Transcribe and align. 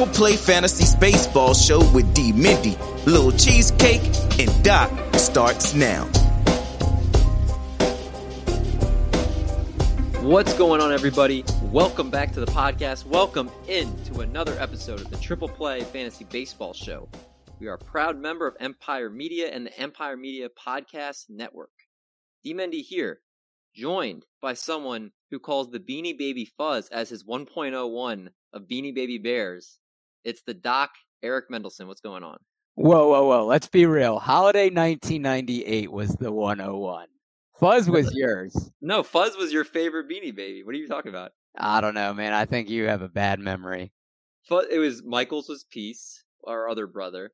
Triple 0.00 0.14
Play 0.14 0.36
Fantasy 0.36 0.96
Baseball 0.98 1.52
Show 1.52 1.80
with 1.92 2.14
D. 2.14 2.32
Mendy, 2.32 2.78
Little 3.04 3.32
Cheesecake, 3.32 4.00
and 4.40 4.64
Doc 4.64 4.90
starts 5.16 5.74
now. 5.74 6.06
What's 10.22 10.54
going 10.54 10.80
on, 10.80 10.90
everybody? 10.90 11.44
Welcome 11.64 12.08
back 12.08 12.32
to 12.32 12.40
the 12.40 12.46
podcast. 12.46 13.04
Welcome 13.04 13.50
into 13.68 14.20
another 14.20 14.58
episode 14.58 15.02
of 15.02 15.10
the 15.10 15.18
Triple 15.18 15.50
Play 15.50 15.82
Fantasy 15.82 16.24
Baseball 16.24 16.72
Show. 16.72 17.06
We 17.58 17.66
are 17.66 17.74
a 17.74 17.78
proud 17.78 18.16
member 18.18 18.46
of 18.46 18.56
Empire 18.58 19.10
Media 19.10 19.50
and 19.50 19.66
the 19.66 19.78
Empire 19.78 20.16
Media 20.16 20.48
Podcast 20.48 21.26
Network. 21.28 21.72
D. 22.42 22.54
Mendy 22.54 22.80
here, 22.80 23.20
joined 23.74 24.24
by 24.40 24.54
someone 24.54 25.12
who 25.30 25.38
calls 25.38 25.70
the 25.70 25.78
Beanie 25.78 26.16
Baby 26.16 26.50
Fuzz 26.56 26.88
as 26.88 27.10
his 27.10 27.22
1.01 27.22 28.28
of 28.54 28.62
Beanie 28.62 28.94
Baby 28.94 29.18
Bears. 29.18 29.76
It's 30.24 30.42
the 30.42 30.54
Doc 30.54 30.90
Eric 31.22 31.50
Mendelson. 31.50 31.86
What's 31.86 32.00
going 32.00 32.24
on? 32.24 32.38
Whoa, 32.74 33.08
whoa, 33.08 33.26
whoa. 33.26 33.46
Let's 33.46 33.68
be 33.68 33.86
real. 33.86 34.18
Holiday 34.18 34.70
1998 34.70 35.92
was 35.92 36.10
the 36.16 36.32
101. 36.32 37.06
Fuzz 37.58 37.90
was 37.90 38.10
yours. 38.14 38.70
No, 38.80 39.02
Fuzz 39.02 39.36
was 39.36 39.52
your 39.52 39.64
favorite 39.64 40.08
Beanie 40.08 40.34
Baby. 40.34 40.62
What 40.62 40.74
are 40.74 40.78
you 40.78 40.88
talking 40.88 41.10
about? 41.10 41.32
I 41.58 41.80
don't 41.80 41.94
know, 41.94 42.14
man. 42.14 42.32
I 42.32 42.46
think 42.46 42.70
you 42.70 42.84
have 42.84 43.02
a 43.02 43.08
bad 43.08 43.38
memory. 43.38 43.92
Fuzz, 44.44 44.66
it 44.70 44.78
was 44.78 45.02
Michael's 45.02 45.48
was 45.48 45.64
Peace, 45.70 46.24
our 46.46 46.68
other 46.68 46.86
brother. 46.86 47.32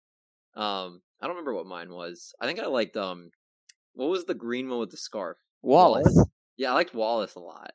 Um, 0.56 1.00
I 1.20 1.26
don't 1.26 1.36
remember 1.36 1.54
what 1.54 1.66
mine 1.66 1.90
was. 1.90 2.34
I 2.40 2.46
think 2.46 2.58
I 2.58 2.66
liked 2.66 2.96
um, 2.96 3.30
what 3.94 4.08
was 4.08 4.24
the 4.24 4.34
green 4.34 4.68
one 4.68 4.80
with 4.80 4.90
the 4.90 4.96
scarf? 4.96 5.36
Wallace. 5.62 6.24
Yeah, 6.56 6.70
I 6.72 6.74
liked 6.74 6.94
Wallace 6.94 7.34
a 7.36 7.40
lot. 7.40 7.72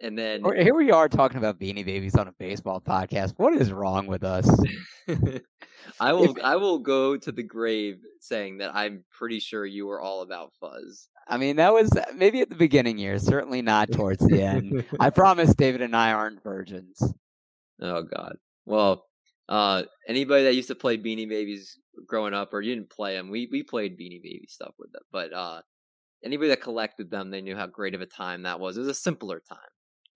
And 0.00 0.18
then 0.18 0.42
Here 0.58 0.74
we 0.74 0.90
are 0.90 1.08
talking 1.08 1.38
about 1.38 1.58
Beanie 1.58 1.84
Babies 1.84 2.16
on 2.16 2.28
a 2.28 2.32
baseball 2.32 2.80
podcast. 2.80 3.34
What 3.38 3.54
is 3.54 3.72
wrong 3.72 4.06
with 4.06 4.24
us? 4.24 4.48
I 6.00 6.12
will 6.12 6.36
I 6.42 6.56
will 6.56 6.80
go 6.80 7.16
to 7.16 7.32
the 7.32 7.42
grave 7.42 7.96
saying 8.20 8.58
that 8.58 8.74
I'm 8.74 9.04
pretty 9.16 9.40
sure 9.40 9.64
you 9.64 9.86
were 9.86 10.00
all 10.00 10.22
about 10.22 10.52
Fuzz. 10.60 11.08
I 11.28 11.38
mean, 11.38 11.56
that 11.56 11.72
was 11.72 11.90
maybe 12.14 12.40
at 12.42 12.50
the 12.50 12.56
beginning 12.56 12.98
years, 12.98 13.22
certainly 13.22 13.62
not 13.62 13.90
towards 13.90 14.24
the 14.26 14.42
end. 14.42 14.84
I 15.00 15.10
promise 15.10 15.54
David 15.54 15.80
and 15.80 15.96
I 15.96 16.12
aren't 16.12 16.42
virgins. 16.42 17.02
Oh 17.80 18.02
God. 18.02 18.36
Well, 18.66 19.06
uh, 19.48 19.84
anybody 20.08 20.44
that 20.44 20.54
used 20.54 20.68
to 20.68 20.74
play 20.74 20.98
Beanie 20.98 21.28
Babies 21.28 21.78
growing 22.06 22.34
up, 22.34 22.52
or 22.52 22.60
you 22.60 22.74
didn't 22.74 22.90
play 22.90 23.14
them, 23.14 23.30
we 23.30 23.48
we 23.50 23.62
played 23.62 23.98
Beanie 23.98 24.22
Baby 24.22 24.46
stuff 24.48 24.74
with 24.78 24.92
them. 24.92 25.02
But 25.10 25.32
uh, 25.32 25.62
anybody 26.24 26.50
that 26.50 26.60
collected 26.60 27.10
them, 27.10 27.30
they 27.30 27.40
knew 27.40 27.56
how 27.56 27.66
great 27.66 27.94
of 27.94 28.00
a 28.00 28.06
time 28.06 28.42
that 28.42 28.60
was. 28.60 28.76
It 28.76 28.80
was 28.80 28.88
a 28.88 28.94
simpler 28.94 29.40
time. 29.48 29.58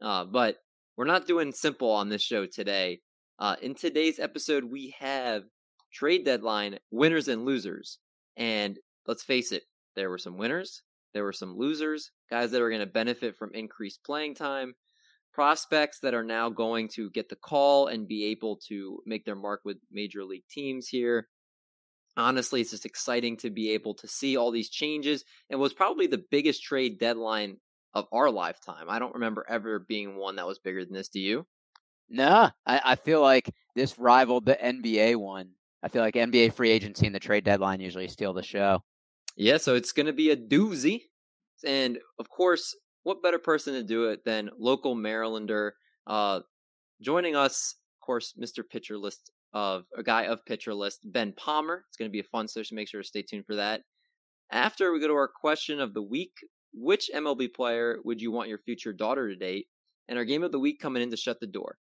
Uh, 0.03 0.25
but 0.25 0.57
we're 0.97 1.05
not 1.05 1.27
doing 1.27 1.53
simple 1.53 1.91
on 1.91 2.09
this 2.09 2.23
show 2.23 2.47
today. 2.47 3.01
Uh, 3.39 3.57
in 3.63 3.75
today's 3.75 4.19
episode, 4.19 4.65
we 4.65 4.95
have 4.99 5.45
trade 5.93 6.25
deadline 6.25 6.79
winners 6.91 7.29
and 7.29 7.45
losers. 7.45 7.99
And 8.37 8.79
let's 9.07 9.23
face 9.23 9.53
it, 9.53 9.63
there 9.97 10.11
were 10.11 10.19
some 10.19 10.37
winners, 10.37 10.83
there 11.15 11.25
were 11.25 11.33
some 11.33 11.57
losers, 11.57 12.11
guys 12.31 12.51
that 12.51 12.63
are 12.63 12.71
going 12.71 12.81
to 12.81 12.87
benefit 12.87 13.37
from 13.37 13.55
increased 13.55 14.05
playing 14.05 14.35
time, 14.35 14.75
prospects 15.33 16.01
that 16.01 16.15
are 16.15 16.25
now 16.25 16.49
going 16.49 16.89
to 16.89 17.11
get 17.11 17.29
the 17.29 17.37
call 17.37 17.87
and 17.87 18.09
be 18.09 18.27
able 18.27 18.57
to 18.69 19.01
make 19.07 19.25
their 19.25 19.37
mark 19.37 19.61
with 19.65 19.79
major 19.91 20.25
league 20.25 20.45
teams 20.51 20.89
here. 20.89 21.29
Honestly, 22.17 22.61
it's 22.61 22.73
just 22.73 22.87
exciting 22.87 23.37
to 23.39 23.51
be 23.51 23.71
able 23.71 23.95
to 23.95 24.09
see 24.09 24.37
all 24.37 24.51
these 24.51 24.69
changes 24.69 25.25
and 25.49 25.61
was 25.61 25.73
probably 25.73 26.07
the 26.07 26.25
biggest 26.31 26.63
trade 26.63 26.99
deadline 26.99 27.57
of 27.95 28.07
our 28.13 28.31
lifetime. 28.31 28.87
I 28.89 28.99
don't 28.99 29.15
remember 29.15 29.45
ever 29.49 29.79
being 29.81 30.17
one 30.17 30.37
that 30.37 30.47
was 30.47 30.59
bigger 30.59 30.85
than 30.85 30.95
this. 30.95 31.09
Do 31.09 31.21
you? 31.21 31.47
Nah, 32.09 32.51
I, 32.67 32.81
I 32.85 32.95
feel 32.97 33.21
like 33.21 33.51
this 33.75 33.99
rivaled 33.99 34.47
the 34.47 34.59
NBA 34.63 35.17
one. 35.17 35.51
I 35.83 35.89
feel 35.89 36.03
like 36.03 36.15
NBA 36.15 36.53
free 36.53 36.71
agency 36.71 37.07
and 37.07 37.15
the 37.15 37.21
trade 37.21 37.45
deadline 37.45 37.81
usually 37.81 38.09
steal 38.09 38.33
the 38.33 38.43
show. 38.43 38.83
Yeah, 39.37 39.57
so 39.57 39.75
it's 39.75 39.93
going 39.93 40.07
to 40.07 40.13
be 40.13 40.31
a 40.31 40.37
doozy. 40.37 41.03
And 41.65 41.99
of 42.19 42.29
course, 42.29 42.75
what 43.05 43.23
better 43.23 43.39
person 43.39 43.75
to 43.75 43.83
do 43.83 44.11
it 44.11 44.25
than 44.25 44.51
local 44.59 44.95
Marylander? 44.95 45.73
Uh, 46.07 46.41
joining 47.01 47.37
us, 47.37 47.77
of 47.97 48.05
course, 48.05 48.35
Mr. 48.39 48.63
Pitcher 48.69 48.99
List 48.99 49.31
of 49.53 49.85
a 49.97 50.03
guy 50.03 50.25
of 50.25 50.45
Pitcher 50.45 50.75
List, 50.75 51.01
Ben 51.05 51.33
Palmer. 51.33 51.85
It's 51.89 51.97
going 51.97 52.09
to 52.09 52.13
be 52.13 52.21
a 52.21 52.25
fun 52.25 52.49
session. 52.49 52.77
Make 52.77 52.89
sure 52.89 53.03
to 53.03 53.07
stay 53.07 53.23
tuned 53.23 53.47
for 53.47 53.57
that. 53.57 53.83
After 54.53 54.93
we 54.93 55.01
go 55.01 55.09
to 55.09 55.15
our 55.15 55.29
question 55.29 55.81
of 55.81 55.95
the 55.95 56.03
week, 56.03 56.33
which 56.73 57.11
MLB 57.15 57.53
player 57.53 57.99
would 58.05 58.21
you 58.21 58.31
want 58.31 58.49
your 58.49 58.59
future 58.59 58.93
daughter 58.93 59.29
to 59.29 59.37
date? 59.37 59.67
And 60.09 60.19
our 60.19 60.25
game 60.25 60.43
of 60.43 60.53
the 60.53 60.59
week 60.59 60.81
coming 60.81 61.03
in 61.03 61.11
to 61.11 61.17
shut 61.17 61.39
the 61.41 61.47
door. 61.47 61.77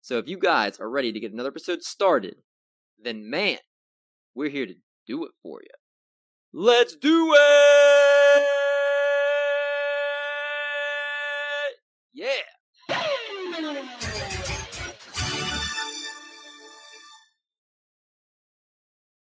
So 0.00 0.18
if 0.18 0.28
you 0.28 0.38
guys 0.38 0.78
are 0.80 0.88
ready 0.88 1.12
to 1.12 1.20
get 1.20 1.32
another 1.32 1.48
episode 1.50 1.82
started, 1.82 2.36
then 3.02 3.28
man, 3.28 3.58
we're 4.34 4.50
here 4.50 4.66
to 4.66 4.74
do 5.06 5.24
it 5.24 5.32
for 5.42 5.60
you. 5.62 5.68
Let's 6.52 6.96
do 6.96 7.34
it! 7.34 8.46
Yeah! 12.12 12.43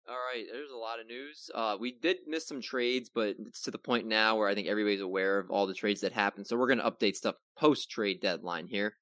All 0.09 0.17
right, 0.17 0.47
there's 0.51 0.71
a 0.71 0.77
lot 0.77 1.01
of 1.01 1.07
news. 1.07 1.51
Uh, 1.55 1.77
we 1.79 1.93
did 1.93 2.17
miss 2.27 2.49
some 2.49 2.63
trades, 2.63 3.11
but 3.15 3.37
it's 3.47 3.61
to 3.63 3.71
the 3.71 3.77
point 3.77 4.07
now 4.07 4.37
where 4.39 4.49
I 4.49 4.55
think 4.55 4.67
everybody's 4.67 5.03
aware 5.03 5.39
of 5.39 5.51
all 5.51 5.67
the 5.67 5.75
trades 5.75 6.01
that 6.01 6.15
happened. 6.15 6.47
So 6.47 6.57
we're 6.57 6.67
going 6.67 6.79
to 6.79 6.91
update 6.91 7.15
stuff 7.15 7.35
post 7.59 7.91
trade 7.91 8.23
deadline 8.23 8.69
here. 8.69 8.97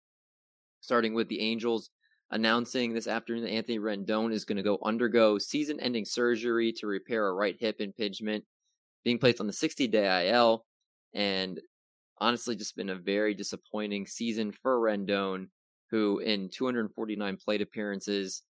Starting 0.80 1.14
with 1.14 1.28
the 1.28 1.40
Angels 1.40 1.90
announcing 2.32 2.92
this 2.92 3.06
afternoon 3.06 3.44
that 3.44 3.52
Anthony 3.52 3.78
Rendon 3.78 4.32
is 4.32 4.44
going 4.44 4.56
to 4.56 4.64
go 4.64 4.80
undergo 4.84 5.38
season 5.38 5.78
ending 5.78 6.04
surgery 6.04 6.72
to 6.72 6.88
repair 6.88 7.28
a 7.28 7.32
right 7.32 7.56
hip 7.56 7.76
impingement, 7.78 8.42
being 9.04 9.20
placed 9.20 9.40
on 9.40 9.46
the 9.46 9.52
60 9.52 9.86
day 9.86 10.30
IL. 10.30 10.64
And 11.14 11.60
honestly, 12.18 12.56
just 12.56 12.74
been 12.74 12.90
a 12.90 12.96
very 12.96 13.32
disappointing 13.32 14.08
season 14.08 14.50
for 14.50 14.80
Rendon, 14.80 15.50
who 15.92 16.18
in 16.18 16.48
249 16.48 17.36
plate 17.36 17.62
appearances 17.62 18.42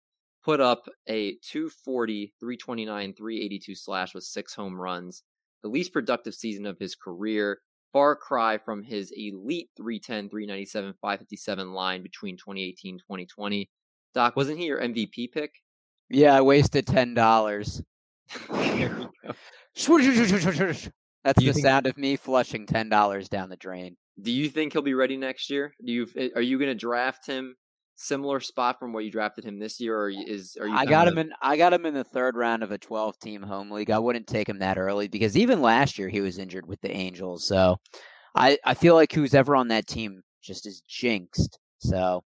put 0.47 0.61
up 0.61 0.87
a 1.07 1.33
240, 1.43 2.33
329, 2.39 3.13
382 3.13 3.75
slash 3.75 4.13
with 4.15 4.23
six 4.23 4.53
home 4.53 4.79
runs, 4.79 5.23
the 5.61 5.67
least 5.67 5.91
productive 5.91 6.33
season 6.33 6.65
of 6.65 6.79
his 6.79 6.95
career. 6.95 7.59
Far 7.91 8.15
cry 8.15 8.57
from 8.57 8.81
his 8.81 9.11
elite 9.11 9.69
310, 9.75 10.29
397, 10.29 10.93
557 11.01 11.73
line 11.73 12.01
between 12.01 12.37
2018 12.37 12.97
2020. 12.99 13.69
Doc, 14.13 14.37
wasn't 14.37 14.57
he 14.57 14.65
your 14.65 14.79
MVP 14.81 15.33
pick? 15.33 15.51
Yeah, 16.09 16.33
I 16.33 16.41
wasted 16.41 16.87
ten 16.87 17.13
dollars. 17.13 17.81
There 18.49 18.89
we 18.89 19.05
go. 19.27 19.33
That's 21.25 21.39
the 21.39 21.51
think- 21.51 21.65
sound 21.65 21.87
of 21.87 21.97
me 21.97 22.15
flushing 22.15 22.65
ten 22.65 22.87
dollars 22.87 23.27
down 23.27 23.49
the 23.49 23.57
drain. 23.57 23.97
Do 24.21 24.31
you 24.31 24.49
think 24.49 24.71
he'll 24.73 24.81
be 24.81 24.93
ready 24.93 25.17
next 25.17 25.49
year? 25.49 25.73
Do 25.83 25.91
you 25.91 26.07
are 26.35 26.41
you 26.41 26.57
going 26.57 26.69
to 26.69 26.75
draft 26.75 27.27
him 27.27 27.55
similar 27.97 28.39
spot 28.39 28.79
from 28.79 28.93
where 28.93 29.03
you 29.03 29.11
drafted 29.11 29.43
him 29.43 29.59
this 29.59 29.79
year, 29.81 29.99
or 29.99 30.09
is 30.09 30.55
are 30.59 30.67
you? 30.67 30.75
I 30.75 30.85
got 30.85 31.07
him 31.07 31.17
in. 31.17 31.31
I 31.41 31.57
got 31.57 31.73
him 31.73 31.85
in 31.85 31.93
the 31.93 32.03
third 32.03 32.37
round 32.37 32.63
of 32.63 32.71
a 32.71 32.77
twelve-team 32.77 33.41
home 33.41 33.71
league. 33.71 33.91
I 33.91 33.99
wouldn't 33.99 34.27
take 34.27 34.47
him 34.47 34.59
that 34.59 34.77
early 34.77 35.07
because 35.07 35.35
even 35.35 35.61
last 35.61 35.97
year 35.97 36.07
he 36.07 36.21
was 36.21 36.37
injured 36.37 36.67
with 36.67 36.79
the 36.81 36.91
Angels. 36.91 37.45
So, 37.45 37.77
I 38.35 38.57
I 38.63 38.73
feel 38.73 38.95
like 38.95 39.11
who's 39.11 39.33
ever 39.33 39.55
on 39.55 39.67
that 39.69 39.87
team 39.87 40.21
just 40.41 40.65
is 40.65 40.81
jinxed. 40.87 41.59
So, 41.79 42.23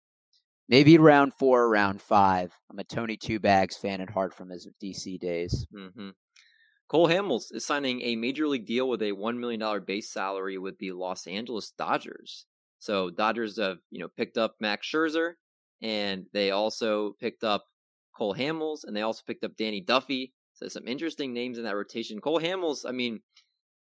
maybe 0.68 0.98
round 0.98 1.34
four, 1.34 1.62
or 1.62 1.70
round 1.70 2.00
five. 2.00 2.52
I'm 2.70 2.78
a 2.78 2.84
Tony 2.84 3.16
Two 3.16 3.40
Bags 3.40 3.76
fan 3.76 4.00
at 4.00 4.10
heart 4.10 4.34
from 4.34 4.50
his 4.50 4.68
DC 4.80 5.18
days. 5.18 5.66
hmm 5.74 6.10
Cole 6.88 7.08
Hamels 7.08 7.44
is 7.52 7.64
signing 7.64 8.02
a 8.02 8.16
major 8.16 8.46
league 8.46 8.66
deal 8.66 8.86
with 8.86 9.00
a 9.00 9.12
$1 9.12 9.38
million 9.38 9.82
base 9.82 10.10
salary 10.10 10.58
with 10.58 10.76
the 10.76 10.92
Los 10.92 11.26
Angeles 11.26 11.72
Dodgers. 11.78 12.44
So 12.80 13.08
Dodgers 13.08 13.58
have, 13.58 13.78
you 13.90 14.00
know, 14.00 14.08
picked 14.14 14.36
up 14.36 14.56
Max 14.60 14.86
Scherzer 14.86 15.36
and 15.82 16.26
they 16.32 16.50
also 16.50 17.16
picked 17.20 17.44
up 17.44 17.64
Cole 18.16 18.34
Hamels 18.34 18.84
and 18.84 18.96
they 18.96 19.02
also 19.02 19.22
picked 19.26 19.44
up 19.44 19.56
Danny 19.56 19.80
Duffy. 19.80 20.32
So 20.54 20.68
some 20.68 20.86
interesting 20.86 21.32
names 21.32 21.58
in 21.58 21.64
that 21.64 21.76
rotation. 21.76 22.20
Cole 22.20 22.40
Hamels, 22.40 22.88
I 22.88 22.92
mean, 22.92 23.20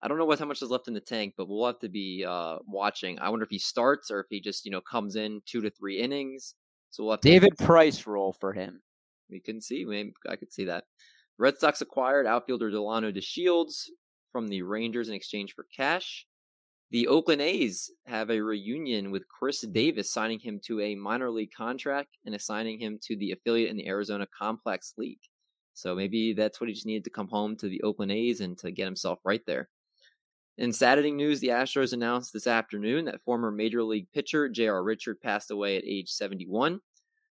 I 0.02 0.08
don't 0.08 0.18
know 0.18 0.24
what 0.24 0.38
how 0.38 0.44
much 0.44 0.60
is 0.60 0.70
left 0.70 0.88
in 0.88 0.94
the 0.94 1.00
tank, 1.00 1.34
but 1.36 1.48
we'll 1.48 1.66
have 1.66 1.78
to 1.80 1.88
be 1.88 2.24
uh, 2.28 2.58
watching. 2.66 3.18
I 3.20 3.28
wonder 3.28 3.44
if 3.44 3.50
he 3.50 3.58
starts 3.58 4.10
or 4.10 4.20
if 4.20 4.26
he 4.28 4.40
just, 4.40 4.64
you 4.64 4.70
know, 4.70 4.80
comes 4.80 5.16
in 5.16 5.40
two 5.46 5.60
to 5.62 5.70
three 5.70 6.00
innings. 6.00 6.54
So 6.90 7.04
we'll 7.04 7.12
have 7.12 7.20
David 7.20 7.56
to... 7.58 7.64
Price 7.64 8.06
role 8.06 8.32
for 8.32 8.52
him. 8.52 8.82
We 9.30 9.40
can 9.40 9.60
see. 9.60 9.84
Maybe 9.84 10.12
I 10.28 10.36
could 10.36 10.52
see 10.52 10.64
that. 10.64 10.84
Red 11.38 11.58
Sox 11.58 11.80
acquired 11.80 12.26
outfielder 12.26 12.70
Delino 12.70 13.16
DeShields 13.16 13.88
from 14.30 14.48
the 14.48 14.62
Rangers 14.62 15.08
in 15.08 15.14
exchange 15.14 15.54
for 15.54 15.66
cash. 15.74 16.26
The 16.94 17.08
Oakland 17.08 17.42
A's 17.42 17.90
have 18.06 18.30
a 18.30 18.40
reunion 18.40 19.10
with 19.10 19.26
Chris 19.26 19.62
Davis, 19.62 20.12
signing 20.12 20.38
him 20.38 20.60
to 20.66 20.80
a 20.80 20.94
minor 20.94 21.28
league 21.28 21.50
contract 21.50 22.18
and 22.24 22.36
assigning 22.36 22.78
him 22.78 23.00
to 23.02 23.16
the 23.16 23.32
affiliate 23.32 23.70
in 23.72 23.76
the 23.76 23.88
Arizona 23.88 24.28
Complex 24.28 24.94
League. 24.96 25.18
So 25.72 25.96
maybe 25.96 26.34
that's 26.34 26.60
what 26.60 26.68
he 26.68 26.74
just 26.74 26.86
needed 26.86 27.02
to 27.02 27.10
come 27.10 27.26
home 27.26 27.56
to 27.56 27.68
the 27.68 27.82
Oakland 27.82 28.12
A's 28.12 28.40
and 28.40 28.56
to 28.58 28.70
get 28.70 28.84
himself 28.84 29.18
right 29.24 29.44
there. 29.44 29.68
In 30.56 30.72
Saturday 30.72 31.10
news, 31.10 31.40
the 31.40 31.48
Astros 31.48 31.94
announced 31.94 32.32
this 32.32 32.46
afternoon 32.46 33.06
that 33.06 33.24
former 33.24 33.50
Major 33.50 33.82
League 33.82 34.06
pitcher 34.14 34.48
J.R. 34.48 34.84
Richard 34.84 35.20
passed 35.20 35.50
away 35.50 35.76
at 35.76 35.84
age 35.84 36.10
71. 36.10 36.78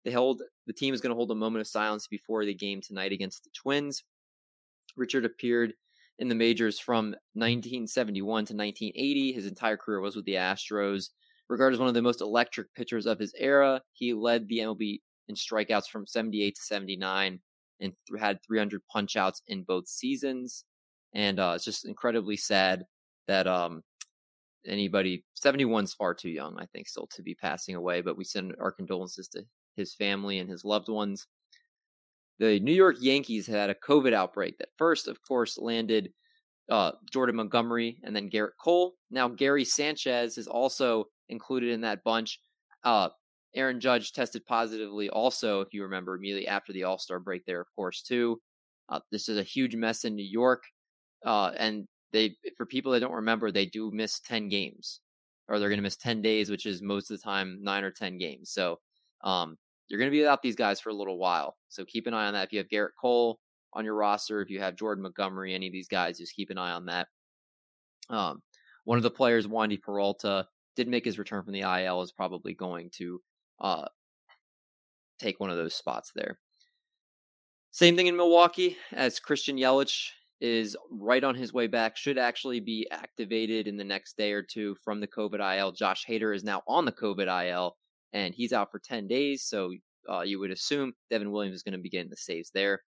They 0.05 0.13
held 0.13 0.41
the 0.69 0.73
team 0.73 0.95
is 0.95 1.01
going 1.01 1.11
to 1.11 1.17
hold 1.17 1.33
a 1.33 1.35
moment 1.35 1.63
of 1.63 1.67
silence 1.67 2.07
before 2.07 2.45
the 2.45 2.55
game 2.55 2.81
tonight 2.81 3.11
against 3.11 3.43
the 3.43 3.51
Twins. 3.55 4.05
Richard 4.97 5.25
appeared 5.25 5.75
in 6.19 6.29
the 6.29 6.35
majors 6.35 6.79
from 6.79 7.15
1971 7.35 8.25
to 8.47 8.55
1980. 8.55 9.33
His 9.33 9.47
entire 9.47 9.77
career 9.77 10.01
was 10.01 10.17
with 10.17 10.25
the 10.25 10.35
Astros. 10.35 11.11
Regarded 11.49 11.77
as 11.77 11.81
one 11.81 11.89
of 11.89 11.95
the 11.95 12.03
most 12.03 12.21
electric 12.21 12.73
pitchers 12.75 13.07
of 13.07 13.19
his 13.19 13.33
era, 13.39 13.81
he 13.93 14.13
led 14.13 14.47
the 14.49 14.59
MLB 14.59 15.01
in 15.29 15.35
strikeouts 15.35 15.89
from 15.89 16.07
78 16.07 16.55
to 16.55 16.63
79 16.63 17.41
and 17.81 17.93
th- 18.09 18.21
had 18.21 18.39
300 18.47 18.83
punchouts 18.95 19.41
in 19.47 19.63
both 19.63 19.89
seasons. 19.89 20.65
And 21.15 21.39
uh, 21.39 21.53
it's 21.55 21.65
just 21.65 21.87
incredibly 21.87 22.37
sad 22.37 22.85
that 23.29 23.47
um, 23.47 23.83
anybody 24.67 25.25
71's 25.43 25.95
far 25.95 26.15
too 26.15 26.31
young, 26.31 26.59
I 26.59 26.67
think, 26.67 26.89
still 26.89 27.09
to 27.15 27.23
be 27.23 27.35
passing 27.35 27.77
away. 27.77 28.01
But 28.03 28.19
we 28.19 28.25
send 28.25 28.55
our 28.61 28.73
condolences 28.73 29.29
to 29.29 29.45
his 29.77 29.95
family 29.95 30.39
and 30.39 30.51
his 30.51 30.65
loved 30.65 30.89
ones. 30.89 31.27
The 32.39 32.61
New 32.61 32.73
York 32.73 32.97
Yankees 33.01 33.47
had 33.47 33.71
a 33.71 33.75
COVID 33.75 34.13
outbreak 34.13 34.59
that 34.59 34.69
first, 34.77 35.09
of 35.09 35.21
course, 35.23 35.59
landed 35.59 36.13
uh, 36.71 36.93
Jordan 37.11 37.37
Montgomery 37.37 37.99
and 38.05 38.15
then 38.15 38.31
Gerrit 38.31 38.57
Cole. 38.61 38.95
Now, 39.11 39.29
Gary 39.29 39.65
Sanchez 39.65 40.39
is 40.39 40.47
also 40.47 41.07
included 41.29 41.71
in 41.71 41.81
that 41.81 42.05
bunch. 42.05 42.39
Uh, 42.85 43.09
Aaron 43.55 43.81
Judge 43.81 44.13
tested 44.13 44.45
positively 44.47 45.09
also, 45.09 45.61
if 45.63 45.73
you 45.73 45.83
remember, 45.83 46.15
immediately 46.15 46.47
after 46.47 46.73
the 46.73 46.85
All 46.85 46.99
Star 46.99 47.19
break 47.19 47.45
there, 47.47 47.61
of 47.61 47.67
course, 47.75 48.03
too. 48.03 48.41
Uh, 48.89 49.01
this 49.11 49.29
is 49.29 49.39
a 49.39 49.43
huge 49.43 49.75
mess 49.75 50.05
in 50.05 50.15
New 50.15 50.25
York. 50.25 50.63
Uh, 51.25 51.53
and 51.57 51.87
they, 52.13 52.37
for 52.57 52.67
people 52.67 52.93
that 52.93 53.01
don't 53.01 53.13
remember, 53.13 53.51
they 53.51 53.67
do 53.67 53.91
miss 53.93 54.21
10 54.21 54.49
games 54.49 55.01
or 55.49 55.59
they're 55.59 55.69
going 55.69 55.79
to 55.79 55.83
miss 55.83 55.97
10 55.97 56.23
days, 56.23 56.51
which 56.51 56.67
is 56.67 56.83
most 56.83 57.11
of 57.11 57.19
the 57.19 57.23
time 57.23 57.59
nine 57.63 57.85
or 57.85 57.91
10 57.91 58.19
games. 58.19 58.51
So, 58.51 58.79
um, 59.25 59.57
you're 59.89 59.99
going 59.99 60.11
to 60.11 60.15
be 60.15 60.21
without 60.21 60.43
these 60.43 60.57
guys 60.57 60.81
for 60.81 60.91
a 60.91 60.95
little 60.95 61.19
while. 61.19 61.57
So 61.69 61.85
keep 61.85 62.07
an 62.07 62.15
eye 62.15 62.27
on 62.27 62.35
that. 62.35 62.47
If 62.47 62.53
you 62.53 62.59
have 62.59 62.69
Gerrit 62.69 62.91
Cole 63.01 63.41
on 63.73 63.85
your 63.85 63.95
roster, 63.95 64.41
if 64.43 64.51
you 64.51 64.61
have 64.61 64.77
Jordan 64.77 65.03
Montgomery, 65.03 65.55
any 65.55 65.67
of 65.67 65.73
these 65.73 65.89
guys, 65.89 66.19
just 66.19 66.35
keep 66.35 66.51
an 66.51 66.59
eye 66.59 66.73
on 66.73 66.87
that. 66.87 67.09
Um, 68.11 68.43
one 68.85 68.99
of 68.99 69.03
the 69.03 69.11
players, 69.11 69.47
Wandy 69.47 69.81
Peralta, 69.81 70.47
did 70.77 70.89
make 70.89 71.05
his 71.05 71.19
return 71.19 71.43
from 71.43 71.53
the 71.53 71.61
IL, 71.61 72.03
is 72.03 72.13
probably 72.13 72.55
going 72.55 72.91
to 72.95 73.21
uh, 73.61 73.87
take 75.19 75.41
one 75.41 75.51
of 75.51 75.57
those 75.57 75.75
spots 75.75 76.13
there. 76.15 76.39
Same 77.71 77.97
thing 77.97 78.07
in 78.07 78.17
Milwaukee, 78.17 78.77
as 78.93 79.21
Christian 79.21 79.57
Yelich 79.57 80.11
is 80.41 80.77
right 80.91 81.25
on 81.25 81.35
his 81.35 81.53
way 81.53 81.67
back, 81.67 81.97
should 81.97 82.17
actually 82.17 82.61
be 82.61 82.87
activated 82.91 83.67
in 83.67 83.77
the 83.77 83.85
next 83.85 84.17
day 84.17 84.33
or 84.33 84.43
two 84.43 84.77
from 84.85 85.01
the 85.01 85.07
COVID 85.07 85.59
IL. 85.59 85.73
Josh 85.73 86.07
Hader 86.07 86.35
is 86.35 86.45
now 86.45 86.63
on 86.67 86.85
the 86.85 86.93
COVID 86.93 87.51
IL 87.51 87.77
and 88.13 88.35
he's 88.35 88.53
out 88.53 88.71
for 88.71 88.79
10 88.79 89.07
days. 89.07 89.45
So 89.45 89.73
uh, 90.09 90.23
you 90.23 90.39
would 90.39 90.51
assume 90.51 90.95
Devin 91.11 91.31
Williams 91.31 91.57
is 91.57 91.63
going 91.63 91.73
to 91.73 91.79
be 91.79 91.91
getting 91.91 92.11
the 92.11 92.17
saves 92.17 92.51
there. 92.51 92.83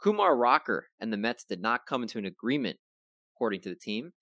Kumar 0.00 0.36
Rocker 0.36 0.88
and 1.00 1.12
the 1.12 1.16
Mets 1.16 1.44
did 1.44 1.60
not 1.60 1.86
come 1.86 2.02
into 2.02 2.18
an 2.18 2.26
agreement, 2.26 2.78
according 3.34 3.60
to 3.62 3.68
the 3.68 3.74
team. 3.74 4.12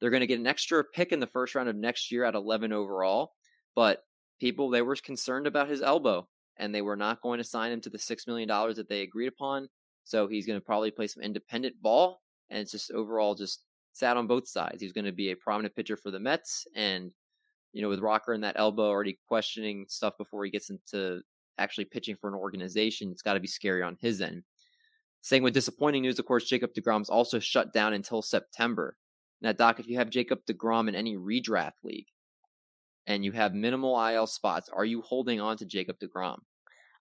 They're 0.00 0.10
going 0.10 0.20
to 0.20 0.26
get 0.26 0.40
an 0.40 0.46
extra 0.46 0.82
pick 0.84 1.12
in 1.12 1.20
the 1.20 1.26
first 1.26 1.54
round 1.54 1.68
of 1.68 1.76
next 1.76 2.10
year 2.10 2.24
at 2.24 2.34
11 2.34 2.72
overall, 2.72 3.32
but 3.74 4.00
people 4.40 4.70
they 4.70 4.82
were 4.82 4.96
concerned 4.96 5.46
about 5.46 5.68
his 5.68 5.82
elbow, 5.82 6.26
and 6.58 6.74
they 6.74 6.82
were 6.82 6.96
not 6.96 7.22
going 7.22 7.38
to 7.38 7.44
sign 7.44 7.72
him 7.72 7.80
to 7.82 7.90
the 7.90 7.98
six 7.98 8.26
million 8.26 8.48
dollars 8.48 8.76
that 8.76 8.88
they 8.88 9.02
agreed 9.02 9.28
upon. 9.28 9.68
So 10.04 10.28
he's 10.28 10.46
going 10.46 10.58
to 10.58 10.64
probably 10.64 10.90
play 10.90 11.06
some 11.06 11.22
independent 11.22 11.80
ball, 11.82 12.20
and 12.50 12.60
it's 12.60 12.72
just 12.72 12.90
overall 12.92 13.34
just 13.34 13.64
sad 13.92 14.16
on 14.16 14.26
both 14.26 14.46
sides. 14.46 14.80
He's 14.80 14.92
going 14.92 15.06
to 15.06 15.12
be 15.12 15.30
a 15.30 15.36
prominent 15.36 15.74
pitcher 15.74 15.96
for 15.96 16.10
the 16.10 16.20
Mets, 16.20 16.66
and 16.74 17.10
you 17.72 17.82
know, 17.82 17.88
with 17.88 18.00
Rocker 18.00 18.32
and 18.32 18.44
that 18.44 18.56
elbow 18.58 18.88
already 18.88 19.18
questioning 19.28 19.86
stuff 19.88 20.16
before 20.18 20.44
he 20.44 20.50
gets 20.50 20.70
into 20.70 21.20
actually 21.58 21.86
pitching 21.86 22.16
for 22.20 22.28
an 22.28 22.34
organization, 22.34 23.10
it's 23.10 23.22
got 23.22 23.34
to 23.34 23.40
be 23.40 23.46
scary 23.46 23.82
on 23.82 23.96
his 24.00 24.20
end. 24.20 24.42
Saying 25.22 25.42
with 25.42 25.54
disappointing 25.54 26.02
news, 26.02 26.18
of 26.18 26.26
course, 26.26 26.44
Jacob 26.44 26.70
DeGrom's 26.72 27.10
also 27.10 27.38
shut 27.38 27.72
down 27.72 27.92
until 27.92 28.22
September. 28.22 28.96
Now, 29.40 29.52
Doc, 29.52 29.80
if 29.80 29.88
you 29.88 29.98
have 29.98 30.10
Jacob 30.10 30.40
DeGrom 30.48 30.88
in 30.88 30.94
any 30.94 31.16
redraft 31.16 31.82
league 31.84 32.06
and 33.06 33.24
you 33.24 33.32
have 33.32 33.54
minimal 33.54 34.00
IL 34.00 34.26
spots, 34.26 34.68
are 34.72 34.84
you 34.84 35.02
holding 35.02 35.40
on 35.40 35.56
to 35.58 35.66
Jacob 35.66 35.96
DeGrom? 35.98 36.38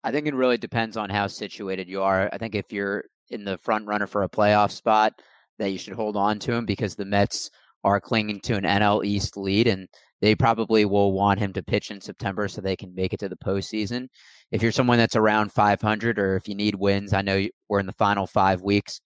I 0.03 0.11
think 0.11 0.27
it 0.27 0.35
really 0.35 0.57
depends 0.57 0.97
on 0.97 1.09
how 1.09 1.27
situated 1.27 1.87
you 1.87 2.01
are. 2.01 2.29
I 2.31 2.37
think 2.37 2.55
if 2.55 2.71
you're 2.71 3.05
in 3.29 3.43
the 3.43 3.57
front 3.59 3.87
runner 3.87 4.07
for 4.07 4.23
a 4.23 4.29
playoff 4.29 4.71
spot, 4.71 5.13
that 5.57 5.71
you 5.71 5.77
should 5.77 5.93
hold 5.95 6.17
on 6.17 6.39
to 6.39 6.53
him 6.53 6.65
because 6.65 6.95
the 6.95 7.05
Mets 7.05 7.49
are 7.83 8.01
clinging 8.01 8.41
to 8.41 8.55
an 8.55 8.63
NL 8.63 9.05
East 9.05 9.37
lead 9.37 9.67
and 9.67 9.87
they 10.21 10.35
probably 10.35 10.85
will 10.85 11.11
want 11.11 11.39
him 11.39 11.53
to 11.53 11.63
pitch 11.63 11.91
in 11.91 12.01
September 12.01 12.47
so 12.47 12.61
they 12.61 12.75
can 12.75 12.95
make 12.95 13.13
it 13.13 13.19
to 13.19 13.29
the 13.29 13.35
postseason. 13.35 14.07
If 14.51 14.61
you're 14.61 14.71
someone 14.71 14.97
that's 14.97 15.15
around 15.15 15.51
500 15.51 16.19
or 16.19 16.35
if 16.35 16.47
you 16.47 16.55
need 16.55 16.75
wins, 16.75 17.13
I 17.13 17.21
know 17.21 17.45
we're 17.67 17.79
in 17.79 17.85
the 17.85 17.93
final 17.93 18.25
five 18.25 18.61
weeks, 18.61 19.01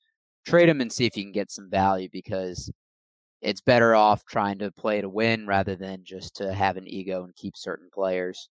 trade 0.46 0.70
him 0.70 0.82
and 0.82 0.92
see 0.92 1.06
if 1.06 1.18
you 1.18 1.24
can 1.24 1.32
get 1.32 1.52
some 1.52 1.70
value 1.70 2.10
because 2.12 2.72
it's 3.42 3.62
better 3.62 3.96
off 3.96 4.26
trying 4.26 4.60
to 4.60 4.72
play 4.72 5.02
to 5.02 5.10
win 5.10 5.48
rather 5.48 5.76
than 5.76 6.04
just 6.04 6.36
to 6.38 6.54
have 6.54 6.78
an 6.78 6.88
ego 6.88 7.24
and 7.24 7.36
keep 7.36 7.56
certain 7.58 7.90
players. 7.94 8.50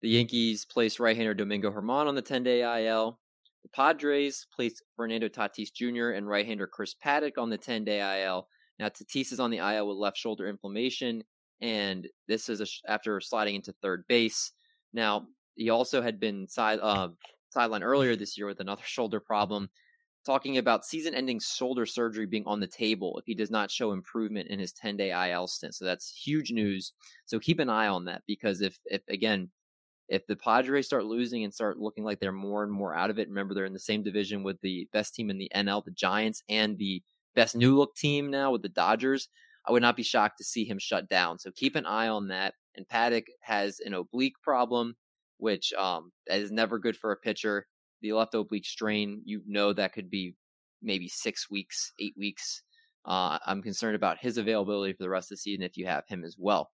The 0.00 0.10
Yankees 0.10 0.64
placed 0.64 1.00
right-hander 1.00 1.34
Domingo 1.34 1.70
Germán 1.70 2.06
on 2.06 2.14
the 2.14 2.22
10-day 2.22 2.86
IL. 2.86 3.18
The 3.62 3.68
Padres 3.70 4.46
placed 4.54 4.82
Fernando 4.96 5.28
Tatis 5.28 5.72
Jr. 5.72 6.10
and 6.10 6.28
right-hander 6.28 6.66
Chris 6.66 6.94
Paddack 6.94 7.38
on 7.38 7.50
the 7.50 7.58
10-day 7.58 8.22
IL. 8.22 8.46
Now 8.78 8.88
Tatis 8.88 9.32
is 9.32 9.40
on 9.40 9.50
the 9.50 9.58
IL 9.58 9.88
with 9.88 9.96
left 9.96 10.18
shoulder 10.18 10.48
inflammation 10.48 11.24
and 11.60 12.08
this 12.28 12.48
is 12.48 12.66
sh- 12.68 12.80
after 12.86 13.20
sliding 13.20 13.56
into 13.56 13.72
third 13.72 14.04
base. 14.08 14.52
Now 14.92 15.26
he 15.54 15.70
also 15.70 16.02
had 16.02 16.20
been 16.20 16.48
side 16.48 16.78
uh, 16.82 17.08
sidelined 17.54 17.82
earlier 17.82 18.16
this 18.16 18.36
year 18.36 18.46
with 18.46 18.60
another 18.60 18.82
shoulder 18.84 19.20
problem. 19.20 19.70
Talking 20.26 20.56
about 20.56 20.86
season-ending 20.86 21.40
shoulder 21.40 21.84
surgery 21.84 22.24
being 22.24 22.46
on 22.46 22.58
the 22.58 22.66
table 22.66 23.18
if 23.18 23.26
he 23.26 23.34
does 23.34 23.50
not 23.50 23.70
show 23.70 23.92
improvement 23.92 24.48
in 24.48 24.58
his 24.58 24.72
10-day 24.72 25.30
IL 25.30 25.46
stint. 25.46 25.74
So 25.74 25.84
that's 25.84 26.08
huge 26.08 26.50
news. 26.50 26.94
So 27.26 27.38
keep 27.38 27.58
an 27.58 27.68
eye 27.68 27.88
on 27.88 28.06
that 28.06 28.22
because 28.26 28.62
if, 28.62 28.78
if 28.86 29.02
again, 29.08 29.50
if 30.08 30.26
the 30.26 30.36
Padres 30.36 30.86
start 30.86 31.04
losing 31.04 31.44
and 31.44 31.52
start 31.52 31.78
looking 31.78 32.04
like 32.04 32.20
they're 32.20 32.32
more 32.32 32.62
and 32.62 32.72
more 32.72 32.94
out 32.94 33.10
of 33.10 33.18
it, 33.18 33.28
remember 33.28 33.52
they're 33.52 33.64
in 33.66 33.74
the 33.74 33.78
same 33.78 34.02
division 34.02 34.42
with 34.42 34.60
the 34.62 34.88
best 34.92 35.14
team 35.14 35.28
in 35.28 35.36
the 35.36 35.50
NL, 35.54 35.84
the 35.84 35.90
Giants, 35.90 36.42
and 36.48 36.78
the 36.78 37.02
best 37.34 37.54
new 37.54 37.76
look 37.76 37.94
team 37.94 38.30
now 38.30 38.50
with 38.50 38.62
the 38.62 38.68
Dodgers. 38.68 39.28
I 39.66 39.72
would 39.72 39.82
not 39.82 39.96
be 39.96 40.02
shocked 40.02 40.38
to 40.38 40.44
see 40.44 40.64
him 40.64 40.78
shut 40.78 41.08
down. 41.08 41.38
So 41.38 41.50
keep 41.50 41.76
an 41.76 41.86
eye 41.86 42.08
on 42.08 42.28
that. 42.28 42.54
And 42.76 42.86
Paddack 42.88 43.26
has 43.40 43.80
an 43.80 43.94
oblique 43.94 44.40
problem, 44.42 44.96
which 45.38 45.72
um, 45.74 46.12
that 46.26 46.40
is 46.40 46.50
never 46.50 46.78
good 46.78 46.96
for 46.96 47.12
a 47.12 47.16
pitcher. 47.16 47.66
The 48.02 48.12
left 48.12 48.34
oblique 48.34 48.66
strain, 48.66 49.22
you 49.24 49.42
know, 49.46 49.72
that 49.72 49.92
could 49.92 50.10
be 50.10 50.34
maybe 50.82 51.08
six 51.08 51.50
weeks, 51.50 51.92
eight 51.98 52.14
weeks. 52.18 52.62
Uh, 53.06 53.38
I'm 53.46 53.62
concerned 53.62 53.96
about 53.96 54.18
his 54.18 54.38
availability 54.38 54.92
for 54.92 55.02
the 55.02 55.10
rest 55.10 55.30
of 55.30 55.36
the 55.36 55.40
season 55.40 55.62
if 55.62 55.76
you 55.76 55.86
have 55.86 56.04
him 56.08 56.24
as 56.24 56.36
well. 56.38 56.70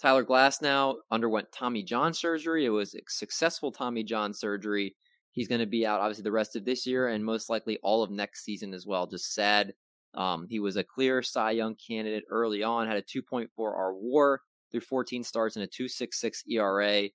Tyler 0.00 0.24
Glasnow 0.24 0.96
underwent 1.10 1.52
Tommy 1.52 1.82
John 1.82 2.14
surgery. 2.14 2.64
It 2.64 2.70
was 2.70 2.94
a 2.94 3.00
successful 3.08 3.70
Tommy 3.70 4.02
John 4.02 4.32
surgery. 4.32 4.96
He's 5.32 5.48
going 5.48 5.60
to 5.60 5.66
be 5.66 5.86
out 5.86 6.00
obviously 6.00 6.22
the 6.22 6.32
rest 6.32 6.56
of 6.56 6.64
this 6.64 6.86
year 6.86 7.08
and 7.08 7.24
most 7.24 7.50
likely 7.50 7.78
all 7.82 8.02
of 8.02 8.10
next 8.10 8.44
season 8.44 8.72
as 8.72 8.86
well. 8.86 9.06
Just 9.06 9.34
sad 9.34 9.74
um, 10.14 10.46
he 10.48 10.60
was 10.60 10.76
a 10.76 10.84
clear 10.84 11.22
Cy 11.22 11.52
Young 11.52 11.76
candidate 11.76 12.24
early 12.30 12.62
on, 12.62 12.88
had 12.88 12.96
a 12.96 13.02
2.4 13.02 13.48
R 13.58 13.94
war 13.94 14.40
through 14.70 14.80
14 14.80 15.24
starts 15.24 15.56
and 15.56 15.64
a 15.64 15.68
2.66 15.68 16.42
ERA, 16.48 17.08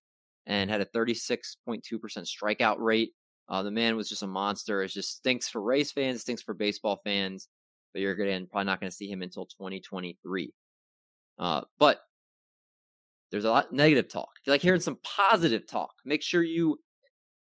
and 0.46 0.70
had 0.70 0.82
a 0.82 0.86
36.2% 0.86 1.82
strikeout 1.84 2.80
rate. 2.80 3.12
Uh, 3.48 3.64
the 3.64 3.72
man 3.72 3.96
was 3.96 4.10
just 4.10 4.24
a 4.24 4.28
monster. 4.28 4.82
It 4.82 4.90
just 4.90 5.18
stinks 5.18 5.48
for 5.48 5.62
Rays 5.62 5.92
fans, 5.92 6.22
stinks 6.22 6.42
for 6.42 6.54
baseball 6.54 7.00
fans. 7.04 7.48
But 7.94 8.02
you're 8.02 8.16
gonna 8.16 8.46
probably 8.52 8.66
not 8.66 8.82
going 8.82 8.90
to 8.90 8.96
see 8.96 9.10
him 9.10 9.22
until 9.22 9.46
2023. 9.46 10.54
Uh, 11.38 11.62
but 11.80 12.02
there's 13.32 13.46
a 13.46 13.50
lot 13.50 13.68
of 13.68 13.72
negative 13.72 14.10
talk. 14.10 14.30
If 14.40 14.48
you 14.48 14.52
like 14.52 14.62
hearing 14.62 14.82
some 14.82 15.00
positive 15.04 15.68
talk, 15.68 15.94
make 16.06 16.22
sure 16.22 16.44
you 16.44 16.80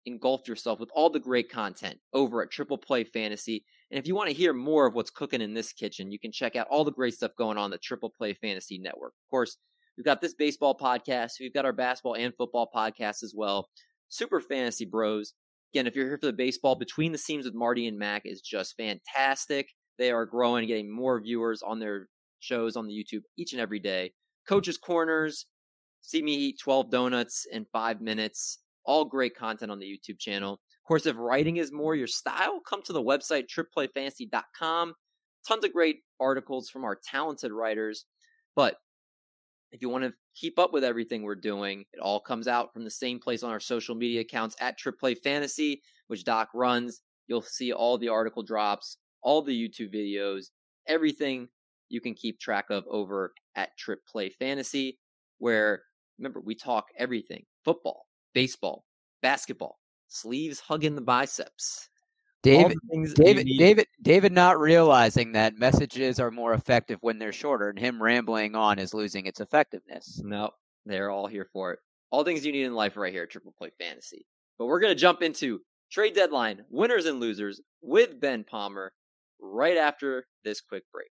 engulf 0.05 0.47
yourself 0.47 0.79
with 0.79 0.91
all 0.95 1.11
the 1.11 1.19
great 1.19 1.51
content 1.51 1.99
over 2.13 2.43
at 2.43 2.51
Triple 2.51 2.79
Play 2.79 3.05
Fantasy. 3.05 3.65
And 3.91 3.99
if 3.99 4.07
you 4.07 4.15
want 4.15 4.29
to 4.31 4.37
hear 4.37 4.53
more 4.53 4.87
of 4.87 4.95
what's 4.95 5.11
cooking 5.11 5.41
in 5.41 5.55
this 5.55 5.73
kitchen, 5.73 6.11
you 6.11 6.19
can 6.19 6.33
check 6.33 6.57
out 6.57 6.67
all 6.71 6.85
the 6.85 6.93
great 6.93 7.15
stuff 7.15 7.33
going 7.39 7.57
on 7.57 7.71
the 7.71 7.79
Triple 7.79 8.11
Play 8.11 8.35
Fantasy 8.35 8.79
Network. 8.79 9.13
Of 9.13 9.31
course, 9.31 9.59
we've 9.97 10.05
got 10.05 10.21
this 10.21 10.35
baseball 10.35 10.77
podcast, 10.77 11.35
we've 11.41 11.55
got 11.55 11.65
our 11.65 11.73
basketball 11.73 12.17
and 12.17 12.35
football 12.37 12.69
podcast 12.75 13.23
as 13.23 13.33
well. 13.37 13.69
Super 14.09 14.41
Fantasy 14.41 14.85
Bros. 14.85 15.35
Again, 15.73 15.87
if 15.87 15.95
you're 15.95 16.07
here 16.07 16.19
for 16.19 16.27
the 16.27 16.33
baseball, 16.33 16.75
Between 16.75 17.13
the 17.13 17.19
Seams 17.19 17.45
with 17.45 17.55
Marty 17.55 17.87
and 17.87 17.99
Mac 17.99 18.23
is 18.25 18.41
just 18.41 18.77
fantastic. 18.77 19.69
They 19.99 20.11
are 20.11 20.27
growing, 20.27 20.67
getting 20.67 20.95
more 20.95 21.21
viewers 21.21 21.63
on 21.63 21.79
their 21.79 22.09
shows 22.41 22.77
on 22.77 22.87
the 22.87 22.93
YouTube 22.95 23.23
each 23.37 23.53
and 23.53 23.61
every 23.61 23.79
day. 23.79 24.13
Coach's 24.49 24.79
Corners, 24.79 25.47
See 26.03 26.23
Me 26.23 26.35
Eat 26.35 26.61
12 26.63 26.91
Donuts 26.91 27.47
in 27.51 27.65
five 27.65 28.01
minutes. 28.01 28.59
All 28.85 29.05
great 29.05 29.37
content 29.37 29.73
on 29.73 29.81
the 29.81 29.87
YouTube 29.87 30.21
channel. 30.21 30.61
Of 30.87 30.89
course, 30.89 31.07
if 31.07 31.17
writing 31.19 31.57
is 31.57 31.73
more 31.73 31.97
your 31.97 32.07
style, 32.07 32.61
come 32.61 32.81
to 32.85 32.93
the 32.93 33.03
website 33.03 33.49
tripplayfantasy.com. 33.49 34.95
Tons 35.45 35.65
of 35.65 35.73
great 35.73 35.97
articles 36.21 36.71
from 36.71 36.85
our 36.85 36.95
talented 36.95 37.51
writers. 37.51 38.05
But 38.55 38.77
if 39.73 39.83
you 39.83 39.89
want 39.89 40.05
to 40.05 40.15
keep 40.37 40.61
up 40.61 40.73
with 40.73 40.85
everything 40.85 41.25
we're 41.25 41.35
doing, 41.35 41.87
it 41.93 41.99
all 41.99 42.21
comes 42.21 42.47
out 42.47 42.73
from 42.73 42.85
the 42.85 42.91
same 42.93 43.19
place 43.19 43.43
on 43.43 43.51
our 43.51 43.59
social 43.59 43.97
media 43.97 44.21
accounts 44.21 44.55
at 44.61 44.79
Trip 44.79 44.95
Fantasy, 45.25 45.83
which 46.07 46.23
Doc 46.23 46.51
runs. 46.55 47.01
You'll 47.27 47.43
see 47.43 47.73
all 47.73 47.99
the 47.99 48.11
article 48.11 48.45
drops, 48.45 48.99
all 49.23 49.43
the 49.43 49.69
YouTube 49.69 49.93
videos, 49.93 50.51
everything 50.87 51.49
you 51.89 52.01
can 52.01 52.15
keep 52.15 52.39
track 52.39 52.67
of 52.71 52.85
over 52.89 53.35
at 53.57 53.77
Trip 53.77 54.07
Play 54.07 54.31
Fantasy, 54.31 55.01
where 55.39 55.83
remember 56.17 56.41
we 56.41 56.55
talk 56.55 56.85
everything 56.97 57.45
football, 57.65 58.07
baseball, 58.35 58.85
basketball, 59.21 59.81
sleeves 60.09 60.61
hugging 60.61 60.95
the 60.95 61.01
biceps. 61.01 61.89
David, 62.43 62.79
David, 63.15 63.49
David, 63.59 63.87
David, 64.03 64.33
not 64.33 64.61
realizing 64.61 65.33
that 65.33 65.59
messages 65.59 66.21
are 66.21 66.31
more 66.31 66.55
effective 66.55 66.99
when 67.01 67.19
they're 67.19 67.33
shorter, 67.33 67.71
and 67.71 67.79
him 67.79 68.01
rambling 68.01 68.55
on 68.55 68.79
is 68.79 68.95
losing 68.95 69.27
its 69.27 69.41
effectiveness. 69.41 70.21
No, 70.23 70.51
they're 70.85 71.11
all 71.11 71.27
here 71.27 71.49
for 71.53 71.73
it. 71.73 71.81
All 72.11 72.23
things 72.23 72.47
you 72.47 72.53
need 72.53 72.65
in 72.65 72.75
life 72.75 72.97
right 72.97 73.13
here 73.13 73.25
at 73.25 73.31
Triple 73.31 73.55
Play 73.59 73.71
Fantasy. 73.81 74.27
But 74.59 74.67
we're 74.67 74.79
gonna 74.81 74.95
jump 74.95 75.23
into 75.23 75.61
trade 75.91 76.15
deadline 76.15 76.65
winners 76.71 77.07
and 77.07 77.19
losers 77.19 77.61
with 77.83 78.21
Ben 78.21 78.45
Palmer 78.45 78.93
right 79.41 79.77
after 79.77 80.27
this 80.45 80.61
quick 80.61 80.85
break. 80.93 81.11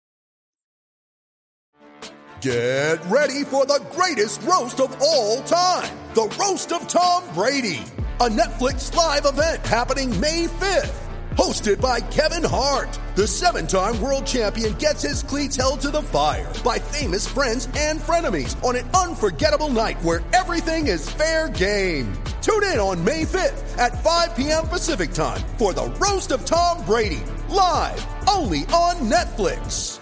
Get 2.41 3.05
ready 3.07 3.43
for 3.45 3.67
the 3.67 3.85
greatest 3.93 4.43
roast 4.43 4.79
of 4.79 4.97
all 5.01 5.43
time 5.43 5.91
the 6.15 6.33
Roast 6.39 6.73
of 6.73 6.87
Tom 6.87 7.25
Brady, 7.35 7.81
a 8.21 8.29
Netflix 8.29 8.95
live 8.95 9.27
event 9.27 9.67
happening 9.67 10.09
May 10.21 10.47
5th. 10.47 10.95
Hosted 11.33 11.81
by 11.81 11.99
Kevin 11.99 12.49
Hart, 12.49 12.97
the 13.17 13.27
seven 13.27 13.67
time 13.67 14.01
world 14.01 14.25
champion 14.25 14.75
gets 14.75 15.03
his 15.03 15.25
cleats 15.25 15.57
held 15.57 15.81
to 15.81 15.91
the 15.91 16.01
fire 16.01 16.53
by 16.63 16.79
famous 16.79 17.27
friends 17.27 17.69
and 17.77 17.99
frenemies 17.99 18.55
on 18.63 18.77
an 18.77 18.89
unforgettable 18.91 19.69
night 19.69 20.01
where 20.03 20.23
everything 20.33 20.87
is 20.87 21.11
fair 21.11 21.49
game. 21.49 22.13
Tune 22.41 22.63
in 22.63 22.79
on 22.79 23.05
May 23.05 23.25
5th 23.25 23.79
at 23.79 24.01
5 24.05 24.37
p.m. 24.37 24.69
Pacific 24.69 25.11
time 25.11 25.41
for 25.59 25.73
the 25.73 25.87
Roast 25.99 26.31
of 26.31 26.45
Tom 26.45 26.85
Brady, 26.85 27.23
live 27.49 28.07
only 28.29 28.61
on 28.67 29.11
Netflix. 29.11 29.99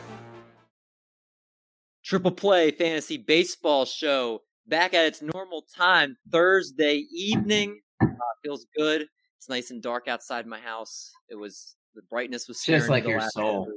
Triple 2.04 2.32
Play 2.32 2.72
Fantasy 2.72 3.16
Baseball 3.16 3.86
Show 3.86 4.42
back 4.66 4.92
at 4.92 5.06
its 5.06 5.22
normal 5.22 5.64
time 5.74 6.18
Thursday 6.30 7.06
evening. 7.10 7.80
Uh, 8.02 8.34
feels 8.42 8.66
good. 8.76 9.06
It's 9.38 9.48
nice 9.48 9.70
and 9.70 9.82
dark 9.82 10.08
outside 10.08 10.46
my 10.46 10.60
house. 10.60 11.10
It 11.28 11.36
was 11.36 11.76
the 11.94 12.02
brightness 12.02 12.48
was 12.48 12.62
just 12.62 12.88
like 12.88 13.06
your 13.06 13.20
soul. 13.30 13.70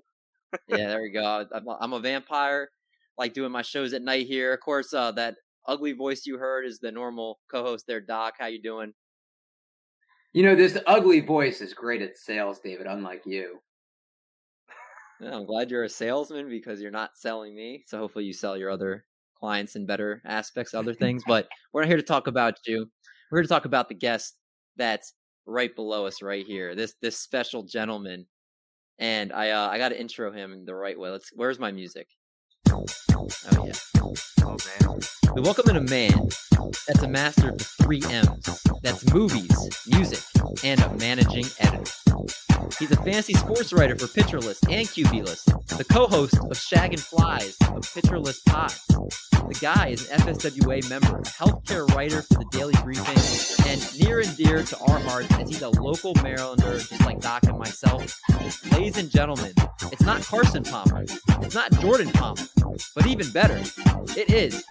yeah, 0.68 0.88
there 0.88 1.02
we 1.02 1.12
go. 1.12 1.46
I'm 1.52 1.68
a, 1.68 1.78
I'm 1.82 1.94
a 1.94 2.00
vampire. 2.00 2.70
Like 3.18 3.34
doing 3.34 3.52
my 3.52 3.62
shows 3.62 3.94
at 3.94 4.02
night 4.02 4.28
here. 4.28 4.54
Of 4.54 4.60
course, 4.60 4.94
uh, 4.94 5.12
that 5.14 5.36
ugly 5.68 5.94
voice 5.94 6.26
you 6.26 6.38
heard 6.38 6.66
is 6.66 6.80
the 6.80 6.92
normal 6.92 7.40
co-host 7.50 7.86
there, 7.88 8.02
Doc. 8.02 8.36
How 8.40 8.48
you 8.48 8.62
doing? 8.62 8.94
You 10.34 10.44
know, 10.44 10.56
this 10.56 10.78
ugly 10.86 11.22
voice 11.22 11.62
is 11.62 11.74
great 11.74 12.02
at 12.02 12.18
sales, 12.18 12.60
David. 12.60 12.88
Unlike 12.88 13.24
you. 13.26 13.60
Yeah, 15.22 15.34
I'm 15.34 15.46
glad 15.46 15.72
you're 15.72 15.86
a 15.86 15.90
salesman 15.90 16.50
because 16.50 16.82
you're 16.82 16.92
not 16.92 17.12
selling 17.16 17.56
me. 17.56 17.84
So 17.88 17.98
hopefully 17.98 18.26
you 18.26 18.34
sell 18.34 18.58
your 18.58 18.70
other 18.70 19.06
clients 19.40 19.76
in 19.76 19.86
better 19.86 20.22
aspects, 20.26 20.74
other 20.74 20.94
things. 20.94 21.24
But 21.26 21.48
we're 21.72 21.82
not 21.82 21.88
here 21.88 21.98
to 21.98 22.04
talk 22.04 22.28
about 22.28 22.56
you. 22.68 22.90
We're 23.32 23.40
going 23.40 23.48
to 23.48 23.54
talk 23.54 23.66
about 23.66 23.90
the 23.90 23.96
guest 23.96 24.36
that's 24.78 25.14
right 25.46 25.76
below 25.76 26.06
us, 26.06 26.22
right 26.22 26.46
here. 26.46 26.76
This 26.76 26.96
this 27.02 27.18
special 27.18 27.64
gentleman, 27.64 28.26
and 29.00 29.32
I 29.34 29.52
uh, 29.52 29.68
I 29.70 29.78
got 29.78 29.90
to 29.90 30.00
intro 30.00 30.32
him 30.32 30.66
the 30.66 30.76
right 30.76 31.00
way. 31.00 31.10
Let's. 31.10 31.32
Where's 31.34 31.60
my 31.60 31.72
music? 31.72 32.08
We 35.34 35.42
welcome 35.42 35.70
in 35.70 35.78
a 35.78 35.82
man 35.82 36.28
that's 36.88 37.04
a 37.04 37.08
master 37.08 37.50
of 37.50 37.58
the 37.58 37.64
three 37.64 38.02
M's. 38.10 38.64
That's 38.82 39.14
movies, 39.14 39.86
music, 39.88 40.20
and 40.62 40.82
a 40.82 40.94
managing 40.96 41.46
editor. 41.60 41.92
He's 42.78 42.92
a 42.92 42.98
fantasy 42.98 43.34
sports 43.34 43.72
writer 43.72 43.96
for 43.96 44.08
Pitcher 44.08 44.40
List 44.40 44.66
and 44.70 44.86
QB 44.86 45.24
List, 45.24 45.46
the 45.78 45.86
co-host 45.90 46.38
of 46.38 46.58
Shag 46.58 46.92
and 46.92 47.02
Flies 47.02 47.56
of 47.74 47.90
Pitcher 47.94 48.20
List. 48.20 48.44
The 48.46 49.58
guy 49.62 49.90
is 49.90 50.10
an 50.10 50.20
FSWA 50.20 50.90
member, 50.90 51.20
a 51.20 51.22
healthcare 51.22 51.88
writer 51.96 52.24
for 52.24 52.40
the 52.40 52.46
Daily 52.52 52.74
Briefing, 52.84 53.70
and 53.72 54.00
near 54.02 54.20
and 54.20 54.36
dear 54.36 54.64
to 54.64 54.78
our 54.80 55.00
hearts 55.00 55.32
as 55.40 55.48
he's 55.48 55.62
a 55.62 55.70
local 55.70 56.14
Marylander, 56.16 56.90
just 56.90 57.06
like 57.06 57.22
Doc 57.22 57.44
and 57.44 57.58
myself. 57.58 58.20
Ladies 58.72 58.98
and 58.98 59.10
gentlemen, 59.10 59.54
it's 59.92 60.02
not 60.02 60.24
Carson 60.24 60.64
Palmer, 60.64 61.06
it's 61.42 61.56
not 61.56 61.72
Jordan 61.74 62.10
Palmer, 62.10 62.42
but 62.96 63.08
even 63.08 63.30
better, 63.32 63.58
it 64.18 64.30
is 64.30 64.64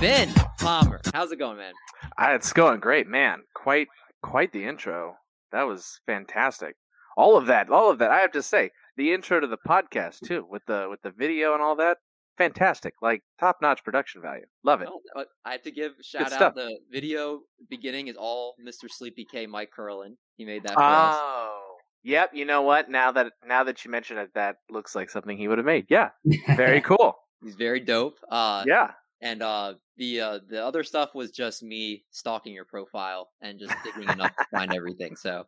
Ben 0.00 0.28
Palmer. 0.58 1.00
How's 1.12 1.32
it 1.32 1.38
going, 1.38 1.58
man? 1.58 1.72
Uh, 2.18 2.32
it's 2.34 2.52
going 2.52 2.80
great, 2.80 3.06
man. 3.06 3.42
Quite, 3.54 3.88
quite 4.22 4.52
the 4.52 4.64
intro. 4.64 5.16
That 5.52 5.64
was 5.64 6.00
fantastic. 6.06 6.74
All 7.16 7.36
of 7.36 7.46
that, 7.46 7.70
all 7.70 7.90
of 7.90 7.98
that. 7.98 8.10
I 8.10 8.20
have 8.20 8.32
to 8.32 8.42
say, 8.42 8.70
the 8.96 9.12
intro 9.12 9.40
to 9.40 9.46
the 9.46 9.58
podcast 9.66 10.20
too, 10.24 10.46
with 10.48 10.62
the 10.66 10.86
with 10.90 11.00
the 11.02 11.10
video 11.10 11.54
and 11.54 11.62
all 11.62 11.76
that. 11.76 11.98
Fantastic, 12.36 12.94
like 13.00 13.22
top 13.38 13.58
notch 13.62 13.84
production 13.84 14.20
value. 14.20 14.44
Love 14.64 14.82
it. 14.82 14.88
Oh, 14.90 15.24
I 15.44 15.52
have 15.52 15.62
to 15.62 15.70
give 15.70 15.92
shout 16.02 16.32
out. 16.32 16.56
The 16.56 16.76
video 16.90 17.42
beginning 17.70 18.08
is 18.08 18.16
all 18.16 18.56
Mr. 18.60 18.90
Sleepy 18.90 19.24
K, 19.24 19.46
Mike 19.46 19.70
Curlin. 19.74 20.16
He 20.36 20.44
made 20.44 20.64
that. 20.64 20.74
For 20.74 20.80
us. 20.82 21.16
Oh, 21.16 21.76
yep. 22.02 22.30
You 22.34 22.44
know 22.44 22.62
what? 22.62 22.90
Now 22.90 23.12
that 23.12 23.32
now 23.46 23.62
that 23.62 23.84
you 23.84 23.90
mention 23.92 24.18
it, 24.18 24.30
that 24.34 24.56
looks 24.68 24.96
like 24.96 25.10
something 25.10 25.36
he 25.38 25.46
would 25.46 25.58
have 25.58 25.64
made. 25.64 25.86
Yeah, 25.88 26.10
very 26.56 26.80
cool. 26.80 27.14
He's 27.44 27.54
very 27.54 27.80
dope. 27.80 28.18
Uh, 28.28 28.64
yeah. 28.66 28.92
And 29.20 29.42
uh, 29.42 29.74
the 29.96 30.20
uh, 30.20 30.38
the 30.48 30.64
other 30.64 30.82
stuff 30.82 31.14
was 31.14 31.30
just 31.30 31.62
me 31.62 32.04
stalking 32.10 32.52
your 32.52 32.64
profile 32.64 33.30
and 33.40 33.58
just 33.58 33.74
digging 33.84 34.08
enough 34.10 34.34
to 34.36 34.44
find 34.50 34.72
everything. 34.76 35.16
So 35.16 35.44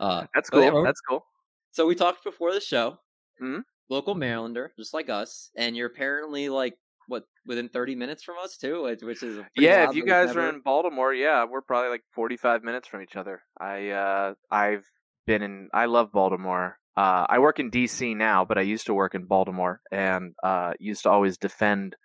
uh, 0.00 0.26
That's 0.34 0.50
cool. 0.50 0.82
That's 0.82 1.00
cool. 1.00 1.24
So 1.72 1.86
we 1.86 1.94
talked 1.94 2.24
before 2.24 2.52
the 2.52 2.60
show. 2.60 2.98
Mhm. 3.42 3.62
Local 3.90 4.14
Marylander, 4.14 4.68
just 4.78 4.94
like 4.94 5.10
us, 5.10 5.50
and 5.56 5.76
you're 5.76 5.88
apparently 5.88 6.48
like 6.48 6.74
what 7.08 7.24
within 7.46 7.68
30 7.68 7.94
minutes 7.96 8.22
from 8.22 8.36
us 8.42 8.56
too, 8.56 8.84
which- 8.84 9.02
which 9.02 9.22
is 9.22 9.44
Yeah, 9.56 9.90
if 9.90 9.94
you 9.94 10.06
guys 10.06 10.28
never- 10.28 10.46
are 10.46 10.48
in 10.48 10.60
Baltimore, 10.60 11.12
yeah, 11.12 11.44
we're 11.44 11.60
probably 11.60 11.90
like 11.90 12.04
45 12.14 12.62
minutes 12.64 12.88
from 12.88 13.02
each 13.02 13.14
other. 13.16 13.42
I 13.60 13.90
uh 13.90 14.34
I've 14.50 14.86
been 15.26 15.42
in 15.42 15.68
I 15.74 15.84
love 15.84 16.12
Baltimore. 16.12 16.78
Uh 16.96 17.26
I 17.28 17.38
work 17.40 17.58
in 17.58 17.70
DC 17.70 18.16
now, 18.16 18.44
but 18.44 18.58
I 18.58 18.62
used 18.62 18.86
to 18.86 18.94
work 18.94 19.14
in 19.14 19.26
Baltimore 19.26 19.80
and 19.90 20.34
uh 20.42 20.72
used 20.78 21.02
to 21.04 21.10
always 21.10 21.36
defend 21.38 21.96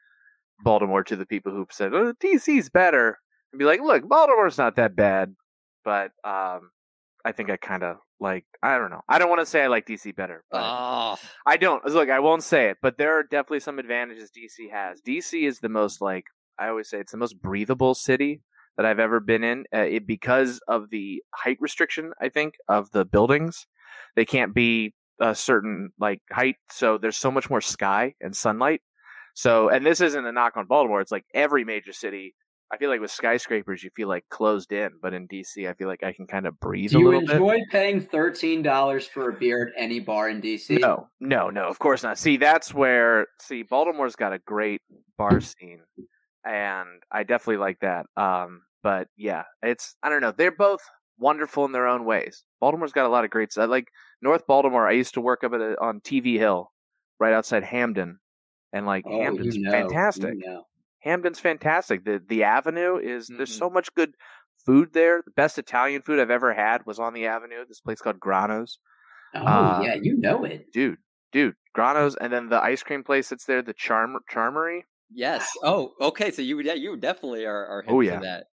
Baltimore 0.64 1.04
to 1.04 1.16
the 1.16 1.26
people 1.26 1.52
who 1.52 1.66
said, 1.72 1.94
"Oh, 1.94 2.14
DC's 2.14 2.70
better." 2.70 3.18
And 3.52 3.60
be 3.60 3.66
like, 3.66 3.82
"Look, 3.82 4.08
Baltimore's 4.08 4.58
not 4.58 4.76
that 4.78 4.96
bad." 4.96 5.36
But 5.84 6.12
um 6.24 6.72
I 7.26 7.32
think 7.32 7.50
I 7.50 7.58
kind 7.58 7.84
of 7.84 7.98
like 8.20 8.46
I 8.64 8.78
don't 8.78 8.90
know. 8.92 9.02
I 9.08 9.20
don't 9.20 9.30
want 9.30 9.42
to 9.42 9.46
say 9.46 9.64
I 9.64 9.68
like 9.68 9.86
DC 9.86 10.16
better, 10.16 10.44
but 10.52 10.62
Oh, 10.64 11.18
I 11.46 11.58
don't. 11.58 11.84
Look, 11.86 12.10
I 12.10 12.20
won't 12.20 12.44
say 12.44 12.70
it, 12.70 12.78
but 12.82 12.98
there 12.98 13.18
are 13.18 13.24
definitely 13.24 13.60
some 13.62 13.80
advantages 13.80 14.32
DC 14.32 14.70
has. 14.72 15.02
DC 15.02 15.48
is 15.48 15.60
the 15.60 15.70
most 15.70 16.02
like 16.02 16.26
I 16.58 16.68
always 16.70 16.90
say 16.90 17.00
it's 17.00 17.12
the 17.12 17.18
most 17.18 17.42
breathable 17.42 17.94
city 17.96 18.42
that 18.78 18.86
I've 18.86 19.00
ever 19.00 19.20
been 19.20 19.44
in. 19.44 19.66
Uh, 19.74 19.80
it 19.80 20.08
because 20.08 20.60
of 20.68 20.90
the 20.90 21.24
height 21.36 21.58
restriction, 21.60 22.12
I 22.22 22.30
think, 22.30 22.56
of 22.68 22.92
the 22.92 23.06
buildings. 23.06 23.66
They 24.16 24.26
can't 24.26 24.54
be 24.54 24.94
a 25.22 25.36
certain 25.36 25.90
like 26.00 26.22
height, 26.32 26.56
so 26.72 26.98
there's 26.98 27.18
so 27.18 27.32
much 27.32 27.50
more 27.50 27.62
sky 27.62 28.14
and 28.22 28.36
sunlight. 28.36 28.82
So, 29.36 29.70
and 29.70 29.86
this 29.86 30.02
isn't 30.02 30.26
a 30.26 30.32
knock 30.32 30.58
on 30.58 30.66
Baltimore. 30.66 31.02
It's 31.02 31.12
like 31.12 31.26
every 31.34 31.64
major 31.64 31.94
city 31.94 32.36
I 32.72 32.78
feel 32.78 32.90
like 32.90 33.02
with 33.02 33.10
skyscrapers 33.10 33.84
you 33.84 33.90
feel 33.96 34.08
like 34.08 34.26
closed 34.30 34.72
in, 34.72 34.92
but 35.02 35.14
in 35.14 35.28
DC 35.28 35.68
I 35.68 35.74
feel 35.74 35.88
like 35.88 36.04
I 36.04 36.14
can 36.14 36.28
kind 36.28 36.46
of 36.46 36.60
breathe 36.60 36.92
Do 36.92 36.98
a 36.98 37.00
you 37.00 37.06
little 37.06 37.22
bit. 37.22 37.32
enjoy 37.32 37.60
paying 37.72 38.00
thirteen 38.00 38.62
dollars 38.62 39.08
for 39.08 39.30
a 39.30 39.34
beer 39.34 39.68
at 39.68 39.82
any 39.82 40.00
bar 40.00 40.30
in 40.30 40.40
DC? 40.42 40.80
No, 40.80 41.08
no, 41.20 41.50
no, 41.50 41.64
of 41.68 41.80
course 41.80 42.04
not. 42.04 42.20
See, 42.20 42.38
that's 42.38 42.74
where 42.74 43.28
see 43.40 43.64
Baltimore's 43.64 44.16
got 44.16 44.34
a 44.34 44.40
great 44.40 44.82
bar 45.18 45.42
scene, 45.42 45.80
and 46.46 46.88
I 47.12 47.24
definitely 47.24 47.58
like 47.58 47.80
that. 47.80 48.06
Um, 48.16 48.62
but 48.84 49.08
yeah, 49.18 49.44
it's 49.64 49.96
I 50.04 50.10
don't 50.10 50.22
know. 50.22 50.34
They're 50.38 50.52
both 50.52 50.82
wonderful 51.20 51.66
in 51.66 51.72
their 51.72 51.88
own 51.88 52.06
ways. 52.06 52.44
Baltimore's 52.62 52.94
got 52.94 53.06
a 53.06 53.10
lot 53.10 53.26
of 53.26 53.32
great 53.32 53.52
stuff. 53.52 53.70
Like 53.70 53.90
North 54.22 54.46
Baltimore, 54.48 54.88
I 54.88 54.94
used 54.94 55.14
to 55.16 55.22
work 55.22 55.44
up 55.44 55.54
at 55.54 55.62
a, 55.62 55.80
on 55.82 56.02
TV 56.02 56.38
Hill, 56.38 56.72
right 57.20 57.34
outside 57.34 57.64
Hampden, 57.64 58.20
and 58.74 58.86
like 58.86 59.06
Oh, 59.06 59.20
Hampden's 59.20 59.58
you 59.58 59.60
know, 59.60 60.06
fantastic. 60.10 60.14
you 60.14 60.38
know. 60.38 60.68
Hampden's 61.00 61.40
fantastic. 61.40 62.06
The 62.06 62.24
the 62.26 62.44
Avenue 62.44 62.98
is 62.98 63.32
there's 63.38 63.52
Mhm. 63.52 63.64
so 63.64 63.70
much 63.70 63.94
good 63.96 64.16
food 64.66 64.94
there. 64.94 65.22
The 65.26 65.32
best 65.32 65.58
Italian 65.58 66.02
food 66.04 66.20
I've 66.20 66.30
ever 66.32 66.54
had 66.54 66.86
was 66.86 67.00
on 67.00 67.14
the 67.14 67.28
Avenue. 67.28 67.66
This 67.68 67.82
place 67.82 68.02
called 68.02 68.20
Grano's 68.20 68.80
Oh 69.34 69.66
Uh, 69.66 69.86
yeah, 69.86 69.96
you 69.96 70.16
know 70.18 70.44
it. 70.44 70.68
dude, 70.74 71.00
dude, 71.32 71.56
Grano's, 71.76 72.16
and 72.18 72.32
then 72.34 72.50
the 72.50 72.62
ice 72.64 72.84
cream 72.84 73.04
place 73.04 73.30
that's 73.30 73.46
there, 73.46 73.62
the 73.64 73.74
Charm 73.74 74.18
Charmery, 74.32 74.84
Yes. 75.12 75.58
Oh, 75.64 75.94
okay. 76.00 76.32
So 76.32 76.42
you 76.42 76.60
yeah 76.62 76.74
you 76.74 76.96
definitely 76.98 77.46
are 77.46 77.66
are 77.66 77.84
Oh, 77.86 78.00
to 78.02 78.02
yeah. 78.02 78.20
that. 78.20 78.48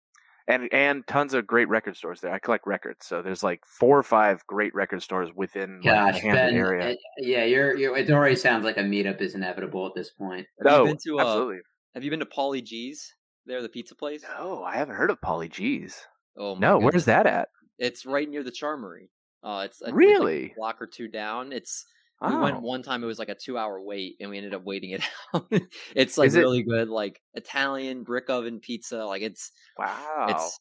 And 0.48 0.72
and 0.72 1.04
tons 1.08 1.34
of 1.34 1.44
great 1.46 1.68
record 1.68 1.96
stores 1.96 2.20
there. 2.20 2.32
I 2.32 2.38
collect 2.38 2.66
records, 2.68 3.04
so 3.04 3.20
there's 3.20 3.42
like 3.42 3.64
four 3.66 3.98
or 3.98 4.04
five 4.04 4.46
great 4.46 4.72
record 4.76 5.02
stores 5.02 5.28
within 5.34 5.80
Gosh, 5.82 6.22
the 6.22 6.28
Ben, 6.30 6.54
area. 6.54 6.90
it- 6.90 6.98
yeah, 7.18 7.44
you're, 7.44 7.74
you're. 7.76 7.96
It 7.96 8.08
already 8.10 8.36
sounds 8.36 8.64
like 8.64 8.76
a 8.76 8.80
meetup 8.82 9.20
is 9.20 9.34
inevitable 9.34 9.84
at 9.86 9.94
this 9.96 10.10
point. 10.10 10.46
Have 10.62 10.72
oh, 10.72 10.80
you 10.84 10.90
been 10.90 10.98
to 11.04 11.18
uh, 11.18 11.22
absolutely. 11.22 11.58
Have 11.94 12.04
you 12.04 12.10
been 12.10 12.20
to 12.20 12.26
Paulie 12.26 12.62
Gee's? 12.64 13.12
There, 13.44 13.60
the 13.60 13.68
pizza 13.68 13.94
place. 13.96 14.22
No, 14.38 14.62
I 14.62 14.76
haven't 14.76 14.94
heard 14.94 15.10
of 15.10 15.20
Paulie 15.20 15.50
Gee's. 15.50 16.00
Oh 16.36 16.54
my 16.54 16.60
No, 16.60 16.74
goodness. 16.76 16.92
where's 16.92 17.04
that 17.06 17.26
at? 17.26 17.48
It's 17.78 18.06
right 18.06 18.28
near 18.28 18.44
the 18.44 18.52
Charmery. 18.52 19.08
Uh, 19.42 19.62
it's 19.66 19.82
I 19.82 19.86
think 19.86 20.00
it's 20.02 20.10
like 20.10 20.18
Really? 20.18 20.44
a 20.52 20.54
block 20.56 20.80
or 20.80 20.86
two 20.86 21.08
down. 21.08 21.52
It's 21.52 21.86
we 22.22 22.28
Oh, 22.28 22.40
went 22.42 22.62
one 22.62 22.82
time. 22.82 23.02
It 23.02 23.06
was 23.06 23.18
like 23.18 23.28
a 23.28 23.34
two-hour 23.34 23.80
wait, 23.82 24.16
and 24.20 24.30
we 24.30 24.36
ended 24.38 24.54
up 24.54 24.64
waiting 24.64 24.90
it 24.90 25.02
out. 25.34 25.46
it's 25.94 26.16
like 26.16 26.28
Is 26.28 26.36
it- 26.36 26.40
really 26.40 26.62
good, 26.62 26.88
like 26.88 27.20
Italian 27.34 28.02
brick 28.04 28.30
oven 28.30 28.60
pizza. 28.60 29.04
Like 29.04 29.22
it's 29.22 29.52
wow. 29.78 30.26
it's 30.30 30.58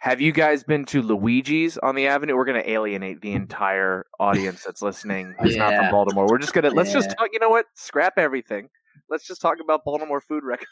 Have 0.00 0.20
you 0.20 0.32
guys 0.32 0.64
been 0.64 0.84
to 0.86 1.00
Luigi's 1.02 1.78
on 1.78 1.94
the 1.94 2.08
Avenue? 2.08 2.36
We're 2.36 2.44
going 2.44 2.62
to 2.62 2.70
alienate 2.70 3.20
the 3.20 3.32
entire 3.32 4.04
audience 4.20 4.64
that's 4.64 4.82
listening 4.82 5.34
who's 5.40 5.56
not 5.56 5.74
from 5.74 5.90
Baltimore. 5.90 6.26
We're 6.28 6.38
just 6.38 6.52
going 6.52 6.64
to 6.64 6.70
let's 6.70 6.92
just 6.92 7.08
talk. 7.10 7.28
You 7.32 7.38
know 7.40 7.48
what? 7.50 7.66
Scrap 7.74 8.14
everything. 8.18 8.68
Let's 9.08 9.26
just 9.26 9.40
talk 9.40 9.58
about 9.62 9.84
Baltimore 9.84 10.20
food 10.20 10.42
record. 10.44 10.66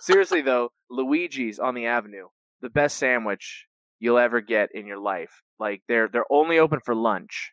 Seriously 0.00 0.42
though, 0.42 0.70
Luigi's 0.90 1.58
on 1.58 1.74
the 1.74 1.86
Avenue, 1.86 2.26
the 2.60 2.70
best 2.70 2.96
sandwich 2.96 3.66
you'll 4.00 4.18
ever 4.18 4.40
get 4.40 4.70
in 4.74 4.86
your 4.86 4.98
life. 4.98 5.42
Like 5.58 5.82
they're 5.88 6.08
they're 6.08 6.30
only 6.30 6.58
open 6.58 6.80
for 6.84 6.94
lunch. 6.94 7.52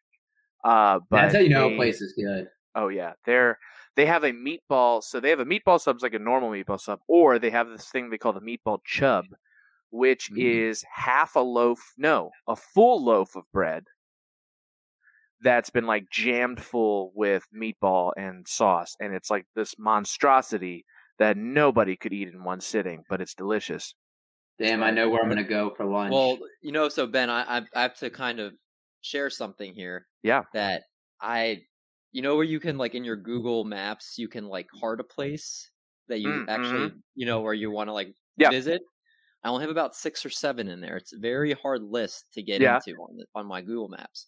Uh, 0.63 0.99
but 1.09 1.21
That's 1.23 1.35
how 1.35 1.39
you 1.41 1.49
know 1.49 1.69
they- 1.69 1.73
a 1.75 1.77
place 1.77 2.01
is 2.01 2.13
good. 2.13 2.47
Oh 2.75 2.87
yeah, 2.89 3.13
they're 3.25 3.57
they 3.95 4.05
have 4.05 4.23
a 4.23 4.31
meatball. 4.31 5.03
So 5.03 5.19
they 5.19 5.29
have 5.31 5.39
a 5.39 5.45
meatball 5.45 5.79
sub, 5.81 6.01
like 6.01 6.13
a 6.13 6.19
normal 6.19 6.51
meatball 6.51 6.79
sub, 6.79 6.99
or 7.07 7.39
they 7.39 7.49
have 7.49 7.67
this 7.69 7.89
thing 7.89 8.09
they 8.09 8.17
call 8.17 8.33
the 8.33 8.39
meatball 8.41 8.79
chub, 8.85 9.25
which 9.89 10.29
Mm. 10.31 10.37
is 10.69 10.83
half 10.93 11.35
a 11.35 11.39
loaf, 11.41 11.79
no, 11.97 12.31
a 12.47 12.55
full 12.55 13.03
loaf 13.03 13.35
of 13.35 13.43
bread 13.51 13.85
that's 15.41 15.69
been 15.69 15.85
like 15.85 16.09
jammed 16.11 16.61
full 16.61 17.11
with 17.15 17.43
meatball 17.55 18.11
and 18.17 18.47
sauce, 18.47 18.95
and 18.99 19.13
it's 19.13 19.29
like 19.29 19.45
this 19.55 19.75
monstrosity 19.79 20.85
that 21.17 21.37
nobody 21.37 21.95
could 21.95 22.13
eat 22.13 22.27
in 22.27 22.43
one 22.43 22.61
sitting, 22.61 23.03
but 23.09 23.21
it's 23.21 23.33
delicious. 23.33 23.93
Damn, 24.57 24.83
I 24.83 24.91
know 24.91 25.09
where 25.09 25.21
I'm 25.21 25.29
gonna 25.29 25.43
go 25.43 25.73
for 25.75 25.85
lunch. 25.85 26.11
well, 26.13 26.37
you 26.61 26.71
know. 26.73 26.89
So 26.89 27.07
Ben, 27.07 27.29
I 27.29 27.59
I 27.59 27.61
I 27.75 27.81
have 27.83 27.95
to 27.99 28.09
kind 28.09 28.39
of 28.41 28.53
share 29.01 29.29
something 29.29 29.73
here 29.73 30.07
Yeah. 30.23 30.43
that 30.53 30.83
I, 31.21 31.61
you 32.11 32.21
know, 32.21 32.35
where 32.35 32.45
you 32.45 32.59
can 32.59 32.77
like 32.77 32.95
in 32.95 33.03
your 33.03 33.15
Google 33.15 33.63
Maps, 33.65 34.15
you 34.17 34.27
can 34.27 34.47
like 34.47 34.67
heart 34.79 34.99
a 34.99 35.03
place 35.03 35.69
that 36.07 36.19
you 36.19 36.29
Mm, 36.29 36.45
actually, 36.49 36.91
you 37.15 37.25
know, 37.25 37.41
where 37.41 37.53
you 37.53 37.69
want 37.71 37.87
to 37.87 37.93
like 37.93 38.13
Yeah. 38.37 38.49
visit. 38.49 38.81
I 39.43 39.49
only 39.49 39.61
have 39.61 39.69
about 39.71 39.95
six 39.95 40.25
or 40.25 40.29
seven 40.29 40.67
in 40.67 40.81
there. 40.81 40.97
It's 40.97 41.13
a 41.13 41.19
very 41.19 41.53
hard 41.53 41.81
list 41.83 42.25
to 42.33 42.41
get 42.43 42.61
Yeah. 42.61 42.75
into 42.85 42.99
on 43.01 43.15
the, 43.17 43.25
on 43.35 43.45
my 43.47 43.61
Google 43.61 43.89
Maps. 43.89 44.27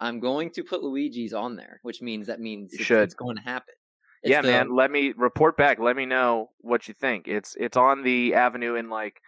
I'm 0.00 0.18
going 0.20 0.50
to 0.52 0.64
put 0.64 0.82
Luigi's 0.82 1.32
on 1.32 1.56
there, 1.56 1.78
which 1.82 2.00
means 2.02 2.26
that 2.26 2.40
means 2.40 2.72
it's, 2.72 2.90
it's 2.90 3.14
going 3.14 3.36
to 3.36 3.42
happen. 3.42 3.74
It's 4.22 4.30
yeah, 4.30 4.42
the- 4.42 4.48
man. 4.48 4.74
Let 4.74 4.90
me 4.90 5.12
report 5.16 5.56
back. 5.56 5.78
Let 5.78 5.96
me 5.96 6.04
know 6.06 6.50
what 6.58 6.88
you 6.88 6.94
think. 6.94 7.26
It's 7.28 7.54
it's 7.58 7.76
on 7.76 8.02
the 8.02 8.34
avenue 8.34 8.74
in 8.74 8.90
like 8.90 9.20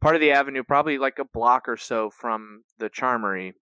part 0.00 0.14
of 0.16 0.20
the 0.20 0.32
avenue, 0.32 0.64
probably 0.64 0.98
like 0.98 1.18
a 1.20 1.24
block 1.24 1.68
or 1.68 1.76
so 1.76 2.10
from 2.10 2.62
the 2.78 2.88
Charmery. 2.90 3.52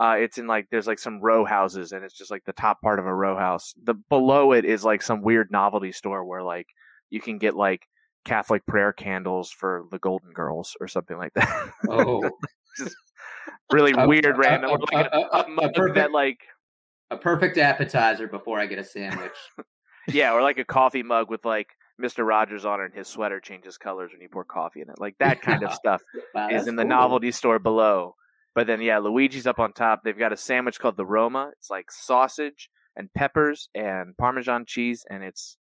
Uh, 0.00 0.14
it's 0.18 0.38
in 0.38 0.46
like 0.46 0.66
there's 0.70 0.86
like 0.86 0.98
some 0.98 1.20
row 1.20 1.44
houses, 1.44 1.92
and 1.92 2.02
it's 2.04 2.14
just 2.16 2.30
like 2.30 2.42
the 2.46 2.52
top 2.54 2.80
part 2.80 2.98
of 2.98 3.04
a 3.06 3.14
row 3.14 3.36
house. 3.36 3.74
The 3.84 3.94
below 3.94 4.52
it 4.52 4.64
is 4.64 4.82
like 4.84 5.02
some 5.02 5.20
weird 5.20 5.50
novelty 5.50 5.92
store 5.92 6.24
where 6.24 6.42
like 6.42 6.66
you 7.10 7.20
can 7.20 7.36
get 7.38 7.54
like 7.54 7.86
Catholic 8.24 8.64
prayer 8.66 8.92
candles 8.94 9.50
for 9.50 9.84
the 9.90 9.98
Golden 9.98 10.32
Girls 10.32 10.74
or 10.80 10.88
something 10.88 11.18
like 11.18 11.34
that. 11.34 11.70
oh, 11.88 12.30
just 12.78 12.96
really 13.72 13.92
A- 13.96 14.08
weird, 14.08 14.24
a- 14.24 14.34
random. 14.34 14.70
a- 14.70 14.96
like 14.96 15.08
a, 15.12 15.68
perfect- 15.74 15.94
that 15.96 16.12
like 16.12 16.38
a 17.10 17.16
perfect 17.18 17.58
appetizer 17.58 18.26
before 18.26 18.58
I 18.58 18.66
get 18.66 18.78
a 18.78 18.84
sandwich. 18.84 19.32
Yeah, 20.08 20.32
or 20.32 20.40
like 20.42 20.58
a 20.58 20.64
coffee 20.64 21.02
mug 21.02 21.28
with 21.30 21.44
like 21.44 21.68
Mr. 22.02 22.26
Rogers 22.26 22.64
on 22.64 22.80
it 22.80 22.86
and 22.86 22.94
his 22.94 23.06
sweater 23.06 23.38
changes 23.38 23.76
colors 23.76 24.10
when 24.12 24.20
you 24.22 24.28
pour 24.30 24.44
coffee 24.44 24.80
in 24.80 24.88
it. 24.88 24.98
Like 24.98 25.14
that 25.20 25.42
kind 25.42 25.62
of 25.62 25.72
stuff 25.74 26.00
Wow, 26.34 26.48
is 26.48 26.66
in 26.66 26.74
the 26.74 26.82
cool. 26.82 26.88
novelty 26.88 27.30
store 27.30 27.58
below. 27.58 28.14
But 28.54 28.66
then 28.66 28.80
yeah, 28.80 28.98
Luigi's 28.98 29.46
up 29.46 29.58
on 29.58 29.72
top. 29.72 30.02
They've 30.02 30.18
got 30.18 30.32
a 30.32 30.36
sandwich 30.36 30.78
called 30.78 30.96
the 30.96 31.06
Roma. 31.06 31.50
It's 31.58 31.70
like 31.70 31.90
sausage 31.90 32.68
and 32.96 33.12
peppers 33.12 33.68
and 33.74 34.16
parmesan 34.16 34.64
cheese 34.66 35.04
and 35.08 35.22
it's 35.22 35.56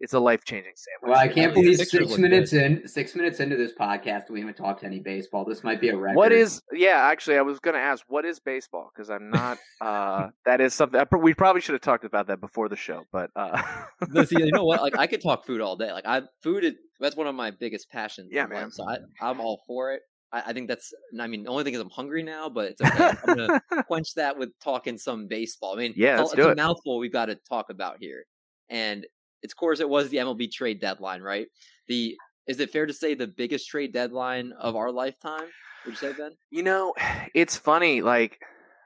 it's 0.00 0.12
a 0.12 0.20
life-changing 0.20 0.74
sandwich. 0.76 1.16
Well, 1.16 1.18
I 1.18 1.26
can't 1.26 1.52
believe 1.52 1.76
six 1.76 1.92
look 1.92 2.20
minutes 2.20 2.52
in, 2.52 2.86
six 2.86 3.16
minutes 3.16 3.40
into 3.40 3.56
this 3.56 3.72
podcast, 3.72 4.30
we 4.30 4.38
haven't 4.38 4.56
talked 4.56 4.84
any 4.84 5.00
baseball. 5.00 5.44
This 5.44 5.64
might 5.64 5.80
be 5.80 5.88
a 5.88 5.96
record. 5.96 6.16
What 6.16 6.30
is 6.30 6.62
yeah, 6.72 7.08
actually 7.10 7.36
I 7.36 7.42
was 7.42 7.58
going 7.58 7.74
to 7.74 7.80
ask 7.80 8.04
what 8.06 8.24
is 8.24 8.38
baseball 8.38 8.90
because 8.94 9.10
I'm 9.10 9.30
not 9.30 9.58
uh 9.80 10.28
that 10.44 10.60
is 10.60 10.74
something 10.74 11.00
I, 11.00 11.16
we 11.16 11.34
probably 11.34 11.60
should 11.60 11.72
have 11.72 11.82
talked 11.82 12.04
about 12.04 12.28
that 12.28 12.40
before 12.40 12.68
the 12.68 12.76
show, 12.76 13.04
but 13.12 13.30
uh 13.34 13.60
No, 14.10 14.24
see, 14.24 14.38
you 14.38 14.52
know 14.52 14.64
what? 14.64 14.82
Like 14.82 14.96
I 14.96 15.06
could 15.06 15.22
talk 15.22 15.44
food 15.44 15.60
all 15.60 15.76
day. 15.76 15.92
Like 15.92 16.06
I 16.06 16.22
food 16.42 16.64
is 16.64 16.74
that's 17.00 17.16
one 17.16 17.26
of 17.26 17.34
my 17.34 17.50
biggest 17.50 17.90
passions. 17.90 18.30
Yeah, 18.32 18.44
in 18.44 18.50
life, 18.50 18.60
man. 18.60 18.70
So 18.70 18.84
I, 18.88 18.98
I'm 19.20 19.40
all 19.40 19.62
for 19.66 19.92
it. 19.92 20.02
I, 20.32 20.42
I 20.46 20.52
think 20.52 20.68
that's. 20.68 20.92
I 21.18 21.26
mean, 21.26 21.44
the 21.44 21.50
only 21.50 21.64
thing 21.64 21.74
is 21.74 21.80
I'm 21.80 21.90
hungry 21.90 22.22
now, 22.22 22.48
but 22.48 22.66
it's 22.72 22.80
okay. 22.80 23.12
I'm 23.26 23.36
gonna 23.36 23.62
quench 23.86 24.14
that 24.14 24.38
with 24.38 24.50
talking 24.62 24.98
some 24.98 25.26
baseball. 25.26 25.74
I 25.74 25.78
mean, 25.78 25.94
Yeah, 25.96 26.20
it's, 26.22 26.32
a- 26.34 26.50
it. 26.50 26.56
mouthful 26.56 26.98
we've 26.98 27.12
got 27.12 27.26
to 27.26 27.36
talk 27.48 27.70
about 27.70 27.96
here, 28.00 28.24
and 28.68 29.06
it's 29.42 29.52
of 29.52 29.56
course 29.56 29.80
it 29.80 29.88
was 29.88 30.08
the 30.10 30.18
MLB 30.18 30.50
trade 30.52 30.80
deadline, 30.80 31.22
right? 31.22 31.46
The 31.88 32.16
is 32.46 32.60
it 32.60 32.70
fair 32.70 32.86
to 32.86 32.92
say 32.94 33.14
the 33.14 33.26
biggest 33.26 33.68
trade 33.68 33.92
deadline 33.92 34.52
of 34.58 34.74
our 34.76 34.90
lifetime? 34.90 35.46
Would 35.84 35.92
you 35.92 35.96
say, 35.96 36.12
Ben? 36.12 36.32
You 36.50 36.62
know, 36.62 36.94
it's 37.34 37.56
funny. 37.56 38.02
Like 38.02 38.38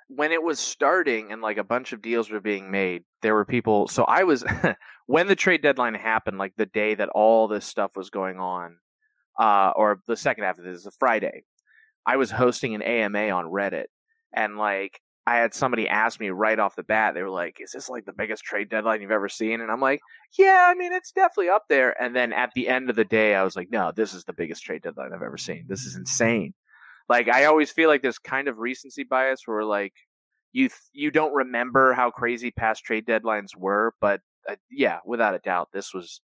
when 0.09 0.31
it 0.33 0.43
was 0.43 0.59
starting 0.61 1.33
and 1.33 1.41
like 1.41 1.57
a 1.57 1.65
bunch 1.65 1.93
of 1.93 2.03
deals 2.03 2.31
were 2.31 2.41
being 2.41 2.71
made, 2.71 3.05
there 3.23 3.35
were 3.35 3.45
people. 3.47 3.89
So 3.89 4.05
I 4.05 4.25
was 4.25 4.45
when 5.07 5.27
the 5.27 5.37
trade 5.37 5.63
deadline 5.63 5.95
happened, 5.95 6.39
like 6.39 6.53
the 6.57 6.67
day 6.67 6.95
that 6.95 7.09
all 7.09 7.49
this 7.49 7.65
stuff 7.65 7.93
was 7.97 8.11
going 8.11 8.39
on, 8.39 8.77
uh, 9.39 9.73
or 9.77 10.01
the 10.07 10.17
second 10.17 10.45
half 10.45 10.59
of 10.59 10.65
this, 10.65 10.79
is 10.79 10.87
a 10.87 10.93
Friday. 10.93 11.45
I 12.07 12.17
was 12.17 12.31
hosting 12.31 12.75
an 12.75 12.83
AMA 12.83 13.31
on 13.31 13.47
Reddit, 13.47 13.87
and 14.35 14.57
like 14.57 15.01
I 15.27 15.37
had 15.37 15.55
somebody 15.55 15.89
ask 15.89 16.19
me 16.19 16.31
right 16.31 16.59
off 16.59 16.75
the 16.75 16.83
bat. 16.83 17.15
They 17.15 17.23
were 17.23 17.31
like, 17.31 17.59
"Is 17.61 17.73
this 17.73 17.89
like 17.89 18.05
the 18.05 18.13
biggest 18.13 18.45
trade 18.45 18.69
deadline 18.69 19.03
you've 19.03 19.11
ever 19.11 19.29
seen?" 19.29 19.61
And 19.61 19.71
I'm 19.71 19.81
like, 19.81 20.01
"Yeah, 20.37 20.67
I 20.69 20.75
mean, 20.75 20.93
it's 20.93 21.13
definitely 21.13 21.51
up 21.51 21.65
there." 21.69 22.01
And 22.03 22.15
then 22.17 22.33
at 22.33 22.51
the 22.55 22.69
end 22.69 22.91
of 22.91 22.97
the 22.97 23.05
day, 23.05 23.35
I 23.35 23.45
was 23.45 23.55
like, 23.55 23.71
"No, 23.71 23.93
this 23.95 24.15
is 24.15 24.25
the 24.25 24.33
biggest 24.33 24.65
trade 24.65 24.83
deadline 24.83 25.13
I've 25.15 25.23
ever 25.23 25.39
seen. 25.39 25.67
This 25.69 25.85
is 25.85 25.97
insane." 25.97 26.55
Like 27.09 27.29
I 27.29 27.45
always 27.45 27.71
feel 27.71 27.89
like 27.89 28.03
there's 28.03 28.19
kind 28.19 28.49
of 28.49 28.59
recency 28.59 29.05
bias 29.05 29.43
where 29.47 29.65
like 29.65 29.95
you 30.53 30.69
th- 30.69 30.81
you 30.93 31.11
don't 31.11 31.35
remember 31.35 31.93
how 31.95 32.11
crazy 32.11 32.51
past 32.51 32.85
trade 32.85 33.07
deadlines 33.07 33.57
were, 33.57 33.95
but 34.01 34.21
uh, 34.49 34.57
yeah, 34.71 34.99
without 35.07 35.35
a 35.35 35.39
doubt, 35.39 35.69
this 35.73 35.95
was 35.95 36.21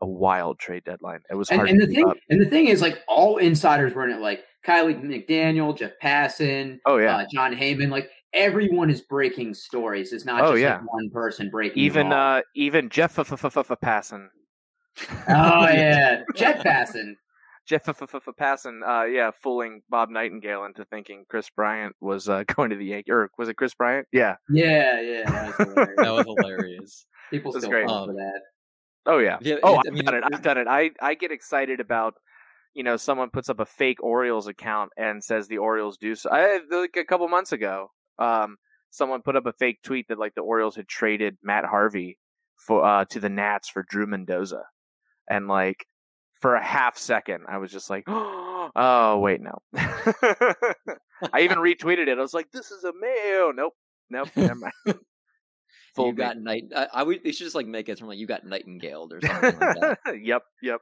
a 0.00 0.06
wild 0.06 0.58
trade 0.58 0.84
deadline. 0.84 1.20
It 1.30 1.34
was 1.34 1.50
And, 1.50 1.58
hard 1.58 1.70
and 1.70 1.80
to 1.80 1.86
the 1.86 1.92
keep 1.94 2.02
thing, 2.04 2.10
up. 2.10 2.16
and 2.30 2.40
the 2.40 2.46
thing 2.48 2.68
is, 2.68 2.80
like 2.80 3.00
all 3.08 3.36
insiders 3.38 3.94
were 3.94 4.04
in 4.04 4.10
it. 4.16 4.20
Like 4.20 4.42
Kiley 4.66 5.00
McDaniel, 5.02 5.76
Jeff 5.76 5.92
Passan, 6.02 6.78
Oh 6.86 6.96
yeah, 6.98 7.16
uh, 7.18 7.24
Jon 7.32 7.54
Heyman. 7.54 7.90
Like 7.90 8.10
everyone 8.32 8.90
is 8.90 9.00
breaking 9.02 9.54
stories. 9.54 10.12
It's 10.12 10.24
not 10.24 10.42
Oh, 10.42 10.52
just 10.52 10.62
yeah. 10.62 10.76
like 10.78 10.92
one 10.92 11.10
person 11.10 11.50
breaking. 11.50 11.82
even 11.82 12.08
them 12.10 12.18
all. 12.18 12.38
uh 12.38 12.42
even 12.54 12.88
Jeff 12.88 13.18
f- 13.18 13.32
f- 13.32 13.44
f- 13.44 13.56
f- 13.70 13.78
Passan. 13.82 14.28
oh 15.28 15.68
yeah, 15.68 16.22
Jeff 16.34 16.62
Passan. 16.64 17.14
Jeff 17.66 17.88
f- 17.88 18.02
f- 18.02 18.14
f- 18.14 18.34
Passan, 18.40 18.80
uh, 18.84 19.04
yeah, 19.04 19.30
fooling 19.42 19.82
Bob 19.88 20.08
Nightingale 20.10 20.64
into 20.64 20.84
thinking 20.86 21.24
Kris 21.28 21.48
Bryant 21.50 21.94
was 22.00 22.28
uh, 22.28 22.42
going 22.56 22.70
to 22.70 22.76
the 22.76 22.84
Yankees, 22.86 23.12
or 23.12 23.30
was 23.38 23.48
it 23.48 23.54
Kris 23.56 23.74
Bryant? 23.74 24.08
Yeah. 24.12 24.36
Yeah, 24.50 25.00
yeah, 25.00 25.30
that 25.30 25.58
was 25.58 25.68
hilarious. 25.68 25.94
That 25.98 26.10
was 26.10 26.26
hilarious. 26.26 27.06
People 27.30 27.52
still 27.52 27.70
great. 27.70 27.86
fall 27.86 28.04
Um, 28.04 28.08
for 28.08 28.14
that. 28.14 28.40
Oh 29.06 29.18
yeah. 29.18 29.38
Yeah, 29.40 29.56
oh, 29.62 29.74
it- 29.74 29.78
I've 29.78 29.86
I 29.86 29.90
mean, 29.90 30.04
done 30.04 30.14
it. 30.14 30.24
I've 30.32 30.42
done 30.42 30.58
it. 30.58 30.66
I 30.68 30.90
I 31.00 31.14
get 31.14 31.32
excited 31.32 31.80
about 31.80 32.14
you 32.74 32.82
know 32.84 32.96
someone 32.96 33.30
puts 33.30 33.48
up 33.48 33.60
a 33.60 33.66
fake 33.66 34.02
Orioles 34.02 34.46
account 34.46 34.90
and 34.96 35.22
says 35.24 35.48
the 35.48 35.58
Orioles 35.58 35.96
do 35.98 36.14
so. 36.14 36.30
I 36.30 36.60
like 36.70 36.96
a 36.96 37.04
couple 37.04 37.26
months 37.28 37.52
ago, 37.52 37.90
um, 38.18 38.56
someone 38.90 39.22
put 39.22 39.36
up 39.36 39.46
a 39.46 39.52
fake 39.54 39.78
tweet 39.82 40.08
that 40.08 40.18
like 40.18 40.34
the 40.34 40.42
Orioles 40.42 40.76
had 40.76 40.86
traded 40.88 41.36
Matt 41.42 41.64
Harvey 41.64 42.18
for 42.56 42.84
uh, 42.84 43.04
to 43.06 43.20
the 43.20 43.28
Nats 43.30 43.68
for 43.68 43.82
Drew 43.88 44.06
Mendoza, 44.06 44.62
and 45.28 45.48
like 45.48 45.86
for 46.40 46.54
a 46.54 46.64
half 46.64 46.96
second, 46.96 47.44
I 47.48 47.58
was 47.58 47.70
just 47.72 47.90
like, 47.90 48.04
oh 48.08 49.18
wait, 49.22 49.40
no. 49.40 49.58
I 51.32 51.40
even 51.40 51.58
retweeted 51.58 52.08
it. 52.08 52.18
I 52.18 52.20
was 52.20 52.34
like, 52.34 52.50
this 52.52 52.70
is 52.70 52.84
a 52.84 52.92
mail. 52.98 53.52
Nope, 53.54 53.74
nope, 54.10 54.28
never 54.36 54.54
mind. 54.54 54.72
Full 55.94 56.06
you 56.06 56.14
got 56.14 56.36
night. 56.38 56.64
I, 56.74 56.88
I 56.92 57.02
would. 57.02 57.24
They 57.24 57.32
should 57.32 57.44
just 57.44 57.56
like 57.56 57.66
make 57.66 57.88
it 57.88 57.98
from 57.98 58.08
like 58.08 58.18
you 58.18 58.26
got 58.26 58.44
nightingaled 58.44 59.12
or 59.12 59.20
something 59.20 59.56
like 59.56 59.70
that. 59.74 59.94
yep, 60.22 60.42
yep. 60.62 60.80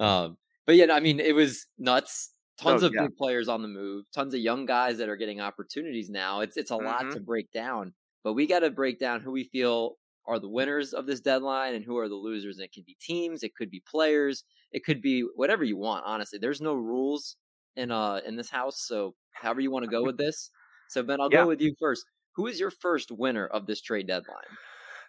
um, 0.00 0.36
but 0.66 0.76
yeah, 0.76 0.92
I 0.92 1.00
mean, 1.00 1.20
it 1.20 1.34
was 1.34 1.66
nuts. 1.78 2.30
Tons 2.56 2.82
Oh, 2.82 2.84
of 2.84 2.96
yeah. 2.96 2.98
big 2.98 3.16
players 3.16 3.48
on 3.48 3.62
the 3.62 3.68
move. 3.68 4.04
Tons 4.14 4.32
of 4.34 4.40
young 4.40 4.64
guys 4.66 4.98
that 4.98 5.08
are 5.08 5.16
getting 5.16 5.40
opportunities 5.40 6.08
now. 6.08 6.40
It's 6.40 6.56
it's 6.56 6.70
a 6.70 6.76
lot 6.76 7.06
Mhm. 7.06 7.12
to 7.12 7.20
break 7.20 7.50
down, 7.52 7.94
but 8.22 8.34
we 8.34 8.46
got 8.46 8.60
to 8.60 8.70
break 8.70 8.98
down 9.00 9.20
who 9.20 9.32
we 9.32 9.44
feel 9.44 9.96
are 10.26 10.38
the 10.38 10.48
winners 10.48 10.94
of 10.94 11.06
this 11.06 11.20
deadline 11.20 11.74
and 11.74 11.84
who 11.84 11.98
are 11.98 12.08
the 12.08 12.14
losers. 12.14 12.56
And 12.56 12.64
it 12.64 12.72
can 12.72 12.84
be 12.86 12.96
teams, 13.00 13.42
it 13.42 13.54
could 13.56 13.70
be 13.70 13.82
players, 13.86 14.44
it 14.72 14.84
could 14.84 15.02
be 15.02 15.22
whatever 15.34 15.64
you 15.64 15.76
want. 15.76 16.04
Honestly, 16.06 16.38
there's 16.38 16.60
no 16.60 16.74
rules 16.74 17.36
in 17.76 17.90
uh 17.90 18.20
in 18.24 18.36
this 18.36 18.50
house, 18.50 18.80
so 18.86 19.14
however 19.32 19.60
you 19.60 19.70
want 19.70 19.82
to 19.84 19.88
go 19.90 20.04
with 20.04 20.16
this. 20.18 20.50
So 20.88 21.02
Ben, 21.02 21.20
I'll 21.20 21.30
Yeah. 21.30 21.44
go 21.44 21.48
with 21.48 21.60
you 21.60 21.74
first. 21.80 22.04
Who 22.36 22.46
is 22.46 22.58
your 22.60 22.70
first 22.70 23.10
winner 23.12 23.46
of 23.46 23.66
this 23.66 23.80
trade 23.80 24.06
deadline? 24.06 24.36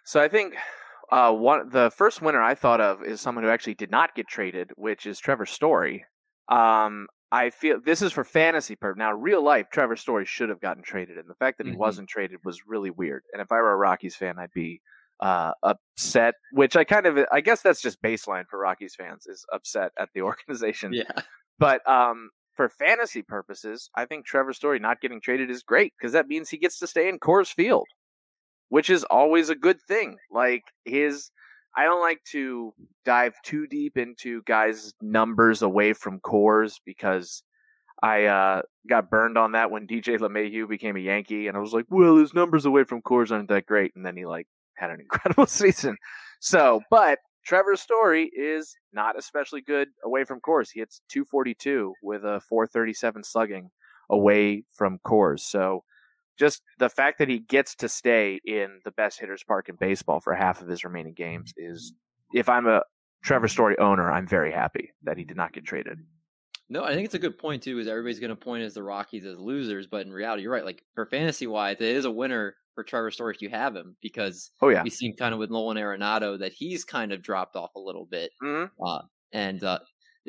So 0.04 0.20
I 0.20 0.28
think 0.28 0.54
uh, 1.10 1.32
one 1.32 1.68
the 1.70 1.90
first 1.90 2.22
winner 2.22 2.42
I 2.42 2.54
thought 2.54 2.80
of 2.80 3.02
is 3.02 3.20
someone 3.20 3.44
who 3.44 3.50
actually 3.50 3.74
did 3.74 3.90
not 3.90 4.14
get 4.14 4.28
traded, 4.28 4.70
which 4.76 5.06
is 5.06 5.18
Trevor 5.18 5.46
Story. 5.46 6.04
Um, 6.48 7.08
I 7.32 7.50
feel 7.50 7.80
this 7.84 8.02
is 8.02 8.12
for 8.12 8.22
fantasy 8.24 8.76
purpose. 8.76 8.98
Now, 8.98 9.12
real 9.12 9.42
life, 9.42 9.66
Trevor 9.72 9.96
Story 9.96 10.24
should 10.24 10.48
have 10.48 10.60
gotten 10.60 10.82
traded, 10.84 11.18
and 11.18 11.28
the 11.28 11.34
fact 11.34 11.58
that 11.58 11.66
he 11.66 11.72
Mhm. 11.72 11.78
wasn't 11.78 12.08
traded 12.08 12.38
was 12.44 12.66
really 12.66 12.90
weird. 12.90 13.24
And 13.32 13.42
if 13.42 13.50
I 13.50 13.56
were 13.56 13.72
a 13.72 13.76
Rockies 13.76 14.14
fan, 14.16 14.38
I'd 14.38 14.52
be 14.52 14.80
uh, 15.18 15.52
upset. 15.62 16.34
Which 16.52 16.76
I 16.76 16.84
kind 16.84 17.06
of, 17.06 17.18
I 17.32 17.40
guess 17.40 17.62
that's 17.62 17.80
just 17.80 18.02
baseline 18.02 18.44
for 18.50 18.58
Rockies 18.60 18.94
fans 18.94 19.26
is 19.26 19.46
upset 19.50 19.92
at 19.98 20.10
the 20.14 20.20
organization. 20.30 20.92
Yeah. 20.92 21.04
But 21.58 21.88
um, 21.88 22.28
for 22.56 22.68
fantasy 22.68 23.22
purposes, 23.22 23.90
I 23.94 24.06
think 24.06 24.24
Trevor 24.24 24.52
Story 24.52 24.78
not 24.78 25.00
getting 25.00 25.20
traded 25.20 25.50
is 25.50 25.62
great 25.62 25.92
because 25.98 26.12
that 26.12 26.26
means 26.26 26.48
he 26.48 26.56
gets 26.56 26.78
to 26.78 26.86
stay 26.86 27.08
in 27.08 27.18
Coors 27.18 27.52
Field, 27.52 27.86
which 28.70 28.90
is 28.90 29.04
always 29.04 29.50
a 29.50 29.54
good 29.54 29.80
thing. 29.86 30.16
Like 30.30 30.64
his, 30.84 31.30
I 31.76 31.84
don't 31.84 32.00
like 32.00 32.22
to 32.32 32.72
dive 33.04 33.34
too 33.44 33.66
deep 33.66 33.96
into 33.96 34.42
guys' 34.42 34.94
numbers 35.00 35.62
away 35.62 35.92
from 35.92 36.20
Coors 36.20 36.74
because 36.84 37.42
I 38.02 38.24
uh, 38.24 38.62
got 38.88 39.10
burned 39.10 39.38
on 39.38 39.52
that 39.52 39.70
when 39.70 39.86
DJ 39.86 40.18
LeMahieu 40.18 40.68
became 40.68 40.96
a 40.96 41.00
Yankee, 41.00 41.48
and 41.48 41.56
I 41.56 41.60
was 41.60 41.72
like, 41.72 41.86
well, 41.88 42.16
his 42.16 42.34
numbers 42.34 42.66
away 42.66 42.84
from 42.84 43.02
Coors 43.02 43.30
aren't 43.30 43.48
that 43.48 43.66
great, 43.66 43.92
and 43.96 44.04
then 44.04 44.16
he 44.16 44.26
like 44.26 44.46
had 44.76 44.90
an 44.90 45.00
incredible 45.00 45.46
season. 45.46 45.96
So, 46.40 46.82
but 46.90 47.18
Trevor 47.46 47.76
Story 47.76 48.30
is 48.34 48.74
not 48.92 49.16
especially 49.16 49.60
good 49.60 49.88
away 50.04 50.24
from 50.24 50.40
Coors. 50.40 50.70
He 50.72 50.80
hits 50.80 51.00
242 51.10 51.94
with 52.02 52.24
a 52.24 52.40
437 52.48 53.22
slugging 53.22 53.70
away 54.10 54.64
from 54.74 54.98
Coors. 55.06 55.40
So 55.40 55.84
just 56.36 56.62
the 56.78 56.88
fact 56.88 57.18
that 57.18 57.28
he 57.28 57.38
gets 57.38 57.76
to 57.76 57.88
stay 57.88 58.40
in 58.44 58.80
the 58.84 58.90
best 58.90 59.20
hitters 59.20 59.44
park 59.46 59.68
in 59.68 59.76
baseball 59.76 60.20
for 60.20 60.34
half 60.34 60.60
of 60.60 60.68
his 60.68 60.84
remaining 60.84 61.14
games 61.14 61.52
is 61.56 61.92
if 62.34 62.48
I'm 62.48 62.66
a 62.66 62.82
Trevor 63.22 63.48
Story 63.48 63.78
owner, 63.78 64.10
I'm 64.10 64.26
very 64.26 64.52
happy 64.52 64.92
that 65.04 65.16
he 65.16 65.24
did 65.24 65.36
not 65.36 65.52
get 65.52 65.64
traded. 65.64 65.98
No, 66.68 66.82
I 66.82 66.94
think 66.94 67.04
it's 67.04 67.14
a 67.14 67.18
good 67.20 67.38
point 67.38 67.62
too. 67.62 67.78
Is 67.78 67.86
everybody's 67.86 68.18
going 68.20 68.30
to 68.30 68.36
point 68.36 68.64
as 68.64 68.74
the 68.74 68.82
Rockies 68.82 69.24
as 69.24 69.38
losers, 69.38 69.86
but 69.86 70.04
in 70.06 70.12
reality, 70.12 70.42
you're 70.42 70.52
right. 70.52 70.64
Like 70.64 70.82
for 70.94 71.06
fantasy 71.06 71.46
wise, 71.46 71.76
it 71.76 71.82
is 71.82 72.04
a 72.04 72.10
winner 72.10 72.56
for 72.74 72.82
Trevor 72.84 73.10
Story 73.10 73.34
if 73.34 73.40
you 73.42 73.48
have 73.50 73.74
him 73.74 73.96
because 74.02 74.50
Oh 74.60 74.68
yeah. 74.68 74.82
we've 74.82 74.92
seen 74.92 75.16
kind 75.16 75.32
of 75.32 75.38
with 75.38 75.50
Nolan 75.50 75.76
Arenado 75.76 76.38
that 76.40 76.52
he's 76.52 76.84
kind 76.84 77.12
of 77.12 77.22
dropped 77.22 77.56
off 77.56 77.74
a 77.76 77.80
little 77.80 78.04
bit. 78.06 78.32
Mhm. 78.42 78.70
Uh, 78.84 79.02
and 79.32 79.62
uh, 79.62 79.78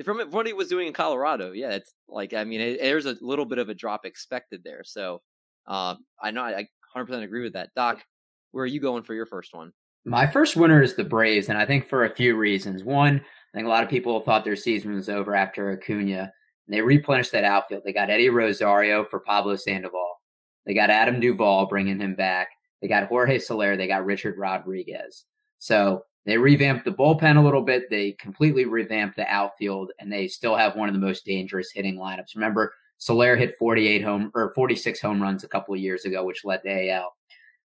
from 0.04 0.20
what 0.32 0.46
he 0.46 0.54
was 0.54 0.68
doing 0.70 0.88
in 0.88 0.94
Colorado, 0.94 1.52
yeah, 1.54 1.72
it's 1.72 1.94
like 2.08 2.34
I 2.34 2.44
mean, 2.44 2.62
it, 2.62 2.80
there's 2.80 3.06
a 3.08 3.18
little 3.22 3.46
bit 3.46 3.58
of 3.58 3.70
a 3.70 3.74
drop 3.74 4.06
expected 4.06 4.64
there. 4.64 4.84
So 4.84 5.24
uh, 5.68 5.96
I 6.22 6.32
know 6.32 6.44
I, 6.44 6.60
I 6.60 6.68
100% 6.94 7.24
agree 7.24 7.44
with 7.44 7.54
that. 7.54 7.72
Doc, 7.76 8.04
where 8.52 8.64
are 8.64 8.68
you 8.68 8.80
going 8.80 9.04
for 9.04 9.14
your 9.16 9.26
first 9.26 9.54
one? 9.56 9.74
My 10.08 10.26
first 10.26 10.56
winner 10.56 10.82
is 10.82 10.96
the 10.96 11.04
Braves, 11.04 11.50
and 11.50 11.58
I 11.58 11.66
think 11.66 11.86
for 11.86 12.06
a 12.06 12.16
few 12.16 12.38
reasons. 12.38 12.82
One, 12.82 13.18
I 13.18 13.58
think 13.58 13.66
a 13.66 13.70
lot 13.70 13.84
of 13.84 13.90
people 13.90 14.22
thought 14.22 14.46
their 14.46 14.56
season 14.56 14.94
was 14.94 15.10
over 15.10 15.36
after 15.36 15.70
Acuna. 15.70 16.32
And 16.68 16.74
they 16.74 16.80
replenished 16.80 17.34
that 17.34 17.44
outfield. 17.44 17.84
They 17.84 17.92
got 17.92 18.10
Eddie 18.10 18.30
Rosario 18.30 19.04
for 19.04 19.20
Pablo 19.20 19.58
Sandoval. 19.58 20.22
They 20.66 20.74
got 20.74 20.90
Adam 20.90 21.20
Duvall 21.20 21.66
bringing 21.66 22.00
him 22.00 22.16
back. 22.16 22.48
They 22.82 22.88
got 22.88 23.10
Jorge 23.10 23.38
Soler. 23.38 23.76
They 23.76 23.88
got 23.88 24.06
Richard 24.06 24.38
Rodriguez. 24.38 25.26
So 25.60 26.04
they 26.26 26.38
revamped 26.38 26.86
the 26.86 26.92
bullpen 26.92 27.36
a 27.36 27.44
little 27.44 27.64
bit. 27.64 27.90
They 27.90 28.14
completely 28.14 28.64
revamped 28.64 29.18
the 29.18 29.28
outfield, 29.28 29.92
and 30.00 30.10
they 30.10 30.30
still 30.30 30.56
have 30.56 30.78
one 30.78 30.88
of 30.88 30.96
the 30.96 31.06
most 31.06 31.26
dangerous 31.26 31.72
hitting 31.74 31.98
lineups. 31.98 32.34
Remember, 32.34 32.74
Soler 32.98 33.36
hit 33.36 33.56
48 33.60 34.06
home 34.06 34.32
or 34.34 34.54
46 34.56 35.02
home 35.02 35.22
runs 35.22 35.44
a 35.44 35.50
couple 35.50 35.74
of 35.74 35.82
years 35.82 36.06
ago, 36.06 36.24
which 36.24 36.46
led 36.46 36.64
to 36.64 36.90
AL. 36.92 37.14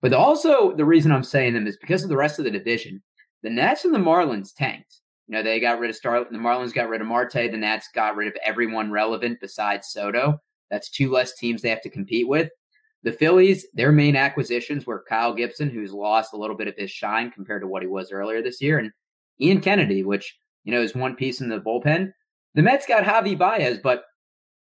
But 0.02 0.12
also, 0.12 0.74
the 0.74 0.84
reason 0.84 1.12
I'm 1.12 1.22
saying 1.22 1.54
them 1.54 1.68
is 1.68 1.76
because 1.76 2.02
of 2.02 2.08
the 2.08 2.16
rest 2.16 2.38
of 2.38 2.44
the 2.44 2.50
division. 2.50 3.00
The 3.42 3.50
Nats 3.50 3.84
and 3.84 3.94
the 3.94 3.98
Marlins 3.98 4.54
tanked. 4.54 4.98
You 5.28 5.34
know, 5.34 5.42
they 5.42 5.60
got 5.60 5.78
rid 5.78 5.90
of 5.90 5.96
Star. 5.96 6.24
The 6.30 6.36
Marlins 6.36 6.74
got 6.74 6.88
rid 6.88 7.00
of 7.00 7.06
Marte. 7.06 7.32
The 7.32 7.56
Nats 7.56 7.88
got 7.94 8.16
rid 8.16 8.28
of 8.28 8.34
everyone 8.44 8.90
relevant 8.90 9.38
besides 9.40 9.88
Soto. 9.88 10.40
That's 10.70 10.90
two 10.90 11.10
less 11.10 11.34
teams 11.36 11.62
they 11.62 11.70
have 11.70 11.80
to 11.82 11.90
compete 11.90 12.28
with. 12.28 12.50
The 13.04 13.12
Phillies, 13.12 13.66
their 13.74 13.92
main 13.92 14.16
acquisitions 14.16 14.86
were 14.86 15.04
Kyle 15.08 15.34
Gibson, 15.34 15.70
who's 15.70 15.92
lost 15.92 16.34
a 16.34 16.36
little 16.36 16.56
bit 16.56 16.68
of 16.68 16.76
his 16.76 16.90
shine 16.90 17.30
compared 17.30 17.62
to 17.62 17.68
what 17.68 17.82
he 17.82 17.88
was 17.88 18.12
earlier 18.12 18.42
this 18.42 18.60
year, 18.60 18.78
and 18.78 18.90
Ian 19.40 19.60
Kennedy, 19.60 20.04
which 20.04 20.36
you 20.64 20.72
know 20.72 20.82
is 20.82 20.94
one 20.94 21.16
piece 21.16 21.40
in 21.40 21.48
the 21.48 21.60
bullpen. 21.60 22.12
The 22.54 22.62
Mets 22.62 22.86
got 22.86 23.04
Javi 23.04 23.36
Baez, 23.36 23.78
but 23.82 24.04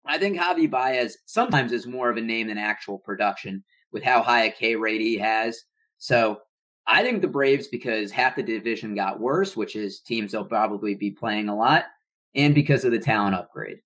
I 0.06 0.18
think 0.18 0.38
Javi 0.38 0.70
Baez 0.70 1.18
sometimes 1.26 1.72
is 1.72 1.86
more 1.86 2.10
of 2.10 2.16
a 2.16 2.20
name 2.20 2.48
than 2.48 2.58
actual 2.58 2.98
production 2.98 3.64
with 3.92 4.02
how 4.02 4.22
high 4.22 4.44
a 4.44 4.50
K 4.52 4.76
rate 4.76 5.00
he 5.00 5.16
has. 5.18 5.64
So 5.98 6.40
I 6.86 7.02
think 7.02 7.22
the 7.22 7.28
Braves, 7.28 7.68
because 7.68 8.10
half 8.10 8.36
the 8.36 8.42
division 8.42 8.94
got 8.94 9.20
worse, 9.20 9.56
which 9.56 9.76
is 9.76 10.00
teams 10.00 10.32
they'll 10.32 10.44
probably 10.44 10.94
be 10.94 11.10
playing 11.10 11.48
a 11.48 11.56
lot, 11.56 11.84
and 12.34 12.54
because 12.54 12.84
of 12.84 12.92
the 12.92 12.98
talent 12.98 13.34
upgrade. 13.34 13.80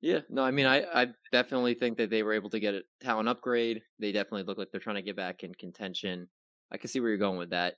Yeah, 0.00 0.20
no, 0.28 0.42
I 0.42 0.50
mean, 0.50 0.66
I, 0.66 0.82
I 1.02 1.08
definitely 1.30 1.74
think 1.74 1.96
that 1.98 2.10
they 2.10 2.24
were 2.24 2.32
able 2.32 2.50
to 2.50 2.58
get 2.58 2.74
a 2.74 2.82
talent 3.00 3.28
upgrade. 3.28 3.82
They 4.00 4.10
definitely 4.10 4.42
look 4.42 4.58
like 4.58 4.70
they're 4.72 4.80
trying 4.80 4.96
to 4.96 5.02
get 5.02 5.14
back 5.14 5.44
in 5.44 5.54
contention. 5.54 6.28
I 6.72 6.76
can 6.76 6.88
see 6.88 6.98
where 6.98 7.10
you're 7.10 7.18
going 7.18 7.38
with 7.38 7.50
that. 7.50 7.76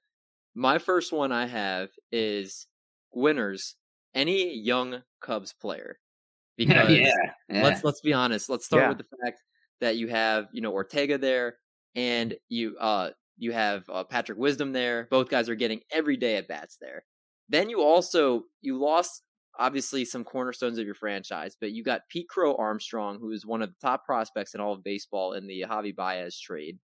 My 0.54 0.78
first 0.78 1.12
one 1.12 1.32
I 1.32 1.46
have 1.46 1.90
is 2.12 2.66
winners. 3.12 3.74
Any 4.14 4.54
young 4.56 5.02
Cubs 5.20 5.52
player, 5.52 5.98
because 6.56 6.88
yeah, 6.90 7.10
yeah. 7.48 7.62
let's 7.64 7.82
let's 7.82 8.00
be 8.00 8.12
honest. 8.12 8.48
Let's 8.48 8.64
start 8.64 8.84
Yeah. 8.84 8.88
with 8.90 8.98
the 8.98 9.16
fact 9.24 9.40
that 9.85 9.97
you 9.97 10.09
have 10.09 10.49
you 10.53 10.61
know 10.61 10.73
Ortega 10.73 11.18
there, 11.18 11.57
and 11.94 12.35
you 12.49 12.77
uh 12.79 13.11
you 13.37 13.53
have 13.53 13.85
uh, 13.88 14.05
Patrick 14.05 14.38
Wisdom 14.38 14.73
there. 14.73 15.09
Both 15.11 15.29
guys 15.29 15.49
are 15.49 15.55
getting 15.55 15.81
every 15.90 16.16
day 16.16 16.37
at 16.37 16.49
bats 16.49 16.77
there. 16.81 17.05
Then 17.49 17.68
you 17.68 17.83
also 17.83 18.44
you 18.62 18.79
lost 18.79 19.23
obviously 19.59 20.05
some 20.05 20.25
cornerstones 20.25 20.79
of 20.79 20.87
your 20.87 20.94
franchise, 20.94 21.57
but 21.61 21.73
you 21.73 21.85
got 21.85 22.09
Pete 22.09 22.29
Crow 22.29 22.57
Armstrong, 22.57 23.18
who 23.20 23.31
is 23.31 23.47
one 23.47 23.62
of 23.62 23.68
the 23.68 23.77
top 23.81 24.05
prospects 24.05 24.55
in 24.55 24.61
all 24.61 24.73
of 24.73 24.83
baseball 24.83 25.35
in 25.35 25.47
the 25.47 25.64
Javi 25.68 25.94
Baez 25.94 26.38
trade, 26.38 26.79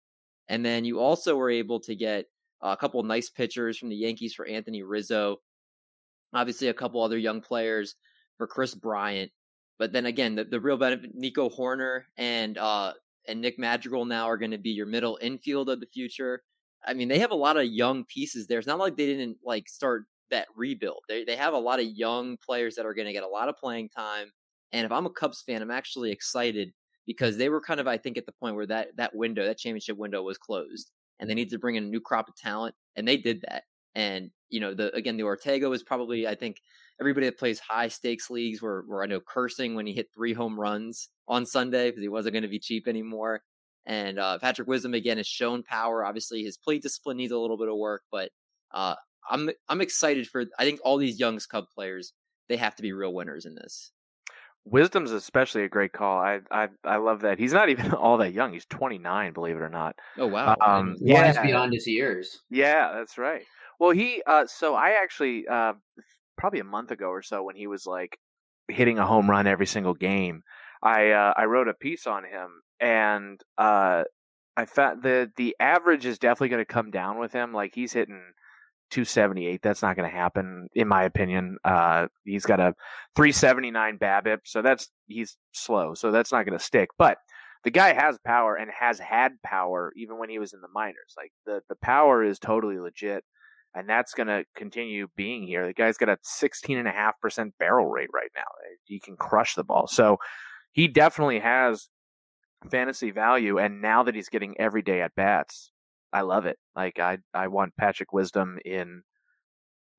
and 0.49 0.65
then 0.65 0.85
you 0.85 0.99
also 0.99 1.37
were 1.37 1.51
able 1.51 1.81
to 1.81 1.95
get 1.95 2.27
a 2.63 2.77
couple 2.77 3.03
nice 3.03 3.29
pitchers 3.29 3.77
from 3.77 3.91
the 3.91 3.97
Yankees 3.97 4.35
for 4.35 4.47
Anthony 4.47 4.83
Rizzo, 4.83 5.37
obviously 6.33 6.69
a 6.69 6.75
couple 6.75 7.03
other 7.03 7.19
young 7.19 7.41
players 7.41 7.95
for 8.39 8.47
Kris 8.47 8.75
Bryant. 8.75 9.31
But 9.79 9.93
then 9.93 10.07
again, 10.07 10.35
the, 10.35 10.45
the 10.45 10.61
real 10.61 10.77
benefit, 10.77 11.15
Nico 11.15 11.49
Hoerner 11.49 12.03
and 12.17 12.57
uh, 12.59 12.93
and 13.29 13.41
Nick 13.41 13.59
Madrigal 13.59 14.05
now 14.05 14.27
are 14.27 14.39
going 14.39 14.53
to 14.53 14.59
be 14.59 14.71
your 14.71 14.87
middle 14.87 15.19
infield 15.21 15.69
of 15.69 15.81
the 15.81 15.87
future. 15.87 16.43
I 16.87 16.95
mean, 16.95 17.09
they 17.09 17.19
have 17.19 17.33
a 17.33 17.37
lot 17.37 17.57
of 17.57 17.67
young 17.67 18.05
pieces 18.05 18.47
there. 18.47 18.59
It's 18.59 18.67
not 18.67 18.79
like 18.79 18.97
they 18.97 19.07
didn't 19.07 19.39
like 19.45 19.69
start 19.69 20.05
that 20.31 20.49
rebuild. 20.57 21.03
They 21.09 21.25
they 21.25 21.37
have 21.37 21.55
a 21.55 21.59
lot 21.59 21.81
of 21.81 21.87
young 21.87 22.37
players 22.45 22.75
that 22.77 22.87
are 22.87 22.95
going 22.95 23.07
to 23.07 23.13
get 23.13 23.23
a 23.25 23.29
lot 23.29 23.49
of 23.49 23.57
playing 23.57 23.91
time. 23.91 24.31
And 24.73 24.85
if 24.85 24.93
I'm 24.93 25.07
a 25.07 25.11
Cubs 25.11 25.43
fan, 25.43 25.63
I'm 25.63 25.71
actually 25.71 26.11
excited 26.11 26.73
because 27.07 27.37
they 27.37 27.49
were 27.49 27.61
kind 27.61 27.81
of, 27.81 27.87
I 27.87 27.97
think, 27.97 28.19
at 28.19 28.27
the 28.27 28.33
point 28.33 28.57
where 28.57 28.67
that 28.67 28.97
that 28.97 29.15
window, 29.15 29.45
that 29.45 29.59
championship 29.59 29.97
window, 29.97 30.23
was 30.23 30.39
closed, 30.39 30.91
and 31.21 31.29
they 31.29 31.35
need 31.35 31.51
to 31.51 31.59
bring 31.59 31.77
in 31.77 31.85
a 31.85 31.89
new 31.89 32.01
crop 32.01 32.29
of 32.29 32.37
talent, 32.37 32.75
and 32.97 33.07
they 33.07 33.17
did 33.17 33.43
that. 33.49 33.65
And 33.95 34.31
you 34.51 34.61
know, 34.61 34.75
the 34.75 34.95
again, 34.95 35.17
the 35.17 35.25
Ortega 35.25 35.69
was 35.69 35.83
probably, 35.83 36.27
I 36.27 36.35
think, 36.35 36.61
everybody 37.01 37.27
that 37.27 37.39
plays 37.39 37.59
high 37.61 37.89
stakes 37.89 38.31
leagues 38.31 38.63
were, 38.63 38.85
were 38.89 39.03
I 39.03 39.07
know 39.07 39.21
cursing 39.21 39.75
when 39.75 39.87
he 39.87 39.93
hit 39.93 40.09
three 40.15 40.33
home 40.33 40.59
runs 40.59 41.09
on 41.29 41.47
Sunday 41.47 41.91
because 41.91 42.03
he 42.03 42.09
wasn't 42.09 42.35
going 42.35 42.43
to 42.43 42.49
be 42.49 42.59
cheap 42.59 42.89
anymore. 42.89 43.43
And 43.85 44.19
uh, 44.19 44.39
Patrick 44.39 44.67
Wisdom 44.69 44.95
again 44.95 45.17
has 45.19 45.27
shown 45.29 45.63
power. 45.63 46.05
Obviously, 46.05 46.43
his 46.43 46.57
plate 46.57 46.83
discipline 46.83 47.17
needs 47.17 47.33
a 47.33 47.39
little 47.39 47.57
bit 47.57 47.69
of 47.69 47.77
work, 47.77 48.03
but 48.11 48.31
uh, 48.73 48.97
I'm 49.31 49.51
I'm 49.69 49.81
excited 49.81 50.29
for. 50.29 50.45
I 50.59 50.65
think 50.65 50.81
all 50.83 50.97
these 50.97 51.21
young 51.21 51.39
Cub 51.51 51.67
players 51.73 52.13
they 52.49 52.57
have 52.57 52.75
to 52.77 52.83
be 52.83 52.93
real 52.93 53.15
winners 53.15 53.45
in 53.47 53.55
this. 53.55 53.93
Wisdom's 54.65 55.13
especially 55.13 55.63
a 55.63 55.69
great 55.69 55.93
call. 55.93 56.19
I 56.19 56.41
I 56.51 56.69
I 56.85 56.97
love 56.97 57.21
that. 57.21 57.39
He's 57.39 57.53
not 57.53 57.69
even 57.69 57.93
all 57.95 58.19
that 58.19 58.33
young. 58.33 58.53
He's 58.53 58.67
29, 58.67 59.33
believe 59.33 59.57
it 59.57 59.63
or 59.63 59.69
not. 59.69 59.95
Oh 60.19 60.27
wow. 60.27 60.57
Um, 60.61 60.97
Yeah, 61.01 61.33
yeah, 61.33 61.43
beyond 61.43 61.73
his 61.73 61.87
years. 61.87 62.41
yeah, 62.51 62.93
that's 62.93 63.19
right. 63.19 63.45
Well, 63.79 63.91
he 63.91 64.23
uh 64.27 64.47
so 64.47 64.75
I 64.75 64.91
actually 65.03 65.47
uh 65.47 65.75
probably 66.37 66.61
a 66.61 66.65
month 66.65 66.91
ago 66.91 67.09
or 67.09 67.23
so 67.23 67.43
when 67.43 67.57
he 67.57 67.67
was 67.67 67.87
like 67.87 68.19
hitting 68.69 68.99
a 68.99 69.07
home 69.07 69.31
run 69.31 69.47
every 69.47 69.67
single 69.67 69.95
game, 69.95 70.43
I 70.83 71.11
uh 71.11 71.35
I 71.37 71.45
wrote 71.45 71.69
a 71.69 71.75
piece 71.75 72.07
on 72.07 72.25
him 72.25 72.63
and 72.81 73.41
uh 73.59 74.05
I 74.57 74.65
found 74.65 75.03
the 75.03 75.31
the 75.37 75.55
average 75.61 76.07
is 76.07 76.19
definitely 76.19 76.49
going 76.49 76.65
to 76.65 76.73
come 76.73 76.91
down 76.91 77.19
with 77.19 77.33
him. 77.33 77.53
Like 77.53 77.75
he's 77.75 77.93
hitting 77.93 78.23
278. 78.91 79.61
That's 79.63 79.83
not 79.83 79.97
going 79.97 80.09
to 80.09 80.17
happen, 80.17 80.69
in 80.75 80.89
my 80.89 81.05
opinion. 81.05 81.59
Uh, 81.65 82.07
he's 82.25 82.47
got 82.47 82.61
a 82.61 82.75
379 83.17 83.99
BABIP, 83.99 84.39
so 84.45 84.63
that's 84.63 84.89
he's 85.07 85.37
slow, 85.53 85.95
so 85.95 86.11
that's 86.11 86.33
not 86.33 86.47
going 86.47 86.59
to 86.59 86.65
stick. 86.65 86.89
But 86.99 87.19
the 87.65 87.71
guy 87.71 87.93
has 87.93 88.19
power 88.25 88.55
and 88.55 88.71
has 88.79 88.99
had 88.99 89.33
power 89.45 89.93
even 89.97 90.19
when 90.19 90.31
he 90.31 90.39
was 90.39 90.53
in 90.53 90.61
the 90.61 90.69
minors. 90.73 91.15
Like 91.17 91.33
the 91.45 91.61
the 91.69 91.77
power 91.77 92.23
is 92.23 92.39
totally 92.39 92.79
legit, 92.79 93.25
and 93.77 93.89
that's 93.89 94.15
going 94.15 94.29
to 94.29 94.45
continue 94.57 95.09
being 95.17 95.47
here. 95.47 95.67
The 95.67 95.75
guy's 95.75 95.99
got 95.99 96.09
a 96.09 96.19
16.5% 96.25 97.53
barrel 97.59 97.89
rate 97.89 98.11
right 98.15 98.31
now. 98.35 98.45
He 98.85 98.99
can 99.01 99.17
crush 99.17 99.55
the 99.55 99.65
ball, 99.65 99.87
so 99.87 100.19
he 100.73 100.89
definitely 100.89 101.41
has 101.41 101.89
fantasy 102.71 103.11
value. 103.11 103.59
And 103.59 103.83
now 103.83 104.03
that 104.05 104.15
he's 104.15 104.29
getting 104.29 104.59
everyday 104.61 105.03
at 105.03 105.15
bats, 105.15 105.73
I 106.13 106.23
love 106.23 106.47
it. 106.47 106.59
Like 106.77 106.99
I 106.99 107.19
I 107.35 107.49
want 107.49 107.77
Patrick 107.77 108.13
Wisdom 108.13 108.59
in 108.65 109.03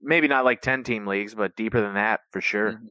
maybe 0.02 0.28
not 0.28 0.46
like 0.46 0.62
10 0.62 0.84
team 0.84 1.06
leagues, 1.08 1.36
but 1.36 1.56
deeper 1.56 1.82
than 1.82 1.96
that 1.96 2.22
for 2.32 2.42
sure. 2.42 2.74
Mhm. 2.74 2.88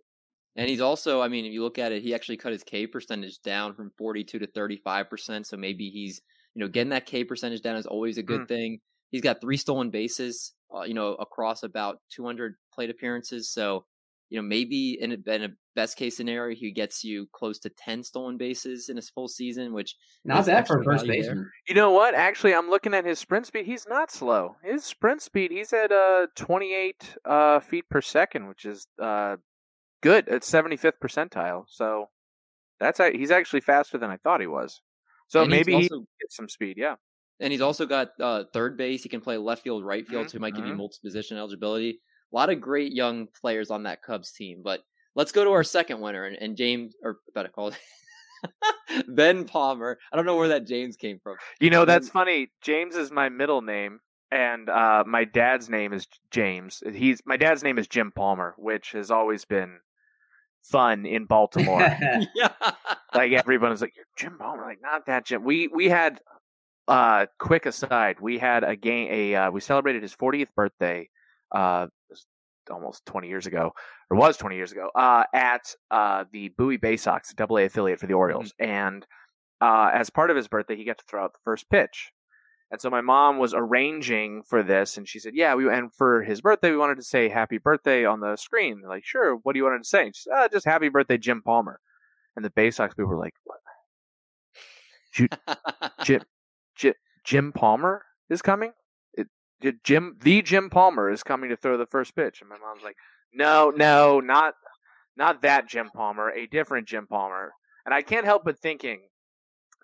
And 0.56 0.68
he's 0.70 0.80
also, 0.80 1.20
I 1.22 1.28
mean, 1.28 1.44
if 1.46 1.52
you 1.52 1.62
look 1.62 1.78
at 1.78 1.92
it, 1.92 2.02
he 2.02 2.14
actually 2.14 2.38
cut 2.38 2.52
his 2.52 2.64
K 2.64 2.86
percentage 2.86 3.40
down 3.42 3.74
from 3.74 3.90
42 3.98 4.38
to 4.40 4.46
35%. 4.48 5.46
So 5.46 5.56
maybe 5.56 5.90
he's, 5.90 6.20
you 6.54 6.60
know, 6.60 6.68
getting 6.68 6.90
that 6.90 7.06
K 7.06 7.24
percentage 7.24 7.62
down 7.62 7.76
is 7.76 7.86
always 7.86 8.18
a 8.18 8.22
good 8.22 8.42
Mm. 8.42 8.48
thing. 8.48 8.80
He's 9.10 9.22
got 9.22 9.40
three 9.40 9.56
stolen 9.56 9.90
bases, 9.90 10.52
uh, 10.74 10.82
you 10.82 10.94
know, 10.94 11.14
across 11.14 11.62
about 11.62 11.98
200 12.10 12.54
plate 12.74 12.90
appearances. 12.90 13.50
So, 13.50 13.84
you 14.30 14.36
know, 14.38 14.42
maybe 14.46 14.98
in 15.00 15.12
a, 15.12 15.30
in 15.32 15.42
a 15.44 15.48
best 15.76 15.96
case 15.96 16.16
scenario, 16.16 16.56
he 16.56 16.72
gets 16.72 17.04
you 17.04 17.28
close 17.32 17.60
to 17.60 17.68
10 17.70 18.02
stolen 18.02 18.36
bases 18.36 18.88
in 18.88 18.96
his 18.96 19.08
full 19.08 19.28
season, 19.28 19.72
which 19.72 19.94
Not 20.24 20.40
is 20.40 20.46
bad 20.46 20.66
for 20.66 20.82
first 20.82 21.06
baseman. 21.06 21.48
You 21.68 21.74
know 21.76 21.92
what? 21.92 22.14
Actually, 22.14 22.54
I'm 22.54 22.68
looking 22.68 22.92
at 22.94 23.04
his 23.04 23.18
sprint 23.20 23.46
speed. 23.46 23.66
He's 23.66 23.86
not 23.88 24.10
slow. 24.10 24.56
His 24.64 24.84
sprint 24.84 25.22
speed, 25.22 25.52
he's 25.52 25.72
at 25.72 25.92
uh 25.92 26.26
28 26.34 27.16
uh 27.24 27.60
feet 27.60 27.88
per 27.88 28.00
second, 28.00 28.48
which 28.48 28.64
is 28.64 28.88
uh 29.00 29.36
good 30.02 30.28
at 30.28 30.42
75th 30.42 30.98
percentile. 31.02 31.64
So 31.68 32.06
that's 32.80 32.98
he's 33.14 33.30
actually 33.30 33.60
faster 33.60 33.96
than 33.98 34.10
I 34.10 34.16
thought 34.16 34.40
he 34.40 34.46
was. 34.48 34.80
So 35.28 35.42
And 35.42 35.52
he's 35.52 35.60
maybe 35.66 35.72
he 35.82 35.88
also- 35.88 36.04
gets 36.20 36.36
some 36.36 36.48
speed. 36.48 36.76
Yeah. 36.78 36.96
And 37.40 37.52
he's 37.52 37.60
also 37.60 37.84
got 37.86 38.08
uh, 38.20 38.44
third 38.52 38.76
base. 38.76 39.02
He 39.02 39.08
can 39.08 39.20
play 39.20 39.36
left 39.36 39.62
field, 39.62 39.84
right 39.84 40.06
field, 40.06 40.26
Mhm, 40.26 40.30
so 40.30 40.38
he 40.38 40.40
might 40.40 40.54
give 40.54 40.66
you 40.66 40.72
mhm. 40.72 40.78
multi 40.78 40.96
position 41.02 41.36
eligibility. 41.36 42.00
A 42.32 42.36
lot 42.36 42.50
of 42.50 42.60
great 42.60 42.92
young 42.92 43.28
players 43.40 43.70
on 43.70 43.82
that 43.84 44.02
Cubs 44.02 44.32
team. 44.32 44.62
But 44.64 44.80
let's 45.14 45.32
go 45.32 45.44
to 45.44 45.50
our 45.50 45.64
second 45.64 46.00
winner, 46.00 46.24
and, 46.24 46.36
and 46.36 46.56
James, 46.56 46.94
or 47.02 47.18
better 47.34 47.48
call 47.48 47.68
it 47.68 47.78
Ben 49.08 49.44
Palmer. 49.44 49.98
I 50.12 50.16
don't 50.16 50.26
know 50.26 50.36
where 50.36 50.48
that 50.48 50.66
James 50.66 50.96
came 50.96 51.18
from. 51.22 51.36
You 51.60 51.70
know, 51.70 51.84
that's 51.84 52.06
Ben- 52.08 52.12
funny. 52.12 52.48
James 52.62 52.96
is 52.96 53.10
my 53.10 53.28
middle 53.28 53.62
name, 53.62 54.00
and 54.30 54.68
uh, 54.68 55.04
my 55.06 55.24
dad's 55.24 55.68
name 55.68 55.92
is 55.92 56.06
James. 56.30 56.82
He's 56.92 57.20
my 57.26 57.36
dad's 57.36 57.62
name 57.62 57.78
is 57.78 57.86
Jim 57.86 58.12
Palmer, 58.14 58.54
which 58.58 58.92
has 58.92 59.10
always 59.10 59.44
been 59.44 59.78
fun 60.62 61.06
in 61.06 61.24
Baltimore. 61.28 61.80
yeah. 62.34 62.52
like 63.14 63.32
everyone 63.32 63.70
was 63.70 63.80
like, 63.82 63.94
Jim 64.16 64.36
Palmer." 64.38 64.62
Like, 64.64 64.80
not 64.82 65.06
that 65.06 65.26
Jim. 65.26 65.44
We 65.44 65.68
we 65.68 65.88
had 65.88 66.20
uh 66.88 67.26
quick 67.38 67.66
aside. 67.66 68.20
We 68.20 68.38
had 68.38 68.64
a 68.64 68.76
game. 68.76 69.08
A 69.10 69.34
uh, 69.34 69.50
we 69.50 69.60
celebrated 69.60 70.02
his 70.02 70.14
40th 70.14 70.48
birthday. 70.54 71.08
Uh, 71.54 71.86
almost 72.70 73.06
20 73.06 73.28
years 73.28 73.46
ago, 73.46 73.72
or 74.10 74.16
was 74.16 74.36
20 74.36 74.56
years 74.56 74.72
ago. 74.72 74.90
Uh, 74.94 75.22
at 75.32 75.72
uh 75.90 76.24
the 76.32 76.48
Bowie 76.58 76.76
Bay 76.76 76.96
Sox, 76.96 77.32
Double 77.32 77.58
A 77.58 77.64
affiliate 77.64 78.00
for 78.00 78.06
the 78.06 78.14
Orioles, 78.14 78.52
and 78.58 79.06
uh, 79.60 79.90
as 79.92 80.10
part 80.10 80.30
of 80.30 80.36
his 80.36 80.48
birthday, 80.48 80.76
he 80.76 80.84
got 80.84 80.98
to 80.98 81.04
throw 81.08 81.24
out 81.24 81.32
the 81.32 81.38
first 81.44 81.68
pitch. 81.70 82.12
And 82.70 82.80
so 82.80 82.90
my 82.90 83.00
mom 83.00 83.38
was 83.38 83.54
arranging 83.54 84.42
for 84.42 84.62
this, 84.62 84.96
and 84.96 85.08
she 85.08 85.20
said, 85.20 85.34
"Yeah, 85.36 85.54
we 85.54 85.68
and 85.72 85.92
for 85.94 86.22
his 86.22 86.40
birthday, 86.40 86.72
we 86.72 86.76
wanted 86.76 86.96
to 86.96 87.04
say 87.04 87.28
happy 87.28 87.58
birthday 87.58 88.04
on 88.04 88.18
the 88.20 88.36
screen." 88.36 88.80
They're 88.80 88.90
like, 88.90 89.04
"Sure, 89.04 89.36
what 89.36 89.52
do 89.52 89.58
you 89.58 89.64
want 89.64 89.80
to 89.82 89.88
say?" 89.88 90.06
And 90.06 90.16
she 90.16 90.22
said, 90.22 90.32
"Ah, 90.34 90.48
"Just 90.48 90.66
happy 90.66 90.88
birthday, 90.88 91.16
Jim 91.16 91.42
Palmer." 91.42 91.78
And 92.34 92.44
the 92.44 92.50
Bay 92.50 92.72
Sox 92.72 92.92
people 92.94 93.10
were 93.10 93.18
like, 93.18 93.34
"What? 93.44 93.60
Jim, 96.04 96.22
Jim, 96.76 96.94
Jim 97.24 97.52
Palmer 97.52 98.04
is 98.30 98.42
coming? 98.42 98.72
It, 99.14 99.26
Jim, 99.82 100.16
the 100.20 100.42
Jim 100.42 100.70
Palmer 100.70 101.10
is 101.10 101.22
coming 101.22 101.50
to 101.50 101.56
throw 101.56 101.76
the 101.76 101.86
first 101.86 102.14
pitch." 102.14 102.40
And 102.40 102.50
my 102.50 102.58
mom's 102.58 102.82
like, 102.82 102.96
"No, 103.32 103.70
no, 103.70 104.20
not, 104.20 104.54
not 105.16 105.42
that 105.42 105.68
Jim 105.68 105.90
Palmer, 105.94 106.30
a 106.30 106.46
different 106.46 106.86
Jim 106.86 107.06
Palmer." 107.06 107.52
And 107.84 107.94
I 107.94 108.02
can't 108.02 108.24
help 108.24 108.44
but 108.44 108.58
thinking 108.58 109.08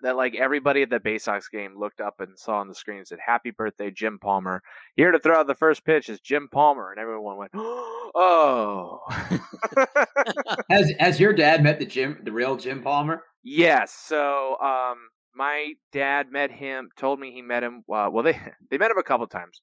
that 0.01 0.17
like 0.17 0.35
everybody 0.35 0.81
at 0.81 0.89
the 0.89 0.99
Bay 0.99 1.17
Sox 1.17 1.47
game 1.49 1.77
looked 1.77 2.01
up 2.01 2.15
and 2.19 2.37
saw 2.37 2.59
on 2.59 2.67
the 2.67 2.75
screen 2.75 2.99
and 2.99 3.07
said, 3.07 3.19
"Happy 3.25 3.51
birthday, 3.51 3.89
Jim 3.89 4.19
Palmer! 4.19 4.61
Here 4.95 5.11
to 5.11 5.19
throw 5.19 5.39
out 5.39 5.47
the 5.47 5.55
first 5.55 5.83
pitch 5.85 6.09
is 6.09 6.19
Jim 6.19 6.47
Palmer," 6.51 6.91
and 6.91 6.99
everyone 6.99 7.37
went, 7.37 7.51
"Oh." 7.55 8.99
Has 10.69 10.91
has 10.99 11.19
your 11.19 11.33
dad 11.33 11.63
met 11.63 11.79
the 11.79 11.85
Jim, 11.85 12.19
the 12.23 12.31
real 12.31 12.55
Jim 12.55 12.81
Palmer? 12.81 13.23
Yes. 13.43 13.93
So, 13.93 14.57
um, 14.59 14.97
my 15.35 15.73
dad 15.91 16.31
met 16.31 16.51
him. 16.51 16.89
Told 16.97 17.19
me 17.19 17.31
he 17.31 17.41
met 17.41 17.63
him. 17.63 17.83
Uh, 17.91 18.09
well, 18.11 18.23
they 18.23 18.39
they 18.69 18.77
met 18.77 18.91
him 18.91 18.97
a 18.97 19.03
couple 19.03 19.27
times. 19.27 19.61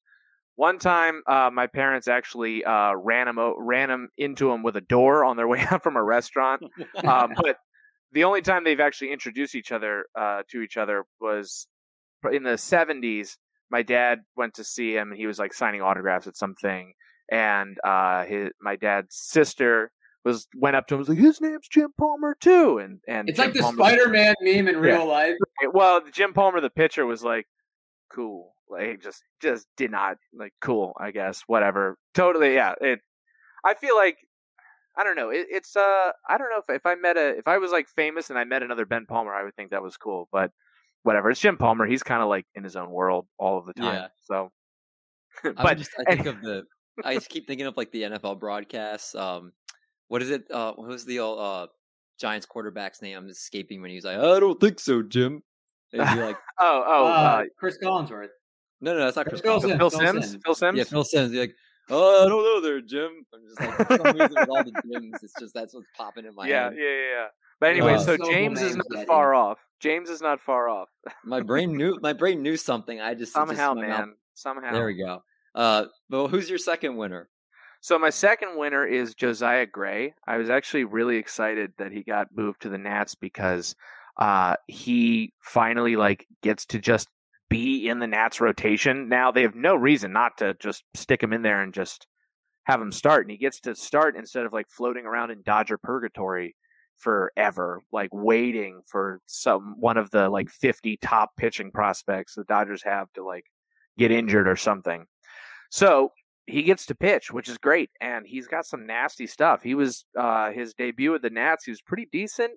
One 0.56 0.78
time, 0.78 1.22
uh, 1.26 1.50
my 1.52 1.68
parents 1.68 2.06
actually 2.06 2.64
uh, 2.64 2.94
ran 2.94 3.28
him 3.28 3.38
ran 3.56 3.90
him 3.90 4.08
into 4.18 4.50
him 4.50 4.62
with 4.62 4.76
a 4.76 4.80
door 4.80 5.24
on 5.24 5.36
their 5.36 5.48
way 5.52 5.60
out 5.70 5.82
from 5.82 5.96
a 5.96 6.02
restaurant. 6.02 6.62
um, 7.04 7.32
but 7.42 7.56
the 8.12 8.24
only 8.24 8.42
time 8.42 8.64
they've 8.64 8.80
actually 8.80 9.12
introduced 9.12 9.54
each 9.54 9.72
other 9.72 10.04
uh, 10.18 10.42
to 10.50 10.60
each 10.60 10.76
other 10.76 11.04
was 11.20 11.66
in 12.32 12.42
the 12.42 12.50
'70s. 12.50 13.36
My 13.70 13.82
dad 13.82 14.20
went 14.36 14.54
to 14.54 14.64
see 14.64 14.94
him, 14.94 15.12
and 15.12 15.18
he 15.18 15.26
was 15.26 15.38
like 15.38 15.54
signing 15.54 15.80
autographs 15.80 16.26
at 16.26 16.36
something. 16.36 16.92
And 17.30 17.78
uh, 17.84 18.24
his 18.24 18.50
my 18.60 18.76
dad's 18.76 19.14
sister 19.14 19.92
was 20.24 20.46
went 20.54 20.76
up 20.76 20.86
to 20.88 20.94
him, 20.94 20.98
was 20.98 21.08
like, 21.08 21.18
"His 21.18 21.40
name's 21.40 21.68
Jim 21.68 21.92
Palmer 21.98 22.36
too." 22.40 22.78
And 22.78 23.00
and 23.08 23.28
It's 23.28 23.36
Jim 23.38 23.46
like 23.46 23.54
the 23.54 23.60
Palmer- 23.62 23.76
Spider-Man 23.76 24.34
meme 24.42 24.68
in 24.68 24.76
real 24.78 24.98
Yeah. 24.98 25.02
life. 25.04 25.34
Well, 25.72 26.02
Jim 26.12 26.32
Palmer, 26.32 26.60
the 26.60 26.70
pitcher, 26.70 27.06
was 27.06 27.22
like, 27.24 27.46
"Cool." 28.12 28.54
Like, 28.68 29.00
just 29.02 29.22
just 29.40 29.66
did 29.76 29.90
not 29.90 30.16
like 30.32 30.52
cool. 30.60 30.92
I 31.00 31.10
guess 31.10 31.42
whatever. 31.46 31.96
Totally, 32.14 32.54
yeah. 32.54 32.74
It. 32.80 33.00
I 33.64 33.74
feel 33.74 33.96
like 33.96 34.18
I 34.96 35.02
don't 35.04 35.16
know. 35.16 35.30
It, 35.30 35.46
it's 35.50 35.74
uh, 35.76 36.10
I 36.28 36.38
don't 36.38 36.50
know 36.50 36.58
if 36.58 36.70
if 36.76 36.86
I 36.86 36.94
met 36.94 37.16
a 37.16 37.36
if 37.36 37.48
I 37.48 37.58
was 37.58 37.72
like 37.72 37.88
famous 37.88 38.30
and 38.30 38.38
I 38.38 38.44
met 38.44 38.62
another 38.62 38.86
Ben 38.86 39.06
Palmer, 39.06 39.34
I 39.34 39.42
would 39.42 39.56
think 39.56 39.70
that 39.70 39.82
was 39.82 39.96
cool. 39.96 40.28
But 40.30 40.52
whatever. 41.02 41.30
It's 41.30 41.40
Jim 41.40 41.56
Palmer. 41.56 41.86
He's 41.86 42.02
kind 42.02 42.22
of 42.22 42.28
like 42.28 42.46
in 42.54 42.62
his 42.62 42.76
own 42.76 42.90
world 42.90 43.26
all 43.38 43.58
of 43.58 43.66
the 43.66 43.72
time. 43.72 43.94
Yeah. 43.94 44.06
So, 44.24 44.52
I'm 45.56 45.78
just, 45.78 45.90
I 45.98 46.04
think 46.14 46.26
of 46.26 46.40
the. 46.42 46.64
I 47.02 47.14
just 47.14 47.28
keep 47.30 47.46
thinking 47.46 47.66
of 47.66 47.76
like 47.76 47.90
the 47.92 48.02
NFL 48.02 48.38
broadcasts. 48.38 49.14
Um, 49.14 49.52
what 50.10 50.22
is 50.22 50.30
it? 50.30 50.50
Uh, 50.50 50.72
what 50.74 50.88
was 50.88 51.04
the 51.04 51.20
old 51.20 51.38
uh 51.38 51.66
Giants 52.20 52.44
quarterback's 52.46 53.00
name? 53.00 53.16
I'm 53.16 53.28
escaping 53.30 53.80
when 53.80 53.90
he 53.90 53.96
was 53.96 54.04
like, 54.04 54.18
"I 54.18 54.40
don't 54.40 54.60
think 54.60 54.80
so, 54.80 55.02
Jim." 55.02 55.42
And 55.92 56.02
he'd 56.08 56.14
be 56.16 56.20
like, 56.22 56.36
oh 56.58 56.84
oh 56.86 57.06
uh, 57.06 57.08
uh, 57.08 57.42
Chris 57.56 57.78
Collinsworth. 57.82 58.28
"No, 58.80 58.92
no, 58.94 59.04
that's 59.04 59.16
not 59.16 59.26
Chris." 59.26 59.40
Phil 59.40 59.60
Simms. 59.60 59.76
Phil 59.78 59.90
Phil 59.90 60.00
Simms. 60.00 60.30
Simms. 60.30 60.42
Phil 60.44 60.54
Simms. 60.54 60.78
Yeah, 60.78 60.84
Phil 60.84 61.04
Simms. 61.04 61.30
He's 61.30 61.40
like, 61.40 61.54
"Oh, 61.88 62.24
I 62.26 62.28
don't 62.28 62.42
know 62.42 62.60
there, 62.60 62.80
Jim." 62.80 63.24
I'm 63.32 63.40
just 63.48 63.60
like, 63.60 63.86
for 63.88 63.96
some 64.04 64.16
reason 64.18 64.34
with 64.36 64.48
all 64.48 64.64
the 64.64 64.72
Jims, 64.92 65.14
it's 65.22 65.34
just 65.40 65.54
that's 65.54 65.72
what's 65.74 65.86
popping 65.96 66.26
in 66.26 66.34
my 66.34 66.46
yeah, 66.48 66.64
head. 66.64 66.74
yeah, 66.76 66.82
yeah, 66.84 67.10
yeah. 67.20 67.26
But 67.60 67.70
anyway, 67.70 67.94
Uh, 67.94 67.98
so 67.98 68.04
Syllable 68.16 68.30
James 68.32 68.62
is 68.62 68.76
not 68.76 68.86
that 68.90 69.06
far 69.06 69.34
off. 69.34 69.58
James 69.80 70.10
is 70.10 70.20
not 70.20 70.40
far 70.40 70.68
off. 70.68 70.88
My 71.24 71.40
brain 71.40 71.76
knew. 71.76 71.98
My 72.02 72.12
brain 72.14 72.42
knew 72.42 72.56
something. 72.56 73.00
I 73.00 73.12
just 73.14 73.14
it 73.14 73.24
just- 73.24 73.32
Somehow, 73.34 73.74
man. 73.74 73.88
mouth- 73.90 74.08
Somehow. 74.34 74.72
There 74.72 74.86
we 74.86 74.94
go. 74.94 75.22
Uh, 75.54 75.84
but 76.08 76.28
who's 76.28 76.48
your 76.48 76.58
second 76.58 76.96
winner? 76.96 77.28
So 77.82 77.98
my 77.98 78.10
second 78.10 78.58
winner 78.58 78.86
is 78.86 79.14
Josiah 79.14 79.66
Gray. 79.66 80.14
I 80.26 80.36
was 80.36 80.50
actually 80.50 80.84
really 80.84 81.16
excited 81.16 81.72
that 81.78 81.92
he 81.92 82.02
got 82.02 82.28
moved 82.34 82.62
to 82.62 82.68
the 82.68 82.78
Nats 82.78 83.14
because 83.14 83.74
uh, 84.18 84.56
he 84.66 85.32
finally 85.40 85.96
like 85.96 86.26
gets 86.42 86.66
to 86.66 86.78
just 86.78 87.08
be 87.48 87.88
in 87.88 87.98
the 87.98 88.06
Nats 88.06 88.40
rotation. 88.40 89.08
Now 89.08 89.32
they 89.32 89.42
have 89.42 89.54
no 89.54 89.74
reason 89.74 90.12
not 90.12 90.36
to 90.38 90.54
just 90.60 90.84
stick 90.94 91.22
him 91.22 91.32
in 91.32 91.42
there 91.42 91.62
and 91.62 91.72
just 91.72 92.06
have 92.64 92.80
him 92.82 92.92
start, 92.92 93.24
and 93.24 93.30
he 93.30 93.38
gets 93.38 93.60
to 93.60 93.74
start 93.74 94.14
instead 94.14 94.44
of 94.44 94.52
like 94.52 94.68
floating 94.68 95.06
around 95.06 95.30
in 95.30 95.42
Dodger 95.42 95.78
purgatory 95.78 96.54
forever, 96.98 97.80
like 97.90 98.10
waiting 98.12 98.82
for 98.86 99.20
some 99.26 99.74
one 99.78 99.96
of 99.96 100.10
the 100.10 100.28
like 100.28 100.50
fifty 100.50 100.98
top 100.98 101.30
pitching 101.38 101.70
prospects 101.72 102.34
the 102.34 102.44
Dodgers 102.44 102.82
have 102.84 103.10
to 103.14 103.24
like 103.24 103.46
get 103.96 104.10
injured 104.10 104.46
or 104.46 104.56
something. 104.56 105.06
So 105.70 106.12
he 106.46 106.62
gets 106.62 106.86
to 106.86 106.94
pitch, 106.94 107.30
which 107.32 107.48
is 107.48 107.58
great, 107.58 107.90
and 108.00 108.26
he's 108.26 108.46
got 108.48 108.66
some 108.66 108.86
nasty 108.86 109.26
stuff. 109.26 109.62
He 109.62 109.74
was 109.74 110.04
uh, 110.18 110.50
his 110.50 110.74
debut 110.74 111.12
with 111.12 111.22
the 111.22 111.30
Nats. 111.30 111.64
He 111.64 111.70
was 111.70 111.82
pretty 111.82 112.08
decent. 112.10 112.52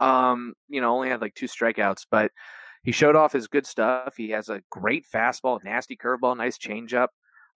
Um, 0.00 0.54
you 0.68 0.80
know, 0.80 0.94
only 0.94 1.08
had 1.08 1.20
like 1.20 1.34
two 1.34 1.46
strikeouts, 1.46 2.06
but 2.10 2.30
he 2.82 2.92
showed 2.92 3.16
off 3.16 3.32
his 3.32 3.48
good 3.48 3.66
stuff. 3.66 4.14
He 4.16 4.30
has 4.30 4.48
a 4.48 4.62
great 4.70 5.06
fastball, 5.12 5.62
nasty 5.64 5.96
curveball, 5.96 6.36
nice 6.36 6.58
changeup. 6.58 7.08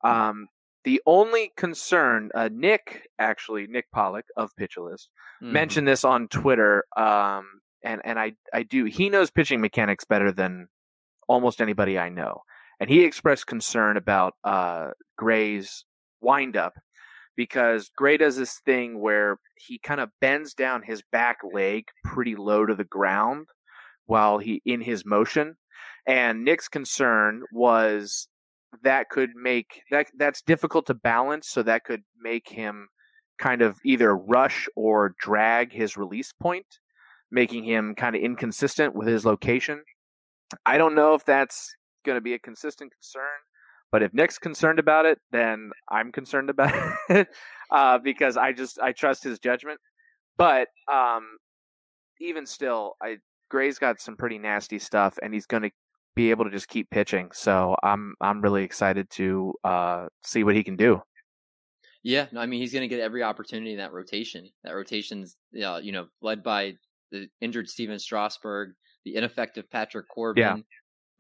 Um, 0.03 0.49
the 0.85 1.01
only 1.07 1.53
concern, 1.57 2.31
uh, 2.35 2.49
Nick 2.51 3.09
actually, 3.19 3.67
Nick 3.69 3.91
Pollack 3.93 4.25
of 4.37 4.51
Pitcherlist, 4.59 5.09
Mhm. 5.43 5.53
mentioned 5.53 5.87
this 5.89 6.05
on 6.05 6.27
Twitter. 6.29 6.85
Um, 6.97 7.61
and 7.85 8.01
and 8.05 8.19
I 8.19 8.33
I 8.53 8.63
do. 8.63 8.85
He 8.87 9.11
knows 9.11 9.31
pitching 9.31 9.61
mechanics 9.61 10.05
better 10.05 10.33
than 10.33 10.69
almost 11.29 11.61
anybody 11.61 11.99
I 11.99 12.09
know, 12.09 12.43
and 12.83 12.91
he 12.91 13.05
expressed 13.05 13.47
concern 13.47 13.97
about 13.97 14.35
uh, 14.43 14.89
Gray's 15.17 15.85
windup 16.21 16.73
because 17.37 17.89
Gray 17.97 18.17
does 18.17 18.37
this 18.37 18.59
thing 18.67 19.01
where 19.01 19.39
he 19.55 19.79
kind 19.79 20.01
of 20.01 20.11
bends 20.21 20.53
down 20.53 20.83
his 20.83 21.01
back 21.13 21.39
leg 21.55 21.85
pretty 22.03 22.35
low 22.35 22.67
to 22.67 22.75
the 22.75 22.83
ground 22.83 23.47
while 24.07 24.39
he 24.39 24.61
in 24.67 24.81
his 24.81 25.07
motion. 25.07 25.55
And 26.09 26.45
Nick's 26.45 26.67
concern 26.67 27.45
was 27.53 28.27
that 28.83 29.11
could 29.11 29.31
make 29.37 29.83
that 29.93 30.09
that's 30.19 30.43
difficult 30.43 30.87
to 30.87 30.95
balance, 30.95 31.47
so 31.49 31.63
that 31.63 31.85
could 31.85 32.03
make 32.21 32.49
him 32.49 32.89
kind 33.39 33.63
of 33.63 33.79
either 33.85 34.17
rush 34.17 34.69
or 34.75 35.15
drag 35.21 35.73
his 35.73 35.97
release 35.97 36.33
point, 36.33 36.67
making 37.31 37.63
him 37.63 37.95
kind 37.95 38.17
of 38.17 38.23
inconsistent 38.23 38.97
with 38.97 39.07
his 39.07 39.25
location. 39.25 39.85
I 40.67 40.79
don't 40.79 40.97
know 40.97 41.15
if 41.15 41.25
that's 41.25 41.77
going 42.03 42.17
to 42.17 42.21
be 42.21 42.35
a 42.35 42.39
consistent 42.39 42.93
concern, 42.93 43.23
but 43.93 44.03
if 44.03 44.15
Nick's 44.15 44.39
concerned 44.39 44.79
about 44.79 45.05
it, 45.05 45.19
then 45.31 45.71
I'm 45.89 46.13
concerned 46.13 46.51
about 46.51 46.73
it 47.11 47.29
uh, 47.71 47.99
because 47.99 48.37
I 48.37 48.53
just 48.53 48.81
I 48.81 48.93
trust 48.93 49.23
his 49.23 49.39
judgment. 49.39 49.79
But 50.39 50.69
um, 50.91 51.37
even 52.21 52.47
still, 52.47 52.95
I 53.03 53.19
Gray's 53.51 53.79
got 53.79 54.01
some 54.01 54.17
pretty 54.17 54.39
nasty 54.39 54.79
stuff, 54.79 55.19
and 55.23 55.35
he's 55.35 55.47
going 55.47 55.65
to 55.65 55.71
be 56.15 56.31
able 56.31 56.45
to 56.45 56.51
just 56.51 56.69
keep 56.69 56.89
pitching. 56.91 57.31
So 57.35 57.77
I'm 57.83 58.15
I'm 58.21 58.41
really 58.41 58.65
excited 58.65 59.11
to 59.11 59.53
uh, 59.63 60.07
see 60.25 60.43
what 60.43 60.57
he 60.57 60.65
can 60.65 60.77
do. 60.77 61.03
Yeah, 62.03 62.27
no, 62.33 62.41
I 62.41 62.47
mean 62.47 62.61
he's 62.61 62.73
going 62.73 62.83
to 62.83 62.89
get 62.89 63.01
every 63.01 63.23
opportunity 63.23 63.73
in 63.73 63.79
that 63.79 63.93
rotation. 63.93 64.49
That 64.65 64.75
rotation's 64.75 65.37
uh, 65.63 65.77
you 65.83 65.93
know 65.93 66.07
led 66.23 66.43
by 66.43 66.77
the 67.11 67.29
injured 67.43 67.69
Stephen 67.69 67.99
Strasburg, 67.99 68.71
the 69.05 69.17
ineffective 69.17 69.71
Patrick 69.71 70.09
Corbin, 70.09 70.65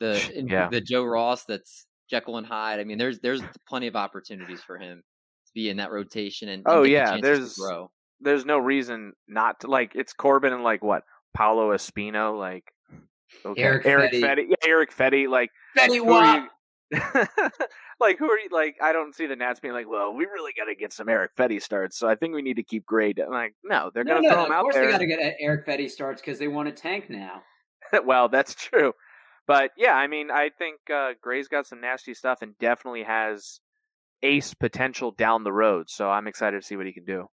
the 0.03 0.45
Yeah. 0.49 0.69
the 0.69 0.81
Joe 0.81 1.05
Ross 1.05 1.45
that's 1.45 1.87
Jekyll 2.11 2.37
and 2.39 2.47
Hyde. 2.47 2.81
I 2.81 2.85
mean, 2.85 2.99
there's 2.99 3.21
there's 3.21 3.41
plenty 3.69 3.87
of 3.87 3.97
opportunities 3.97 4.61
for 4.63 4.77
him 4.79 4.99
to 5.47 5.53
be 5.55 5.71
in 5.71 5.79
that 5.79 5.91
rotation 5.93 6.49
and, 6.49 6.63
oh, 6.67 6.71
and 6.71 6.79
Oh 6.81 6.83
get 6.89 7.07
the 7.07 7.15
yeah, 7.15 7.21
there's 7.23 7.57
there's 8.21 8.45
no 8.45 8.59
reason 8.59 9.13
not 9.29 9.61
to 9.61 9.67
like 9.69 9.93
it's 9.95 10.13
Corbin 10.13 10.53
and 10.53 10.63
like 10.63 10.83
what 10.83 11.05
Paolo 11.35 11.75
Espino 11.75 12.39
like 12.39 12.65
okay. 13.45 13.63
Eric 13.63 13.87
Erick 13.87 14.13
Fedde. 14.13 14.21
Fetty 14.23 14.45
yeah 14.49 14.69
Erick 14.69 14.95
Fedde 14.97 15.29
like 15.29 15.51
Fetty 15.77 15.97
who 15.97 16.13
are 16.13 16.21
Wap. 16.23 16.43
you- 16.45 16.49
like 18.01 18.19
who 18.19 18.31
are 18.31 18.39
you 18.39 18.49
like 18.51 18.77
I 18.83 18.93
don't 18.93 19.15
see 19.15 19.27
the 19.27 19.35
Nats 19.37 19.61
being 19.61 19.73
like 19.75 19.89
well 19.89 20.13
we 20.15 20.25
really 20.27 20.53
got 20.57 20.65
to 20.67 20.75
get 20.75 20.93
some 20.93 21.09
Erick 21.09 21.31
Fedde 21.39 21.63
starts 21.63 21.99
so 21.99 22.07
I 22.09 22.15
think 22.17 22.35
we 22.35 22.43
need 22.43 22.57
to 22.57 22.63
keep 22.63 22.85
Gray 22.85 23.15
like 23.31 23.55
no 23.65 23.91
they're 23.95 24.05
No, 24.05 24.17
gonna 24.17 24.29
no, 24.29 24.35
throw 24.35 24.41
of 24.43 24.47
him 24.49 24.53
out 24.53 24.65
there. 24.73 24.83
Of 24.85 24.91
course 24.91 24.99
they 25.01 25.07
got 25.07 25.17
to 25.17 25.25
get 25.25 25.33
uh, 25.35 25.37
Erick 25.41 25.67
Fedde 25.67 25.91
starts 25.91 26.21
because 26.21 26.39
they 26.39 26.49
want 26.49 26.69
a 26.69 26.73
tank 26.73 27.09
now. 27.09 27.43
well, 28.05 28.29
that's 28.29 28.55
true. 28.55 28.93
But 29.47 29.73
yeah, 29.77 29.95
I 29.95 30.07
mean, 30.07 30.31
I 30.31 30.51
think 30.57 30.79
uh, 30.93 31.11
Gray's 31.21 31.49
got 31.49 31.67
some 31.67 31.81
nasty 31.81 32.15
stuff 32.15 32.43
and 32.43 32.57
definitely 32.59 33.03
has 33.03 33.61
ace 34.23 34.55
potential 34.55 35.11
down 35.11 35.43
the 35.45 35.53
road. 35.53 35.91
So 35.91 36.09
I'm 36.11 36.27
excited 36.29 36.61
to 36.61 36.67
see 36.67 36.77
what 36.77 36.87
he 36.87 36.93
can 36.93 37.05
do. 37.05 37.27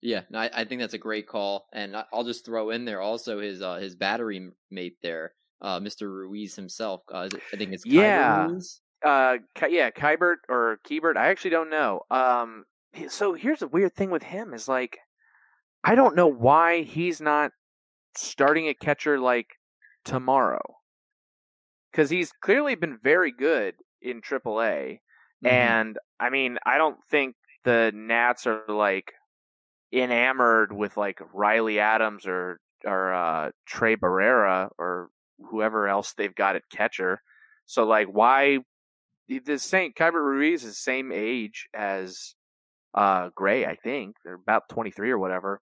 Yeah, 0.00 0.22
no, 0.30 0.38
I, 0.40 0.50
I 0.52 0.64
think 0.64 0.80
that's 0.80 0.94
a 0.94 0.98
great 0.98 1.26
call, 1.26 1.66
and 1.72 1.96
I'll 2.12 2.22
just 2.24 2.44
throw 2.44 2.70
in 2.70 2.84
there 2.84 3.00
also 3.00 3.40
his 3.40 3.62
uh, 3.62 3.76
his 3.76 3.96
battery 3.96 4.50
mate 4.70 4.96
there, 5.02 5.32
uh, 5.60 5.80
Mr. 5.80 6.02
Ruiz 6.02 6.54
himself. 6.54 7.02
Uh, 7.12 7.28
I 7.52 7.56
think 7.56 7.72
it's 7.72 7.84
Kyber 7.84 7.92
Yeah. 7.92 8.46
Ruiz. 8.46 8.80
Uh, 9.04 9.38
Ki- 9.56 9.76
yeah, 9.76 9.90
Kybert 9.90 10.36
or 10.48 10.78
Keybert, 10.88 11.16
I 11.16 11.28
actually 11.28 11.50
don't 11.50 11.70
know. 11.70 12.02
Um, 12.10 12.64
so 13.08 13.32
here's 13.34 13.62
a 13.62 13.68
weird 13.68 13.94
thing 13.94 14.10
with 14.10 14.22
him 14.24 14.54
is 14.54 14.68
like, 14.68 14.98
I 15.84 15.94
don't 15.94 16.16
know 16.16 16.26
why 16.26 16.82
he's 16.82 17.20
not 17.20 17.52
starting 18.16 18.68
a 18.68 18.74
catcher 18.74 19.18
like 19.20 19.46
tomorrow, 20.04 20.77
because 21.90 22.10
he's 22.10 22.32
clearly 22.42 22.74
been 22.74 22.98
very 23.02 23.32
good 23.32 23.74
in 24.00 24.20
AAA. 24.20 25.00
And 25.44 25.98
I 26.18 26.30
mean, 26.30 26.58
I 26.66 26.78
don't 26.78 26.98
think 27.10 27.36
the 27.64 27.92
Nats 27.94 28.46
are 28.46 28.62
like 28.68 29.12
enamored 29.92 30.72
with 30.72 30.96
like 30.96 31.20
Riley 31.32 31.78
Adams 31.78 32.26
or 32.26 32.60
or 32.84 33.12
uh, 33.12 33.50
Trey 33.66 33.96
Barrera 33.96 34.70
or 34.78 35.08
whoever 35.50 35.88
else 35.88 36.14
they've 36.14 36.34
got 36.34 36.56
at 36.56 36.62
catcher. 36.70 37.20
So 37.66 37.84
like, 37.84 38.08
why 38.08 38.58
the 39.28 39.58
same 39.58 39.92
Keibert 39.92 40.24
Ruiz 40.24 40.64
is 40.64 40.70
the 40.70 40.74
same 40.74 41.12
age 41.12 41.68
as 41.74 42.34
uh, 42.94 43.30
Gray? 43.34 43.66
I 43.66 43.76
think 43.76 44.16
they're 44.24 44.34
about 44.34 44.68
twenty 44.68 44.90
three 44.90 45.10
or 45.10 45.18
whatever. 45.18 45.60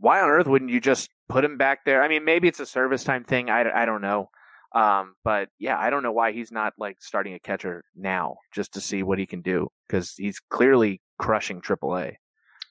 Why 0.00 0.20
on 0.20 0.28
earth 0.28 0.46
wouldn't 0.46 0.70
you 0.70 0.80
just 0.80 1.10
put 1.28 1.44
him 1.44 1.56
back 1.56 1.84
there? 1.84 2.02
I 2.02 2.08
mean, 2.08 2.24
maybe 2.24 2.46
it's 2.46 2.60
a 2.60 2.66
service 2.66 3.04
time 3.04 3.24
thing. 3.24 3.50
I, 3.50 3.82
I 3.82 3.84
don't 3.84 4.00
know. 4.00 4.30
Um, 4.74 5.14
but 5.24 5.48
yeah, 5.58 5.78
I 5.78 5.90
don't 5.90 6.02
know 6.02 6.12
why 6.12 6.32
he's 6.32 6.52
not 6.52 6.74
like 6.78 6.96
starting 7.00 7.34
a 7.34 7.38
catcher 7.38 7.84
now 7.96 8.36
just 8.54 8.74
to 8.74 8.80
see 8.80 9.02
what 9.02 9.18
he 9.18 9.26
can 9.26 9.40
do 9.40 9.68
because 9.88 10.14
he's 10.16 10.40
clearly 10.50 11.00
crushing 11.18 11.60
AAA. 11.60 12.16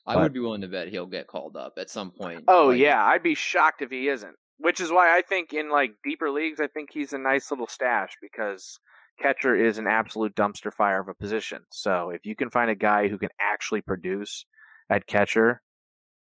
I 0.05 0.13
but- 0.13 0.23
would 0.23 0.33
be 0.33 0.39
willing 0.39 0.61
to 0.61 0.67
bet 0.67 0.89
he'll 0.89 1.05
get 1.07 1.27
called 1.27 1.57
up 1.57 1.73
at 1.77 1.89
some 1.89 2.11
point. 2.11 2.43
Oh 2.47 2.67
Like, 2.67 2.79
yeah, 2.79 3.03
I'd 3.03 3.23
be 3.23 3.35
shocked 3.35 3.81
if 3.81 3.89
he 3.91 4.07
isn't. 4.09 4.35
Which 4.59 4.79
is 4.79 4.91
why 4.91 5.15
I 5.15 5.21
think 5.21 5.53
in 5.53 5.69
like 5.69 5.91
deeper 6.03 6.31
leagues, 6.31 6.59
I 6.59 6.65
think 6.67 6.89
he's 6.91 7.13
a 7.13 7.19
nice 7.19 7.51
little 7.51 7.67
stash 7.67 8.13
because 8.21 8.79
catcher 9.19 9.55
is 9.55 9.77
an 9.77 9.85
absolute 9.87 10.35
dumpster 10.35 10.73
fire 10.73 10.99
of 10.99 11.07
a 11.07 11.13
position. 11.13 11.63
So 11.71 12.09
if 12.09 12.25
you 12.25 12.35
can 12.35 12.49
find 12.49 12.69
a 12.71 12.75
guy 12.75 13.07
who 13.07 13.19
can 13.19 13.29
actually 13.39 13.81
produce 13.81 14.45
at 14.89 15.05
catcher, 15.05 15.61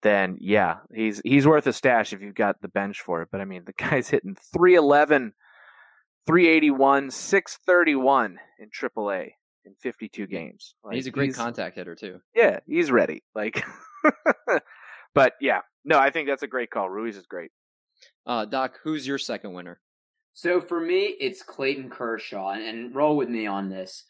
then 0.03 0.37
yeah, 0.41 0.79
he's 0.95 1.23
he's 1.25 1.47
worth 1.47 1.67
a 1.67 1.73
stash 1.73 2.13
if 2.13 2.21
you've 2.21 2.35
got 2.35 2.61
the 2.61 2.69
bench 2.69 3.01
for 3.01 3.23
it. 3.23 3.29
But 3.33 3.41
I 3.41 3.47
mean, 3.47 3.63
the 3.65 3.73
guy's 3.79 4.11
hitting 4.11 4.37
311, 4.53 5.33
381, 6.27 7.11
631 7.11 8.39
in 8.59 8.69
AAA 8.71 9.31
in 9.65 9.75
52 9.81 10.27
games. 10.27 10.75
and 10.85 10.95
he's 10.95 11.07
a 11.07 11.09
Like, 11.09 11.15
great 11.15 11.35
contact 11.35 11.77
hitter 11.77 11.95
too. 11.95 12.21
yeah, 12.35 12.61
he's 12.67 12.91
ready. 12.91 13.23
Like, 13.35 13.65
but 15.15 15.35
yeah, 15.41 15.61
no, 15.85 15.99
I 15.99 16.11
think 16.11 16.29
that's 16.29 16.43
a 16.43 16.47
great 16.49 16.71
call. 16.71 16.89
Ruiz 16.91 17.17
is 17.17 17.27
great. 17.27 17.51
Uh, 18.27 18.45
Doc, 18.45 18.75
who's 18.83 19.07
your 19.07 19.19
second 19.19 19.53
winner? 19.53 19.81
So 20.35 20.61
for 20.61 20.81
me, 20.81 21.17
it's 21.19 21.43
Clayton 21.43 21.89
Kershaw, 21.91 22.51
and, 22.51 22.63
and 22.63 22.95
roll 22.95 23.17
with 23.17 23.29
me 23.29 23.47
on 23.47 23.69
this. 23.71 24.05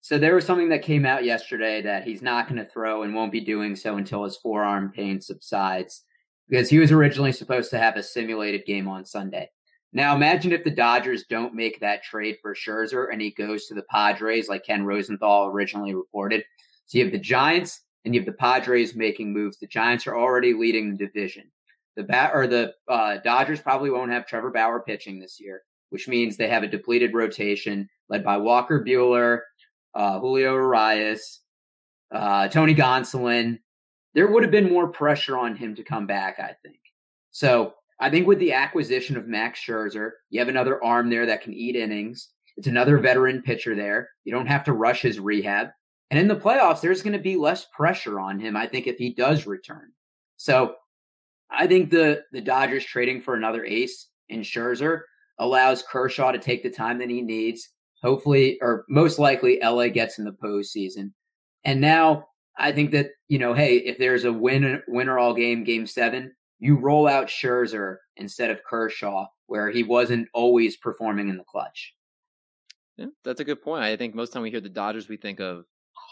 So 0.00 0.18
there 0.18 0.34
was 0.34 0.44
something 0.44 0.68
that 0.70 0.82
came 0.82 1.04
out 1.06 1.24
yesterday 1.24 1.82
that 1.82 2.04
he's 2.04 2.22
not 2.22 2.48
going 2.48 2.58
to 2.64 2.68
throw 2.70 3.02
and 3.02 3.14
won't 3.14 3.32
be 3.32 3.40
doing 3.40 3.74
so 3.76 3.96
until 3.96 4.24
his 4.24 4.36
forearm 4.36 4.92
pain 4.94 5.20
subsides, 5.20 6.04
because 6.48 6.68
he 6.68 6.78
was 6.78 6.92
originally 6.92 7.32
supposed 7.32 7.70
to 7.70 7.78
have 7.78 7.96
a 7.96 8.02
simulated 8.02 8.64
game 8.66 8.88
on 8.88 9.04
Sunday. 9.04 9.48
Now 9.92 10.16
imagine 10.16 10.52
if 10.52 10.64
the 10.64 10.70
Dodgers 10.70 11.24
don't 11.28 11.54
make 11.54 11.78
that 11.80 12.02
trade 12.02 12.38
for 12.40 12.54
Scherzer 12.54 13.12
and 13.12 13.20
he 13.20 13.30
goes 13.30 13.66
to 13.66 13.74
the 13.74 13.84
Padres 13.90 14.48
like 14.48 14.64
Ken 14.64 14.84
Rosenthal 14.84 15.46
originally 15.46 15.94
reported. 15.94 16.44
So 16.86 16.98
you 16.98 17.04
have 17.04 17.12
the 17.12 17.18
Giants 17.18 17.82
and 18.04 18.14
you 18.14 18.20
have 18.20 18.26
the 18.26 18.32
Padres 18.32 18.94
making 18.94 19.32
moves. 19.32 19.58
The 19.58 19.66
Giants 19.66 20.06
are 20.06 20.16
already 20.16 20.54
leading 20.54 20.90
the 20.90 21.06
division. 21.06 21.44
The 21.96 22.04
bat 22.04 22.30
or 22.34 22.46
the 22.46 22.72
uh, 22.88 23.18
Dodgers 23.22 23.60
probably 23.60 23.90
won't 23.90 24.10
have 24.10 24.26
Trevor 24.26 24.50
Bauer 24.50 24.80
pitching 24.80 25.20
this 25.20 25.38
year, 25.38 25.62
which 25.90 26.08
means 26.08 26.36
they 26.36 26.48
have 26.48 26.62
a 26.62 26.68
depleted 26.68 27.12
rotation 27.12 27.88
led 28.08 28.24
by 28.24 28.38
Walker 28.38 28.82
Buehler, 28.82 29.40
uh, 29.94 30.18
Julio 30.18 30.56
Urías, 30.56 31.40
uh, 32.10 32.48
Tony 32.48 32.74
Gonsolin. 32.74 33.58
There 34.14 34.26
would 34.26 34.42
have 34.42 34.52
been 34.52 34.70
more 34.70 34.88
pressure 34.88 35.38
on 35.38 35.54
him 35.54 35.74
to 35.74 35.84
come 35.84 36.06
back, 36.06 36.38
I 36.38 36.54
think. 36.62 36.78
So 37.30 37.74
I 38.00 38.10
think 38.10 38.26
with 38.26 38.38
the 38.38 38.52
acquisition 38.52 39.16
of 39.16 39.28
Max 39.28 39.60
Scherzer, 39.60 40.10
you 40.30 40.40
have 40.40 40.48
another 40.48 40.82
arm 40.82 41.08
there 41.08 41.26
that 41.26 41.42
can 41.42 41.54
eat 41.54 41.76
innings. 41.76 42.30
It's 42.56 42.66
another 42.66 42.98
veteran 42.98 43.42
pitcher 43.42 43.74
there. 43.74 44.10
You 44.24 44.32
don't 44.32 44.46
have 44.46 44.64
to 44.64 44.72
rush 44.72 45.02
his 45.02 45.20
rehab. 45.20 45.68
And 46.10 46.18
in 46.18 46.28
the 46.28 46.36
playoffs, 46.36 46.80
there's 46.80 47.02
going 47.02 47.14
to 47.14 47.18
be 47.18 47.36
less 47.36 47.66
pressure 47.74 48.20
on 48.20 48.38
him, 48.38 48.56
I 48.56 48.66
think, 48.66 48.86
if 48.86 48.98
he 48.98 49.14
does 49.14 49.46
return. 49.46 49.92
So 50.36 50.74
I 51.50 51.66
think 51.66 51.90
the, 51.90 52.22
the 52.32 52.40
Dodgers 52.40 52.84
trading 52.84 53.22
for 53.22 53.34
another 53.34 53.64
ace 53.64 54.08
in 54.28 54.40
Scherzer 54.40 55.02
allows 55.38 55.82
Kershaw 55.82 56.32
to 56.32 56.38
take 56.38 56.62
the 56.62 56.70
time 56.70 56.98
that 56.98 57.08
he 57.08 57.22
needs. 57.22 57.70
Hopefully, 58.02 58.58
or 58.60 58.84
most 58.88 59.18
likely, 59.18 59.60
LA 59.62 59.88
gets 59.88 60.18
in 60.18 60.24
the 60.24 60.32
postseason. 60.32 61.12
And 61.64 61.80
now 61.80 62.26
I 62.58 62.72
think 62.72 62.90
that, 62.90 63.10
you 63.28 63.38
know, 63.38 63.54
hey, 63.54 63.76
if 63.76 63.96
there's 63.96 64.24
a 64.24 64.32
win, 64.32 64.82
winner 64.88 65.18
all 65.18 65.34
game, 65.34 65.62
game 65.64 65.86
seven, 65.86 66.32
you 66.62 66.76
roll 66.76 67.08
out 67.08 67.26
Scherzer 67.26 67.96
instead 68.16 68.50
of 68.50 68.62
Kershaw, 68.62 69.26
where 69.46 69.68
he 69.68 69.82
wasn't 69.82 70.28
always 70.32 70.76
performing 70.76 71.28
in 71.28 71.36
the 71.36 71.42
clutch. 71.42 71.92
Yeah, 72.96 73.06
that's 73.24 73.40
a 73.40 73.44
good 73.44 73.60
point. 73.62 73.82
I 73.82 73.96
think 73.96 74.14
most 74.14 74.32
time 74.32 74.42
we 74.42 74.50
hear 74.52 74.60
the 74.60 74.68
Dodgers, 74.68 75.08
we 75.08 75.16
think 75.16 75.40
of 75.40 75.64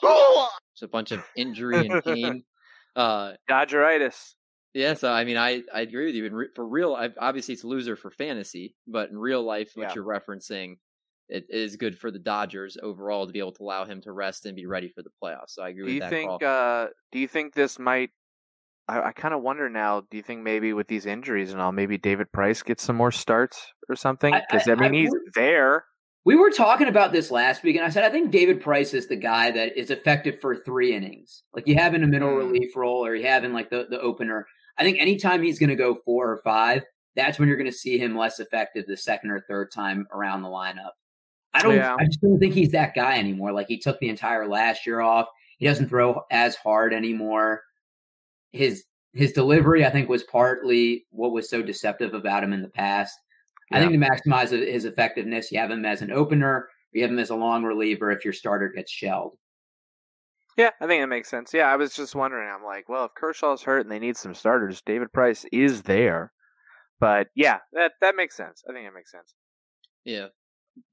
It's 0.03 0.83
a 0.83 0.89
bunch 0.89 1.13
of 1.13 1.23
injury 1.37 1.87
and 1.87 2.03
pain. 2.05 2.45
Uh, 2.97 3.35
Dodgeritis. 3.49 4.35
yeah, 4.75 4.95
so 4.95 5.13
I 5.13 5.23
mean, 5.25 5.37
I, 5.37 5.63
I 5.73 5.83
agree 5.83 6.07
with 6.07 6.17
you. 6.17 6.25
In 6.25 6.35
re- 6.35 6.49
for 6.57 6.67
real, 6.67 6.97
I, 6.97 7.11
obviously 7.21 7.55
it's 7.55 7.63
a 7.63 7.69
loser 7.69 7.95
for 7.95 8.11
fantasy, 8.11 8.75
but 8.89 9.11
in 9.11 9.17
real 9.17 9.45
life, 9.45 9.71
what 9.77 9.85
Yeah. 9.91 9.95
you're 9.95 10.05
referencing, 10.05 10.75
it 11.29 11.47
is 11.49 11.77
good 11.77 11.97
for 11.97 12.11
the 12.11 12.19
Dodgers 12.19 12.77
overall 12.83 13.29
to 13.29 13.33
be 13.33 13.39
able 13.39 13.53
to 13.53 13.63
allow 13.63 13.85
him 13.85 14.01
to 14.01 14.11
rest 14.11 14.45
and 14.47 14.57
be 14.57 14.67
ready 14.67 14.89
for 14.89 15.03
the 15.05 15.11
playoffs. 15.23 15.51
So 15.51 15.63
I 15.63 15.69
agree 15.69 15.83
Do 15.83 15.85
with 15.85 15.95
you 15.95 16.01
that 16.01 16.11
think? 16.11 16.29
call. 16.41 16.45
Uh, 16.45 16.89
do 17.13 17.21
you 17.21 17.29
think 17.29 17.55
this 17.55 17.79
might? 17.79 18.11
I, 18.91 19.09
I 19.09 19.13
kind 19.13 19.33
of 19.35 19.43
wonder 19.43 19.69
now. 19.69 20.03
Do 20.11 20.17
you 20.17 20.23
think 20.23 20.43
maybe 20.43 20.73
with 20.73 20.89
these 20.89 21.07
injuries 21.07 21.53
and 21.53 21.61
all, 21.61 21.73
maybe 21.73 21.97
David 21.99 22.31
Price 22.33 22.63
gets 22.63 22.83
some 22.83 22.97
more 22.97 23.13
starts 23.13 23.73
or 23.89 23.97
something? 23.97 24.35
Because 24.51 24.69
I, 24.69 24.73
I- 24.73 24.75
mean, 24.77 24.93
I 24.93 24.97
he's 24.97 25.11
would- 25.11 25.21
there. 25.35 25.85
We 26.27 26.37
were 26.37 26.51
talking 26.51 26.87
about 26.89 27.13
this 27.13 27.31
last 27.31 27.63
week, 27.63 27.77
and 27.77 27.85
I 27.85 27.89
said 27.89 28.05
I 28.05 28.11
think 28.11 28.31
David 28.31 28.61
Price 28.61 28.93
is 28.93 29.07
the 29.07 29.17
guy 29.17 29.51
that 29.53 29.79
is 29.79 29.91
effective 29.91 30.39
for 30.39 30.55
three 30.55 30.95
innings. 30.95 31.45
Like 31.55 31.67
you 31.67 31.77
have 31.77 31.95
in 31.95 32.05
a 32.05 32.07
middle 32.07 32.29
Mm. 32.29 32.37
relief 32.39 32.77
role, 32.77 33.07
or 33.07 33.15
you 33.15 33.27
have 33.27 33.43
in 33.43 33.55
like 33.55 33.71
the, 33.71 33.87
the 33.89 33.99
opener. 34.01 34.47
I 34.77 34.85
think 34.85 34.99
anytime 35.01 35.43
he's 35.43 35.59
going 35.59 35.71
to 35.71 35.77
go 35.77 35.97
four 36.05 36.31
or 36.31 36.43
five, 36.45 36.83
that's 37.17 37.39
when 37.39 37.49
you're 37.49 37.57
going 37.57 37.71
to 37.71 37.77
see 37.77 37.97
him 37.99 38.15
less 38.19 38.39
effective 38.39 38.85
the 38.87 38.99
second 38.99 39.31
or 39.31 39.41
third 39.49 39.73
time 39.73 40.07
around 40.13 40.43
the 40.43 40.49
lineup. 40.49 40.91
I 41.55 41.63
don't. 41.63 41.75
Yeah. 41.77 41.97
I 41.99 42.05
just 42.05 42.21
don't 42.21 42.39
think 42.39 42.53
he's 42.53 42.73
that 42.73 42.95
guy 42.95 43.19
anymore. 43.19 43.53
Like 43.53 43.69
he 43.69 43.79
took 43.79 43.99
the 43.99 44.11
entire 44.11 44.47
last 44.47 44.87
year 44.87 45.01
off. 45.01 45.27
He 45.59 45.65
doesn't 45.67 45.89
throw 45.89 46.21
as 46.31 46.55
hard 46.55 46.93
anymore. 46.93 47.63
His 48.53 48.85
his 49.13 49.33
delivery, 49.33 49.85
I 49.85 49.91
think, 49.91 50.09
was 50.09 50.23
partly 50.25 51.07
what 51.11 51.33
was 51.33 51.51
so 51.51 51.63
deceptive 51.63 52.15
about 52.15 52.45
him 52.45 52.53
in 52.53 52.63
the 52.63 52.69
past. 52.69 53.19
I 53.73 53.79
think 53.81 53.93
to 53.93 53.99
maximize 53.99 54.51
his 54.51 54.85
effectiveness, 54.85 55.53
you 55.53 55.59
have 55.59 55.71
him 55.71 55.85
as 55.85 56.03
an 56.03 56.11
opener, 56.11 56.47
or 56.49 56.69
you 56.93 57.03
have 57.03 57.11
him 57.11 57.19
as 57.21 57.31
a 57.31 57.37
long 57.37 57.63
reliever 57.65 58.11
if 58.11 58.25
your 58.25 58.33
starter 58.35 58.69
gets 58.69 58.91
shelled. 58.91 59.37
Yeah, 60.57 60.71
I 60.81 60.87
think 60.87 61.03
that 61.03 61.07
makes 61.09 61.29
sense. 61.31 61.55
Yeah, 61.55 61.67
I 61.73 61.77
was 61.77 61.95
just 61.95 62.15
wondering. 62.15 62.49
I'm 62.51 62.65
like, 62.65 62.89
well, 62.89 63.05
if 63.07 63.15
Kershaw's 63.15 63.63
hurt 63.63 63.81
and 63.83 63.91
they 63.91 63.99
need 64.01 64.17
some 64.17 64.35
starters, 64.35 64.83
David 64.85 65.13
Price 65.13 65.45
is 65.53 65.83
there. 65.83 66.33
But 66.99 67.29
yeah, 67.35 67.59
that 67.73 67.93
that 68.01 68.17
makes 68.17 68.37
sense. 68.37 68.63
I 68.69 68.73
think 68.73 68.87
that 68.87 68.95
makes 68.95 69.11
sense. 69.13 69.35
yeah, 70.05 70.27
you 70.27 70.40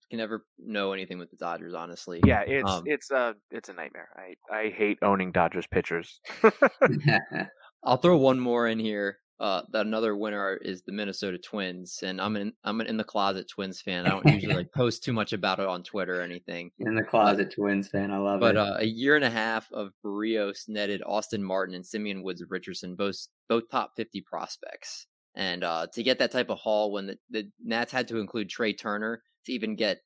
can 0.09 0.19
never 0.19 0.45
know 0.57 0.93
anything 0.93 1.19
with 1.19 1.29
the 1.31 1.37
Dodgers, 1.37 1.73
honestly. 1.73 2.21
Yeah, 2.25 2.41
it's 2.47 2.71
Um, 2.71 2.83
it's 2.85 3.11
a 3.11 3.35
it's 3.51 3.69
a 3.69 3.73
nightmare. 3.73 4.09
I 4.15 4.55
I 4.55 4.69
hate 4.69 4.99
owning 5.01 5.31
Dodgers 5.31 5.67
pitchers. 5.67 6.19
I'll 7.83 7.97
throw 7.97 8.17
one 8.17 8.39
more 8.39 8.67
in 8.67 8.79
here. 8.79 9.19
Uh, 9.39 9.61
that 9.71 9.85
another 9.85 10.17
winner 10.17 10.57
is 10.63 10.81
the 10.81 10.91
Minnesota 10.91 11.37
Twins, 11.37 11.99
and 12.01 12.19
I'm 12.19 12.35
in 12.37 12.53
I'm 12.63 12.81
an 12.81 12.87
in 12.87 12.97
the 12.97 13.03
closet 13.03 13.47
Twins 13.47 13.81
fan. 13.81 14.07
I 14.07 14.09
don't 14.09 14.25
usually 14.25 14.55
like 14.55 14.71
post 14.73 15.03
too 15.03 15.13
much 15.13 15.31
about 15.31 15.59
it 15.59 15.67
on 15.67 15.83
Twitter 15.83 16.19
or 16.19 16.23
anything. 16.23 16.71
In 16.79 16.95
the 16.95 17.03
closet 17.03 17.53
Twins 17.53 17.87
fan, 17.87 18.09
I 18.09 18.17
love 18.17 18.39
But 18.39 18.55
it. 18.55 18.57
uh, 18.57 18.77
a 18.79 18.85
year 18.85 19.15
and 19.15 19.23
a 19.23 19.29
half 19.29 19.71
of 19.71 19.91
Berrios 20.03 20.67
netted 20.67 21.03
Austin 21.05 21.43
Martin 21.43 21.75
and 21.75 21.85
Simeon 21.85 22.23
Woods 22.23 22.43
Richardson, 22.49 22.95
both 22.95 23.27
both 23.47 23.69
top 23.69 23.91
fifty 23.95 24.21
prospects. 24.21 25.05
And 25.37 25.63
uh, 25.63 25.85
to 25.93 26.01
get 26.01 26.17
that 26.19 26.31
type 26.31 26.49
of 26.49 26.57
haul, 26.57 26.91
when 26.91 27.05
the, 27.05 27.17
the 27.29 27.51
Nats 27.63 27.91
had 27.91 28.07
to 28.07 28.17
include 28.17 28.49
Trea 28.49 28.73
Turner 28.73 29.21
to 29.45 29.53
even 29.53 29.75
get 29.75 29.99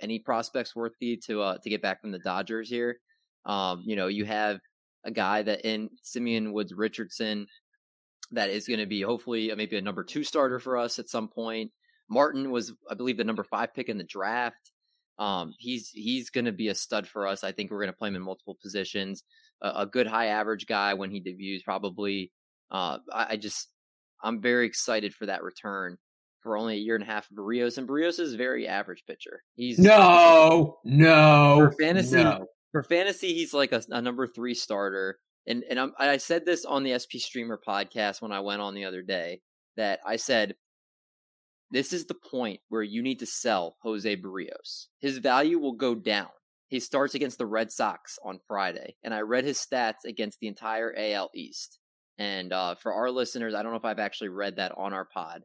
any 0.00 0.20
prospects 0.20 0.76
worthy 0.76 1.18
to 1.26 1.42
uh, 1.42 1.58
to 1.58 1.68
get 1.68 1.82
back 1.82 2.00
from 2.00 2.12
the 2.12 2.20
Dodgers 2.20 2.70
here, 2.70 2.98
um, 3.44 3.82
you 3.84 3.96
know, 3.96 4.06
you 4.06 4.24
have 4.24 4.60
a 5.04 5.10
guy 5.10 5.42
that 5.42 5.66
in 5.66 5.90
Simeon 6.02 6.52
Woods 6.52 6.72
Richardson 6.72 7.48
that 8.30 8.50
is 8.50 8.68
going 8.68 8.78
to 8.78 8.86
be 8.86 9.02
hopefully 9.02 9.50
uh, 9.50 9.56
maybe 9.56 9.76
a 9.76 9.82
number 9.82 10.04
two 10.04 10.22
starter 10.22 10.60
for 10.60 10.76
us 10.76 11.00
at 11.00 11.08
some 11.08 11.28
point. 11.28 11.72
Martin 12.08 12.52
was, 12.52 12.72
I 12.88 12.94
believe, 12.94 13.16
the 13.16 13.24
number 13.24 13.42
five 13.42 13.74
pick 13.74 13.88
in 13.88 13.98
the 13.98 14.04
draft. 14.04 14.70
Um, 15.18 15.52
he's 15.58 15.90
he's 15.90 16.30
going 16.30 16.44
to 16.44 16.52
be 16.52 16.68
a 16.68 16.76
stud 16.76 17.08
for 17.08 17.26
us. 17.26 17.42
I 17.42 17.50
think 17.50 17.72
we're 17.72 17.80
going 17.80 17.92
to 17.92 17.98
play 17.98 18.08
him 18.08 18.16
in 18.16 18.22
multiple 18.22 18.56
positions. 18.62 19.24
A, 19.62 19.72
a 19.78 19.86
good 19.86 20.06
high 20.06 20.26
average 20.26 20.66
guy 20.66 20.94
when 20.94 21.10
he 21.10 21.18
debuts, 21.18 21.64
probably. 21.64 22.30
Uh, 22.70 22.98
I, 23.12 23.26
I 23.30 23.36
just 23.36 23.68
I'm 24.22 24.40
very 24.40 24.66
excited 24.66 25.14
for 25.14 25.26
that 25.26 25.42
return 25.42 25.98
for 26.46 26.56
only 26.56 26.74
a 26.74 26.78
year 26.78 26.94
and 26.94 27.02
a 27.02 27.06
half 27.06 27.28
of 27.30 27.36
Berrios, 27.36 27.76
and 27.76 27.88
Berrios 27.88 28.20
is 28.20 28.34
a 28.34 28.36
very 28.36 28.68
average 28.68 29.02
pitcher. 29.06 29.42
He's 29.56 29.78
no, 29.78 30.78
no, 30.84 31.56
for 31.58 31.72
fantasy. 31.72 32.22
no. 32.22 32.46
For 32.72 32.82
fantasy, 32.82 33.34
he's 33.34 33.52
like 33.52 33.72
a, 33.72 33.82
a 33.90 34.00
number 34.00 34.26
three 34.26 34.54
starter. 34.54 35.18
And 35.46 35.64
and 35.68 35.78
I'm, 35.78 35.92
I 35.98 36.16
said 36.18 36.44
this 36.44 36.64
on 36.64 36.82
the 36.82 36.98
SP 36.98 37.18
Streamer 37.18 37.60
podcast 37.66 38.22
when 38.22 38.32
I 38.32 38.40
went 38.40 38.62
on 38.62 38.74
the 38.74 38.84
other 38.84 39.02
day 39.02 39.40
that 39.76 40.00
I 40.06 40.16
said 40.16 40.54
this 41.70 41.92
is 41.92 42.06
the 42.06 42.14
point 42.14 42.60
where 42.68 42.82
you 42.82 43.02
need 43.02 43.18
to 43.18 43.26
sell 43.26 43.76
Jose 43.82 44.16
Berrios. 44.16 44.86
His 45.00 45.18
value 45.18 45.58
will 45.58 45.74
go 45.74 45.94
down. 45.94 46.28
He 46.68 46.80
starts 46.80 47.14
against 47.14 47.38
the 47.38 47.46
Red 47.46 47.70
Sox 47.70 48.18
on 48.24 48.40
Friday, 48.46 48.96
and 49.04 49.14
I 49.14 49.20
read 49.20 49.44
his 49.44 49.58
stats 49.58 50.04
against 50.04 50.40
the 50.40 50.48
entire 50.48 50.94
AL 50.96 51.30
East. 51.34 51.78
And 52.18 52.52
uh, 52.52 52.74
for 52.76 52.94
our 52.94 53.10
listeners, 53.10 53.54
I 53.54 53.62
don't 53.62 53.72
know 53.72 53.78
if 53.78 53.84
I've 53.84 53.98
actually 53.98 54.28
read 54.30 54.56
that 54.56 54.72
on 54.76 54.92
our 54.92 55.04
pod. 55.04 55.42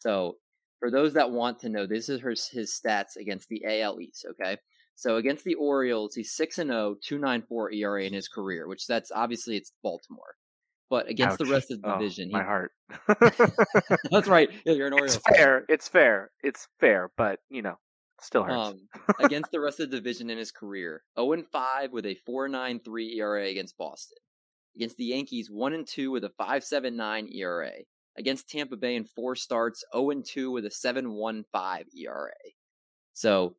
So 0.00 0.36
for 0.78 0.90
those 0.90 1.14
that 1.14 1.30
want 1.30 1.60
to 1.60 1.68
know, 1.68 1.86
this 1.86 2.08
is 2.08 2.20
his, 2.20 2.48
his 2.48 2.80
stats 2.84 3.16
against 3.18 3.48
the 3.48 3.62
AL 3.66 4.00
East. 4.00 4.26
Okay, 4.32 4.58
so 4.94 5.16
against 5.16 5.44
the 5.44 5.54
Orioles, 5.54 6.14
he's 6.14 6.32
six 6.34 6.58
and 6.58 6.70
0, 6.70 6.96
2.94 7.08 7.74
ERA 7.74 8.04
in 8.04 8.12
his 8.12 8.28
career, 8.28 8.68
which 8.68 8.86
that's 8.86 9.10
obviously 9.10 9.56
it's 9.56 9.72
Baltimore. 9.82 10.34
But 10.90 11.08
against 11.08 11.38
the 11.38 11.46
rest 11.46 11.70
of 11.70 11.80
the 11.80 11.88
Oh, 11.94 11.98
division, 11.98 12.30
my 12.30 12.40
he- 12.40 12.44
heart. 12.44 12.72
that's 14.10 14.28
right. 14.28 14.50
Yeah, 14.66 14.72
you're 14.74 14.88
an 14.88 14.92
It's 14.92 15.00
Orioles 15.00 15.16
fan. 15.26 15.34
fair. 15.36 15.64
It's 15.70 15.88
fair. 15.88 16.30
It's 16.42 16.68
fair. 16.80 17.10
But 17.16 17.38
you 17.48 17.62
know, 17.62 17.76
still 18.20 18.42
hurts. 18.44 18.68
Um, 18.72 18.88
against 19.24 19.50
the 19.52 19.60
rest 19.60 19.80
of 19.80 19.90
the 19.90 19.96
division 19.96 20.28
in 20.28 20.36
his 20.36 20.50
career, 20.50 21.02
0 21.18 21.32
and 21.32 21.46
5 21.50 21.92
with 21.92 22.04
a 22.04 22.16
4.93 22.28 23.16
ERA 23.16 23.46
against 23.46 23.78
Boston. 23.78 24.18
Against 24.76 24.96
the 24.96 25.04
Yankees, 25.04 25.50
1 25.50 25.74
and 25.74 25.86
2 25.86 26.10
with 26.10 26.24
a 26.24 26.32
5.79 26.40 27.34
ERA. 27.34 27.72
Against 28.16 28.48
Tampa 28.48 28.76
Bay 28.76 28.96
in 28.96 29.04
four 29.04 29.34
starts, 29.34 29.84
0 29.94 30.10
and 30.10 30.24
2 30.24 30.50
with 30.50 30.66
a 30.66 30.70
7.15 30.70 31.84
ERA. 31.98 32.30
So, 33.14 33.56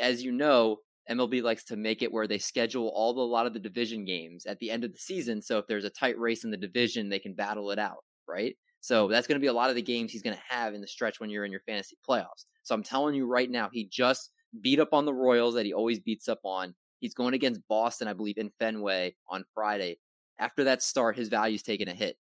as 0.00 0.22
you 0.22 0.32
know, 0.32 0.78
MLB 1.10 1.42
likes 1.42 1.64
to 1.64 1.76
make 1.76 2.02
it 2.02 2.12
where 2.12 2.26
they 2.26 2.38
schedule 2.38 2.88
all 2.88 3.12
the, 3.14 3.20
a 3.20 3.22
lot 3.22 3.46
of 3.46 3.52
the 3.52 3.58
division 3.58 4.04
games 4.04 4.46
at 4.46 4.58
the 4.58 4.70
end 4.70 4.84
of 4.84 4.92
the 4.92 4.98
season. 4.98 5.42
So 5.42 5.58
if 5.58 5.66
there's 5.66 5.84
a 5.84 5.90
tight 5.90 6.18
race 6.18 6.44
in 6.44 6.50
the 6.50 6.56
division, 6.56 7.08
they 7.08 7.18
can 7.18 7.34
battle 7.34 7.70
it 7.70 7.78
out, 7.78 8.04
right? 8.26 8.56
So 8.80 9.08
that's 9.08 9.26
going 9.26 9.38
to 9.38 9.44
be 9.44 9.48
a 9.48 9.52
lot 9.52 9.70
of 9.70 9.76
the 9.76 9.82
games 9.82 10.12
he's 10.12 10.22
going 10.22 10.36
to 10.36 10.54
have 10.54 10.74
in 10.74 10.80
the 10.80 10.86
stretch 10.86 11.20
when 11.20 11.30
you're 11.30 11.44
in 11.44 11.52
your 11.52 11.62
fantasy 11.66 11.96
playoffs. 12.08 12.44
So 12.62 12.74
I'm 12.74 12.82
telling 12.82 13.14
you 13.14 13.26
right 13.26 13.50
now, 13.50 13.68
he 13.72 13.86
just 13.90 14.30
beat 14.60 14.80
up 14.80 14.92
on 14.92 15.04
the 15.04 15.14
Royals 15.14 15.54
that 15.54 15.66
he 15.66 15.72
always 15.72 16.00
beats 16.00 16.28
up 16.28 16.40
on. 16.44 16.74
He's 17.00 17.14
going 17.14 17.34
against 17.34 17.60
Boston, 17.68 18.08
I 18.08 18.12
believe, 18.14 18.38
in 18.38 18.50
Fenway 18.58 19.14
on 19.28 19.44
Friday. 19.54 19.98
After 20.38 20.64
that 20.64 20.82
start, 20.82 21.16
his 21.16 21.28
value's 21.28 21.62
taking 21.62 21.88
a 21.88 21.94
hit. 21.94 22.16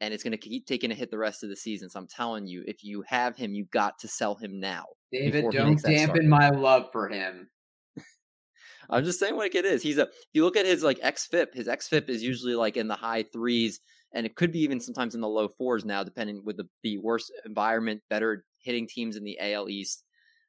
And 0.00 0.14
it's 0.14 0.22
going 0.22 0.32
to 0.32 0.38
keep 0.38 0.66
taking 0.66 0.92
a 0.92 0.94
hit 0.94 1.10
the 1.10 1.18
rest 1.18 1.42
of 1.42 1.50
the 1.50 1.56
season. 1.56 1.90
So 1.90 1.98
I'm 1.98 2.06
telling 2.06 2.46
you, 2.46 2.62
if 2.66 2.84
you 2.84 3.02
have 3.08 3.36
him, 3.36 3.52
you 3.52 3.64
got 3.72 3.98
to 4.00 4.08
sell 4.08 4.36
him 4.36 4.60
now. 4.60 4.84
David, 5.10 5.46
don't 5.50 5.70
makes 5.70 5.82
that 5.82 5.96
start. 5.96 6.06
dampen 6.08 6.28
my 6.28 6.50
love 6.50 6.86
for 6.92 7.08
him. 7.08 7.48
I'm 8.90 9.04
just 9.04 9.18
saying 9.18 9.34
what 9.34 9.52
it 9.54 9.64
is. 9.64 9.82
He's 9.82 9.98
a. 9.98 10.02
If 10.02 10.28
you 10.34 10.44
look 10.44 10.56
at 10.56 10.66
his 10.66 10.84
like 10.84 11.00
xFIP, 11.00 11.52
his 11.52 11.66
xFIP 11.66 12.08
is 12.08 12.22
usually 12.22 12.54
like 12.54 12.76
in 12.76 12.86
the 12.86 12.94
high 12.94 13.24
threes, 13.24 13.80
and 14.14 14.24
it 14.24 14.36
could 14.36 14.52
be 14.52 14.60
even 14.60 14.80
sometimes 14.80 15.14
in 15.14 15.20
the 15.20 15.28
low 15.28 15.48
fours 15.48 15.84
now, 15.84 16.04
depending 16.04 16.42
with 16.44 16.58
the 16.58 16.68
the 16.82 16.98
worse 16.98 17.30
environment, 17.44 18.02
better 18.08 18.44
hitting 18.58 18.86
teams 18.86 19.16
in 19.16 19.24
the 19.24 19.38
AL 19.40 19.68
East. 19.68 20.04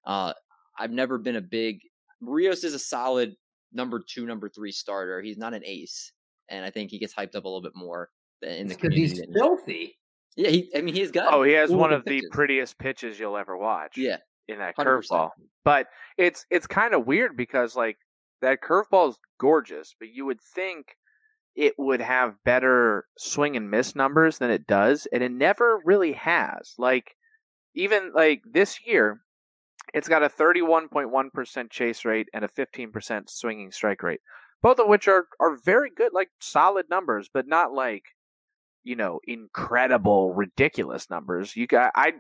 Uh, 0.06 0.34
I've 0.78 0.92
never 0.92 1.18
been 1.18 1.36
a 1.36 1.42
big. 1.42 1.80
Rios 2.22 2.64
is 2.64 2.74
a 2.74 2.80
solid 2.80 3.36
number 3.74 4.02
two, 4.08 4.26
number 4.26 4.50
three 4.50 4.72
starter. 4.72 5.22
He's 5.22 5.38
not 5.38 5.54
an 5.54 5.64
ace, 5.66 6.12
and 6.50 6.66
I 6.66 6.70
think 6.70 6.92
he 6.92 7.00
gets 7.00 7.14
hyped 7.14 7.36
up 7.36 7.46
a 7.46 7.48
little 7.48 7.62
bit 7.62 7.76
more 7.76 8.10
in 8.42 8.68
the 8.68 8.76
Because 8.76 8.78
community. 8.78 9.02
he's 9.02 9.20
than- 9.20 9.34
filthy. 9.34 9.98
yeah, 10.36 10.50
he, 10.50 10.72
I 10.76 10.82
mean 10.82 10.96
he's 10.96 11.12
got. 11.12 11.34
oh, 11.34 11.44
he 11.44 11.54
has 11.54 11.70
one 11.72 11.92
looking 11.92 11.98
of 11.98 12.06
the 12.06 12.24
prettiest 12.32 12.78
pitches 12.80 13.20
you'll 13.20 13.38
ever 13.38 13.58
watch. 13.58 13.98
Yeah, 13.98 14.18
in 14.48 14.58
that 14.60 14.76
100%. 14.78 14.86
curveball. 15.10 15.30
But 15.66 15.88
it's 16.18 16.46
it's 16.50 16.68
kind 16.68 16.94
of 16.94 17.06
weird 17.06 17.36
because 17.38 17.76
like 17.76 17.98
that 18.42 18.62
curveball 18.62 19.10
is 19.10 19.18
gorgeous, 19.40 19.94
but 20.00 20.10
you 20.10 20.26
would 20.26 20.40
think 20.56 20.96
it 21.56 21.74
would 21.78 22.00
have 22.00 22.36
better 22.46 23.06
swing 23.18 23.58
and 23.58 23.70
miss 23.70 23.94
numbers 23.96 24.38
than 24.38 24.50
it 24.50 24.66
does, 24.68 25.08
and 25.12 25.22
it 25.24 25.32
never 25.32 25.82
really 25.84 26.14
has. 26.14 26.74
Like 26.78 27.16
even 27.76 28.14
like 28.14 28.42
this 28.50 28.80
year, 28.86 29.20
it's 29.94 30.08
got 30.08 30.24
a 30.24 30.30
31.1% 30.30 31.70
chase 31.70 32.06
rate 32.06 32.28
and 32.34 32.46
a 32.46 32.48
15% 32.48 33.30
swinging 33.30 33.72
strike 33.72 34.04
rate. 34.04 34.22
Both 34.62 34.80
of 34.80 34.88
which 34.88 35.08
are 35.08 35.28
are 35.40 35.56
very 35.56 35.90
good, 35.96 36.12
like 36.14 36.30
solid 36.40 36.90
numbers, 36.90 37.30
but 37.34 37.48
not 37.48 37.74
like 37.74 38.04
you 38.84 38.96
know, 38.96 39.20
incredible, 39.28 40.34
ridiculous 40.34 41.10
numbers. 41.10 41.56
You 41.56 41.68
got 41.68 41.92
I 41.96 42.14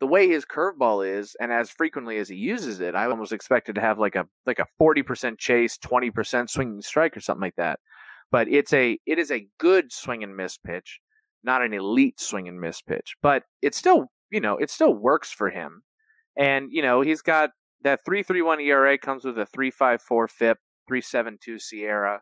the 0.00 0.06
way 0.06 0.28
his 0.28 0.44
curveball 0.44 1.06
is, 1.06 1.36
and 1.40 1.52
as 1.52 1.70
frequently 1.70 2.18
as 2.18 2.28
he 2.28 2.36
uses 2.36 2.80
it, 2.80 2.94
I 2.94 3.06
almost 3.06 3.32
expected 3.32 3.74
to 3.74 3.80
have 3.80 3.98
like 3.98 4.16
a 4.16 4.26
like 4.46 4.58
a 4.58 4.66
forty 4.78 5.02
percent 5.02 5.38
chase, 5.38 5.76
twenty 5.78 6.10
percent 6.10 6.50
swinging 6.50 6.82
strike, 6.82 7.16
or 7.16 7.20
something 7.20 7.42
like 7.42 7.56
that. 7.56 7.80
But 8.30 8.48
it's 8.48 8.72
a 8.72 8.98
it 9.06 9.18
is 9.18 9.30
a 9.30 9.48
good 9.58 9.92
swing 9.92 10.22
and 10.22 10.36
miss 10.36 10.58
pitch, 10.58 11.00
not 11.42 11.62
an 11.62 11.72
elite 11.72 12.20
swing 12.20 12.48
and 12.48 12.60
miss 12.60 12.80
pitch. 12.82 13.16
But 13.22 13.44
it 13.62 13.74
still 13.74 14.06
you 14.30 14.40
know 14.40 14.56
it 14.56 14.70
still 14.70 14.94
works 14.94 15.30
for 15.30 15.50
him, 15.50 15.82
and 16.36 16.68
you 16.70 16.82
know 16.82 17.00
he's 17.00 17.22
got 17.22 17.50
that 17.82 18.04
three 18.04 18.22
three 18.22 18.42
one 18.42 18.60
ERA 18.60 18.98
comes 18.98 19.24
with 19.24 19.38
a 19.38 19.46
three 19.46 19.70
five 19.70 20.00
four 20.00 20.28
FIP, 20.28 20.58
372 20.88 21.56
SIERA. 21.56 22.18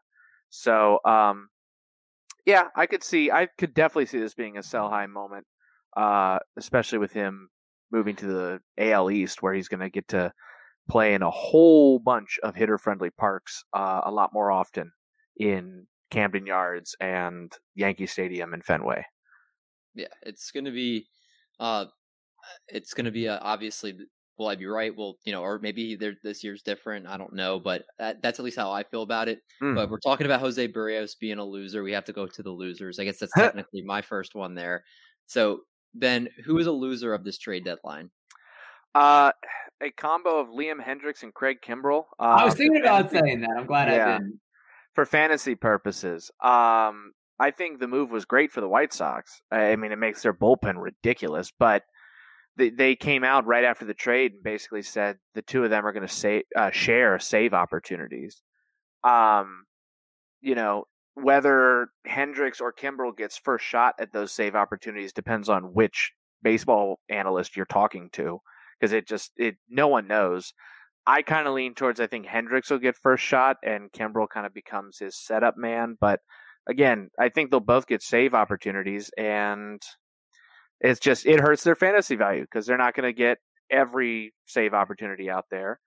So, 0.51 0.99
um, 1.05 1.49
yeah, 2.45 2.69
I 2.77 2.87
could 2.87 3.03
see, 3.03 3.31
I 3.31 3.49
could 3.59 3.75
definitely 3.75 4.07
see 4.07 4.21
this 4.21 4.35
being 4.35 4.59
a 4.59 4.63
sell 4.63 4.89
high 4.89 5.07
moment, 5.07 5.47
uh, 5.97 6.39
especially 6.57 6.99
with 6.99 7.13
him 7.13 7.49
moving 7.91 8.17
to 8.17 8.27
the 8.27 8.61
AL 8.79 9.11
East, 9.11 9.43
where 9.43 9.55
he's 9.55 9.69
going 9.69 9.81
to 9.81 9.91
get 9.91 10.09
to 10.09 10.33
play 10.89 11.15
in 11.15 11.23
a 11.23 11.31
whole 11.31 11.99
bunch 11.99 12.39
of 12.43 12.55
hitter 12.55 12.79
friendly 12.79 13.11
parks 13.11 13.65
uh, 13.73 14.03
a 14.05 14.11
lot 14.11 14.33
more 14.33 14.51
often 14.51 14.93
in 15.39 15.87
Camden 16.11 16.47
Yards 16.47 16.95
and 17.01 17.53
Yankee 17.75 18.07
Stadium 18.07 18.55
and 18.55 18.65
Fenway. 18.65 19.05
Yeah, 19.95 20.07
it's 20.23 20.51
going 20.51 20.67
to 20.67 20.71
be, 20.71 21.07
uh, 21.59 21.87
it's 22.69 22.95
going 22.95 23.07
to 23.07 23.11
be 23.11 23.29
uh, 23.29 23.39
obviously. 23.41 23.97
Will 24.39 24.49
I 24.49 24.55
be 24.55 24.67
right? 24.67 24.95
Well, 24.95 25.17
you 25.25 25.33
know, 25.33 25.43
or 25.43 25.59
maybe 25.59 25.99
this 26.23 26.45
year's 26.45 26.63
different. 26.63 27.07
I 27.07 27.17
don't 27.17 27.33
know, 27.33 27.59
but 27.59 27.85
that, 27.99 28.21
that's 28.23 28.39
at 28.39 28.45
least 28.45 28.59
how 28.59 28.71
I 28.71 28.83
feel 28.83 29.03
about 29.03 29.29
it. 29.29 29.41
Mm. 29.63 29.75
But 29.75 29.91
we're 29.91 29.99
talking 29.99 30.27
about 30.27 30.41
Jose 30.41 30.69
Berrios 30.69 31.19
being 31.19 31.39
a 31.39 31.45
loser. 31.45 31.83
We 31.83 31.93
have 31.93 32.05
to 32.05 32.13
go 32.13 32.27
to 32.27 32.43
the 32.43 32.51
losers. 32.51 32.99
I 32.99 33.05
guess 33.05 33.19
that's 33.19 33.33
technically 33.37 33.83
my 33.83 34.03
first 34.03 34.35
one 34.35 34.55
there. 34.55 34.85
So 35.27 35.61
then, 35.95 36.29
who 36.45 36.59
is 36.59 36.67
a 36.67 36.73
loser 36.73 37.15
of 37.15 37.25
this 37.25 37.39
trade 37.39 37.65
deadline? 37.65 38.11
Uh, 38.95 39.33
a 39.83 39.91
combo 39.91 40.39
of 40.39 40.49
Liam 40.49 40.85
Hendriks 40.85 41.23
and 41.23 41.33
Craig 41.33 41.59
Kimbrel. 41.67 42.05
Uh, 42.19 42.23
I 42.23 42.45
was 42.45 42.55
thinking 42.55 42.81
about 42.81 43.11
fantasy. 43.11 43.27
saying 43.27 43.41
that. 43.41 43.57
I'm 43.59 43.67
glad 43.67 43.89
yeah. 43.89 44.07
I 44.07 44.13
didn't. 44.19 44.41
For 44.95 45.05
fantasy 45.05 45.55
purposes, 45.55 46.31
um, 46.43 47.13
I 47.39 47.51
think 47.51 47.79
the 47.79 47.89
move 47.89 48.11
was 48.11 48.25
great 48.25 48.51
for 48.51 48.63
the 48.63 48.69
White 48.69 48.95
Sox. 48.95 49.43
I 49.53 49.77
mean, 49.77 49.93
it 49.93 49.99
makes 49.99 50.23
their 50.23 50.33
bullpen 50.33 50.77
ridiculous, 50.77 51.53
but 51.59 51.83
they, 52.57 52.71
they 52.71 52.97
came 52.97 53.25
out 53.25 53.47
right 53.47 53.65
after 53.65 53.85
the 53.85 53.95
trade 53.95 54.33
and 54.33 54.43
basically 54.43 54.83
said 54.83 55.19
the 55.35 55.43
two 55.43 55.65
of 55.65 55.71
them 55.71 55.87
are 55.87 55.93
going 55.93 56.07
to 56.07 56.13
say, 56.13 56.45
uh, 56.57 56.71
share 56.71 57.19
save 57.19 57.55
opportunities. 57.55 58.43
Um, 59.05 59.65
you 60.41 60.55
know, 60.55 60.85
whether 61.15 61.89
Hendriks 62.07 62.61
or 62.61 62.73
Kimbrel 62.73 63.17
gets 63.17 63.39
first 63.39 63.65
shot 63.65 63.95
at 64.01 64.13
those 64.13 64.33
save 64.33 64.55
opportunities 64.55 65.13
depends 65.13 65.49
on 65.49 65.75
which 65.75 66.13
baseball 66.43 67.01
analyst 67.09 67.57
you're 67.57 67.67
talking 67.67 68.11
to 68.13 68.41
because 68.79 68.93
it 68.93 69.09
just 69.09 69.33
it 69.37 69.57
no 69.69 69.89
one 69.89 70.07
knows. 70.07 70.53
I 71.07 71.23
kind 71.23 71.47
of 71.47 71.55
lean 71.55 71.75
towards 71.75 72.01
I 72.01 72.07
think 72.07 72.27
Hendriks 72.27 72.71
will 72.71 72.79
get 72.79 72.97
first 72.97 73.25
shot 73.25 73.57
and 73.63 73.93
Kimbrel 73.93 74.29
kind 74.29 74.45
of 74.45 74.53
becomes 74.53 74.99
his 74.99 75.17
setup 75.17 75.57
man. 75.57 75.97
But 76.01 76.21
again, 76.69 77.11
I 77.19 77.29
think 77.29 77.51
they'll 77.51 77.61
both 77.61 77.87
get 77.87 78.03
save 78.03 78.35
opportunities, 78.35 79.11
and 79.17 79.81
it's 80.81 81.01
just 81.01 81.27
it 81.27 81.41
hurts 81.41 81.65
their 81.65 81.75
fantasy 81.75 82.17
value 82.17 82.43
because 82.43 82.67
they're 82.67 82.77
not 82.77 82.95
going 82.95 83.09
to 83.09 83.17
get 83.17 83.39
every 83.71 84.33
save 84.47 84.75
opportunity 84.75 85.31
out 85.31 85.47
there. 85.51 85.81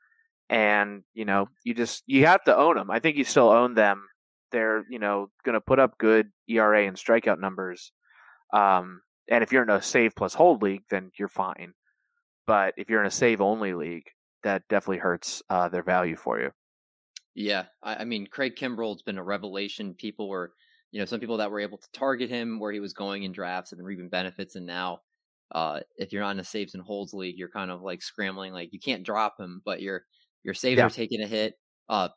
And 0.50 1.04
you 1.14 1.26
know, 1.26 1.48
you 1.64 1.74
just 1.74 2.04
you 2.08 2.26
have 2.26 2.44
to 2.46 2.58
own 2.58 2.76
them. 2.76 2.90
I 2.90 3.00
think 3.00 3.18
you 3.18 3.24
still 3.24 3.50
own 3.50 3.76
them. 3.76 4.08
They're 4.52 4.84
you 4.90 5.00
know 5.00 5.30
going 5.46 5.54
to 5.54 5.62
put 5.62 5.80
up 5.80 5.98
good 5.98 6.30
ERA 6.48 6.88
and 6.88 6.98
strikeout 6.98 7.40
numbers. 7.40 7.92
Um, 8.54 9.02
and 9.30 9.44
if 9.44 9.52
you're 9.52 9.64
in 9.64 9.70
a 9.70 9.82
save 9.82 10.16
plus 10.16 10.34
hold 10.34 10.64
league, 10.64 10.84
then 10.90 11.12
you're 11.18 11.28
fine. 11.28 11.74
But 12.48 12.74
if 12.78 12.90
you're 12.90 13.02
in 13.02 13.08
a 13.08 13.12
save 13.12 13.42
only 13.42 13.74
league, 13.74 14.08
that 14.44 14.64
definitely 14.70 14.98
hurts 14.98 15.44
uh, 15.50 15.70
their 15.70 15.84
value 15.84 16.16
for 16.16 16.40
you. 16.40 16.50
Yeah, 17.36 17.66
I, 17.84 17.98
I 17.98 18.06
mean, 18.06 18.28
Craig 18.28 18.56
Kimbrel's 18.56 19.04
been 19.04 19.18
a 19.18 19.24
revelation. 19.24 19.94
People 19.94 20.30
were, 20.30 20.54
you 20.92 21.00
know, 21.00 21.06
some 21.06 21.20
people 21.20 21.38
that 21.38 21.52
were 21.52 21.60
able 21.60 21.78
to 21.78 21.88
target 21.94 22.30
him 22.30 22.60
where 22.60 22.72
he 22.72 22.80
was 22.80 22.94
going 22.94 23.24
in 23.24 23.32
drafts 23.32 23.72
have 23.72 23.78
been 23.78 23.86
reaping 23.86 24.10
benefits, 24.10 24.56
and 24.56 24.66
now, 24.66 25.02
uh, 25.52 25.80
if 25.98 26.12
you're 26.12 26.22
not 26.22 26.32
in 26.32 26.40
a 26.40 26.44
saves 26.44 26.74
and 26.74 26.84
holds 26.84 27.14
league, 27.14 27.38
you're 27.38 27.50
kind 27.50 27.72
of 27.72 27.82
like 27.82 28.02
scrambling. 28.02 28.54
Like 28.54 28.70
you 28.72 28.80
can't 28.80 29.04
drop 29.04 29.40
him, 29.40 29.62
but 29.66 29.82
your 29.82 30.04
your 30.44 30.54
saves 30.54 30.78
yeah. 30.78 30.86
are 30.86 30.90
taking 30.90 31.22
a 31.22 31.28
hit. 31.28 31.56
Uh, 31.88 32.10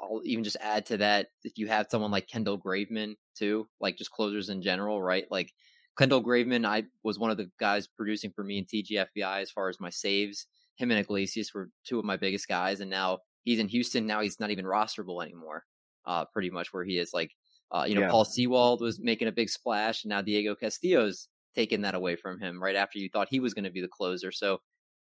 I'll 0.00 0.20
even 0.24 0.44
just 0.44 0.56
add 0.60 0.86
to 0.86 0.98
that 0.98 1.28
if 1.44 1.56
you 1.56 1.66
have 1.68 1.86
someone 1.90 2.10
like 2.10 2.28
Kendall 2.28 2.58
Graveman 2.58 3.14
too, 3.36 3.68
like 3.80 3.96
just 3.96 4.10
closers 4.10 4.48
in 4.48 4.62
general, 4.62 5.02
right? 5.02 5.24
Like 5.30 5.52
Kendall 5.98 6.22
Graveman, 6.22 6.64
I 6.64 6.84
was 7.02 7.18
one 7.18 7.30
of 7.30 7.36
the 7.36 7.50
guys 7.58 7.86
producing 7.86 8.30
for 8.30 8.44
me 8.44 8.58
in 8.58 8.64
TGFBI 8.64 9.42
as 9.42 9.50
far 9.50 9.68
as 9.68 9.80
my 9.80 9.90
saves. 9.90 10.46
Him 10.76 10.90
and 10.90 11.00
Iglesias 11.00 11.52
were 11.52 11.70
two 11.84 11.98
of 11.98 12.04
my 12.04 12.16
biggest 12.16 12.46
guys, 12.46 12.80
and 12.80 12.90
now 12.90 13.18
he's 13.42 13.58
in 13.58 13.68
Houston. 13.68 14.06
Now 14.06 14.20
he's 14.20 14.38
not 14.38 14.50
even 14.50 14.64
rosterable 14.64 15.24
anymore. 15.24 15.64
Uh, 16.06 16.24
pretty 16.32 16.50
much 16.50 16.72
where 16.72 16.84
he 16.84 16.98
is. 16.98 17.12
Like, 17.12 17.32
uh, 17.70 17.84
you 17.86 17.94
know, 17.94 18.02
yeah. 18.02 18.10
Paul 18.10 18.24
Sewald 18.24 18.80
was 18.80 19.00
making 19.00 19.28
a 19.28 19.32
big 19.32 19.50
splash, 19.50 20.04
and 20.04 20.10
now 20.10 20.22
Diego 20.22 20.54
Castillo's 20.54 21.28
taking 21.54 21.82
that 21.82 21.94
away 21.94 22.16
from 22.16 22.40
him 22.40 22.62
right 22.62 22.76
after 22.76 22.98
you 22.98 23.08
thought 23.08 23.28
he 23.30 23.40
was 23.40 23.54
going 23.54 23.64
to 23.64 23.70
be 23.70 23.80
the 23.80 23.88
closer. 23.88 24.32
So 24.32 24.58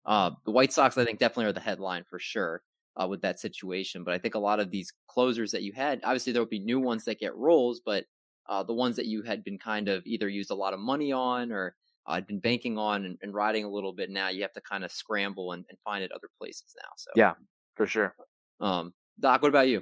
uh, 0.05 0.31
the 0.45 0.51
White 0.51 0.73
Sox, 0.73 0.97
I 0.97 1.05
think, 1.05 1.19
definitely 1.19 1.45
are 1.45 1.53
the 1.53 1.59
headline 1.59 2.03
for 2.09 2.19
sure 2.19 2.61
uh, 2.95 3.07
with 3.07 3.21
that 3.21 3.39
situation. 3.39 4.03
But 4.03 4.13
I 4.13 4.17
think 4.17 4.35
a 4.35 4.39
lot 4.39 4.59
of 4.59 4.71
these 4.71 4.91
closers 5.07 5.51
that 5.51 5.63
you 5.63 5.73
had, 5.73 5.99
obviously 6.03 6.33
there 6.33 6.41
will 6.41 6.49
be 6.49 6.59
new 6.59 6.79
ones 6.79 7.05
that 7.05 7.19
get 7.19 7.35
roles, 7.35 7.81
but 7.85 8.05
uh, 8.47 8.63
the 8.63 8.73
ones 8.73 8.95
that 8.95 9.05
you 9.05 9.23
had 9.23 9.43
been 9.43 9.57
kind 9.57 9.87
of 9.87 10.05
either 10.05 10.29
used 10.29 10.51
a 10.51 10.55
lot 10.55 10.73
of 10.73 10.79
money 10.79 11.11
on 11.11 11.51
or 11.51 11.75
uh, 12.07 12.13
had 12.13 12.27
been 12.27 12.39
banking 12.39 12.77
on 12.77 13.05
and, 13.05 13.17
and, 13.21 13.33
riding 13.33 13.63
a 13.63 13.69
little 13.69 13.93
bit 13.93 14.11
now 14.11 14.29
you 14.29 14.43
have 14.43 14.53
to 14.53 14.61
kind 14.61 14.85
of 14.85 14.91
scramble 14.91 15.53
and, 15.53 15.65
and, 15.69 15.79
find 15.83 16.03
it 16.03 16.11
other 16.11 16.29
places 16.39 16.75
now 16.77 16.89
so 16.95 17.09
yeah 17.15 17.33
for 17.75 17.87
sure 17.87 18.15
um 18.59 18.93
doc 19.19 19.41
what 19.41 19.49
about 19.49 19.67
you 19.67 19.81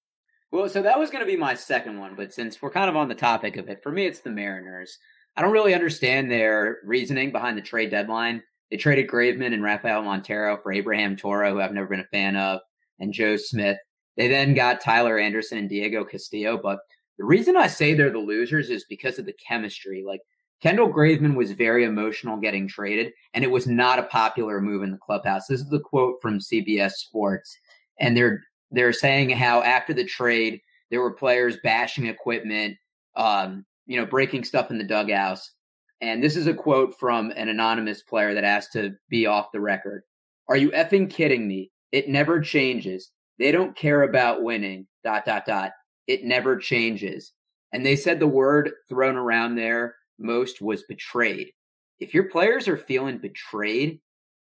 Well, 0.51 0.67
so 0.67 0.81
that 0.81 0.99
was 0.99 1.09
going 1.09 1.23
to 1.23 1.31
be 1.31 1.37
my 1.37 1.53
second 1.53 1.97
one, 1.97 2.15
but 2.15 2.33
since 2.33 2.61
we're 2.61 2.71
kind 2.71 2.89
of 2.89 2.97
on 2.97 3.07
the 3.07 3.15
topic 3.15 3.55
of 3.55 3.69
it, 3.69 3.81
for 3.81 3.91
me, 3.91 4.05
it's 4.05 4.19
the 4.19 4.29
Mariners. 4.29 4.97
I 5.37 5.41
don't 5.41 5.53
really 5.53 5.73
understand 5.73 6.29
their 6.29 6.79
reasoning 6.83 7.31
behind 7.31 7.57
the 7.57 7.61
trade 7.61 7.89
deadline. 7.89 8.43
They 8.69 8.75
traded 8.75 9.07
Graveman 9.07 9.53
and 9.53 9.63
Rafael 9.63 10.03
Montero 10.03 10.57
for 10.61 10.73
Abraham 10.73 11.15
Toro, 11.15 11.53
who 11.53 11.61
I've 11.61 11.73
never 11.73 11.87
been 11.87 12.01
a 12.01 12.05
fan 12.05 12.35
of, 12.35 12.59
and 12.99 13.13
Joe 13.13 13.37
Smith. 13.37 13.77
They 14.17 14.27
then 14.27 14.53
got 14.53 14.81
Tyler 14.81 15.17
Anderson 15.17 15.57
and 15.57 15.69
Diego 15.69 16.03
Castillo. 16.03 16.59
But 16.61 16.79
the 17.17 17.23
reason 17.23 17.55
I 17.55 17.67
say 17.67 17.93
they're 17.93 18.09
the 18.09 18.19
losers 18.19 18.69
is 18.69 18.85
because 18.89 19.19
of 19.19 19.25
the 19.25 19.35
chemistry. 19.47 20.03
Like 20.05 20.21
Kendall 20.61 20.91
Graveman 20.91 21.35
was 21.35 21.51
very 21.51 21.85
emotional 21.85 22.35
getting 22.35 22.67
traded, 22.67 23.13
and 23.33 23.45
it 23.45 23.51
was 23.51 23.67
not 23.67 23.99
a 23.99 24.03
popular 24.03 24.59
move 24.59 24.83
in 24.83 24.91
the 24.91 24.97
clubhouse. 24.97 25.47
This 25.47 25.61
is 25.61 25.69
the 25.69 25.79
quote 25.79 26.21
from 26.21 26.39
CBS 26.39 26.91
Sports. 26.91 27.57
And 27.99 28.17
they're 28.17 28.43
they're 28.71 28.93
saying 28.93 29.29
how 29.31 29.61
after 29.61 29.93
the 29.93 30.05
trade 30.05 30.61
there 30.89 31.01
were 31.01 31.13
players 31.13 31.57
bashing 31.63 32.07
equipment, 32.07 32.77
um, 33.15 33.65
you 33.85 33.97
know, 33.97 34.05
breaking 34.05 34.43
stuff 34.43 34.71
in 34.71 34.77
the 34.77 34.83
dugouts. 34.83 35.53
And 36.01 36.23
this 36.23 36.35
is 36.35 36.47
a 36.47 36.53
quote 36.53 36.97
from 36.99 37.31
an 37.31 37.49
anonymous 37.49 38.01
player 38.01 38.33
that 38.33 38.43
asked 38.43 38.73
to 38.73 38.95
be 39.09 39.25
off 39.25 39.51
the 39.51 39.61
record. 39.61 40.03
Are 40.49 40.57
you 40.57 40.71
effing 40.71 41.09
kidding 41.09 41.47
me? 41.47 41.71
It 41.91 42.09
never 42.09 42.41
changes. 42.41 43.11
They 43.37 43.51
don't 43.51 43.75
care 43.75 44.03
about 44.03 44.43
winning. 44.43 44.87
Dot 45.03 45.25
dot 45.25 45.45
dot. 45.45 45.71
It 46.07 46.23
never 46.23 46.57
changes. 46.57 47.33
And 47.71 47.85
they 47.85 47.95
said 47.95 48.19
the 48.19 48.27
word 48.27 48.71
thrown 48.89 49.15
around 49.15 49.55
there 49.55 49.95
most 50.19 50.61
was 50.61 50.83
betrayed. 50.83 51.51
If 51.99 52.13
your 52.13 52.25
players 52.29 52.67
are 52.67 52.77
feeling 52.77 53.17
betrayed, 53.17 53.99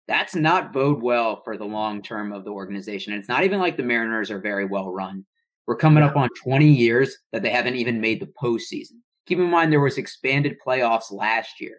that's 0.09 0.35
not 0.35 0.73
bode 0.73 1.03
well 1.03 1.43
for 1.45 1.57
the 1.57 1.65
long 1.65 2.03
term 2.03 2.33
of 2.33 2.45
the 2.45 2.51
organization. 2.51 3.13
And 3.13 3.21
it's 3.21 3.29
not 3.29 3.45
even 3.45 3.61
like 3.61 3.77
the 3.77 3.83
Mariners 3.83 4.31
are 4.31 4.41
very 4.41 4.65
well 4.65 4.93
run. 4.93 5.25
We're 5.67 5.77
coming 5.77 6.03
up 6.03 6.17
on 6.17 6.29
20 6.43 6.67
years 6.67 7.17
that 7.33 7.43
they 7.43 7.51
haven't 7.51 7.77
even 7.77 8.01
made 8.01 8.21
the 8.21 8.33
postseason. 8.43 8.99
Keep 9.27 9.39
in 9.39 9.51
mind 9.51 9.73
there 9.73 9.81
was 9.81 9.99
expanded 9.99 10.57
playoffs 10.65 11.13
last 11.13 11.61
year. 11.61 11.79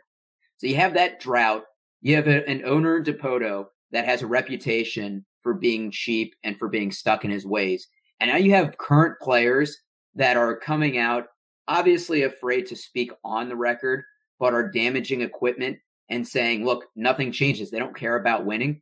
So 0.57 0.67
you 0.67 0.77
have 0.77 0.93
that 0.93 1.19
drought. 1.19 1.63
You 2.01 2.15
have 2.15 2.27
a, 2.27 2.47
an 2.47 2.63
owner 2.65 3.03
Dipoto 3.03 3.65
that 3.91 4.05
has 4.05 4.21
a 4.21 4.27
reputation 4.27 5.25
for 5.41 5.53
being 5.53 5.91
cheap 5.91 6.33
and 6.43 6.57
for 6.57 6.69
being 6.69 6.91
stuck 6.91 7.25
in 7.25 7.31
his 7.31 7.45
ways. 7.45 7.87
And 8.21 8.31
now 8.31 8.37
you 8.37 8.53
have 8.53 8.77
current 8.77 9.15
players 9.21 9.77
that 10.15 10.37
are 10.37 10.57
coming 10.57 10.97
out 10.97 11.25
obviously 11.67 12.23
afraid 12.23 12.65
to 12.67 12.75
speak 12.75 13.11
on 13.23 13.49
the 13.49 13.55
record, 13.55 14.03
but 14.39 14.53
are 14.53 14.71
damaging 14.71 15.21
equipment 15.21 15.77
and 16.13 16.27
saying, 16.27 16.63
look, 16.63 16.85
nothing 16.95 17.31
changes. 17.31 17.71
They 17.71 17.79
don't 17.79 17.95
care 17.95 18.15
about 18.15 18.45
winning. 18.45 18.81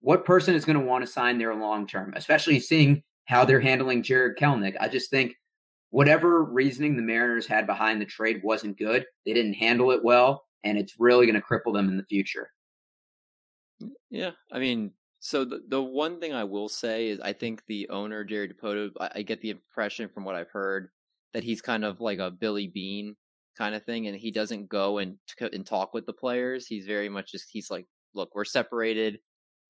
What 0.00 0.24
person 0.24 0.54
is 0.54 0.64
going 0.64 0.78
to 0.78 0.84
want 0.84 1.06
to 1.06 1.10
sign 1.10 1.38
there 1.38 1.54
long 1.54 1.86
term, 1.86 2.12
especially 2.16 2.58
seeing 2.60 3.02
how 3.26 3.44
they're 3.44 3.60
handling 3.60 4.02
Jarred 4.02 4.36
Kelenic? 4.36 4.74
I 4.80 4.88
just 4.88 5.08
think 5.08 5.34
whatever 5.90 6.42
reasoning 6.42 6.96
the 6.96 7.02
Mariners 7.02 7.46
had 7.46 7.66
behind 7.66 8.00
the 8.00 8.06
trade 8.06 8.40
wasn't 8.42 8.76
good. 8.76 9.06
They 9.24 9.32
didn't 9.32 9.54
handle 9.54 9.92
it 9.92 10.02
well, 10.02 10.44
and 10.64 10.76
it's 10.76 10.96
really 10.98 11.26
going 11.26 11.40
to 11.40 11.46
cripple 11.46 11.72
them 11.72 11.88
in 11.88 11.96
the 11.96 12.04
future. 12.04 12.50
Yeah. 14.10 14.32
I 14.52 14.58
mean, 14.58 14.92
So 15.20 15.44
the 15.46 15.62
the 15.68 15.82
one 15.82 16.20
thing 16.20 16.34
I 16.34 16.44
will 16.44 16.68
say 16.68 17.08
is 17.08 17.18
I 17.20 17.32
think 17.32 17.62
the 17.66 17.88
owner 17.88 18.24
Jerry 18.24 18.48
Dipoto, 18.48 18.90
I, 19.00 19.10
I 19.16 19.22
get 19.22 19.40
the 19.40 19.50
impression 19.50 20.10
from 20.10 20.24
what 20.24 20.34
I've 20.34 20.50
heard 20.50 20.90
that 21.32 21.44
he's 21.44 21.62
kind 21.62 21.82
of 21.82 22.00
like 22.00 22.18
a 22.18 22.30
Billy 22.30 22.66
Beane 22.68 23.16
kind 23.56 23.74
of 23.74 23.84
thing, 23.84 24.06
and 24.06 24.16
he 24.16 24.30
doesn't 24.30 24.68
go 24.68 24.98
and 24.98 25.16
and 25.52 25.66
talk 25.66 25.94
with 25.94 26.06
the 26.06 26.12
players. 26.12 26.66
He's 26.66 26.86
very 26.86 27.08
much 27.08 27.32
just 27.32 27.46
he's 27.50 27.70
like, 27.70 27.86
look, 28.14 28.34
we're 28.34 28.44
separated. 28.44 29.18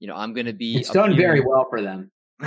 You 0.01 0.09
know, 0.09 0.17
I'm 0.17 0.33
going 0.35 0.47
to 0.47 0.53
be. 0.53 0.77
It's 0.77 0.91
done 0.91 1.17
very 1.17 1.41
well 1.41 1.67
for 1.71 1.81
them. 1.81 2.11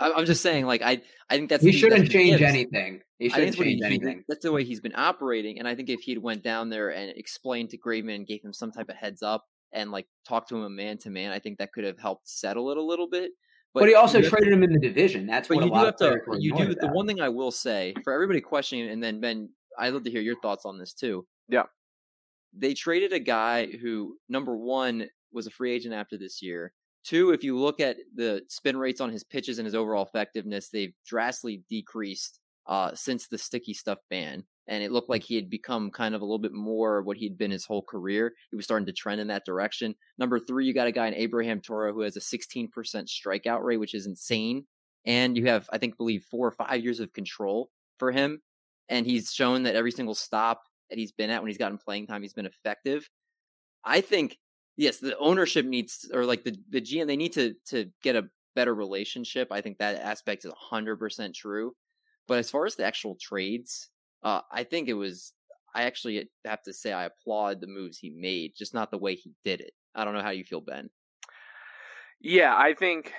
I'm 0.00 0.24
just 0.24 0.42
saying, 0.42 0.66
like 0.66 0.82
I, 0.82 1.02
I 1.30 1.36
think 1.36 1.50
that's 1.50 1.62
he 1.62 1.70
the- 1.72 1.76
shouldn't 1.78 2.02
that's 2.02 2.12
change 2.12 2.38
gift. 2.38 2.48
anything. 2.48 3.00
He 3.18 3.28
shouldn't 3.28 3.46
that's 3.48 3.58
what 3.58 3.66
he- 3.66 3.72
change 3.80 3.80
he- 3.80 3.96
anything. 3.96 4.24
that's 4.28 4.42
the 4.42 4.52
way 4.52 4.64
he's 4.64 4.80
been 4.80 4.94
operating, 4.96 5.58
and 5.58 5.68
I 5.68 5.74
think 5.74 5.90
if 5.90 6.00
he'd 6.00 6.18
went 6.18 6.42
down 6.42 6.70
there 6.70 6.90
and 6.90 7.10
explained 7.16 7.70
to 7.70 7.78
Graveman 7.78 8.14
and 8.16 8.26
gave 8.26 8.42
him 8.44 8.52
some 8.52 8.72
type 8.72 8.88
of 8.88 8.96
heads 8.96 9.22
up 9.22 9.44
and 9.72 9.90
like 9.90 10.06
talked 10.26 10.48
to 10.50 10.56
him 10.56 10.62
a 10.64 10.70
man 10.70 10.98
to 10.98 11.10
man, 11.10 11.30
I 11.32 11.38
think 11.38 11.58
that 11.58 11.72
could 11.72 11.84
have 11.84 11.98
helped 11.98 12.28
settle 12.28 12.70
it 12.70 12.76
a 12.78 12.82
little 12.82 13.08
bit. 13.08 13.32
But, 13.74 13.88
he 13.88 13.94
also 13.94 14.18
you 14.18 14.24
have 14.24 14.32
to- 14.32 14.36
traded 14.38 14.54
him 14.54 14.62
in 14.64 14.72
the 14.72 14.78
division. 14.80 15.26
That's 15.26 15.48
but 15.48 15.58
what 15.58 15.66
you 15.66 15.70
a 15.72 15.74
do 15.74 15.84
have 15.84 15.94
of 15.94 15.98
to. 15.98 16.40
You 16.40 16.56
do. 16.56 16.74
The 16.74 16.88
one 16.88 17.06
thing 17.06 17.20
I 17.20 17.28
will 17.28 17.50
say 17.50 17.94
for 18.02 18.12
everybody 18.14 18.40
questioning, 18.40 18.88
and 18.88 19.02
then 19.02 19.20
Ben, 19.20 19.50
I'd 19.78 19.92
love 19.92 20.04
to 20.04 20.10
hear 20.10 20.20
your 20.20 20.40
thoughts 20.40 20.64
on 20.64 20.78
this 20.78 20.92
too. 20.92 21.26
Yeah. 21.48 21.64
They 22.56 22.74
traded 22.74 23.12
a 23.12 23.18
guy 23.18 23.66
who, 23.66 24.16
number 24.28 24.56
one, 24.56 25.08
was 25.32 25.46
a 25.46 25.50
free 25.50 25.72
agent 25.72 25.94
after 25.94 26.16
this 26.16 26.42
year. 26.42 26.72
Two, 27.04 27.30
if 27.30 27.44
you 27.44 27.56
look 27.56 27.78
at 27.80 27.98
the 28.14 28.42
spin 28.48 28.76
rates 28.76 29.00
on 29.00 29.10
his 29.10 29.22
pitches 29.22 29.58
and 29.58 29.66
his 29.66 29.74
overall 29.74 30.04
effectiveness, 30.04 30.70
they've 30.70 30.94
drastically 31.06 31.62
decreased 31.68 32.40
uh, 32.66 32.90
since 32.94 33.28
the 33.28 33.38
sticky 33.38 33.74
stuff 33.74 33.98
ban. 34.10 34.44
And 34.68 34.82
it 34.82 34.90
looked 34.90 35.08
like 35.08 35.22
he 35.22 35.36
had 35.36 35.48
become 35.48 35.92
kind 35.92 36.16
of 36.16 36.20
a 36.20 36.24
little 36.24 36.40
bit 36.40 36.52
more 36.52 37.02
what 37.02 37.16
he'd 37.16 37.38
been 37.38 37.52
his 37.52 37.64
whole 37.64 37.82
career. 37.82 38.34
He 38.50 38.56
was 38.56 38.64
starting 38.64 38.86
to 38.86 38.92
trend 38.92 39.20
in 39.20 39.28
that 39.28 39.44
direction. 39.44 39.94
Number 40.18 40.40
three, 40.40 40.66
you 40.66 40.74
got 40.74 40.88
a 40.88 40.92
guy 40.92 41.06
in 41.06 41.14
Abraham 41.14 41.60
Toro 41.60 41.92
who 41.92 42.00
has 42.00 42.16
a 42.16 42.20
16% 42.20 42.68
strikeout 42.74 43.62
rate, 43.62 43.76
which 43.76 43.94
is 43.94 44.06
insane. 44.06 44.66
And 45.04 45.36
you 45.36 45.46
have, 45.46 45.68
I 45.72 45.78
think, 45.78 45.96
believe 45.96 46.24
four 46.28 46.48
or 46.48 46.50
five 46.50 46.82
years 46.82 46.98
of 46.98 47.12
control 47.12 47.70
for 47.98 48.10
him. 48.10 48.42
And 48.88 49.06
he's 49.06 49.32
shown 49.32 49.64
that 49.64 49.74
every 49.74 49.90
single 49.90 50.14
stop 50.14 50.62
that 50.90 50.98
he's 50.98 51.12
been 51.12 51.30
at 51.30 51.42
when 51.42 51.48
he's 51.48 51.58
gotten 51.58 51.78
playing 51.78 52.06
time, 52.06 52.22
he's 52.22 52.34
been 52.34 52.46
effective. 52.46 53.08
I 53.84 54.00
think 54.00 54.38
yes, 54.76 54.98
the 54.98 55.16
ownership 55.18 55.66
needs 55.66 56.10
or 56.12 56.24
like 56.24 56.44
the 56.44 56.56
the 56.70 56.80
GM 56.80 57.06
they 57.06 57.16
need 57.16 57.32
to 57.34 57.54
to 57.66 57.86
get 58.02 58.16
a 58.16 58.28
better 58.54 58.74
relationship. 58.74 59.48
I 59.50 59.60
think 59.60 59.78
that 59.78 60.00
aspect 60.00 60.44
is 60.44 60.52
hundred 60.56 60.96
percent 60.96 61.34
true. 61.34 61.74
But 62.28 62.38
as 62.38 62.50
far 62.50 62.66
as 62.66 62.74
the 62.74 62.84
actual 62.84 63.16
trades, 63.20 63.88
uh, 64.22 64.40
I 64.50 64.64
think 64.64 64.88
it 64.88 64.94
was. 64.94 65.32
I 65.74 65.82
actually 65.82 66.26
have 66.46 66.62
to 66.62 66.72
say 66.72 66.92
I 66.92 67.04
applaud 67.04 67.60
the 67.60 67.66
moves 67.66 67.98
he 67.98 68.08
made, 68.08 68.54
just 68.56 68.72
not 68.72 68.90
the 68.90 68.96
way 68.96 69.14
he 69.14 69.34
did 69.44 69.60
it. 69.60 69.72
I 69.94 70.04
don't 70.04 70.14
know 70.14 70.22
how 70.22 70.30
you 70.30 70.42
feel, 70.42 70.62
Ben. 70.62 70.88
Yeah, 72.18 72.56
I 72.56 72.72
think 72.72 73.12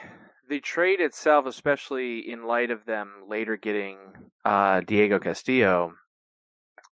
the 0.49 0.59
trade 0.59 1.01
itself, 1.01 1.45
especially 1.45 2.19
in 2.19 2.45
light 2.45 2.71
of 2.71 2.85
them 2.85 3.11
later 3.27 3.57
getting 3.57 3.97
uh, 4.45 4.81
Diego 4.81 5.19
Castillo, 5.19 5.93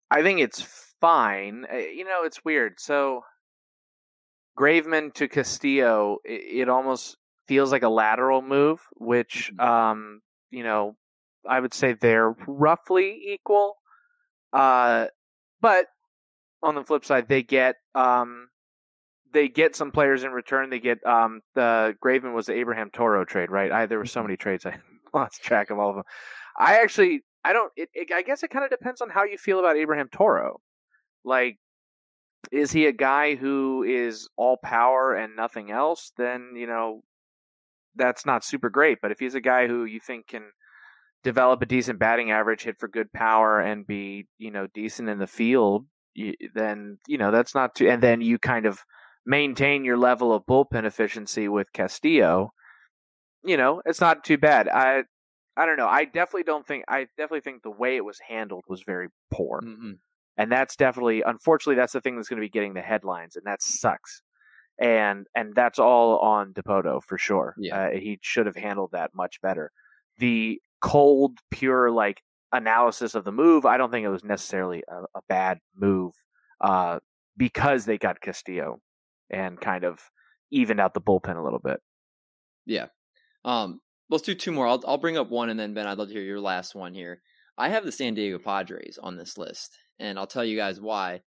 I 0.09 0.21
think 0.23 0.39
it's 0.39 0.61
fine. 0.99 1.65
Uh, 1.71 1.77
You 1.77 2.05
know, 2.05 2.23
it's 2.23 2.43
weird. 2.45 2.79
So 2.79 3.23
Graveman 4.57 5.13
to 5.15 5.27
Castillo, 5.27 6.17
it, 6.23 6.61
it 6.61 6.69
almost 6.69 7.17
feels 7.47 7.71
like 7.71 7.83
a 7.83 7.89
lateral 7.89 8.41
move, 8.41 8.79
which, 8.97 9.51
um, 9.59 10.21
you 10.49 10.63
know, 10.63 10.95
I 11.47 11.59
would 11.59 11.73
say 11.73 11.93
they're 11.93 12.35
roughly 12.47 13.21
equal. 13.33 13.75
Uh, 14.53 15.07
but 15.61 15.87
on 16.61 16.75
the 16.75 16.83
flip 16.83 17.03
side, 17.03 17.27
they 17.27 17.43
get 17.43 17.75
um, 17.95 18.47
they 19.33 19.49
get 19.49 19.75
some 19.75 19.91
players 19.91 20.23
in 20.23 20.31
return. 20.31 20.69
They 20.69 20.79
get 20.79 21.05
um, 21.05 21.41
the 21.55 21.95
Graven 21.99 22.33
was 22.33 22.45
the 22.45 22.53
Abraham 22.53 22.89
Toro 22.91 23.25
trade, 23.25 23.51
right? 23.51 23.71
I, 23.71 23.85
there 23.87 23.97
were 23.97 24.05
so 24.05 24.21
many 24.21 24.37
trades 24.37 24.65
I 24.65 24.77
lost 25.13 25.43
track 25.43 25.69
of 25.69 25.79
all 25.79 25.89
of 25.89 25.95
them. 25.95 26.05
I 26.57 26.79
actually 26.79 27.23
I 27.43 27.53
don't. 27.53 27.71
It, 27.75 27.89
it, 27.93 28.11
I 28.13 28.21
guess 28.21 28.43
it 28.43 28.49
kind 28.49 28.63
of 28.63 28.71
depends 28.71 29.01
on 29.01 29.09
how 29.09 29.23
you 29.23 29.37
feel 29.37 29.59
about 29.59 29.75
Abraham 29.75 30.07
Toro. 30.11 30.61
Like, 31.25 31.57
is 32.51 32.71
he 32.71 32.85
a 32.85 32.91
guy 32.91 33.35
who 33.35 33.83
is 33.83 34.29
all 34.37 34.57
power 34.57 35.13
and 35.15 35.35
nothing 35.35 35.71
else? 35.71 36.11
Then 36.17 36.53
you 36.55 36.67
know 36.67 37.03
that's 37.95 38.25
not 38.25 38.45
super 38.45 38.69
great. 38.69 38.99
But 39.01 39.11
if 39.11 39.19
he's 39.19 39.35
a 39.35 39.41
guy 39.41 39.67
who 39.67 39.85
you 39.85 39.99
think 39.99 40.27
can 40.27 40.43
develop 41.23 41.61
a 41.61 41.65
decent 41.65 41.99
batting 41.99 42.31
average, 42.31 42.63
hit 42.63 42.79
for 42.79 42.87
good 42.87 43.11
power, 43.11 43.59
and 43.59 43.85
be 43.85 44.27
you 44.37 44.51
know 44.51 44.67
decent 44.73 45.09
in 45.09 45.19
the 45.19 45.27
field, 45.27 45.85
you, 46.13 46.33
then 46.53 46.97
you 47.07 47.17
know 47.17 47.31
that's 47.31 47.55
not 47.55 47.75
too. 47.75 47.89
And 47.89 48.01
then 48.01 48.21
you 48.21 48.39
kind 48.39 48.65
of 48.65 48.79
maintain 49.25 49.85
your 49.85 49.97
level 49.97 50.33
of 50.33 50.45
bullpen 50.45 50.85
efficiency 50.85 51.47
with 51.47 51.71
Castillo. 51.73 52.53
You 53.43 53.57
know, 53.57 53.81
it's 53.85 54.01
not 54.01 54.23
too 54.23 54.37
bad. 54.37 54.67
I 54.67 55.03
I 55.55 55.65
don't 55.65 55.77
know. 55.77 55.87
I 55.87 56.05
definitely 56.05 56.43
don't 56.43 56.65
think. 56.65 56.83
I 56.87 57.07
definitely 57.17 57.41
think 57.41 57.61
the 57.61 57.71
way 57.71 57.95
it 57.95 58.05
was 58.05 58.19
handled 58.27 58.63
was 58.67 58.83
very 58.83 59.09
poor, 59.31 59.61
Mm-mm. 59.61 59.97
and 60.37 60.51
that's 60.51 60.75
definitely, 60.75 61.21
unfortunately, 61.25 61.75
that's 61.75 61.93
the 61.93 62.01
thing 62.01 62.15
that's 62.15 62.29
going 62.29 62.41
to 62.41 62.45
be 62.45 62.49
getting 62.49 62.73
the 62.73 62.81
headlines, 62.81 63.35
and 63.35 63.45
that 63.45 63.61
sucks. 63.61 64.21
And 64.79 65.27
and 65.35 65.53
that's 65.53 65.77
all 65.77 66.17
on 66.19 66.53
Dipoto 66.53 67.03
for 67.03 67.17
sure. 67.17 67.53
Yeah. 67.59 67.77
Uh, 67.77 67.89
he 67.91 68.17
should 68.21 68.47
have 68.47 68.55
handled 68.55 68.91
that 68.93 69.11
much 69.13 69.39
better. 69.41 69.71
The 70.17 70.59
cold, 70.81 71.37
pure 71.51 71.91
like 71.91 72.21
analysis 72.51 73.13
of 73.13 73.23
the 73.23 73.31
move, 73.31 73.65
I 73.65 73.77
don't 73.77 73.91
think 73.91 74.05
it 74.05 74.09
was 74.09 74.23
necessarily 74.23 74.83
a, 74.87 75.03
a 75.15 75.21
bad 75.29 75.59
move 75.75 76.13
uh, 76.61 76.99
because 77.37 77.85
they 77.85 77.99
got 77.99 78.21
Castillo 78.21 78.79
and 79.33 79.59
kind 79.59 79.83
of 79.83 79.99
evened 80.51 80.79
out 80.79 80.93
the 80.93 81.01
bullpen 81.01 81.37
a 81.37 81.43
little 81.43 81.59
bit. 81.59 81.79
Yeah. 82.65 82.87
Um, 83.43 83.81
let's 84.09 84.23
do 84.23 84.35
two 84.35 84.51
more. 84.51 84.67
I'll 84.67 84.81
I'll 84.87 84.97
bring 84.97 85.17
up 85.17 85.29
one 85.29 85.49
and 85.49 85.59
then 85.59 85.73
Ben, 85.73 85.87
I'd 85.87 85.97
love 85.97 86.07
to 86.09 86.13
hear 86.13 86.23
your 86.23 86.39
last 86.39 86.75
one 86.75 86.93
here. 86.93 87.21
I 87.57 87.69
have 87.69 87.85
the 87.85 87.91
San 87.91 88.13
Diego 88.13 88.39
Padres 88.39 88.97
on 89.01 89.17
this 89.17 89.37
list, 89.37 89.77
and 89.99 90.17
I'll 90.17 90.27
tell 90.27 90.45
you 90.45 90.57
guys 90.57 90.79
why. 90.79 91.21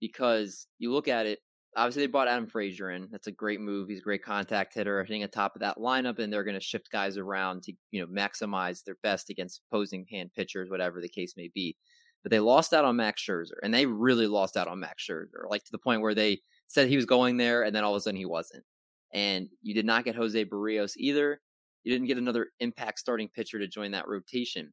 Because 0.00 0.66
you 0.78 0.92
look 0.92 1.06
at 1.06 1.26
it, 1.26 1.38
obviously 1.76 2.02
they 2.02 2.08
brought 2.08 2.28
Adam 2.28 2.48
Frazier 2.48 2.90
in. 2.90 3.08
That's 3.10 3.28
a 3.28 3.32
great 3.32 3.60
move. 3.60 3.88
He's 3.88 4.00
a 4.00 4.02
great 4.02 4.24
contact 4.24 4.74
hitter, 4.74 5.02
hitting 5.04 5.22
atop 5.22 5.54
of 5.54 5.60
that 5.60 5.78
lineup, 5.78 6.18
and 6.18 6.32
they're 6.32 6.44
going 6.44 6.58
to 6.58 6.64
shift 6.64 6.90
guys 6.90 7.16
around 7.16 7.62
to 7.64 7.72
you 7.90 8.00
know 8.00 8.06
maximize 8.06 8.82
their 8.84 8.96
best 9.02 9.30
against 9.30 9.62
opposing 9.70 10.06
hand 10.10 10.30
pitchers, 10.34 10.70
whatever 10.70 11.00
the 11.00 11.08
case 11.08 11.34
may 11.36 11.50
be. 11.54 11.76
But 12.22 12.30
they 12.30 12.40
lost 12.40 12.72
out 12.72 12.84
on 12.84 12.96
Max 12.96 13.22
Scherzer, 13.22 13.58
and 13.62 13.72
they 13.74 13.86
really 13.86 14.26
lost 14.26 14.56
out 14.56 14.68
on 14.68 14.80
Max 14.80 15.04
Scherzer, 15.08 15.48
like 15.48 15.64
to 15.64 15.72
the 15.72 15.78
point 15.78 16.02
where 16.02 16.14
they 16.14 16.40
said 16.68 16.88
he 16.88 16.96
was 16.96 17.06
going 17.06 17.36
there, 17.36 17.62
and 17.62 17.74
then 17.74 17.84
all 17.84 17.94
of 17.94 17.98
a 17.98 18.00
sudden 18.00 18.16
he 18.16 18.26
wasn't. 18.26 18.64
And 19.12 19.48
you 19.60 19.74
did 19.74 19.86
not 19.86 20.04
get 20.04 20.16
Jose 20.16 20.44
Berrios 20.44 20.92
either. 20.96 21.40
You 21.84 21.92
didn't 21.92 22.08
get 22.08 22.18
another 22.18 22.48
impact 22.60 22.98
starting 22.98 23.28
pitcher 23.28 23.58
to 23.58 23.68
join 23.68 23.92
that 23.92 24.08
rotation. 24.08 24.72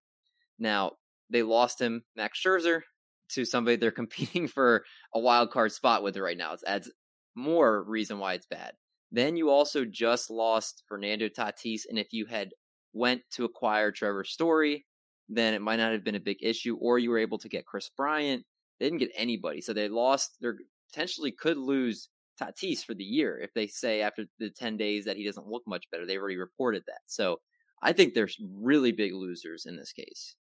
Now, 0.58 0.94
they 1.30 1.44
lost 1.44 1.82
him, 1.82 2.04
Max 2.16 2.42
Scherzer, 2.42 2.82
to 3.30 3.46
somebody 3.46 3.76
they're 3.76 3.92
competing 3.92 4.48
for 4.48 4.84
a 5.14 5.20
wild 5.20 5.52
card 5.52 5.72
spot 5.72 6.04
with 6.04 6.18
right 6.18 6.38
now. 6.38 6.54
It 6.54 6.62
adds 6.66 6.92
more 7.36 7.84
reason 7.84 8.20
why 8.20 8.34
it's 8.34 8.46
bad. 8.46 8.74
Then 9.12 9.38
you 9.38 9.50
also 9.50 9.86
just 9.86 10.30
lost 10.30 10.84
Fernando 10.88 11.30
Tatis, 11.30 11.82
and 11.90 11.98
if 11.98 12.14
you 12.14 12.28
had 12.28 12.52
went 12.94 13.22
to 13.32 13.46
acquire 13.46 13.92
Trevor 13.92 14.24
Story, 14.24 14.86
then 15.30 15.54
it 15.54 15.62
might 15.62 15.78
not 15.78 15.92
have 15.92 16.04
been 16.04 16.16
a 16.16 16.20
big 16.20 16.38
issue. 16.42 16.78
Or 16.80 17.00
you 17.00 17.10
were 17.10 17.20
able 17.20 17.40
to 17.40 17.50
get 17.50 17.66
Kris 17.66 17.90
Bryant. 17.96 18.46
They 18.80 18.86
didn't 18.86 19.00
get 19.00 19.12
anybody, 19.16 19.62
so 19.62 19.74
they 19.74 19.90
lost. 19.90 20.38
They 20.42 20.50
potentially 20.92 21.32
could 21.32 21.58
lose 21.58 22.10
Tatis 22.40 22.84
for 22.84 22.94
the 22.94 23.04
year 23.04 23.38
if 23.40 23.54
they 23.54 23.68
say 23.68 24.02
after 24.02 24.26
the 24.40 24.50
10 24.50 24.78
days 24.78 25.06
that 25.06 25.18
he 25.18 25.26
doesn't 25.26 25.48
look 25.48 25.64
much 25.68 25.86
better. 25.92 26.06
They've 26.06 26.20
already 26.20 26.38
reported 26.38 26.84
that. 26.88 27.02
So 27.06 27.40
I 27.82 27.94
think 27.94 28.14
there's 28.14 28.38
really 28.40 28.92
big 28.92 29.14
losers 29.14 29.66
in 29.66 29.76
this 29.76 29.92
case. 29.92 30.36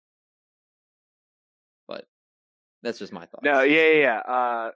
But 1.87 2.05
that's 2.83 2.99
just 2.99 3.13
my 3.13 3.25
thought. 3.25 3.43
No, 3.43 3.61
yeah, 3.61 3.91
yeah, 3.91 3.99
yeah. 3.99 4.19
Uh, 4.19 4.71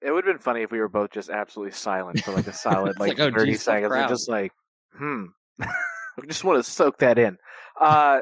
it 0.00 0.10
would 0.12 0.24
have 0.24 0.34
been 0.34 0.42
funny 0.42 0.62
if 0.62 0.70
we 0.70 0.78
were 0.78 0.88
both 0.88 1.10
just 1.10 1.30
absolutely 1.30 1.72
silent 1.72 2.20
for 2.20 2.32
like 2.32 2.46
a 2.46 2.52
solid 2.52 2.98
like, 2.98 3.18
like, 3.18 3.20
oh, 3.20 3.30
thirty 3.36 3.52
geez, 3.52 3.62
seconds. 3.62 3.90
We're 3.90 4.08
just 4.08 4.28
like, 4.28 4.52
hmm. 4.96 5.24
we 5.58 6.26
just 6.28 6.44
want 6.44 6.64
to 6.64 6.70
soak 6.70 6.98
that 6.98 7.18
in. 7.18 7.36
Uh, 7.80 8.20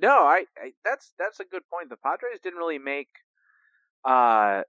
no, 0.00 0.10
I, 0.10 0.44
I 0.58 0.72
that's 0.84 1.12
that's 1.18 1.38
a 1.40 1.44
good 1.44 1.62
point. 1.72 1.88
The 1.88 1.96
Padres 1.96 2.40
didn't 2.42 2.58
really 2.58 2.78
make 2.78 3.08
uh 4.04 4.62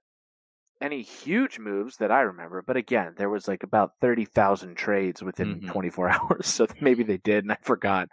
any 0.84 1.02
huge 1.02 1.58
moves 1.58 1.96
that 1.96 2.12
I 2.12 2.20
remember, 2.20 2.62
but 2.66 2.76
again, 2.76 3.14
there 3.16 3.30
was 3.30 3.48
like 3.48 3.62
about 3.62 3.92
thirty 4.00 4.24
thousand 4.24 4.76
trades 4.76 5.22
within 5.22 5.60
Mhm. 5.62 5.68
twenty 5.72 5.90
four 5.90 6.08
hours, 6.10 6.46
so 6.46 6.66
maybe 6.80 7.02
they 7.02 7.16
did, 7.18 7.44
and 7.44 7.52
I 7.52 7.58
forgot. 7.62 8.08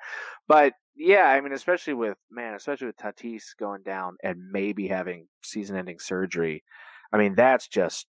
But 0.47 0.73
yeah, 0.95 1.25
I 1.25 1.41
mean, 1.41 1.53
especially 1.53 1.93
with 1.93 2.17
man, 2.29 2.53
especially 2.55 2.87
with 2.87 2.97
Tatis 2.97 3.43
going 3.59 3.83
down 3.83 4.17
and 4.23 4.51
maybe 4.51 4.87
having 4.87 5.27
season-ending 5.43 5.99
surgery. 5.99 6.63
I 7.13 7.17
mean, 7.17 7.35
that's 7.35 7.67
just 7.67 8.07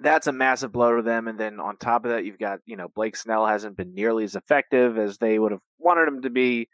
that's 0.00 0.26
a 0.28 0.32
massive 0.32 0.70
blow 0.72 0.96
to 0.96 1.02
them. 1.02 1.26
And 1.28 1.38
then 1.40 1.58
on 1.58 1.76
top 1.76 2.04
of 2.04 2.10
that, 2.12 2.24
you've 2.24 2.38
got 2.38 2.60
you 2.66 2.76
know 2.76 2.88
Blake 2.88 3.16
Snell 3.16 3.46
hasn't 3.46 3.76
been 3.76 3.94
nearly 3.94 4.24
as 4.24 4.36
effective 4.36 4.98
as 4.98 5.18
they 5.18 5.38
would 5.38 5.52
have 5.52 5.62
wanted 5.78 6.08
him 6.08 6.22
to 6.22 6.30
be, 6.30 6.68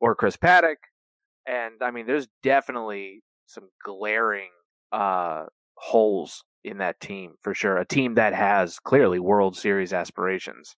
or 0.00 0.14
Chris 0.14 0.36
Paddack. 0.36 0.76
And 1.46 1.74
I 1.82 1.90
mean, 1.90 2.06
there's 2.06 2.28
definitely 2.42 3.22
some 3.46 3.68
glaring 3.84 4.48
uh, 4.92 5.44
holes 5.76 6.44
in 6.64 6.78
that 6.78 7.00
team 7.00 7.34
for 7.42 7.54
sure. 7.54 7.76
A 7.78 7.86
team 7.86 8.14
that 8.14 8.34
has 8.34 8.78
clearly 8.78 9.18
World 9.20 9.56
Series 9.56 9.92
aspirations. 9.92 10.76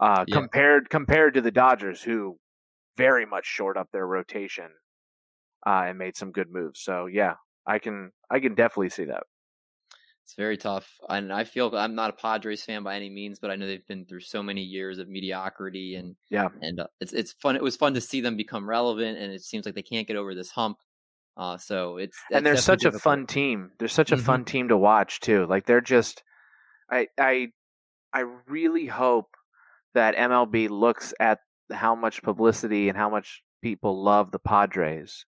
Uh, 0.00 0.26
Yeah. 0.26 0.34
compared 0.34 0.90
compared 0.90 1.34
to 1.34 1.40
the 1.40 1.50
Dodgers, 1.50 2.02
who 2.02 2.38
very 2.96 3.26
much 3.26 3.46
shored 3.46 3.76
up 3.78 3.90
their 3.92 4.06
rotation 4.06 4.70
uh, 5.66 5.84
and 5.86 5.98
made 5.98 6.16
some 6.16 6.32
good 6.32 6.50
moves. 6.50 6.80
So 6.80 7.06
yeah, 7.06 7.34
I 7.66 7.78
can 7.78 8.12
I 8.30 8.40
can 8.40 8.54
definitely 8.54 8.90
see 8.90 9.04
that. 9.06 9.24
It's 10.24 10.34
very 10.34 10.58
tough, 10.58 11.00
and 11.08 11.32
I 11.32 11.44
feel 11.44 11.74
I'm 11.74 11.94
not 11.94 12.10
a 12.10 12.12
Padres 12.12 12.62
fan 12.62 12.82
by 12.82 12.96
any 12.96 13.08
means, 13.08 13.38
but 13.38 13.50
I 13.50 13.56
know 13.56 13.66
they've 13.66 13.86
been 13.86 14.04
through 14.04 14.20
so 14.20 14.42
many 14.42 14.62
years 14.62 14.98
of 14.98 15.08
mediocrity, 15.08 15.94
and 15.94 16.16
Yeah. 16.30 16.48
and 16.60 16.80
uh, 16.80 16.86
it's 17.00 17.14
it's 17.14 17.32
fun. 17.32 17.56
It 17.56 17.62
was 17.62 17.76
fun 17.76 17.94
to 17.94 18.00
see 18.00 18.20
them 18.20 18.36
become 18.36 18.68
relevant, 18.68 19.16
and 19.18 19.32
it 19.32 19.42
seems 19.42 19.64
like 19.64 19.74
they 19.74 19.82
can't 19.82 20.06
get 20.06 20.16
over 20.16 20.34
this 20.34 20.50
hump. 20.50 20.78
Uh, 21.38 21.56
so 21.56 21.96
it's 21.98 22.18
and 22.32 22.44
they're 22.44 22.56
such 22.56 22.80
definitely 22.80 22.96
a 22.96 23.00
fun 23.00 23.26
team. 23.26 23.70
They're 23.78 23.88
such 23.88 24.12
a 24.12 24.16
Mhm. 24.16 24.20
fun 24.24 24.44
team 24.44 24.68
to 24.68 24.76
watch 24.76 25.20
too. 25.20 25.46
Like 25.46 25.66
they're 25.66 25.80
just, 25.80 26.24
I 26.90 27.08
I 27.18 27.48
I 28.12 28.20
really 28.48 28.86
hope 28.86 29.28
that 29.94 30.16
MLB 30.16 30.68
looks 30.68 31.14
at 31.20 31.40
how 31.72 31.94
much 31.94 32.22
publicity 32.22 32.88
and 32.88 32.98
how 32.98 33.10
much 33.10 33.42
people 33.62 34.02
love 34.02 34.32
the 34.32 34.38
Padres, 34.40 35.26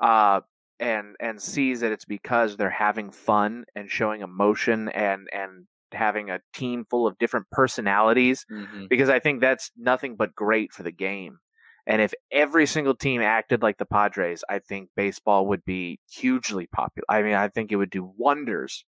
uh, 0.00 0.40
and 0.80 1.16
and 1.20 1.40
sees 1.42 1.80
that 1.80 1.92
it's 1.92 2.04
because 2.06 2.56
they're 2.56 2.70
having 2.70 3.10
fun 3.10 3.64
and 3.76 3.90
showing 3.90 4.20
emotion 4.22 4.88
and 4.90 5.28
and 5.32 5.66
having 5.92 6.30
a 6.30 6.40
team 6.54 6.84
full 6.90 7.06
of 7.06 7.18
different 7.18 7.46
personalities. 7.52 8.46
Mhm. 8.50 8.88
Because 8.88 9.10
I 9.10 9.18
think 9.20 9.40
that's 9.40 9.70
nothing 9.76 10.16
but 10.16 10.34
great 10.34 10.72
for 10.72 10.82
the 10.84 10.92
game. 10.92 11.38
And 11.86 12.00
if 12.00 12.14
every 12.30 12.66
single 12.66 12.94
team 12.94 13.22
acted 13.22 13.62
like 13.62 13.78
the 13.78 13.84
Padres, 13.84 14.44
I 14.48 14.60
think 14.60 14.90
baseball 14.96 15.46
would 15.48 15.64
be 15.64 15.98
hugely 16.10 16.66
popular. 16.66 17.04
I 17.08 17.22
mean, 17.22 17.34
I 17.34 17.48
think 17.48 17.72
it 17.72 17.76
would 17.76 17.90
do 17.90 18.12
wonders 18.16 18.84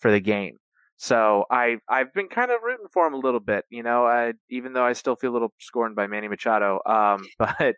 for 0.00 0.10
the 0.10 0.20
game. 0.20 0.58
So 0.96 1.44
I 1.50 1.78
I've 1.88 2.12
been 2.12 2.28
kind 2.28 2.50
of 2.50 2.62
rooting 2.62 2.86
for 2.92 3.06
him 3.06 3.14
a 3.14 3.18
little 3.18 3.40
bit, 3.40 3.64
you 3.70 3.82
know. 3.82 4.06
I, 4.06 4.34
even 4.50 4.72
though 4.72 4.84
I 4.84 4.92
still 4.92 5.16
feel 5.16 5.32
a 5.32 5.34
little 5.34 5.52
scorned 5.58 5.96
by 5.96 6.06
Manny 6.06 6.28
Machado, 6.28 6.80
um, 6.86 7.24
but 7.38 7.74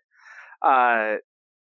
uh, 0.62 1.16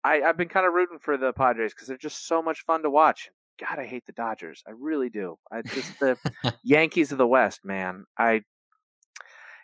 I 0.05 0.23
I've 0.25 0.37
been 0.37 0.49
kind 0.49 0.67
of 0.67 0.73
rooting 0.73 0.99
for 1.01 1.17
the 1.17 1.33
Padres 1.33 1.73
because 1.73 1.89
they're 1.89 1.97
just 1.97 2.27
so 2.27 2.43
much 2.43 2.65
fun 2.65 2.83
to 2.83 2.91
watch. 2.91 3.31
God, 3.61 3.79
I 3.79 3.87
hate 3.87 4.05
the 4.07 4.13
Dodgers. 4.13 4.63
I 4.67 4.73
really 4.77 5.11
do. 5.11 5.39
I 5.51 5.63
just 5.63 5.99
the 6.01 6.17
Yankees 6.65 7.13
of 7.13 7.19
the 7.19 7.27
West, 7.27 7.61
man. 7.65 8.05
I 8.19 8.43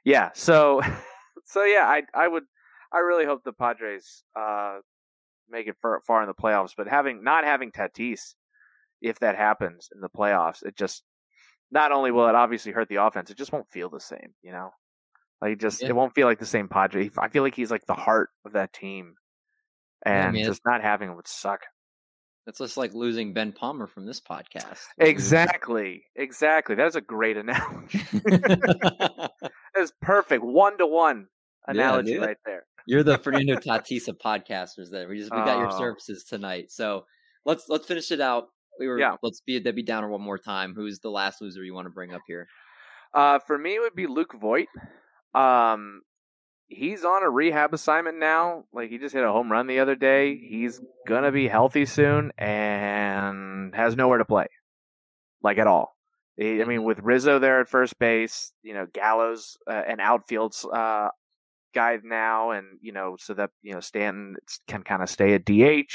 yeah. 0.04 0.30
So 0.34 0.80
so 1.44 1.64
yeah. 1.64 1.86
I 1.86 2.02
I 2.14 2.28
would 2.28 2.44
I 2.92 2.98
really 2.98 3.24
hope 3.24 3.42
the 3.44 3.52
Padres 3.52 4.22
uh 4.38 4.78
make 5.48 5.66
it 5.66 5.76
far, 5.82 6.00
far 6.06 6.22
in 6.22 6.28
the 6.28 6.34
playoffs. 6.34 6.72
But 6.76 6.88
having 6.88 7.22
not 7.24 7.44
having 7.44 7.72
Tatis, 7.72 8.34
if 9.00 9.18
that 9.20 9.36
happens 9.36 9.88
in 9.94 10.00
the 10.00 10.08
playoffs, 10.08 10.64
it 10.64 10.76
just 10.76 11.02
not 11.70 11.92
only 11.92 12.10
will 12.10 12.28
it 12.28 12.34
obviously 12.34 12.72
hurt 12.72 12.88
the 12.88 12.96
offense, 13.02 13.30
it 13.30 13.36
just 13.38 13.52
won't 13.52 13.70
feel 13.70 13.88
the 13.90 14.00
same. 14.00 14.34
You 14.42 14.52
know, 14.52 14.70
like 15.40 15.52
it 15.54 15.60
just 15.60 15.82
Yeah. 15.82 15.88
it 15.88 15.96
won't 15.96 16.14
feel 16.14 16.26
like 16.26 16.38
the 16.38 16.46
same 16.46 16.68
Padre. 16.68 17.10
I 17.18 17.28
feel 17.28 17.42
like 17.42 17.54
he's 17.54 17.70
like 17.70 17.86
the 17.86 17.94
heart 17.94 18.30
of 18.44 18.52
that 18.52 18.72
team, 18.72 19.14
Yeah, 20.06 20.26
and 20.26 20.34
man. 20.34 20.44
just 20.44 20.62
not 20.64 20.82
having 20.82 21.08
him 21.10 21.16
would 21.16 21.28
suck. 21.28 21.60
That's 22.46 22.58
just 22.58 22.76
like 22.78 22.94
losing 22.94 23.34
Ben 23.34 23.52
Palmer 23.52 23.86
from 23.86 24.06
this 24.06 24.20
podcast. 24.20 24.80
Exactly, 24.98 26.04
exactly. 26.16 26.74
That 26.74 26.86
is 26.86 26.96
a 26.96 27.00
great 27.02 27.36
analogy. 27.36 27.98
that 28.12 29.30
is 29.76 29.92
perfect. 30.00 30.42
One 30.42 30.78
to 30.78 30.86
one 30.86 31.26
analogy 31.66 32.14
dude. 32.14 32.22
right 32.22 32.38
there. 32.46 32.64
You're 32.90 33.04
the 33.04 33.18
Fernando 33.24 33.54
Tatis 33.54 34.08
of 34.08 34.18
podcasters. 34.18 34.90
Then 34.90 35.08
we 35.08 35.18
just 35.18 35.30
we 35.30 35.36
got 35.38 35.58
your 35.58 35.72
Oh. 35.72 35.78
services 35.78 36.24
tonight. 36.24 36.72
So 36.72 37.04
let's 37.46 37.68
let's 37.68 37.86
finish 37.86 38.10
it 38.10 38.20
out. 38.20 38.48
We 38.80 38.88
were 38.88 38.98
Yeah. 38.98 39.14
let's 39.22 39.40
be 39.40 39.56
a 39.56 39.60
Debbie 39.60 39.84
Downer 39.84 40.08
one 40.08 40.22
more 40.22 40.38
time. 40.38 40.74
Who's 40.74 40.98
the 40.98 41.10
last 41.10 41.40
loser 41.40 41.62
you 41.62 41.72
want 41.72 41.86
to 41.86 41.90
bring 41.90 42.12
up 42.12 42.22
here? 42.26 42.48
Uh, 43.14 43.38
for 43.38 43.56
me, 43.56 43.76
it 43.76 43.80
would 43.80 43.94
be 43.94 44.08
Luke 44.08 44.34
Voit. 44.34 44.66
Um, 45.34 46.02
he's 46.66 47.04
on 47.04 47.22
a 47.22 47.30
rehab 47.30 47.72
assignment 47.74 48.18
now. 48.18 48.64
Like 48.72 48.90
he 48.90 48.98
just 48.98 49.14
hit 49.14 49.22
a 49.22 49.30
home 49.30 49.52
run 49.52 49.68
the 49.68 49.78
other 49.78 49.94
day. 49.94 50.36
He's 50.36 50.80
gonna 51.06 51.30
be 51.30 51.46
healthy 51.46 51.86
soon 51.86 52.32
and 52.38 53.72
has 53.72 53.94
nowhere 53.94 54.18
to 54.18 54.24
play, 54.24 54.48
like 55.44 55.58
at 55.58 55.68
all. 55.68 55.96
I 56.40 56.64
mean, 56.64 56.82
with 56.82 56.98
Rizzo 57.00 57.38
there 57.38 57.60
at 57.60 57.68
first 57.68 57.98
base, 58.00 58.52
you 58.62 58.74
know, 58.74 58.86
Gallo's 58.92 59.58
uh, 59.68 59.82
an 59.86 60.00
outfield 60.00 60.56
uh, 60.72 61.10
guy 61.74 61.98
now, 62.02 62.50
and 62.50 62.66
you 62.80 62.92
know, 62.92 63.16
so 63.18 63.34
that 63.34 63.50
you 63.62 63.72
know 63.72 63.80
Stanton 63.80 64.36
can 64.66 64.82
kind 64.82 65.02
of 65.02 65.10
stay 65.10 65.34
at 65.34 65.44
DH. 65.44 65.92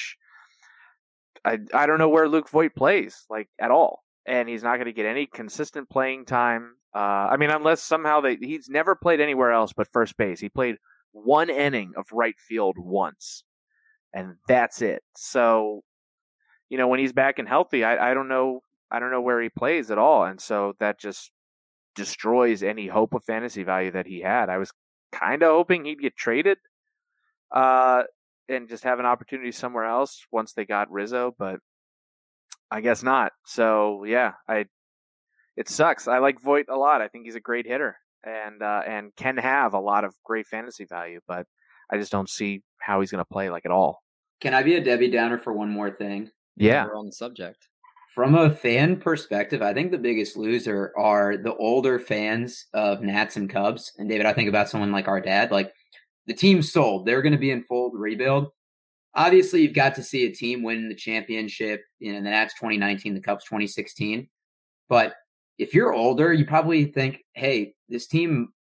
I 1.44 1.60
I 1.74 1.86
don't 1.86 2.00
know 2.00 2.10
where 2.10 2.28
Luke 2.28 2.50
Voit 2.50 2.76
plays 2.76 3.26
like 3.30 3.50
at 3.60 3.72
all, 3.72 4.04
and 4.26 4.50
he's 4.50 4.64
not 4.64 4.76
going 4.76 4.86
to 4.86 4.94
get 4.94 5.06
any 5.06 5.26
consistent 5.26 5.90
playing 5.90 6.26
time. 6.26 6.76
Uh, 6.94 7.28
I 7.30 7.38
mean, 7.38 7.50
unless 7.50 7.82
somehow 7.82 8.22
they 8.22 8.38
he's 8.40 8.70
never 8.70 8.96
played 8.96 9.20
anywhere 9.22 9.52
else 9.52 9.74
but 9.76 9.92
first 9.92 10.18
base. 10.18 10.40
He 10.40 10.50
played 10.50 10.78
one 11.12 11.50
inning 11.50 11.94
of 11.98 12.06
right 12.12 12.36
field 12.40 12.76
once, 12.78 13.44
and 14.14 14.36
that's 14.48 14.82
it. 14.82 15.04
So, 15.16 15.82
you 16.70 16.78
know, 16.78 16.88
when 16.88 17.00
he's 17.00 17.14
back 17.14 17.40
and 17.40 17.48
healthy, 17.48 17.84
I 17.84 18.12
I 18.12 18.14
don't 18.14 18.28
know 18.28 18.62
I 18.92 19.00
don't 19.00 19.12
know 19.12 19.22
where 19.22 19.42
he 19.42 19.50
plays 19.50 19.92
at 19.92 19.98
all, 19.98 20.24
and 20.24 20.40
so 20.40 20.74
that 20.80 21.00
just 21.00 21.32
destroys 21.96 22.62
any 22.62 22.88
hope 22.88 23.14
of 23.14 23.24
fantasy 23.24 23.64
value 23.64 23.92
that 23.92 24.06
he 24.06 24.22
had. 24.22 24.50
I 24.50 24.58
was 24.58 24.72
kind 25.20 25.44
of 25.44 25.50
hoping 25.50 25.86
he'd 25.86 26.02
get 26.02 26.16
traded. 26.16 26.58
Uh, 27.52 28.04
and 28.50 28.70
just 28.70 28.84
have 28.84 29.00
an 29.00 29.06
opportunity 29.06 29.52
somewhere 29.52 29.86
else 29.86 30.26
once 30.32 30.54
they 30.54 30.66
got 30.66 30.92
Rizzo, 30.92 31.34
but 31.38 31.60
I 32.70 32.82
guess 32.82 33.04
not. 33.04 33.32
So 33.46 34.04
yeah, 34.04 34.34
I 34.48 34.66
it 35.58 35.70
sucks. 35.70 36.08
I 36.08 36.20
like 36.20 36.42
Voit 36.42 36.66
a 36.70 36.76
lot. 36.76 37.02
I 37.02 37.08
think 37.08 37.26
he's 37.26 37.36
a 37.36 37.40
great 37.40 37.66
hitter 37.66 37.98
and 38.24 38.62
uh, 38.62 38.82
and 38.86 39.16
can 39.16 39.38
have 39.38 39.74
a 39.74 39.80
lot 39.80 40.04
of 40.04 40.14
great 40.24 40.48
fantasy 40.48 40.86
value, 40.86 41.20
but 41.28 41.46
I 41.90 41.98
just 41.98 42.12
don't 42.12 42.30
see 42.30 42.62
how 42.80 43.00
he's 43.00 43.12
going 43.12 43.24
to 43.24 43.34
play 43.34 43.50
like 43.50 43.66
at 43.66 43.72
all. 43.72 44.02
Can 44.42 44.54
I 44.54 44.64
be 44.64 44.76
a 44.76 44.84
Debbie 44.84 45.10
Downer 45.10 45.38
for 45.38 45.54
one 45.54 45.70
more 45.70 45.92
thing? 45.92 46.30
Yeah. 46.58 46.86
We're 46.86 46.98
on 46.98 47.08
the 47.08 47.14
subject. 47.14 47.68
From 48.16 48.34
a 48.34 48.50
fan 48.50 48.96
perspective, 48.96 49.62
I 49.62 49.74
think 49.74 49.92
the 49.92 49.98
biggest 49.98 50.38
loser 50.38 50.94
are 50.98 51.36
the 51.36 51.54
older 51.56 52.00
fans 52.00 52.68
of 52.74 53.02
Nats 53.02 53.36
and 53.36 53.50
Cubs. 53.50 53.92
And 53.98 54.08
David, 54.08 54.26
I 54.26 54.32
think 54.32 54.48
about 54.48 54.70
someone 54.70 54.94
like 54.94 55.10
our 55.10 55.20
dad. 55.20 55.52
Like 55.52 55.74
the 56.26 56.34
team's 56.34 56.72
sold; 56.72 57.06
they're 57.06 57.22
going 57.22 57.34
to 57.34 57.38
be 57.38 57.52
in 57.52 57.66
full 57.66 57.92
rebuild. 57.92 58.48
Obviously, 59.16 59.64
you've 59.64 59.74
got 59.74 59.96
to 59.96 60.02
see 60.02 60.26
a 60.26 60.32
team 60.32 60.64
win 60.64 60.88
the 60.88 60.96
championship. 60.96 61.82
You 62.00 62.14
know, 62.14 62.20
the 62.20 62.30
Nats 62.30 62.54
2019, 62.54 63.16
the 63.16 63.20
Cubs 63.20 63.44
2016. 63.44 64.30
But 64.88 65.16
if 65.58 65.74
you're 65.74 65.94
older, 65.94 66.32
you 66.32 66.46
probably 66.46 66.86
think, 66.86 67.20
"Hey, 67.34 67.74
this 67.90 68.08
team, 68.08 68.54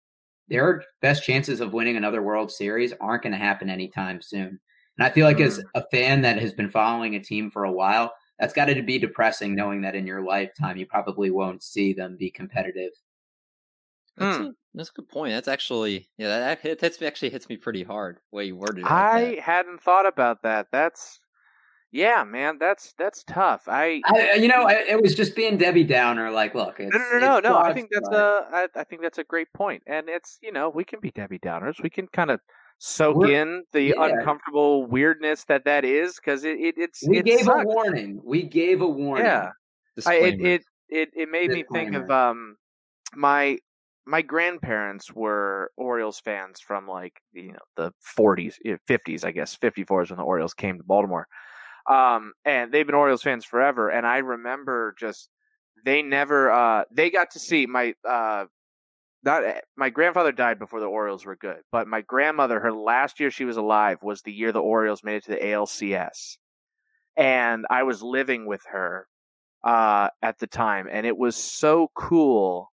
their 0.49 0.83
best 1.01 1.23
chances 1.23 1.61
of 1.61 1.71
winning 1.71 1.95
another 1.95 2.21
World 2.21 2.51
Series 2.51 2.91
aren't 2.99 3.23
going 3.23 3.31
to 3.31 3.39
happen 3.39 3.69
anytime 3.69 4.21
soon." 4.21 4.59
And 4.97 5.07
I 5.07 5.11
feel 5.11 5.25
like 5.25 5.39
as 5.39 5.63
a 5.75 5.83
fan 5.91 6.23
that 6.23 6.39
has 6.39 6.53
been 6.53 6.69
following 6.69 7.15
a 7.15 7.23
team 7.23 7.51
for 7.51 7.63
a 7.63 7.71
while, 7.71 8.11
that's 8.39 8.53
got 8.53 8.65
to 8.65 8.81
be 8.81 8.99
depressing 8.99 9.55
knowing 9.55 9.81
that 9.81 9.95
in 9.95 10.05
your 10.07 10.21
lifetime 10.23 10.77
you 10.77 10.85
probably 10.85 11.31
won't 11.31 11.63
see 11.63 11.93
them 11.93 12.17
be 12.17 12.29
competitive. 12.31 12.91
That's, 14.17 14.37
Hmm. 14.37 14.43
a, 14.43 14.51
that's 14.73 14.89
a 14.89 14.93
good 14.93 15.09
point. 15.09 15.33
That's 15.33 15.47
actually 15.47 16.09
yeah. 16.17 16.27
That, 16.39 16.63
that 16.63 16.81
hits 16.81 17.01
me 17.01 17.07
actually 17.07 17.29
hits 17.31 17.49
me 17.49 17.57
pretty 17.57 17.83
hard. 17.83 18.17
The 18.31 18.35
way 18.37 18.45
you 18.45 18.55
worded 18.55 18.79
it. 18.79 18.83
like 18.83 18.91
I 18.91 19.25
that. 19.35 19.39
hadn't 19.39 19.81
thought 19.81 20.05
about 20.05 20.41
that. 20.43 20.67
That's 20.71 21.19
yeah, 21.91 22.23
man. 22.23 22.57
That's 22.59 22.93
that's 22.97 23.23
tough. 23.25 23.63
I 23.67 24.01
I, 24.05 24.33
you 24.33 24.47
know, 24.47 24.63
I, 24.63 24.83
it 24.87 25.01
was 25.01 25.15
just 25.15 25.35
being 25.35 25.57
Debbie 25.57 25.83
Downer. 25.83 26.31
Like, 26.31 26.55
look, 26.55 26.79
it's, 26.79 26.93
no, 26.93 26.99
no, 26.99 27.19
no, 27.19 27.39
no, 27.39 27.49
no. 27.51 27.57
I 27.57 27.73
think 27.73 27.89
that's 27.91 28.09
but 28.09 28.17
a, 28.17 28.47
I, 28.51 28.67
I 28.75 28.83
think 28.85 29.01
that's 29.01 29.17
a 29.17 29.23
great 29.23 29.47
point. 29.53 29.83
point, 29.85 29.97
and 29.97 30.09
it's 30.09 30.37
you 30.41 30.51
know 30.51 30.69
we 30.69 30.83
can 30.83 30.99
be 30.99 31.11
Debbie 31.11 31.39
Downers. 31.39 31.75
We 31.81 31.89
can 31.89 32.07
kind 32.07 32.31
of 32.31 32.39
soak 32.77 33.15
We're- 33.17 33.35
in 33.35 33.63
the 33.71 33.81
yeah. 33.83 33.93
uncomfortable 33.97 34.85
weirdness 34.85 35.43
that 35.45 35.65
that 35.65 35.85
is 35.85 36.15
because 36.15 36.43
it, 36.43 36.59
it 36.59 36.75
it's 36.77 37.07
we 37.07 37.19
it 37.19 37.25
gave 37.25 37.41
sucks. 37.41 37.63
a 37.63 37.67
warning. 37.67 38.21
We 38.23 38.43
gave 38.43 38.81
a 38.81 38.87
warning. 38.87 39.25
Yeah, 39.25 39.51
I, 40.05 40.15
it, 40.15 40.41
it 40.41 40.63
it 40.89 41.09
it 41.15 41.29
made 41.29 41.51
me 41.51 41.63
think 41.71 41.95
of 41.95 42.09
um 42.11 42.57
my 43.15 43.57
my 44.05 44.21
grandparents 44.21 45.11
were 45.13 45.71
Orioles 45.77 46.19
fans 46.19 46.59
from 46.59 46.87
like 46.87 47.13
you 47.33 47.53
know 47.53 47.59
the 47.75 47.91
40s, 48.17 48.55
eh, 48.65 48.77
50s, 48.87 49.23
I 49.25 49.31
guess 49.31 49.57
54s 49.57 50.09
when 50.11 50.17
the 50.17 50.23
Orioles 50.23 50.53
came 50.53 50.77
to 50.77 50.83
Baltimore. 50.83 51.27
Um, 51.89 52.33
and 52.45 52.71
they've 52.71 52.85
been 52.85 52.95
Orioles 52.95 53.23
fans 53.23 53.45
forever. 53.45 53.89
And 53.89 54.05
I 54.05 54.17
remember 54.17 54.93
just 54.99 55.29
they 55.85 56.01
never 56.03 56.51
uh 56.51 56.83
they 56.91 57.09
got 57.09 57.31
to 57.31 57.39
see 57.39 57.65
my 57.65 57.93
uh 58.07 58.45
not 59.25 59.43
my 59.75 59.89
grandfather 59.89 60.31
died 60.31 60.59
before 60.59 60.79
the 60.79 60.85
Orioles 60.85 61.25
were 61.25 61.35
good, 61.35 61.61
but 61.71 61.87
my 61.87 62.01
grandmother, 62.01 62.59
her 62.59 62.71
last 62.71 63.19
year 63.19 63.31
she 63.31 63.45
was 63.45 63.57
alive 63.57 63.97
was 64.01 64.21
the 64.21 64.31
year 64.31 64.51
the 64.51 64.59
Orioles 64.59 65.03
made 65.03 65.15
it 65.15 65.25
to 65.25 65.31
the 65.31 65.37
ALCS, 65.37 66.37
and 67.17 67.65
I 67.69 67.83
was 67.83 68.01
living 68.03 68.45
with 68.45 68.61
her 68.71 69.07
uh, 69.63 70.09
at 70.21 70.39
the 70.39 70.47
time, 70.47 70.87
and 70.89 71.05
it 71.05 71.17
was 71.17 71.35
so 71.35 71.89
cool 71.95 72.71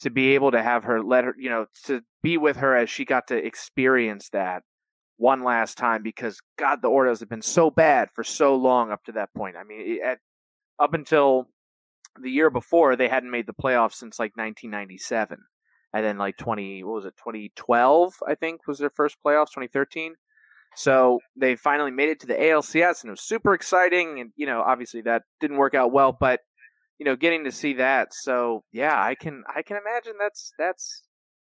to 0.00 0.10
be 0.10 0.34
able 0.34 0.52
to 0.52 0.62
have 0.62 0.84
her 0.84 1.02
let 1.02 1.24
her, 1.24 1.34
you 1.36 1.50
know, 1.50 1.66
to 1.86 2.00
be 2.22 2.38
with 2.38 2.56
her 2.58 2.76
as 2.76 2.88
she 2.88 3.04
got 3.04 3.26
to 3.28 3.36
experience 3.36 4.28
that 4.30 4.62
one 5.16 5.42
last 5.42 5.76
time 5.76 6.02
because 6.02 6.40
God, 6.56 6.80
the 6.80 6.88
Orioles 6.88 7.20
have 7.20 7.28
been 7.28 7.42
so 7.42 7.70
bad 7.70 8.08
for 8.14 8.22
so 8.22 8.54
long 8.54 8.92
up 8.92 9.04
to 9.04 9.12
that 9.12 9.34
point. 9.34 9.56
I 9.56 9.64
mean, 9.64 9.98
at 10.04 10.18
up 10.78 10.94
until 10.94 11.48
the 12.20 12.30
year 12.30 12.50
before, 12.50 12.96
they 12.96 13.08
hadn't 13.08 13.30
made 13.30 13.46
the 13.46 13.52
playoffs 13.52 13.94
since 13.94 14.18
like 14.18 14.36
1997, 14.36 15.38
and 15.92 16.04
then 16.04 16.18
like 16.18 16.36
20 16.36 16.84
what 16.84 16.94
was 16.94 17.04
it 17.06 17.14
2012 17.16 18.14
I 18.26 18.34
think 18.34 18.66
was 18.66 18.78
their 18.78 18.90
first 18.90 19.16
playoffs 19.24 19.48
2013. 19.48 20.14
So 20.76 21.18
they 21.34 21.56
finally 21.56 21.90
made 21.90 22.10
it 22.10 22.20
to 22.20 22.26
the 22.26 22.34
ALCS 22.34 23.02
and 23.02 23.08
it 23.08 23.12
was 23.12 23.22
super 23.22 23.54
exciting 23.54 24.20
and 24.20 24.30
you 24.36 24.46
know 24.46 24.62
obviously 24.62 25.02
that 25.02 25.22
didn't 25.40 25.56
work 25.56 25.74
out 25.74 25.92
well 25.92 26.16
but 26.18 26.40
you 26.98 27.04
know 27.04 27.16
getting 27.16 27.44
to 27.44 27.52
see 27.52 27.74
that 27.74 28.12
so 28.12 28.64
yeah 28.72 29.00
I 29.00 29.14
can 29.14 29.44
I 29.54 29.62
can 29.62 29.76
imagine 29.76 30.14
that's 30.18 30.52
that's 30.58 31.02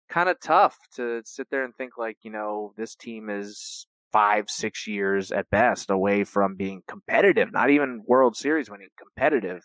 kind 0.10 0.30
of 0.30 0.40
tough 0.40 0.78
to 0.96 1.22
sit 1.26 1.48
there 1.50 1.64
and 1.64 1.74
think 1.76 1.98
like 1.98 2.18
you 2.24 2.32
know 2.32 2.74
this 2.78 2.96
team 2.96 3.30
is 3.30 3.88
five 4.12 4.46
six 4.50 4.88
years 4.88 5.32
at 5.32 5.50
best 5.50 5.90
away 5.90 6.24
from 6.24 6.56
being 6.56 6.82
competitive 6.88 7.52
not 7.52 7.70
even 7.70 8.04
world 8.06 8.36
series 8.36 8.70
winning 8.70 8.90
competitive 8.98 9.64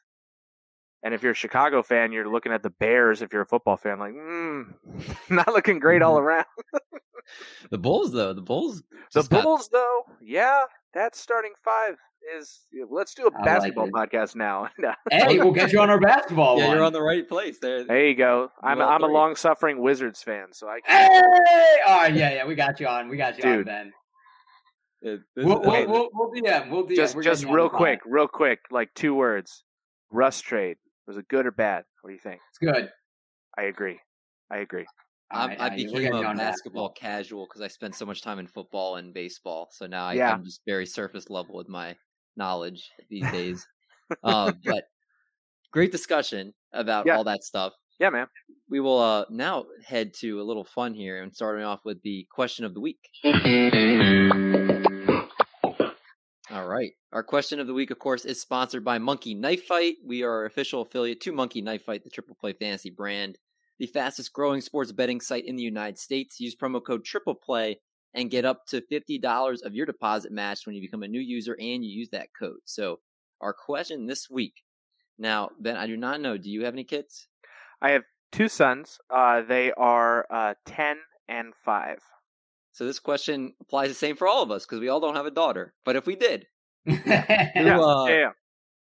and 1.02 1.14
if 1.14 1.22
you're 1.22 1.32
a 1.32 1.34
chicago 1.34 1.82
fan 1.82 2.12
you're 2.12 2.28
looking 2.28 2.52
at 2.52 2.62
the 2.62 2.70
bears 2.70 3.22
if 3.22 3.32
you're 3.32 3.42
a 3.42 3.46
football 3.46 3.76
fan 3.76 3.98
like 3.98 4.12
mm, 4.12 4.64
not 5.30 5.48
looking 5.48 5.78
great 5.78 6.02
all 6.02 6.18
around 6.18 6.46
The 7.70 7.78
Bulls, 7.78 8.10
though, 8.12 8.32
the 8.32 8.40
Bulls. 8.42 8.82
the 9.12 9.20
just 9.20 9.30
got- 9.30 9.44
bulls 9.44 9.68
though 9.70 10.02
yeah 10.20 10.62
that 10.94 11.14
starting 11.14 11.52
five 11.62 11.96
is 12.36 12.60
let's 12.90 13.14
do 13.14 13.26
a 13.26 13.30
I 13.40 13.44
basketball 13.44 13.86
it. 13.86 13.92
podcast 13.92 14.34
now 14.34 14.68
Hey, 15.10 15.38
we'll 15.38 15.52
get 15.52 15.72
you 15.72 15.80
on 15.80 15.88
our 15.90 16.00
basketball 16.00 16.58
yeah, 16.58 16.66
one. 16.68 16.76
you're 16.76 16.84
on 16.84 16.92
the 16.92 17.00
right 17.02 17.26
place 17.28 17.58
there. 17.62 17.84
there 17.84 18.06
you 18.08 18.14
go 18.16 18.50
i'm, 18.62 18.78
Well, 18.78 18.88
I'm 18.88 19.02
a 19.04 19.06
long-suffering 19.06 19.80
wizards 19.80 20.22
fan 20.22 20.46
so 20.52 20.66
i 20.68 20.80
Hey! 20.84 21.20
can 21.20 21.22
All 21.86 21.96
right, 21.98 22.14
yeah, 22.14 22.34
yeah, 22.34 22.46
we 22.46 22.54
got 22.56 22.80
you 22.80 22.86
on. 22.88 23.08
We 23.08 23.16
got 23.16 23.38
you 23.38 23.48
on, 23.48 23.64
Ben. 23.64 23.92
It- 25.02 25.20
We'll, 25.36 25.58
okay. 25.58 25.86
we'll, 25.86 26.10
we'll, 26.12 26.30
we'll 26.30 26.42
DM. 26.42 26.70
We'll 26.70 26.86
DM. 26.86 26.96
just 26.96 27.14
We're 27.14 27.22
just 27.22 27.42
getting 27.42 27.54
you 27.56 27.60
on 27.60 27.68
real 27.68 27.68
quick, 27.70 28.00
real 28.04 28.28
quick, 28.28 28.58
like 28.70 28.90
two 28.94 29.14
words. 29.14 29.64
Russ 30.10 30.40
trade 30.40 30.76
was 31.10 31.16
it 31.16 31.26
good 31.26 31.44
or 31.44 31.50
bad? 31.50 31.82
What 32.02 32.10
do 32.10 32.14
you 32.14 32.20
think? 32.20 32.40
It's 32.50 32.58
good. 32.58 32.88
I 33.58 33.62
agree. 33.64 33.98
I 34.48 34.58
agree. 34.58 34.86
All 35.32 35.40
I'm, 35.40 35.50
I 35.50 35.54
all 35.56 35.68
right, 35.70 35.78
we're 35.92 35.98
became 36.02 36.14
a 36.14 36.20
you 36.20 36.24
on 36.24 36.36
basketball 36.36 36.90
casual 36.90 37.46
because 37.48 37.62
I 37.62 37.66
spent 37.66 37.96
so 37.96 38.06
much 38.06 38.22
time 38.22 38.38
in 38.38 38.46
football 38.46 38.94
and 38.94 39.12
baseball. 39.12 39.70
So 39.72 39.88
now 39.88 40.04
I, 40.04 40.12
Yeah. 40.14 40.32
I'm 40.32 40.44
just 40.44 40.60
very 40.68 40.86
surface 40.86 41.28
level 41.28 41.56
with 41.56 41.68
my 41.68 41.96
knowledge 42.36 42.88
these 43.08 43.28
days. 43.32 43.66
uh, 44.22 44.52
but 44.64 44.84
great 45.72 45.90
discussion 45.90 46.54
about 46.72 47.06
Yeah. 47.06 47.16
all 47.16 47.24
that 47.24 47.42
stuff. 47.42 47.72
Yeah, 47.98 48.10
man. 48.10 48.28
We 48.68 48.78
will 48.78 49.00
uh, 49.00 49.24
now 49.30 49.66
head 49.84 50.14
to 50.20 50.40
a 50.40 50.44
little 50.44 50.64
fun 50.64 50.94
here 50.94 51.24
and 51.24 51.34
starting 51.34 51.64
off 51.64 51.80
with 51.84 52.00
the 52.02 52.28
question 52.30 52.64
of 52.64 52.72
the 52.72 52.80
week. 52.80 53.00
All 56.52 56.66
right. 56.66 56.92
Our 57.12 57.22
question 57.22 57.60
of 57.60 57.68
the 57.68 57.74
week, 57.74 57.92
of 57.92 58.00
course, 58.00 58.24
is 58.24 58.40
sponsored 58.40 58.84
by 58.84 58.98
Monkey 58.98 59.34
Knife 59.34 59.66
Fight. 59.66 59.96
We 60.04 60.24
are 60.24 60.46
official 60.46 60.82
affiliate 60.82 61.20
to 61.20 61.32
Monkey 61.32 61.60
Knife 61.60 61.84
Fight, 61.84 62.02
the 62.02 62.10
Triple 62.10 62.34
Play 62.34 62.54
Fantasy 62.54 62.90
brand, 62.90 63.38
the 63.78 63.86
fastest 63.86 64.32
growing 64.32 64.60
sports 64.60 64.90
betting 64.90 65.20
site 65.20 65.44
in 65.44 65.54
the 65.54 65.62
United 65.62 65.96
States. 65.96 66.40
Use 66.40 66.56
promo 66.56 66.84
code 66.84 67.04
Triple 67.04 67.36
Play 67.36 67.78
and 68.14 68.32
get 68.32 68.44
up 68.44 68.66
to 68.66 68.80
$50 68.80 69.62
of 69.62 69.74
your 69.76 69.86
deposit 69.86 70.32
matched 70.32 70.66
when 70.66 70.74
you 70.74 70.82
become 70.82 71.04
a 71.04 71.08
new 71.08 71.20
user 71.20 71.56
and 71.60 71.84
you 71.84 71.90
use 71.90 72.08
that 72.10 72.30
code. 72.36 72.58
So, 72.64 72.98
our 73.40 73.52
question 73.52 74.06
this 74.06 74.28
week. 74.28 74.64
Now, 75.20 75.50
Ben, 75.60 75.76
I 75.76 75.86
do 75.86 75.96
not 75.96 76.20
know. 76.20 76.36
Do 76.36 76.50
you 76.50 76.64
have 76.64 76.74
any 76.74 76.84
kids? 76.84 77.28
I 77.80 77.92
have 77.92 78.02
two 78.32 78.48
sons. 78.48 78.98
Uh, 79.08 79.42
they 79.42 79.70
are 79.72 80.26
uh, 80.30 80.54
ten 80.66 80.96
and 81.28 81.52
five. 81.64 82.00
So, 82.72 82.84
this 82.86 82.98
question 83.00 83.54
applies 83.60 83.88
the 83.88 83.94
same 83.94 84.16
for 84.16 84.28
all 84.28 84.42
of 84.42 84.50
us 84.50 84.64
because 84.64 84.80
we 84.80 84.88
all 84.88 85.00
don't 85.00 85.16
have 85.16 85.26
a 85.26 85.30
daughter. 85.30 85.74
But 85.84 85.96
if 85.96 86.06
we 86.06 86.14
did, 86.16 86.46
who, 86.84 86.92
Yeah, 87.04 87.78
uh, 87.80 88.04
yeah, 88.06 88.14
yeah. 88.16 88.30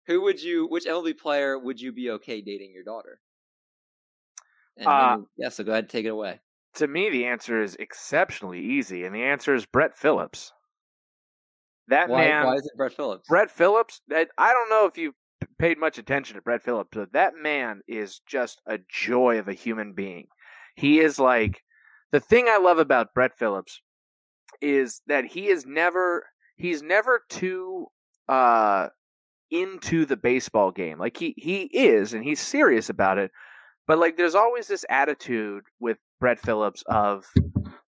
who 0.08 0.22
would 0.24 0.42
you, 0.42 0.68
which 0.68 0.86
MLB 0.86 1.18
player 1.18 1.58
would 1.58 1.80
you 1.80 1.92
be 1.92 2.12
okay 2.12 2.42
dating 2.42 2.72
your 2.74 2.84
daughter? 2.84 3.20
And 4.78 4.88
Uh, 4.88 5.16
maybe- 5.18 5.28
yeah, 5.38 5.50
so 5.50 5.64
go 5.64 5.72
ahead 5.72 5.86
and 5.86 5.90
take 5.92 6.06
it 6.06 6.10
away. 6.10 6.40
To 6.76 6.88
me, 6.88 7.10
the 7.10 7.26
answer 7.26 7.62
is 7.62 7.76
exceptionally 7.78 8.60
easy, 8.60 9.04
and 9.04 9.16
the 9.16 9.24
answer 9.24 9.56
is 9.56 9.66
Brett 9.66 9.98
Phillips. 9.98 10.52
That 11.88 12.10
Why, 12.10 12.26
man, 12.28 12.46
why 12.46 12.56
is 12.56 12.66
it 12.66 12.78
Brett 12.78 12.94
Phillips? 12.94 13.28
Brett 13.30 13.50
Phillips. 13.50 14.02
I 14.12 14.28
I 14.38 14.52
don't 14.54 14.70
know 14.70 14.86
if 14.86 14.98
you've 14.98 15.16
paid 15.58 15.80
much 15.80 15.98
attention 15.98 16.36
to 16.36 16.42
Brett 16.42 16.62
Phillips, 16.62 16.90
but 16.92 17.14
that 17.14 17.34
man 17.36 17.82
is 17.88 18.20
just 18.28 18.62
a 18.68 18.78
joy 18.90 19.40
of 19.40 19.48
a 19.48 19.54
human 19.54 19.94
being. 19.94 20.28
He 20.76 21.00
is 21.00 21.18
like 21.18 21.64
the 22.12 22.20
thing 22.20 22.48
I 22.48 22.58
love 22.58 22.80
about 22.80 23.14
Brett 23.14 23.38
Phillips 23.38 23.82
is 24.62 25.02
that 25.08 25.26
he 25.26 25.48
is 25.48 25.66
never 25.66 26.26
he's 26.56 26.82
never 26.82 27.22
too 27.30 27.88
uh 28.28 28.88
into 29.52 30.06
the 30.06 30.18
baseball 30.18 30.72
game. 30.72 31.00
Like 31.00 31.18
he 31.18 31.34
he 31.38 31.64
is 31.64 32.14
and 32.14 32.24
he's 32.24 32.40
serious 32.40 32.90
about 32.90 33.18
it. 33.18 33.32
But 33.88 34.00
like 34.00 34.18
there's 34.18 34.36
always 34.36 34.68
this 34.68 34.86
attitude 34.90 35.64
with 35.80 35.98
Brett 36.20 36.40
Phillips 36.40 36.84
of 36.88 37.26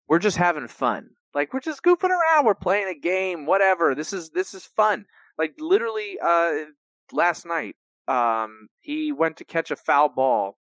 we're 0.07 0.20
just 0.20 0.38
having 0.38 0.67
fun. 0.67 1.09
Like 1.34 1.53
we're 1.53 1.59
just 1.59 1.84
goofing 1.84 2.09
around, 2.09 2.45
we're 2.45 2.55
playing 2.55 2.88
a 2.88 2.99
game, 2.99 3.45
whatever. 3.45 3.95
This 3.95 4.13
is 4.13 4.30
this 4.32 4.53
is 4.53 4.65
fun. 4.65 5.05
Like 5.38 5.53
literally 5.59 6.17
uh 6.24 6.65
last 7.11 7.45
night 7.45 7.76
um 8.07 8.67
he 8.82 9.11
went 9.11 9.38
to 9.38 9.45
catch 9.45 9.72
a 9.72 9.76
foul 9.76 10.09
ball 10.09 10.57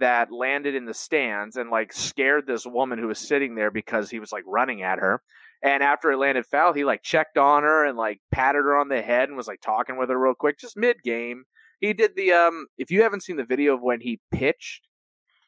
that 0.00 0.32
landed 0.32 0.74
in 0.74 0.86
the 0.86 0.94
stands 0.94 1.56
and 1.56 1.70
like 1.70 1.92
scared 1.92 2.46
this 2.46 2.66
woman 2.66 2.98
who 2.98 3.06
was 3.06 3.18
sitting 3.18 3.54
there 3.54 3.70
because 3.70 4.10
he 4.10 4.18
was 4.18 4.32
like 4.32 4.44
running 4.46 4.82
at 4.82 4.98
her. 4.98 5.22
And 5.62 5.82
after 5.82 6.10
it 6.10 6.18
landed 6.18 6.46
foul, 6.46 6.72
he 6.72 6.84
like 6.84 7.02
checked 7.02 7.36
on 7.36 7.62
her 7.62 7.84
and 7.84 7.96
like 7.96 8.20
patted 8.32 8.58
her 8.58 8.76
on 8.76 8.88
the 8.88 9.02
head 9.02 9.28
and 9.28 9.36
was 9.36 9.46
like 9.46 9.60
talking 9.60 9.98
with 9.98 10.08
her 10.08 10.18
real 10.18 10.34
quick, 10.34 10.58
just 10.58 10.76
mid 10.76 11.02
game. 11.02 11.44
He 11.80 11.92
did 11.92 12.16
the 12.16 12.32
um 12.32 12.66
if 12.78 12.90
you 12.90 13.02
haven't 13.02 13.22
seen 13.22 13.36
the 13.36 13.44
video 13.44 13.74
of 13.74 13.82
when 13.82 14.00
he 14.00 14.20
pitched 14.32 14.88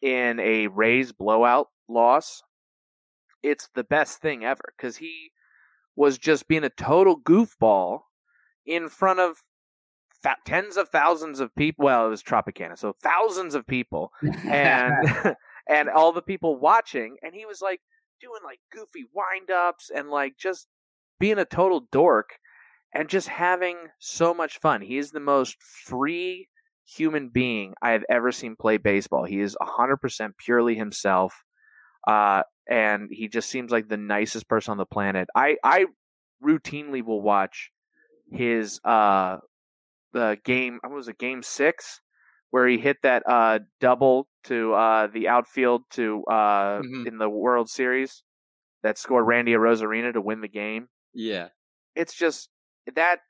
in 0.01 0.39
a 0.41 0.67
Rays 0.69 1.13
blowout 1.13 1.69
loss, 1.89 2.43
it's 3.43 3.69
the 3.75 3.85
best 3.85 4.21
thing 4.21 4.45
ever 4.45 4.75
because 4.77 4.97
he 4.97 5.31
was 5.97 6.19
just 6.19 6.49
being 6.49 6.65
a 6.65 6.71
total 6.71 7.21
goofball 7.21 8.01
in 8.67 8.89
front 8.89 9.21
of 9.21 9.43
fa- 10.23 10.37
tens 10.45 10.77
of 10.77 10.89
thousands 10.89 11.41
of 11.41 11.55
people. 11.55 11.85
Well, 11.85 12.07
it 12.07 12.11
was 12.11 12.23
Tropicana, 12.23 12.79
so 12.79 12.95
thousands 13.03 13.55
of 13.55 13.67
people, 13.67 14.13
and 14.45 14.95
and 15.69 15.89
all 15.89 16.13
the 16.13 16.23
people 16.23 16.59
watching, 16.59 17.17
and 17.23 17.35
he 17.35 17.47
was 17.47 17.61
like 17.61 17.81
doing 18.21 18.41
like 18.45 18.61
goofy 18.73 19.05
wind 19.13 19.51
ups 19.51 19.91
and 19.95 20.09
like 20.09 20.35
just 20.39 20.69
being 21.19 21.39
a 21.39 21.45
total 21.45 21.87
dork 21.91 22.31
and 22.95 23.09
just 23.09 23.29
having 23.29 23.77
so 23.99 24.35
much 24.35 24.59
fun. 24.59 24.81
He 24.81 24.99
is 24.99 25.11
the 25.11 25.21
most 25.21 25.57
free 25.63 26.49
human 26.85 27.29
being 27.29 27.75
I 27.81 27.91
have 27.93 28.05
ever 28.11 28.33
seen 28.33 28.57
play 28.57 28.77
baseball. 28.77 29.25
He 29.25 29.41
is 29.41 29.57
100% 29.61 30.31
purely 30.39 30.75
himself. 30.75 31.45
Uh, 32.07 32.43
and 32.69 33.09
he 33.11 33.29
just 33.29 33.49
seems 33.49 33.71
like 33.71 33.89
the 33.89 33.97
nicest 33.97 34.49
person 34.49 34.73
on 34.73 34.79
the 34.79 34.87
planet. 34.87 35.29
I, 35.35 35.57
I 35.65 35.87
routinely 36.45 37.05
will 37.05 37.23
watch 37.23 37.71
his 38.31 38.81
uh, 38.85 39.39
the 40.13 40.39
game. 40.45 40.79
What 40.83 40.93
was 40.93 41.09
it? 41.09 41.19
Game 41.19 41.43
six, 41.43 42.01
where 42.51 42.67
he 42.69 42.79
hit 42.79 42.99
that 43.03 43.23
uh, 43.27 43.61
double 43.81 44.29
to 44.45 44.75
uh, 44.75 45.07
the 45.09 45.29
outfield 45.29 45.83
to 45.93 46.25
uh, 46.31 46.81
Mhm. 46.83 47.07
in 47.07 47.19
the 47.19 47.29
World 47.31 47.69
Series 47.71 48.23
that 48.83 48.99
scored 48.99 49.27
Randy 49.27 49.53
Arozarena 49.53 50.13
to 50.13 50.21
win 50.21 50.41
the 50.41 50.49
game 50.49 50.89
Yeah. 51.15 51.49
it's 51.95 52.15
just 52.15 52.49
that 52.97 53.21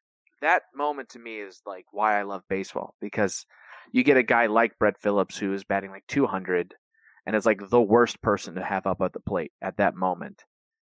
that 0.41 0.63
moment 0.75 1.11
to 1.11 1.19
me 1.19 1.39
is 1.41 1.61
like 1.67 1.85
why 1.93 2.19
I 2.19 2.23
love 2.23 2.43
baseball 2.49 2.95
because 3.01 3.45
you 3.93 4.03
get 4.03 4.17
a 4.17 4.23
guy 4.23 4.47
like 4.47 4.79
Brett 4.79 4.99
Phillips 5.01 5.37
who 5.39 5.53
is 5.53 5.65
batting 5.65 5.91
like 5.91 6.07
200 6.09 6.75
and 7.27 7.37
is 7.37 7.47
like 7.47 7.61
the 7.69 7.81
worst 7.83 8.21
person 8.23 8.55
to 8.55 8.65
have 8.65 8.87
up 8.87 9.01
at 9.03 9.13
the 9.13 9.21
plate 9.21 9.53
at 9.61 9.77
that 9.77 9.95
moment. 9.95 10.43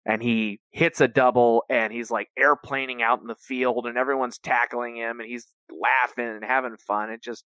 And 0.06 0.22
he 0.22 0.60
hits 0.70 1.00
a 1.00 1.08
double 1.08 1.64
and 1.68 1.92
he's 1.92 2.10
like 2.10 2.28
airplaning 2.38 3.02
out 3.02 3.20
in 3.20 3.26
the 3.26 3.34
field 3.36 3.86
and 3.86 3.98
everyone's 3.98 4.38
tackling 4.38 4.96
him 4.96 5.20
and 5.20 5.28
he's 5.28 5.46
laughing 5.70 6.26
and 6.26 6.44
having 6.44 6.76
fun. 6.78 7.10
It 7.10 7.22
just 7.22 7.44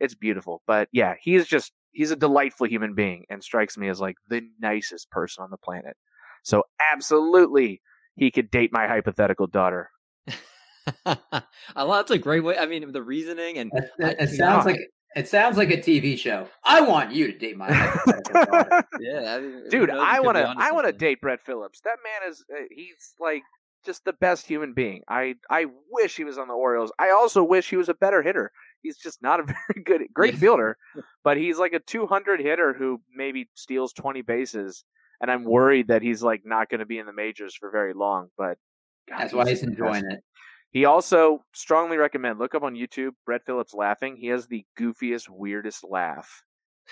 it's 0.00 0.14
beautiful. 0.14 0.62
But 0.66 0.88
yeah, 0.92 1.14
he's 1.20 1.46
just 1.46 1.72
he's 1.92 2.10
a 2.10 2.16
delightful 2.16 2.66
human 2.66 2.94
being 2.94 3.24
and 3.28 3.44
strikes 3.44 3.76
me 3.76 3.88
as 3.88 4.00
like 4.00 4.16
the 4.28 4.42
nicest 4.60 5.10
person 5.10 5.44
on 5.44 5.50
the 5.50 5.58
planet. 5.58 5.96
So 6.42 6.62
absolutely 6.92 7.82
he 8.16 8.30
could 8.30 8.50
date 8.50 8.70
my 8.72 8.86
hypothetical 8.86 9.46
daughter. 9.46 9.90
I 11.06 11.82
love 11.82 11.98
that's 11.98 12.10
a 12.12 12.18
great 12.18 12.42
way. 12.42 12.56
I 12.56 12.66
mean, 12.66 12.90
the 12.92 13.02
reasoning 13.02 13.58
and 13.58 13.70
It, 13.74 13.90
I- 14.02 14.22
it 14.22 14.30
sounds 14.30 14.64
like 14.64 14.80
it 15.16 15.28
sounds 15.28 15.56
like 15.56 15.70
a 15.70 15.76
TV 15.76 16.18
show. 16.18 16.48
I 16.64 16.80
want 16.82 17.12
you 17.12 17.32
to 17.32 17.38
date 17.38 17.56
my 17.56 17.68
yeah, 19.00 19.36
I 19.36 19.40
mean, 19.40 19.68
Dude, 19.68 19.90
I 19.90 20.20
want 20.20 20.36
to 20.36 20.54
I 20.56 20.72
want 20.72 20.86
to 20.86 20.92
date 20.92 21.20
Brett 21.20 21.40
Phillips. 21.44 21.80
That 21.80 21.96
man 22.04 22.30
is 22.30 22.44
uh, 22.52 22.62
he's 22.70 23.14
like 23.18 23.42
just 23.84 24.04
the 24.04 24.12
best 24.12 24.46
human 24.46 24.72
being. 24.72 25.02
I 25.08 25.34
I 25.48 25.66
wish 25.90 26.16
he 26.16 26.24
was 26.24 26.38
on 26.38 26.48
the 26.48 26.54
Orioles. 26.54 26.92
I 26.98 27.10
also 27.10 27.42
wish 27.42 27.70
he 27.70 27.76
was 27.76 27.88
a 27.88 27.94
better 27.94 28.22
hitter. 28.22 28.52
He's 28.82 28.98
just 28.98 29.22
not 29.22 29.40
a 29.40 29.42
very 29.74 29.84
good 29.84 30.02
great 30.14 30.36
fielder, 30.36 30.76
but 31.24 31.36
he's 31.36 31.58
like 31.58 31.72
a 31.72 31.80
200 31.80 32.40
hitter 32.40 32.72
who 32.72 33.00
maybe 33.14 33.48
steals 33.54 33.92
20 33.92 34.22
bases 34.22 34.84
and 35.20 35.30
I'm 35.30 35.44
worried 35.44 35.88
that 35.88 36.02
he's 36.02 36.22
like 36.22 36.42
not 36.44 36.68
going 36.68 36.80
to 36.80 36.86
be 36.86 36.98
in 36.98 37.06
the 37.06 37.12
majors 37.12 37.54
for 37.54 37.70
very 37.70 37.92
long, 37.92 38.28
but 38.38 38.56
God, 39.08 39.20
That's 39.20 39.32
why 39.32 39.48
he's 39.48 39.62
enjoying 39.62 40.04
it. 40.10 40.20
He 40.72 40.84
also 40.84 41.42
strongly 41.52 41.96
recommend 41.96 42.38
look 42.38 42.54
up 42.54 42.62
on 42.62 42.74
YouTube 42.74 43.10
Brett 43.26 43.42
Phillips 43.44 43.74
laughing. 43.74 44.16
He 44.16 44.28
has 44.28 44.46
the 44.46 44.64
goofiest, 44.78 45.28
weirdest 45.28 45.84
laugh 45.88 46.42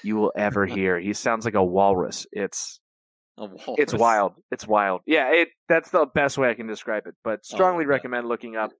you 0.03 0.17
will 0.17 0.33
ever 0.37 0.67
hear. 0.77 0.99
He 0.99 1.13
sounds 1.13 1.45
like 1.45 1.55
a 1.55 1.65
walrus. 1.65 2.27
It's 2.33 2.81
A 3.39 3.45
walrus. 3.47 3.63
it's 3.79 3.95
wild. 3.95 4.33
It's 4.51 4.67
wild. 4.67 5.03
Yeah, 5.07 5.31
it 5.33 5.49
that's 5.69 5.91
the 5.91 6.07
best 6.15 6.39
way 6.39 6.51
I 6.51 6.55
can 6.55 6.67
describe 6.67 7.07
it. 7.07 7.15
But 7.23 7.45
strongly 7.45 7.85
God. 7.85 7.91
recommend 7.91 8.29
looking 8.29 8.57
up 8.57 8.71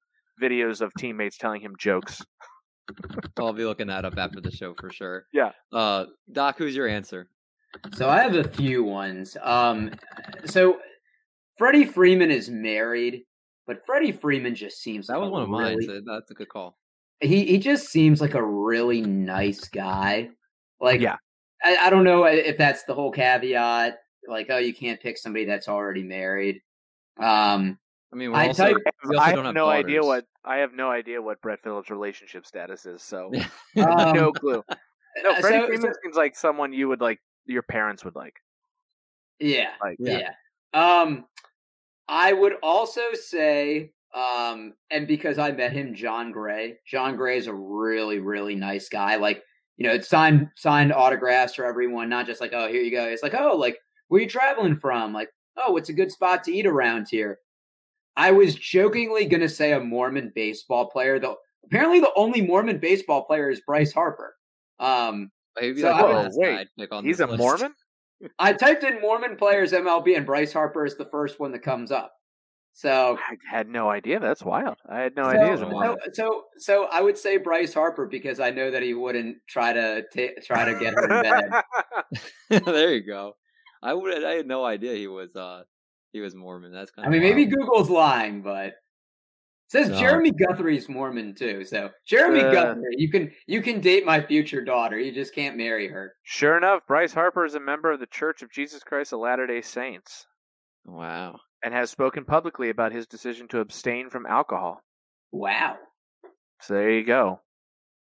videos 0.43 0.81
of 0.81 0.93
teammates 0.99 1.39
telling 1.39 1.61
him 1.61 1.75
jokes. 1.79 2.21
I'll 3.39 3.53
be 3.53 3.65
looking 3.65 3.89
that 3.89 4.05
up 4.05 4.15
after 4.17 4.41
the 4.41 4.51
show 4.51 4.75
for 4.81 4.91
sure. 4.91 5.25
Yeah. 5.33 5.51
Uh, 5.73 6.07
Doc, 6.33 6.57
who's 6.59 6.75
your 6.75 6.89
answer? 6.89 7.29
So 7.95 8.09
I 8.09 8.23
have 8.23 8.35
a 8.35 8.49
few 8.49 8.83
ones. 8.83 9.37
Um, 9.43 9.91
so 10.47 10.79
Freddie 11.59 11.85
Freeman 11.85 12.31
is 12.31 12.49
married, 12.49 13.25
but 13.69 13.87
Freddie 13.87 14.11
Freeman 14.11 14.57
just 14.57 14.83
seems 14.83 15.07
That 15.07 15.15
like 15.21 15.23
was 15.23 15.31
one 15.31 15.43
of 15.45 15.49
mine. 15.49 15.77
really- 15.77 15.87
So 15.87 16.01
that's 16.05 16.31
a 16.33 16.35
good 16.35 16.49
call. 16.49 16.77
he 17.21 17.45
he 17.47 17.59
just 17.59 17.89
seems 17.89 18.21
like 18.21 18.35
a 18.35 18.43
really 18.45 19.01
nice 19.03 19.69
guy. 19.69 20.31
Like 20.81 21.01
Yeah. 21.01 21.17
I, 21.65 21.77
I 21.77 21.91
don't 21.91 22.03
know 22.05 22.25
if 22.25 22.57
that's 22.59 22.83
the 22.85 22.95
whole 22.95 23.13
caveat. 23.13 23.99
Like, 24.29 24.47
oh, 24.51 24.59
you 24.59 24.75
can't 24.75 25.01
pick 25.01 25.17
somebody 25.19 25.45
that's 25.45 25.69
already 25.69 26.03
married. 26.03 26.61
Um, 27.21 27.79
I 28.13 28.17
mean, 28.17 28.31
we're 28.33 28.39
I 28.39 28.47
also, 28.49 28.65
type- 28.65 28.77
we 29.09 29.17
also 29.17 29.29
I 29.29 29.33
don't 29.33 29.39
have 29.45 29.47
have 29.47 29.55
no 29.55 29.69
idea 29.69 30.03
what 30.03 30.25
I 30.45 30.59
have 30.59 30.73
no 30.73 30.91
idea 30.91 31.21
what 31.21 31.41
Brett 31.43 31.59
Phillips' 31.63 31.91
relationship 31.91 32.47
status 32.47 32.87
is. 32.87 33.03
So 33.03 33.31
Um, 33.77 34.15
no 34.17 34.33
clue. 34.33 34.63
No, 35.25 35.31
uh, 35.31 35.41
Freddie 35.41 35.59
so- 35.61 35.67
Freeman 35.67 35.93
so- 35.93 35.99
seems 36.03 36.17
like 36.17 36.37
someone 36.37 36.73
you 36.73 36.89
would 36.89 37.01
like. 37.01 37.19
Your 37.47 37.63
parents 37.63 38.05
would 38.05 38.15
like. 38.15 38.35
yeah, 39.41 39.71
Like 39.83 39.97
yeah. 39.99 40.33
Um, 40.75 41.25
I 42.09 42.33
would 42.33 42.55
also 42.63 43.13
say, 43.15 43.93
um, 44.15 44.75
and 44.91 45.07
because 45.07 45.39
I 45.39 45.53
met 45.53 45.73
him, 45.73 45.95
Jon 45.95 46.33
Gray. 46.33 46.79
Jon 46.87 47.17
Gray 47.17 47.37
is 47.39 47.47
a 47.47 47.55
really, 47.55 48.19
really 48.19 48.55
nice 48.55 48.89
guy. 48.89 49.17
Like, 49.17 49.43
you 49.77 49.87
know, 49.87 50.01
signed 50.01 50.49
signed 50.57 50.93
autographs 50.93 51.55
for 51.55 51.65
everyone, 51.65 52.09
not 52.09 52.27
just 52.27 52.41
like, 52.41 52.53
oh, 52.55 52.69
here 52.69 52.83
you 52.83 52.91
go. 52.91 53.05
It's 53.05 53.23
like, 53.23 53.35
oh, 53.35 53.57
like, 53.57 53.79
where 54.09 54.21
you 54.23 54.29
traveling 54.29 54.77
from? 54.77 55.13
Like, 55.13 55.29
oh, 55.57 55.73
what's 55.73 55.91
a 55.91 55.93
good 55.93 56.11
spot 56.11 56.43
to 56.45 56.53
eat 56.53 56.67
around 56.67 57.09
here? 57.11 57.39
I 58.17 58.33
was 58.33 58.55
jokingly 58.57 59.27
gonna 59.27 59.49
say 59.49 59.73
a 59.73 59.81
Mormon 59.81 60.33
baseball 60.35 60.87
player, 60.91 61.19
though. 61.21 61.37
Apparently, 61.65 62.01
the 62.01 62.11
only 62.17 62.41
Mormon 62.41 62.79
baseball 62.79 63.25
player 63.25 63.51
is 63.51 63.61
Bryce 63.61 63.93
Harper. 63.93 64.35
Um, 64.81 65.31
Maybe 65.61 65.81
So 65.81 65.89
like 65.91 65.97
I 65.97 66.01
the 66.03 66.07
would- 66.07 66.15
last 66.15 66.39
wait, 66.39 66.55
guy 66.55 66.61
I'd 66.61 66.69
pick 66.79 66.93
on 66.93 67.05
He's 67.05 67.21
a 67.21 67.27
list. 67.27 67.39
Mormon. 67.39 67.75
I 68.39 68.53
typed 68.53 68.85
in 68.85 69.01
Mormon 69.01 69.37
players 69.37 69.73
MLB, 69.73 70.17
and 70.17 70.27
Bryce 70.27 70.53
Harper 70.53 70.85
is 70.85 70.97
the 70.97 71.05
first 71.07 71.39
one 71.41 71.53
that 71.53 71.61
comes 71.63 71.91
up. 71.93 72.13
So 72.73 73.19
I 73.19 73.37
had 73.51 73.69
no 73.69 73.91
idea. 73.91 74.21
That's 74.21 74.43
wild. 74.45 74.77
I 74.89 75.01
had 75.01 75.17
no 75.17 75.25
so, 75.25 75.29
idea. 75.31 75.45
he 75.47 75.51
was 75.51 75.61
a 75.63 75.65
so- 75.65 75.81
so, 75.81 75.97
so, 76.13 76.43
so 76.59 76.85
I 76.93 77.01
would 77.01 77.19
say 77.19 77.37
Bryce 77.37 77.75
Harper 77.75 78.07
because 78.07 78.39
I 78.39 78.51
know 78.51 78.71
that 78.71 78.83
he 78.83 78.95
wouldn't 78.95 79.39
try 79.49 79.73
to 79.73 80.03
ta- 80.15 80.41
try 80.45 80.65
to 80.65 80.79
get 80.79 80.95
her 80.95 81.05
in 81.05 81.23
bed. 82.51 82.65
there 82.65 82.95
you 82.95 83.05
go. 83.05 83.35
I 83.83 83.95
would. 83.95 84.25
I 84.25 84.33
had 84.33 84.47
no 84.47 84.65
idea 84.65 84.95
he 84.95 85.09
was. 85.09 85.35
uh 85.35 85.63
He 86.13 86.21
was 86.21 86.35
Mormon. 86.37 86.73
That's 86.73 86.91
kind 86.93 87.07
I 87.07 87.09
of. 87.09 87.13
mean, 87.13 87.23
maybe 87.23 87.47
Google's 87.47 87.91
lying, 87.91 88.43
but 88.43 88.67
it 88.67 88.75
says 89.69 89.89
No. 89.91 89.99
Jeremy 89.99 90.33
Guthrie's 90.33 90.89
Mormon 90.89 91.35
too. 91.35 91.65
So 91.65 91.91
Jeremy 92.07 92.41
Uh. 92.41 92.53
Guthrie, 92.53 92.95
you 92.97 93.11
can 93.11 93.31
you 93.47 93.63
can 93.63 93.81
date 93.81 94.05
my 94.05 94.21
future 94.21 94.63
daughter. 94.65 94.99
You 94.99 95.13
just 95.13 95.35
can't 95.35 95.57
marry 95.57 95.89
her. 95.89 96.15
Sure 96.25 96.57
enough, 96.57 96.87
Bryce 96.87 97.13
Harper 97.13 97.45
is 97.45 97.55
a 97.55 97.61
member 97.61 97.93
of 97.93 98.01
the 98.01 98.07
Church 98.07 98.43
of 98.43 98.51
Jesus 98.51 98.83
Christ 98.83 99.13
of 99.13 99.21
Latter 99.21 99.47
Day 99.47 99.63
Saints 99.63 100.27
Wow. 100.85 101.39
and 101.63 101.73
has 101.75 101.91
spoken 101.91 102.25
publicly 102.25 102.71
about 102.71 102.93
his 102.93 103.07
decision 103.07 103.47
to 103.49 103.61
abstain 103.61 104.11
from 104.11 104.27
alcohol. 104.27 104.81
Wow. 105.33 105.77
So 106.63 106.75
there 106.75 106.91
you 106.91 107.05
go. 107.05 107.41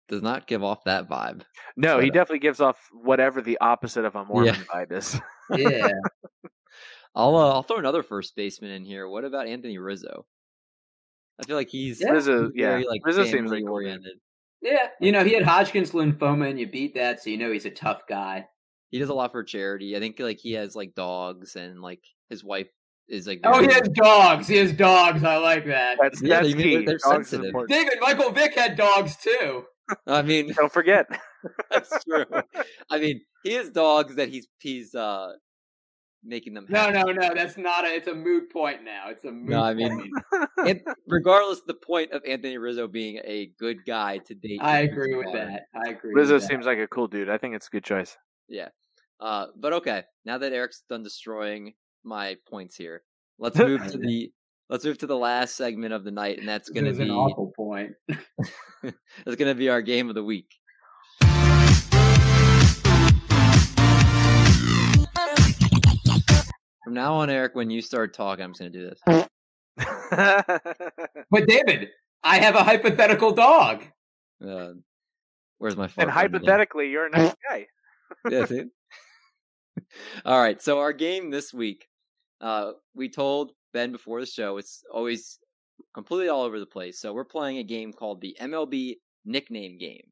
Does 0.08 0.20
not 0.22 0.46
give 0.46 0.62
off 0.62 0.84
that 0.84 1.08
vibe. 1.08 1.42
No, 1.76 1.98
he 2.00 2.10
definitely 2.10 2.40
gives 2.40 2.60
off 2.60 2.76
whatever 2.92 3.40
the 3.40 3.56
opposite 3.60 4.04
of 4.04 4.14
a 4.16 4.24
Mormon 4.24 4.54
vibe 4.56 4.92
is. 4.92 5.18
Yeah. 5.56 5.88
I'll. 7.14 7.36
Uh, 7.36 7.52
I'll 7.52 7.62
throw 7.62 7.78
another 7.78 8.02
first 8.02 8.34
baseman 8.36 8.70
in 8.72 8.84
here. 8.84 9.06
What 9.08 9.24
about 9.24 9.46
Anthony 9.46 9.78
Rizzo? 9.78 10.26
I 11.42 11.46
feel 11.46 11.56
like 11.56 11.68
he's 11.70 12.00
Yeah. 12.00 12.10
Rizzo, 12.10 12.50
very 12.56 12.82
yeah, 12.82 12.88
like 12.88 13.00
Rizzo 13.04 13.24
family 13.24 13.38
seems 13.38 13.50
like 13.50 13.62
a 13.62 13.66
cool 13.66 13.78
dude. 13.78 13.86
oriented. 13.86 14.12
yeah. 14.62 14.88
You 15.00 15.12
know, 15.12 15.24
he 15.24 15.34
had 15.34 15.42
Hodgkin's 15.42 15.90
lymphoma 15.92 16.48
and 16.50 16.58
you 16.60 16.66
beat 16.68 16.94
that, 16.94 17.22
so 17.22 17.30
you 17.30 17.38
know 17.38 17.50
he's 17.52 17.66
a 17.66 17.70
tough 17.70 18.02
guy. 18.08 18.46
He 18.90 18.98
does 18.98 19.08
a 19.08 19.14
lot 19.14 19.32
for 19.32 19.42
charity. 19.42 19.96
I 19.96 20.00
think 20.00 20.18
like 20.20 20.38
he 20.38 20.52
has 20.52 20.76
like 20.76 20.94
dogs 20.94 21.56
and 21.56 21.80
like 21.80 22.00
his 22.30 22.44
wife 22.44 22.68
is 23.08 23.26
like. 23.26 23.40
Oh, 23.44 23.60
he 23.60 23.72
has 23.72 23.88
dogs. 23.94 24.46
He 24.48 24.56
has 24.58 24.72
dogs. 24.72 25.24
I 25.24 25.36
like 25.38 25.66
that. 25.66 25.98
That's 26.00 26.22
Yeah, 26.22 26.36
that's 26.42 26.48
you 26.50 26.56
key. 26.56 26.76
they're- 26.76 26.84
they're 26.86 26.98
Dogs 26.98 27.30
sensitive. 27.30 27.54
David, 27.68 27.94
Michael 28.00 28.30
Vick 28.32 28.54
had 28.54 28.76
dogs 28.76 29.16
too. 29.16 29.64
I 30.06 30.22
mean, 30.22 30.52
Don't 30.52 30.72
forget. 30.72 31.06
that's 31.70 32.04
true. 32.04 32.24
I 32.90 32.98
mean, 32.98 33.20
he 33.42 33.54
has 33.54 33.70
dogs 33.70 34.14
that 34.16 34.28
he's 34.28 34.46
he's 34.60 34.94
uh 34.94 35.32
making 36.24 36.54
them. 36.54 36.66
No, 36.68 36.80
happy. 36.80 37.12
no, 37.12 37.12
no. 37.12 37.34
That's 37.34 37.56
not 37.56 37.84
a. 37.84 37.88
It's 37.88 38.08
a 38.08 38.14
moot 38.14 38.52
point 38.52 38.84
now. 38.84 39.08
It's 39.08 39.24
a 39.24 39.32
moot 39.32 39.50
No, 39.50 39.62
I 39.62 39.74
mean, 39.74 40.10
And 40.58 40.80
regardless 41.06 41.62
the 41.66 41.74
point 41.74 42.12
of 42.12 42.22
Anthony 42.26 42.58
Rizzo 42.58 42.88
being 42.88 43.20
a 43.24 43.52
good 43.58 43.84
guy 43.86 44.18
to 44.18 44.34
date. 44.34 44.60
I 44.60 44.80
agree 44.80 45.14
with 45.14 45.26
daughter. 45.26 45.46
that. 45.46 45.62
I 45.74 45.90
agree. 45.90 46.12
Rizzo 46.14 46.34
with 46.34 46.42
that. 46.42 46.48
seems 46.48 46.66
like 46.66 46.78
a 46.78 46.86
cool 46.86 47.08
dude. 47.08 47.28
I 47.28 47.38
think 47.38 47.54
it's 47.54 47.66
a 47.66 47.70
good 47.70 47.84
choice. 47.84 48.16
Yeah. 48.48 48.68
Uh, 49.20 49.46
but 49.56 49.72
okay, 49.72 50.02
now 50.24 50.38
that 50.38 50.52
Eric's 50.52 50.82
done 50.88 51.02
destroying 51.02 51.74
my 52.04 52.36
points 52.48 52.76
here, 52.76 53.02
let's 53.38 53.56
move 53.58 53.86
to 53.90 53.98
the 53.98 54.32
let's 54.68 54.84
move 54.84 54.98
to 54.98 55.06
the 55.06 55.16
last 55.16 55.56
segment 55.56 55.92
of 55.92 56.04
the 56.04 56.10
night, 56.10 56.38
and 56.38 56.48
that's 56.48 56.68
gonna 56.70 56.92
be 56.92 57.02
an 57.02 57.10
awful 57.10 57.52
point. 57.56 57.92
that's 58.82 59.36
gonna 59.36 59.54
be 59.54 59.68
our 59.68 59.82
game 59.82 60.08
of 60.08 60.14
the 60.14 60.24
week. 60.24 60.48
From 66.84 66.94
now 66.94 67.14
on, 67.14 67.30
Eric, 67.30 67.54
when 67.54 67.70
you 67.70 67.80
start 67.80 68.14
talking, 68.14 68.44
I'm 68.44 68.52
just 68.52 68.60
gonna 68.60 68.70
do 68.70 68.90
this. 68.90 69.28
But 71.30 71.48
David, 71.48 71.88
I 72.22 72.38
have 72.38 72.54
a 72.54 72.62
hypothetical 72.62 73.32
dog. 73.32 73.84
Uh, 74.46 74.72
where's 75.58 75.76
my 75.76 75.84
and 75.84 75.92
fart 75.92 76.08
button 76.08 76.12
again? 76.12 76.32
hypothetically, 76.32 76.90
you're 76.90 77.06
a 77.06 77.10
nice 77.10 77.34
guy. 77.48 77.66
yeah, 78.30 78.44
see? 78.44 78.64
All 80.24 80.40
right. 80.40 80.60
So 80.60 80.78
our 80.78 80.92
game 80.92 81.30
this 81.30 81.54
week, 81.54 81.88
uh, 82.40 82.72
we 82.94 83.08
told 83.08 83.52
Ben 83.72 83.92
before 83.92 84.20
the 84.20 84.26
show, 84.26 84.58
it's 84.58 84.82
always 84.92 85.38
completely 85.94 86.28
all 86.28 86.42
over 86.42 86.60
the 86.60 86.66
place. 86.66 87.00
So 87.00 87.12
we're 87.12 87.24
playing 87.24 87.58
a 87.58 87.64
game 87.64 87.92
called 87.92 88.20
the 88.20 88.36
MLB 88.40 88.96
nickname 89.24 89.78
game. 89.78 90.11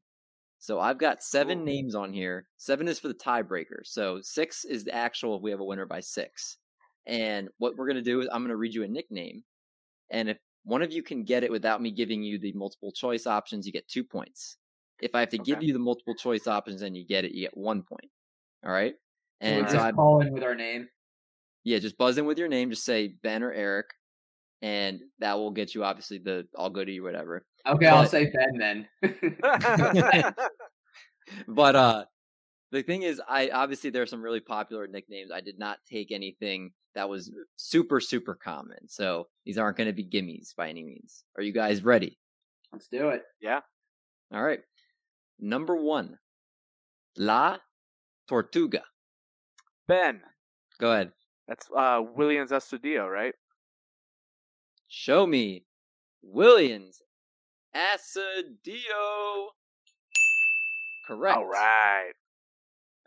So 0.61 0.79
I've 0.79 0.99
got 0.99 1.23
seven 1.23 1.65
names 1.65 1.95
on 1.95 2.13
here. 2.13 2.45
Seven 2.57 2.87
is 2.87 2.99
for 2.99 3.07
the 3.07 3.15
tiebreaker. 3.15 3.81
So 3.83 4.19
six 4.21 4.63
is 4.63 4.83
the 4.83 4.93
actual 4.93 5.35
if 5.35 5.41
we 5.41 5.49
have 5.49 5.59
a 5.59 5.65
winner 5.65 5.87
by 5.87 6.01
six. 6.01 6.57
And 7.07 7.49
what 7.57 7.75
we're 7.75 7.87
gonna 7.87 8.03
do 8.03 8.21
is 8.21 8.29
I'm 8.31 8.43
gonna 8.43 8.55
read 8.55 8.75
you 8.75 8.83
a 8.83 8.87
nickname. 8.87 9.43
And 10.11 10.29
if 10.29 10.37
one 10.63 10.83
of 10.83 10.91
you 10.91 11.01
can 11.01 11.23
get 11.23 11.43
it 11.43 11.49
without 11.49 11.81
me 11.81 11.89
giving 11.89 12.21
you 12.21 12.37
the 12.37 12.53
multiple 12.53 12.91
choice 12.91 13.25
options, 13.25 13.65
you 13.65 13.73
get 13.73 13.87
two 13.87 14.03
points. 14.03 14.57
If 15.01 15.15
I 15.15 15.21
have 15.21 15.29
to 15.29 15.39
give 15.39 15.63
you 15.63 15.73
the 15.73 15.79
multiple 15.79 16.13
choice 16.13 16.45
options 16.45 16.83
and 16.83 16.95
you 16.95 17.07
get 17.07 17.25
it, 17.25 17.31
you 17.31 17.41
get 17.41 17.57
one 17.57 17.81
point. 17.81 18.11
All 18.63 18.71
right. 18.71 18.93
And 19.39 19.67
so 19.67 19.79
I, 19.79 19.91
call 19.91 20.21
in 20.21 20.31
with 20.31 20.43
our 20.43 20.53
name. 20.53 20.87
yeah, 21.63 21.79
just 21.79 21.97
buzz 21.97 22.19
in 22.19 22.25
with 22.25 22.37
your 22.37 22.49
name. 22.49 22.69
Just 22.69 22.85
say 22.85 23.15
Ben 23.23 23.41
or 23.41 23.51
Eric, 23.51 23.87
and 24.61 24.99
that 25.17 25.39
will 25.39 25.49
get 25.49 25.73
you 25.73 25.83
obviously 25.83 26.19
the 26.19 26.47
I'll 26.55 26.69
go 26.69 26.85
to 26.85 26.91
you 26.91 27.01
whatever. 27.01 27.47
Okay, 27.67 27.87
I'll 27.87 28.05
say 28.05 28.31
Ben 28.31 28.87
then. 29.01 30.33
But 31.47 31.75
uh, 31.75 32.05
the 32.71 32.83
thing 32.83 33.03
is, 33.03 33.21
I 33.27 33.49
obviously 33.49 33.89
there 33.89 34.01
are 34.01 34.07
some 34.07 34.21
really 34.21 34.39
popular 34.39 34.87
nicknames. 34.87 35.31
I 35.31 35.41
did 35.41 35.59
not 35.59 35.79
take 35.89 36.11
anything 36.11 36.71
that 36.95 37.07
was 37.07 37.31
super 37.55 37.99
super 37.99 38.35
common. 38.35 38.87
So 38.87 39.27
these 39.45 39.57
aren't 39.57 39.77
going 39.77 39.87
to 39.87 39.93
be 39.93 40.05
gimmies 40.05 40.55
by 40.55 40.69
any 40.69 40.83
means. 40.83 41.23
Are 41.37 41.43
you 41.43 41.53
guys 41.53 41.83
ready? 41.83 42.17
Let's 42.71 42.87
do 42.87 43.09
it. 43.09 43.23
yeah. 43.41 43.59
All 44.33 44.43
right. 44.43 44.61
Number 45.39 45.75
one, 45.75 46.17
La 47.17 47.57
Tortuga. 48.27 48.83
Ben. 49.87 50.21
Go 50.79 50.91
ahead. 50.91 51.11
That's 51.47 51.67
uh, 51.75 52.01
Willians 52.01 52.51
Astudillo, 52.51 53.11
right? 53.11 53.33
Show 54.87 55.27
me 55.27 55.65
Willians 56.25 56.97
Astudillo. 57.75 59.47
Correct. 61.07 61.37
All 61.37 61.45
right. 61.45 62.11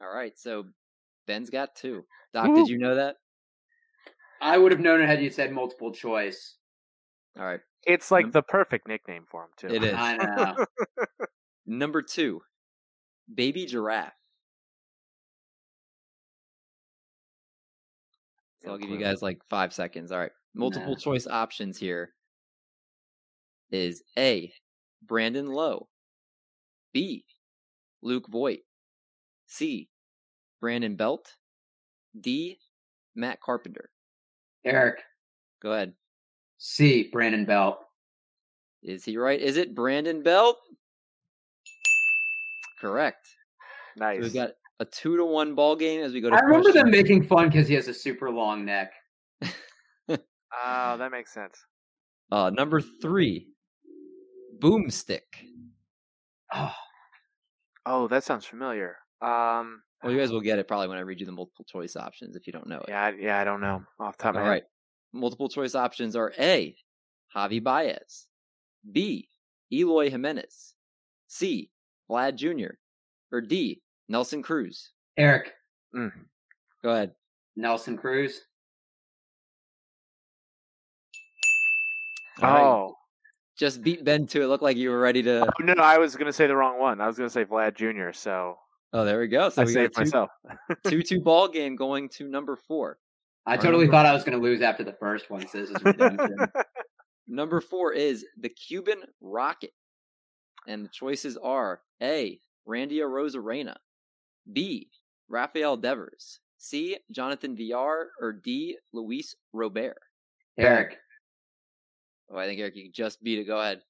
All 0.01 0.09
right. 0.15 0.33
So 0.39 0.65
Ben's 1.27 1.51
got 1.51 1.75
two. 1.75 2.05
Doc, 2.33 2.49
Woo. 2.49 2.57
did 2.57 2.69
you 2.69 2.79
know 2.79 2.97
that? 2.97 3.17
I 4.41 4.59
would 4.59 4.73
have 4.73 4.81
known 4.81 5.01
it 5.01 5.07
had 5.07 5.23
you 5.23 5.31
said 5.31 5.53
multiple 5.53 5.93
choice. 5.93 6.57
All 7.39 7.45
right. 7.45 7.61
It's 7.87 8.11
like 8.11 8.25
Num- 8.27 8.33
the 8.33 8.43
perfect 8.43 8.89
nickname 8.89 9.25
for 9.31 9.43
him 9.45 9.49
too. 9.57 9.69
It 9.69 9.85
is. 9.85 9.95
I 9.95 10.17
know. 10.17 10.65
Number 11.67 12.03
two, 12.03 12.41
Baby 13.33 13.67
Giraffe. 13.67 14.13
So 18.63 18.71
I'll 18.71 18.79
give 18.79 18.91
you 18.91 18.99
guys 18.99 19.21
like 19.21 19.39
five 19.51 19.73
seconds. 19.75 20.11
All 20.11 20.19
right. 20.19 20.31
Multiple 20.55 20.93
Nah. 20.93 20.99
choice 20.99 21.27
options 21.27 21.77
here 21.77 22.14
is 23.75 24.03
A, 24.17 24.53
Brandon 25.07 25.47
Lowe. 25.47 25.89
B, 26.93 27.25
Luke 28.03 28.29
Voit. 28.29 28.61
C. 29.47 29.89
Brandon 30.61 30.95
Belt, 30.97 31.35
D. 32.21 32.59
Matt 33.17 33.41
Carpenter. 33.41 33.91
Eric. 34.65 35.01
Go 35.61 35.73
ahead. 35.73 35.93
C. 36.59 37.09
Brandon 37.13 37.45
Belt. 37.45 37.79
Is 38.83 39.05
he 39.05 39.17
right? 39.17 39.41
Is 39.41 39.57
it 39.57 39.75
Brandon 39.75 40.23
Belt? 40.23 40.59
Correct. 42.81 43.29
Nice. 43.97 44.19
So 44.19 44.23
we've 44.23 44.35
got 44.35 44.51
a 44.81 44.85
two 44.85 45.17
to 45.17 45.25
one 45.25 45.55
ball 45.55 45.77
game 45.77 46.01
as 46.03 46.13
we 46.13 46.21
go 46.21 46.31
to. 46.31 46.37
I 46.37 46.41
remember 46.41 46.71
question- 46.71 46.83
them 46.87 46.91
making 46.91 47.25
fun 47.25 47.49
because 47.49 47.69
he 47.69 47.75
has 47.75 47.89
a 47.89 47.95
super 47.95 48.31
long 48.31 48.65
neck. 48.65 48.93
Oh, 50.67 50.97
that 50.99 51.11
makes 51.11 51.35
sense. 51.35 51.59
Uh, 52.31 52.49
number 52.51 52.81
three, 52.81 53.49
Boomstick. 54.61 55.21
Oh, 56.53 56.73
Oh, 57.87 58.09
that 58.09 58.25
sounds 58.25 58.45
familiar. 58.47 58.97
Um, 59.21 59.83
Well, 60.03 60.13
you 60.13 60.19
guys 60.19 60.31
will 60.33 60.41
get 60.41 60.59
it 60.59 60.69
probably 60.69 60.89
when 60.89 60.99
I 60.99 61.03
read 61.03 61.21
you 61.21 61.27
the 61.27 61.33
multiple 61.33 61.65
choice 61.65 61.97
options 61.97 62.37
if 62.37 62.47
you 62.47 62.53
don't 62.53 62.67
know 62.67 62.79
it. 62.79 62.87
yeah, 62.89 63.11
yeah, 63.19 63.39
I 63.41 63.45
don't 63.45 63.61
know 63.61 63.83
off 64.01 64.17
the 64.17 64.23
top 64.23 64.35
of 64.35 64.37
All 64.37 64.43
my 64.43 64.47
head. 64.49 64.53
right. 64.53 64.63
Multiple 65.13 65.49
choice 65.49 65.75
options 65.75 66.17
are 66.17 66.33
A. 66.39 66.77
Javi 67.35 67.63
Baez, 67.63 68.27
B. 68.93 69.29
Eloy 69.73 70.09
Jimenez, 70.11 70.75
C. 71.27 71.71
Vlad 72.09 72.37
Jr., 72.37 72.75
or 73.33 73.41
D. 73.41 73.83
Nelson 74.09 74.43
Cruz. 74.43 74.93
Eric. 75.17 75.53
Mm. 75.97 76.13
Go 76.83 76.91
ahead. 76.91 77.13
Nelson 77.57 77.97
Cruz. 77.97 78.41
All 82.43 82.51
right. 82.51 82.63
Oh. 82.65 82.94
Just 83.57 83.83
beat 83.83 84.05
Ben 84.05 84.27
to 84.29 84.43
it. 84.43 84.47
Looked 84.47 84.63
like 84.63 84.77
you 84.77 84.91
were 84.91 84.99
ready 85.01 85.23
to. 85.23 85.45
Oh, 85.47 85.51
no, 85.63 85.75
no, 85.75 85.83
I 85.83 85.99
was 85.99 86.17
gonna 86.17 86.33
say 86.33 86.47
the 86.47 86.57
wrong 86.57 86.81
one. 86.81 87.01
I 87.01 87.07
was 87.07 87.17
gonna 87.17 87.31
say 87.31 87.45
Vlad 87.45 87.75
Jr. 87.77 88.13
So 88.13 88.57
Oh, 88.93 89.05
there 89.05 89.19
we 89.21 89.27
go. 89.29 89.49
So 89.49 89.63
I 89.63 89.65
we 89.65 89.75
got 89.75 89.81
saved 89.81 89.95
two, 89.95 90.01
myself. 90.03 90.31
two 90.87 91.03
two 91.03 91.21
ball 91.23 91.49
game 91.49 91.77
going 91.77 92.09
to 92.11 92.29
number 92.29 92.57
four. 92.57 92.99
I 93.47 93.53
Our 93.53 93.57
totally 93.63 93.85
number- 93.85 93.97
thought 93.99 94.07
I 94.07 94.13
was 94.13 94.25
going 94.25 94.39
to 94.39 94.43
lose 94.43 94.63
after 94.63 94.83
the 94.85 94.93
first 94.95 95.31
one, 95.31 95.47
so 95.49 95.59
this 95.61 95.71
is 95.71 95.77
redemption. 95.85 96.37
Number 97.27 97.61
four 97.63 97.93
is 97.93 98.25
the 98.39 98.49
Cuban 98.51 99.03
Rocket. 99.23 99.73
And 100.67 100.85
the 100.85 100.89
choices 100.91 101.37
are 101.39 101.81
A. 102.03 102.39
Randy 102.67 102.99
Arozarena, 102.99 103.77
B. 104.53 104.89
Rafael 105.29 105.77
Devers, 105.79 106.41
C. 106.59 106.99
Jonathan 107.11 107.57
Villar, 107.57 108.11
or 108.21 108.33
D. 108.33 108.77
Luis 108.93 109.35
Robert. 109.53 109.97
Eric. 110.59 110.99
Oh, 112.31 112.37
I 112.37 112.47
think 112.47 112.61
Eric, 112.61 112.77
you 112.77 112.91
just 112.91 113.23
beat 113.23 113.39
it. 113.39 113.45
Go 113.45 113.61
ahead. 113.61 113.83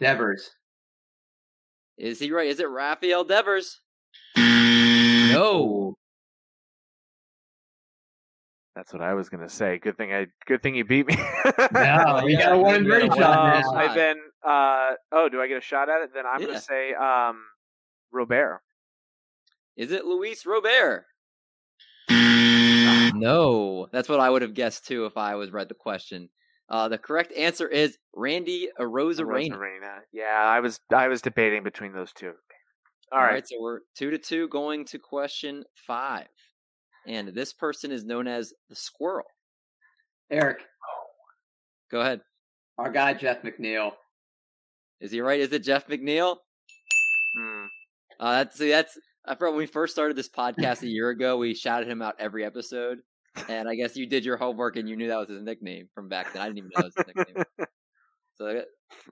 Devers. 0.00 0.50
Is 1.96 2.18
he 2.18 2.30
right? 2.30 2.48
Is 2.48 2.60
it 2.60 2.68
Rafael 2.68 3.24
Devers? 3.24 3.80
No. 4.36 5.94
That's 8.76 8.92
what 8.92 9.02
I 9.02 9.14
was 9.14 9.28
gonna 9.28 9.48
say. 9.48 9.78
Good 9.78 9.96
thing 9.96 10.12
I. 10.12 10.26
Good 10.46 10.62
thing 10.62 10.74
you 10.74 10.84
beat 10.84 11.06
me. 11.06 11.14
No, 11.72 12.22
we 12.24 12.36
got 12.36 12.52
a 12.52 12.58
one 12.58 12.74
and 12.74 12.84
three 12.86 13.06
shot 13.08 13.18
now. 13.18 13.70
I 13.72 13.94
then. 13.94 14.16
Uh, 14.44 14.94
oh, 15.12 15.28
do 15.28 15.40
I 15.40 15.46
get 15.46 15.58
a 15.58 15.60
shot 15.60 15.88
at 15.88 16.02
it? 16.02 16.10
Then 16.12 16.26
I'm 16.26 16.40
Yeah. 16.40 16.46
gonna 16.48 16.60
say 16.60 16.92
um, 16.94 17.44
Robert. 18.12 18.60
Is 19.76 19.92
it 19.92 20.04
Luis 20.04 20.44
Robert? 20.44 21.06
No, 23.16 23.88
that's 23.92 24.08
what 24.08 24.18
I 24.18 24.28
would 24.28 24.42
have 24.42 24.54
guessed 24.54 24.86
too 24.86 25.06
if 25.06 25.16
I 25.16 25.36
was 25.36 25.52
read 25.52 25.68
the 25.68 25.74
question. 25.74 26.28
Uh, 26.74 26.88
the 26.88 26.98
correct 26.98 27.32
answer 27.34 27.68
is 27.68 27.98
Randy 28.16 28.68
Arozarena. 28.80 29.52
Rosarena. 29.52 29.98
Yeah, 30.12 30.42
I 30.44 30.58
was. 30.58 30.80
I 30.92 31.06
was 31.06 31.22
debating 31.22 31.62
between 31.62 31.92
those 31.92 32.12
two. 32.12 32.32
All 33.12 33.20
All 33.20 33.24
right. 33.24 33.34
right, 33.34 33.48
so 33.48 33.54
we're 33.60 33.78
two 33.96 34.10
to 34.10 34.18
two 34.18 34.48
going 34.48 34.84
to 34.86 34.98
question 34.98 35.62
five. 35.86 36.26
And 37.06 37.28
this 37.28 37.52
person 37.52 37.92
is 37.92 38.04
known 38.04 38.26
as 38.26 38.52
the 38.70 38.74
squirrel. 38.74 39.26
Eric. 40.32 40.64
Go 41.92 42.00
ahead. 42.00 42.22
Our 42.76 42.90
guy, 42.90 43.14
Jeff 43.14 43.42
McNeil. 43.42 43.92
Is 45.00 45.12
he 45.12 45.20
right? 45.20 45.38
Is 45.38 45.52
it 45.52 45.62
Jeff 45.62 45.86
McNeil? 45.86 46.38
Hmm. 47.38 47.66
Uh, 48.18 48.32
that's 48.32 48.58
see, 48.58 48.70
that's 48.70 48.98
I 49.24 49.36
forgot 49.36 49.52
when 49.52 49.58
we 49.58 49.66
first 49.66 49.92
started 49.92 50.16
this 50.16 50.28
podcast 50.28 50.82
a 50.82 50.88
year 50.88 51.10
ago. 51.10 51.36
We 51.36 51.54
shouted 51.54 51.88
him 51.88 52.02
out 52.02 52.16
every 52.18 52.44
episode, 52.44 52.98
and 53.48 53.68
I 53.68 53.74
guess 53.74 53.96
you 53.96 54.06
did 54.06 54.24
your 54.24 54.36
homework 54.36 54.76
and 54.76 54.88
you 54.88 54.96
knew 54.96 55.08
that 55.08 55.18
was 55.18 55.28
his 55.28 55.42
nickname 55.42 55.88
from 55.94 56.08
back 56.08 56.32
then. 56.32 56.42
I 56.42 56.46
didn't 56.46 56.58
even 56.58 56.70
know 56.74 56.82
that 56.82 56.84
was 56.84 56.94
his 56.96 57.06
nickname. 57.14 57.44
So 58.36 58.62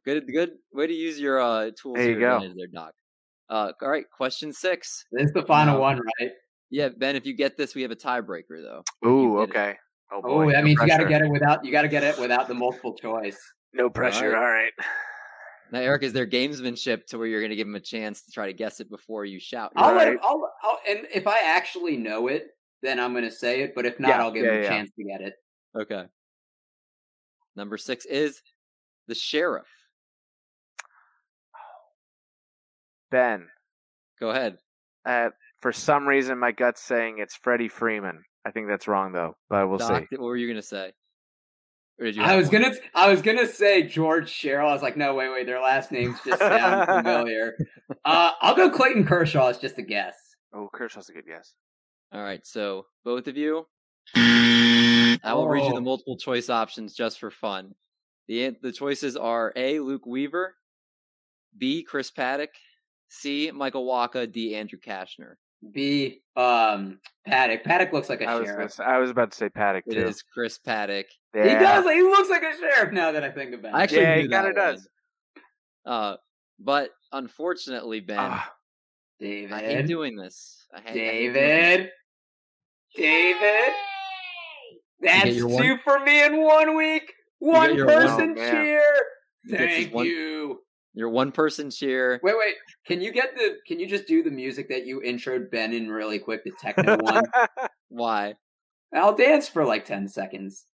good, 0.05 0.27
good 0.27 0.51
way 0.73 0.89
to 0.89 0.93
use 0.93 1.21
your 1.21 1.41
uh, 1.41 1.71
tools. 1.81 1.97
There 1.97 2.11
you 2.11 2.19
go. 2.19 2.41
there, 2.41 2.67
Doc. 2.67 2.93
Uh, 3.49 3.71
all 3.81 3.89
right, 3.89 4.05
question 4.11 4.53
six. 4.53 5.05
This 5.13 5.27
is 5.27 5.33
the 5.33 5.45
final 5.45 5.75
No. 5.75 5.81
one, 5.81 6.01
right? 6.21 6.33
Yeah, 6.71 6.89
Ben, 6.89 7.15
if 7.15 7.25
you 7.25 7.33
get 7.33 7.57
this, 7.57 7.75
we 7.77 7.83
have 7.83 7.93
a 7.93 7.97
tiebreaker 7.97 8.61
though. 8.63 8.83
Ooh. 9.07 9.23
You 9.23 9.29
did 9.29 9.43
it. 9.43 9.51
Okay. 9.51 9.77
Oh 10.13 10.23
boy. 10.23 10.47
Oh, 10.47 10.51
that 10.51 10.59
no 10.59 10.65
means 10.65 10.81
you 10.81 10.89
got 10.89 10.97
to 10.97 11.09
get 11.09 11.23
it 11.23 11.31
without 11.31 11.65
you 11.65 11.71
got 11.71 11.83
to 11.83 11.89
get 11.89 12.03
it 12.03 12.19
without 12.19 12.49
the 12.49 12.55
multiple 12.55 12.97
choice. 12.97 13.39
No 13.73 13.89
pressure. 13.89 14.35
All 14.37 14.43
All 14.43 14.51
right. 14.51 14.73
Now, 15.71 15.79
Eric, 15.79 16.03
is 16.03 16.13
there 16.13 16.27
gamesmanship 16.27 17.07
to 17.07 17.19
where 17.19 17.27
you're 17.27 17.41
going 17.41 17.51
to 17.51 17.57
give 17.57 17.67
him 17.67 17.77
a 17.77 17.81
chance 17.81 18.23
to 18.25 18.31
try 18.33 18.47
to 18.47 18.53
guess 18.53 18.81
it 18.81 18.91
before 18.91 19.25
you 19.25 19.41
shout? 19.41 19.73
I'll 19.77 19.95
let 19.95 20.09
him, 20.09 20.19
I'll, 20.23 20.53
I'll 20.63 20.79
and 20.87 21.07
if 21.15 21.27
I 21.27 21.39
actually 21.45 21.97
know 21.97 22.27
it, 22.29 22.49
then 22.83 22.99
I'm 23.01 23.13
going 23.13 23.25
to 23.25 23.31
say 23.31 23.63
it. 23.63 23.75
But 23.75 23.87
if 23.87 23.99
not, 24.01 24.09
Yeah, 24.09 24.21
I'll 24.23 24.31
give 24.33 24.45
yeah, 24.45 24.53
him 24.53 24.59
a 24.61 24.63
yeah. 24.65 24.69
chance 24.69 24.91
to 24.99 25.05
get 25.05 25.21
it. 25.21 25.35
Okay. 25.77 26.05
Number 27.57 27.77
six 27.77 28.05
is 28.07 28.43
the 29.09 29.15
sheriff. 29.15 29.67
Ben. 33.11 33.47
Go 34.21 34.31
ahead. 34.31 34.59
Uh, 35.05 35.31
for 35.61 35.73
some 35.73 36.07
reason, 36.07 36.39
my 36.39 36.53
gut's 36.53 36.83
saying 36.83 37.17
it's 37.19 37.35
Freddie 37.37 37.69
Freeman. 37.69 38.23
I 38.45 38.51
think 38.51 38.69
that's 38.69 38.89
wrong 38.89 39.13
though, 39.13 39.37
but 39.49 39.69
we'll 39.69 39.79
Doc, 39.79 40.05
see. 40.11 40.17
what 40.17 40.27
were 40.27 40.37
you 40.37 40.47
going 40.49 40.61
to 40.61 40.67
say? 40.67 40.93
Or 42.01 42.07
did 42.07 42.17
you 42.17 42.23
I 42.23 42.37
was 42.37 42.51
one? 42.51 42.63
gonna 42.63 42.75
I 42.95 43.11
was 43.11 43.21
gonna 43.23 43.47
say 43.47 43.83
George 43.83 44.29
Sherrill. 44.31 44.69
I 44.69 44.73
was 44.73 44.83
like, 44.83 44.97
no, 44.97 45.15
wait, 45.15 45.29
wait, 45.31 45.47
their 45.47 45.61
last 45.61 45.93
names 45.93 46.19
just 46.27 46.41
sound 46.41 46.87
familiar. 46.89 47.55
Uh, 48.05 48.33
I'll 48.41 48.57
go 48.57 48.71
Clayton 48.71 49.07
Kershaw. 49.07 49.49
It's 49.49 49.59
just 49.61 49.79
a 49.79 49.83
guess. 49.83 50.17
Oh, 50.55 50.69
Kershaw's 50.73 51.11
a 51.11 51.13
good 51.13 51.27
guess. 51.27 51.53
All 52.13 52.23
right, 52.23 52.47
so 52.47 52.87
both 53.05 53.27
of 53.27 53.37
you, 53.37 53.67
I 54.15 55.19
will 55.35 55.49
read 55.49 55.65
you 55.65 55.71
Oh. 55.73 55.75
the 55.77 55.81
multiple 55.81 56.17
choice 56.17 56.51
options 56.51 56.95
just 56.95 57.19
for 57.19 57.31
fun. 57.31 57.75
The 58.29 58.51
the 58.63 58.73
choices 58.73 59.17
are 59.17 59.53
A. 59.57 59.81
Luke 59.81 60.07
Weaver, 60.07 60.55
B. 61.57 61.83
Chris 61.83 62.11
Paddack, 62.11 62.49
C. 63.09 63.51
Michael 63.51 63.87
Wacha, 63.87 64.31
D. 64.31 64.55
Andrew 64.55 64.79
Cashner. 64.79 65.35
B. 65.73 66.21
Um, 66.37 66.99
Paddack. 67.27 67.63
Paddack 67.65 67.93
looks 67.93 68.09
like 68.09 68.21
a 68.21 68.25
I 68.27 68.35
was, 68.35 68.47
gonna 68.49 68.59
sheriff. 68.59 68.73
say, 68.73 68.85
I 68.85 68.99
was 68.99 69.11
about 69.11 69.31
to 69.31 69.37
say 69.37 69.49
Paddack 69.49 69.83
It 69.87 69.95
too. 69.95 70.07
is 70.07 70.23
Chris 70.23 70.59
Paddack. 70.59 71.05
Yeah. 71.35 71.45
He 71.49 71.55
does. 71.55 71.85
He 71.91 72.03
looks 72.03 72.29
like 72.29 72.43
a 72.43 72.57
sheriff 72.59 72.93
now 72.93 73.13
that 73.13 73.23
I 73.25 73.31
think 73.31 73.55
about 73.55 73.75
I 73.75 73.81
it. 73.81 73.83
actually 73.85 74.03
Yeah, 74.03 74.15
knew 74.17 74.23
he 74.23 74.29
that 74.29 74.45
kinda 74.45 74.61
does. 74.61 74.89
Uh, 75.87 76.17
but 76.59 76.91
unfortunately, 77.13 78.01
Ben, 78.01 78.19
Ah, 78.21 78.53
David. 79.21 79.53
I 79.53 79.61
hate 79.61 79.87
doing 79.87 80.17
this. 80.17 80.67
I 80.75 80.81
hate, 80.81 80.89
I 80.91 80.93
hate 80.93 81.21
doing 81.21 81.33
this. 81.33 81.43
David. 81.43 81.91
David. 82.97 83.73
That's 85.01 85.31
your 85.31 85.49
two 85.49 85.55
one- 85.71 85.81
for 85.85 85.99
me 86.01 86.25
in 86.25 86.43
one 86.43 86.77
week. 86.77 87.13
One 87.39 87.75
your 87.75 87.87
one- 87.87 87.95
person 88.07 88.31
Oh, 88.37 88.41
man. 88.41 88.53
cheer. 88.53 88.83
You 89.45 89.59
get 89.59 89.69
Thank 89.71 89.95
one- 89.95 90.07
you. 90.07 90.61
Your 90.95 91.09
one 91.09 91.33
person 91.33 91.71
cheer. 91.71 92.21
Wait, 92.23 92.35
wait. 92.39 92.55
Can 92.87 93.01
you 93.01 93.13
get 93.13 93.35
the? 93.35 93.57
Can 93.67 93.81
you 93.81 93.87
just 93.89 94.07
do 94.07 94.23
the 94.23 94.31
music 94.31 94.69
that 94.69 94.85
you 94.87 95.01
introed 95.01 95.51
Ben 95.51 95.73
in 95.73 95.91
really 95.91 96.19
quick? 96.19 96.45
The 96.45 96.53
techno 96.61 96.97
one. 97.01 97.25
Why? 97.89 98.35
I'll 98.95 99.15
dance 99.17 99.49
for 99.49 99.65
like 99.65 99.87
ten 99.87 100.07
seconds. 100.07 100.67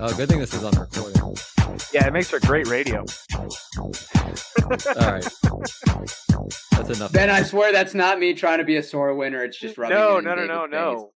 Oh, 0.00 0.12
good 0.16 0.28
thing 0.28 0.40
this 0.40 0.52
is 0.52 0.64
on 0.64 0.72
recording. 0.72 1.36
yeah, 1.92 2.06
it 2.06 2.12
makes 2.12 2.28
for 2.28 2.40
great 2.40 2.66
radio. 2.66 3.04
All 4.72 5.12
right, 5.12 5.28
that's 6.72 6.90
enough. 6.96 7.12
Ben, 7.12 7.30
I 7.30 7.42
swear 7.42 7.72
that's 7.72 7.94
not 7.94 8.18
me 8.18 8.34
trying 8.34 8.58
to 8.58 8.64
be 8.64 8.76
a 8.76 8.82
sore 8.82 9.14
winner. 9.14 9.44
It's 9.44 9.58
just 9.58 9.76
rubbing. 9.78 9.96
No, 9.96 10.16
it 10.16 10.18
in 10.20 10.24
no, 10.24 10.34
no, 10.34 10.46
no, 10.46 10.66
no. 10.66 11.12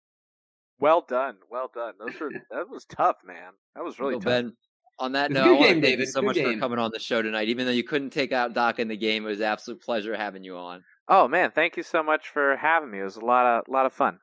Well 0.81 1.05
done, 1.09 1.37
well 1.51 1.71
done. 1.73 1.95
Those 1.99 2.19
were 2.21 2.31
that 2.51 2.69
was 2.69 2.85
tough, 2.85 3.17
man. 3.25 3.53
That 3.75 3.85
was 3.85 3.99
really 3.99 4.15
Well, 4.15 4.21
tough. 4.21 4.31
Ben, 4.31 4.57
on 4.99 5.13
that 5.13 5.31
note, 5.31 5.47
I 5.47 5.51
want 5.53 5.63
game, 5.63 5.81
to 5.81 5.87
thank 5.89 6.01
you 6.01 6.07
so 6.07 6.21
Good 6.21 6.27
much 6.27 6.39
for 6.39 6.59
coming 6.59 6.79
on 6.79 6.91
the 6.93 6.99
show 6.99 7.23
tonight. 7.23 7.49
Even 7.49 7.67
though 7.67 7.73
you 7.73 7.85
couldn't 7.85 8.11
take 8.11 8.33
out 8.33 8.55
Doc 8.55 8.79
in 8.79 8.89
the 8.89 8.97
game, 8.97 9.25
it 9.25 9.29
was 9.29 9.41
an 9.41 9.47
absolute 9.47 9.83
pleasure 9.83 10.17
having 10.17 10.45
you 10.45 10.57
on. 10.57 10.83
Oh 11.09 11.29
man, 11.29 11.53
thank 11.55 11.77
you 11.77 11.83
so 11.83 12.03
much 12.03 12.29
for 12.29 12.57
having 12.57 12.91
me. 12.91 13.01
It 13.01 13.05
was 13.05 13.17
a 13.17 13.25
lot 13.25 13.47
of 13.47 13.65
lot 13.69 13.87
of 13.87 13.93
fun. 13.93 14.19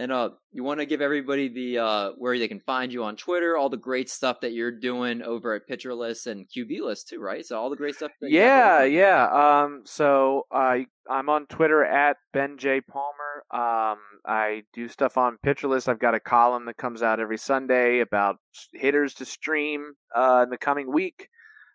And 0.00 0.10
uh, 0.10 0.30
you 0.50 0.64
want 0.64 0.80
to 0.80 0.86
give 0.86 1.02
everybody 1.02 1.48
the 1.48 1.78
uh, 1.78 2.10
where 2.16 2.38
they 2.38 2.48
can 2.48 2.60
find 2.60 2.90
you 2.90 3.04
on 3.04 3.16
Twitter, 3.16 3.54
all 3.54 3.68
the 3.68 3.76
great 3.76 4.08
stuff 4.08 4.40
that 4.40 4.54
you're 4.54 4.70
doing 4.72 5.20
over 5.20 5.52
at 5.52 5.66
Pitcher 5.66 5.92
List 5.92 6.26
and 6.26 6.46
QB 6.48 6.80
List 6.80 7.08
too, 7.08 7.20
right? 7.20 7.44
So 7.44 7.60
all 7.60 7.68
the 7.68 7.76
great 7.76 7.96
stuff. 7.96 8.10
That 8.22 8.30
Yeah, 8.30 8.84
yeah. 8.84 9.26
Um, 9.26 9.82
so 9.84 10.46
I 10.50 10.86
I'm 11.06 11.28
on 11.28 11.44
Twitter 11.48 11.84
at 11.84 12.16
Ben 12.32 12.56
J 12.56 12.80
Palmer. 12.80 13.44
Um, 13.52 13.98
I 14.24 14.62
do 14.72 14.88
stuff 14.88 15.18
on 15.18 15.36
Pitcher 15.42 15.68
List. 15.68 15.86
I've 15.86 16.00
got 16.00 16.14
a 16.14 16.20
column 16.20 16.64
that 16.64 16.78
comes 16.78 17.02
out 17.02 17.20
every 17.20 17.36
Sunday 17.36 18.00
about 18.00 18.36
hitters 18.72 19.12
to 19.16 19.26
stream 19.26 19.92
uh, 20.16 20.40
in 20.44 20.48
the 20.48 20.56
coming 20.56 20.90
week. 20.90 21.28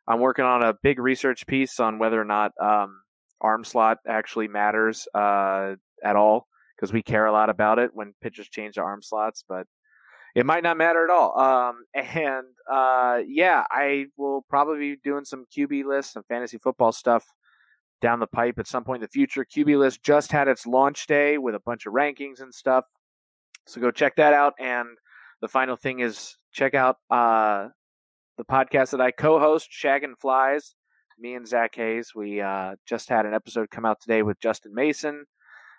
I'm 0.08 0.20
working 0.20 0.46
on 0.46 0.64
a 0.64 0.74
big 0.82 0.98
research 0.98 1.46
piece 1.46 1.80
on 1.80 2.00
whether 2.00 2.20
or 2.20 2.26
not 2.26 2.54
um, 2.60 3.02
arm 3.40 3.64
slot 3.64 4.00
actually 4.08 4.48
matters 4.48 5.08
uh, 5.14 5.76
at 6.04 6.16
all 6.16 6.48
because 6.76 6.94
we 6.94 7.02
care 7.02 7.26
a 7.26 7.32
lot 7.32 7.50
about 7.50 7.80
it 7.80 7.92
when 7.94 8.14
pitchers 8.22 8.50
change 8.50 8.76
to 8.76 8.82
arm 8.82 9.02
slots, 9.02 9.44
but 9.48 9.68
it 10.36 10.46
might 10.46 10.64
not 10.64 10.78
matter 10.78 11.04
at 11.04 11.10
all. 11.10 11.40
Um, 11.40 11.86
and 11.94 12.48
uh, 12.72 13.20
yeah, 13.28 13.64
I 13.70 14.08
will 14.18 14.46
probably 14.50 14.80
be 14.80 14.98
doing 15.04 15.26
some 15.26 15.46
QB 15.56 15.86
lists, 15.86 16.14
some 16.14 16.24
fantasy 16.28 16.58
football 16.58 16.92
stuff 16.92 17.26
down 18.02 18.20
the 18.20 18.28
pipe 18.28 18.60
at 18.60 18.68
some 18.68 18.84
point 18.84 19.02
in 19.02 19.08
the 19.08 19.12
future. 19.12 19.46
QB 19.46 19.80
list 19.80 20.04
just 20.04 20.32
had 20.32 20.48
its 20.48 20.68
launch 20.68 21.08
day 21.08 21.38
with 21.38 21.56
a 21.56 21.62
bunch 21.62 21.86
of 21.86 21.94
rankings 21.94 22.42
and 22.42 22.54
stuff, 22.54 22.86
so 23.66 23.82
go 23.82 23.92
check 23.92 24.18
that 24.18 24.34
out. 24.34 24.54
And 24.60 24.90
the 25.42 25.48
final 25.48 25.76
thing 25.78 26.00
is 26.00 26.38
check 26.52 26.74
out 26.74 26.98
uh, 27.10 27.70
the 28.38 28.44
podcast 28.44 28.92
that 28.92 29.02
I 29.02 29.12
co-host, 29.12 29.70
Shaggin' 29.72 30.20
Flies. 30.20 30.76
Me 31.18 31.34
and 31.34 31.48
Zach 31.48 31.76
Hayes. 31.76 32.12
We 32.14 32.42
uh, 32.42 32.76
just 32.86 33.08
had 33.08 33.26
an 33.26 33.34
episode 33.34 33.72
come 33.72 33.86
out 33.86 34.02
today 34.02 34.22
with 34.22 34.38
Justin 34.42 34.74
Mason 34.76 35.26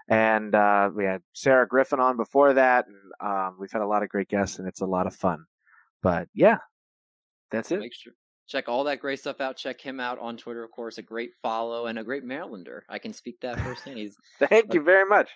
and 0.08 0.54
uh, 0.54 0.90
we 0.94 1.04
had 1.04 1.22
Sarah 1.32 1.66
Griffin 1.66 2.00
on 2.00 2.16
before 2.16 2.54
that, 2.54 2.86
and 2.86 2.96
um, 3.20 3.56
we've 3.58 3.72
had 3.72 3.82
a 3.82 3.86
lot 3.86 4.02
of 4.02 4.08
great 4.08 4.28
guests, 4.28 4.58
and 4.58 4.68
it's 4.68 4.80
a 4.80 4.86
lot 4.86 5.06
of 5.06 5.14
fun. 5.14 5.44
But 6.02 6.28
yeah, 6.34 6.58
that's 7.50 7.70
it. 7.70 7.80
Make 7.80 7.94
sure 7.94 8.12
check 8.48 8.68
all 8.68 8.84
that 8.84 9.00
great 9.00 9.18
stuff 9.18 9.40
out. 9.40 9.56
Check 9.56 9.80
him 9.80 10.00
out 10.00 10.18
on 10.18 10.36
Twitter, 10.36 10.62
of 10.64 10.70
course. 10.70 10.98
A 10.98 11.02
great 11.02 11.30
follow 11.42 11.86
and 11.86 11.98
a 11.98 12.04
great 12.04 12.24
Marylander. 12.24 12.80
I 12.88 12.98
can 12.98 13.12
speak 13.12 13.40
that 13.40 13.60
firsthand. 13.60 13.98
He's 13.98 14.16
thank 14.48 14.74
you 14.74 14.82
very 14.82 15.08
much. 15.08 15.30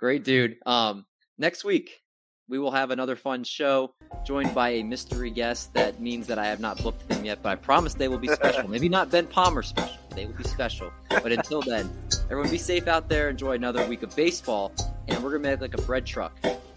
Great 0.00 0.24
dude. 0.24 0.56
Um, 0.66 1.06
next 1.38 1.64
week 1.64 2.00
we 2.48 2.58
will 2.58 2.70
have 2.70 2.90
another 2.90 3.16
fun 3.16 3.42
show 3.44 3.94
joined 4.24 4.54
by 4.54 4.70
a 4.70 4.82
mystery 4.82 5.30
guest. 5.30 5.72
That 5.74 6.00
means 6.00 6.26
that 6.26 6.38
I 6.38 6.46
have 6.46 6.60
not 6.60 6.82
booked 6.82 7.08
them 7.08 7.24
yet, 7.24 7.42
but 7.42 7.50
I 7.50 7.56
promise 7.56 7.94
they 7.94 8.08
will 8.08 8.18
be 8.18 8.28
special. 8.28 8.68
Maybe 8.68 8.88
not 8.88 9.10
Ben 9.10 9.26
Palmer 9.26 9.62
special. 9.62 9.96
They 10.14 10.26
will 10.26 10.34
be 10.34 10.44
special. 10.44 10.90
But 11.08 11.32
until 11.32 11.60
then, 11.62 11.90
everyone 12.24 12.50
be 12.50 12.58
safe 12.58 12.86
out 12.88 13.08
there. 13.08 13.28
Enjoy 13.28 13.52
another 13.52 13.86
week 13.86 14.02
of 14.02 14.14
baseball. 14.14 14.72
And 15.08 15.22
we're 15.22 15.30
going 15.30 15.42
to 15.42 15.50
make 15.50 15.60
like 15.60 15.74
a 15.74 15.82
bread 15.82 16.06
truck 16.06 16.32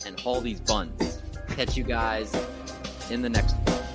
and 0.05 0.19
haul 0.19 0.41
these 0.41 0.59
buns. 0.59 1.21
Catch 1.49 1.77
you 1.77 1.83
guys 1.83 2.33
in 3.09 3.21
the 3.21 3.29
next 3.29 3.53
one. 3.53 3.86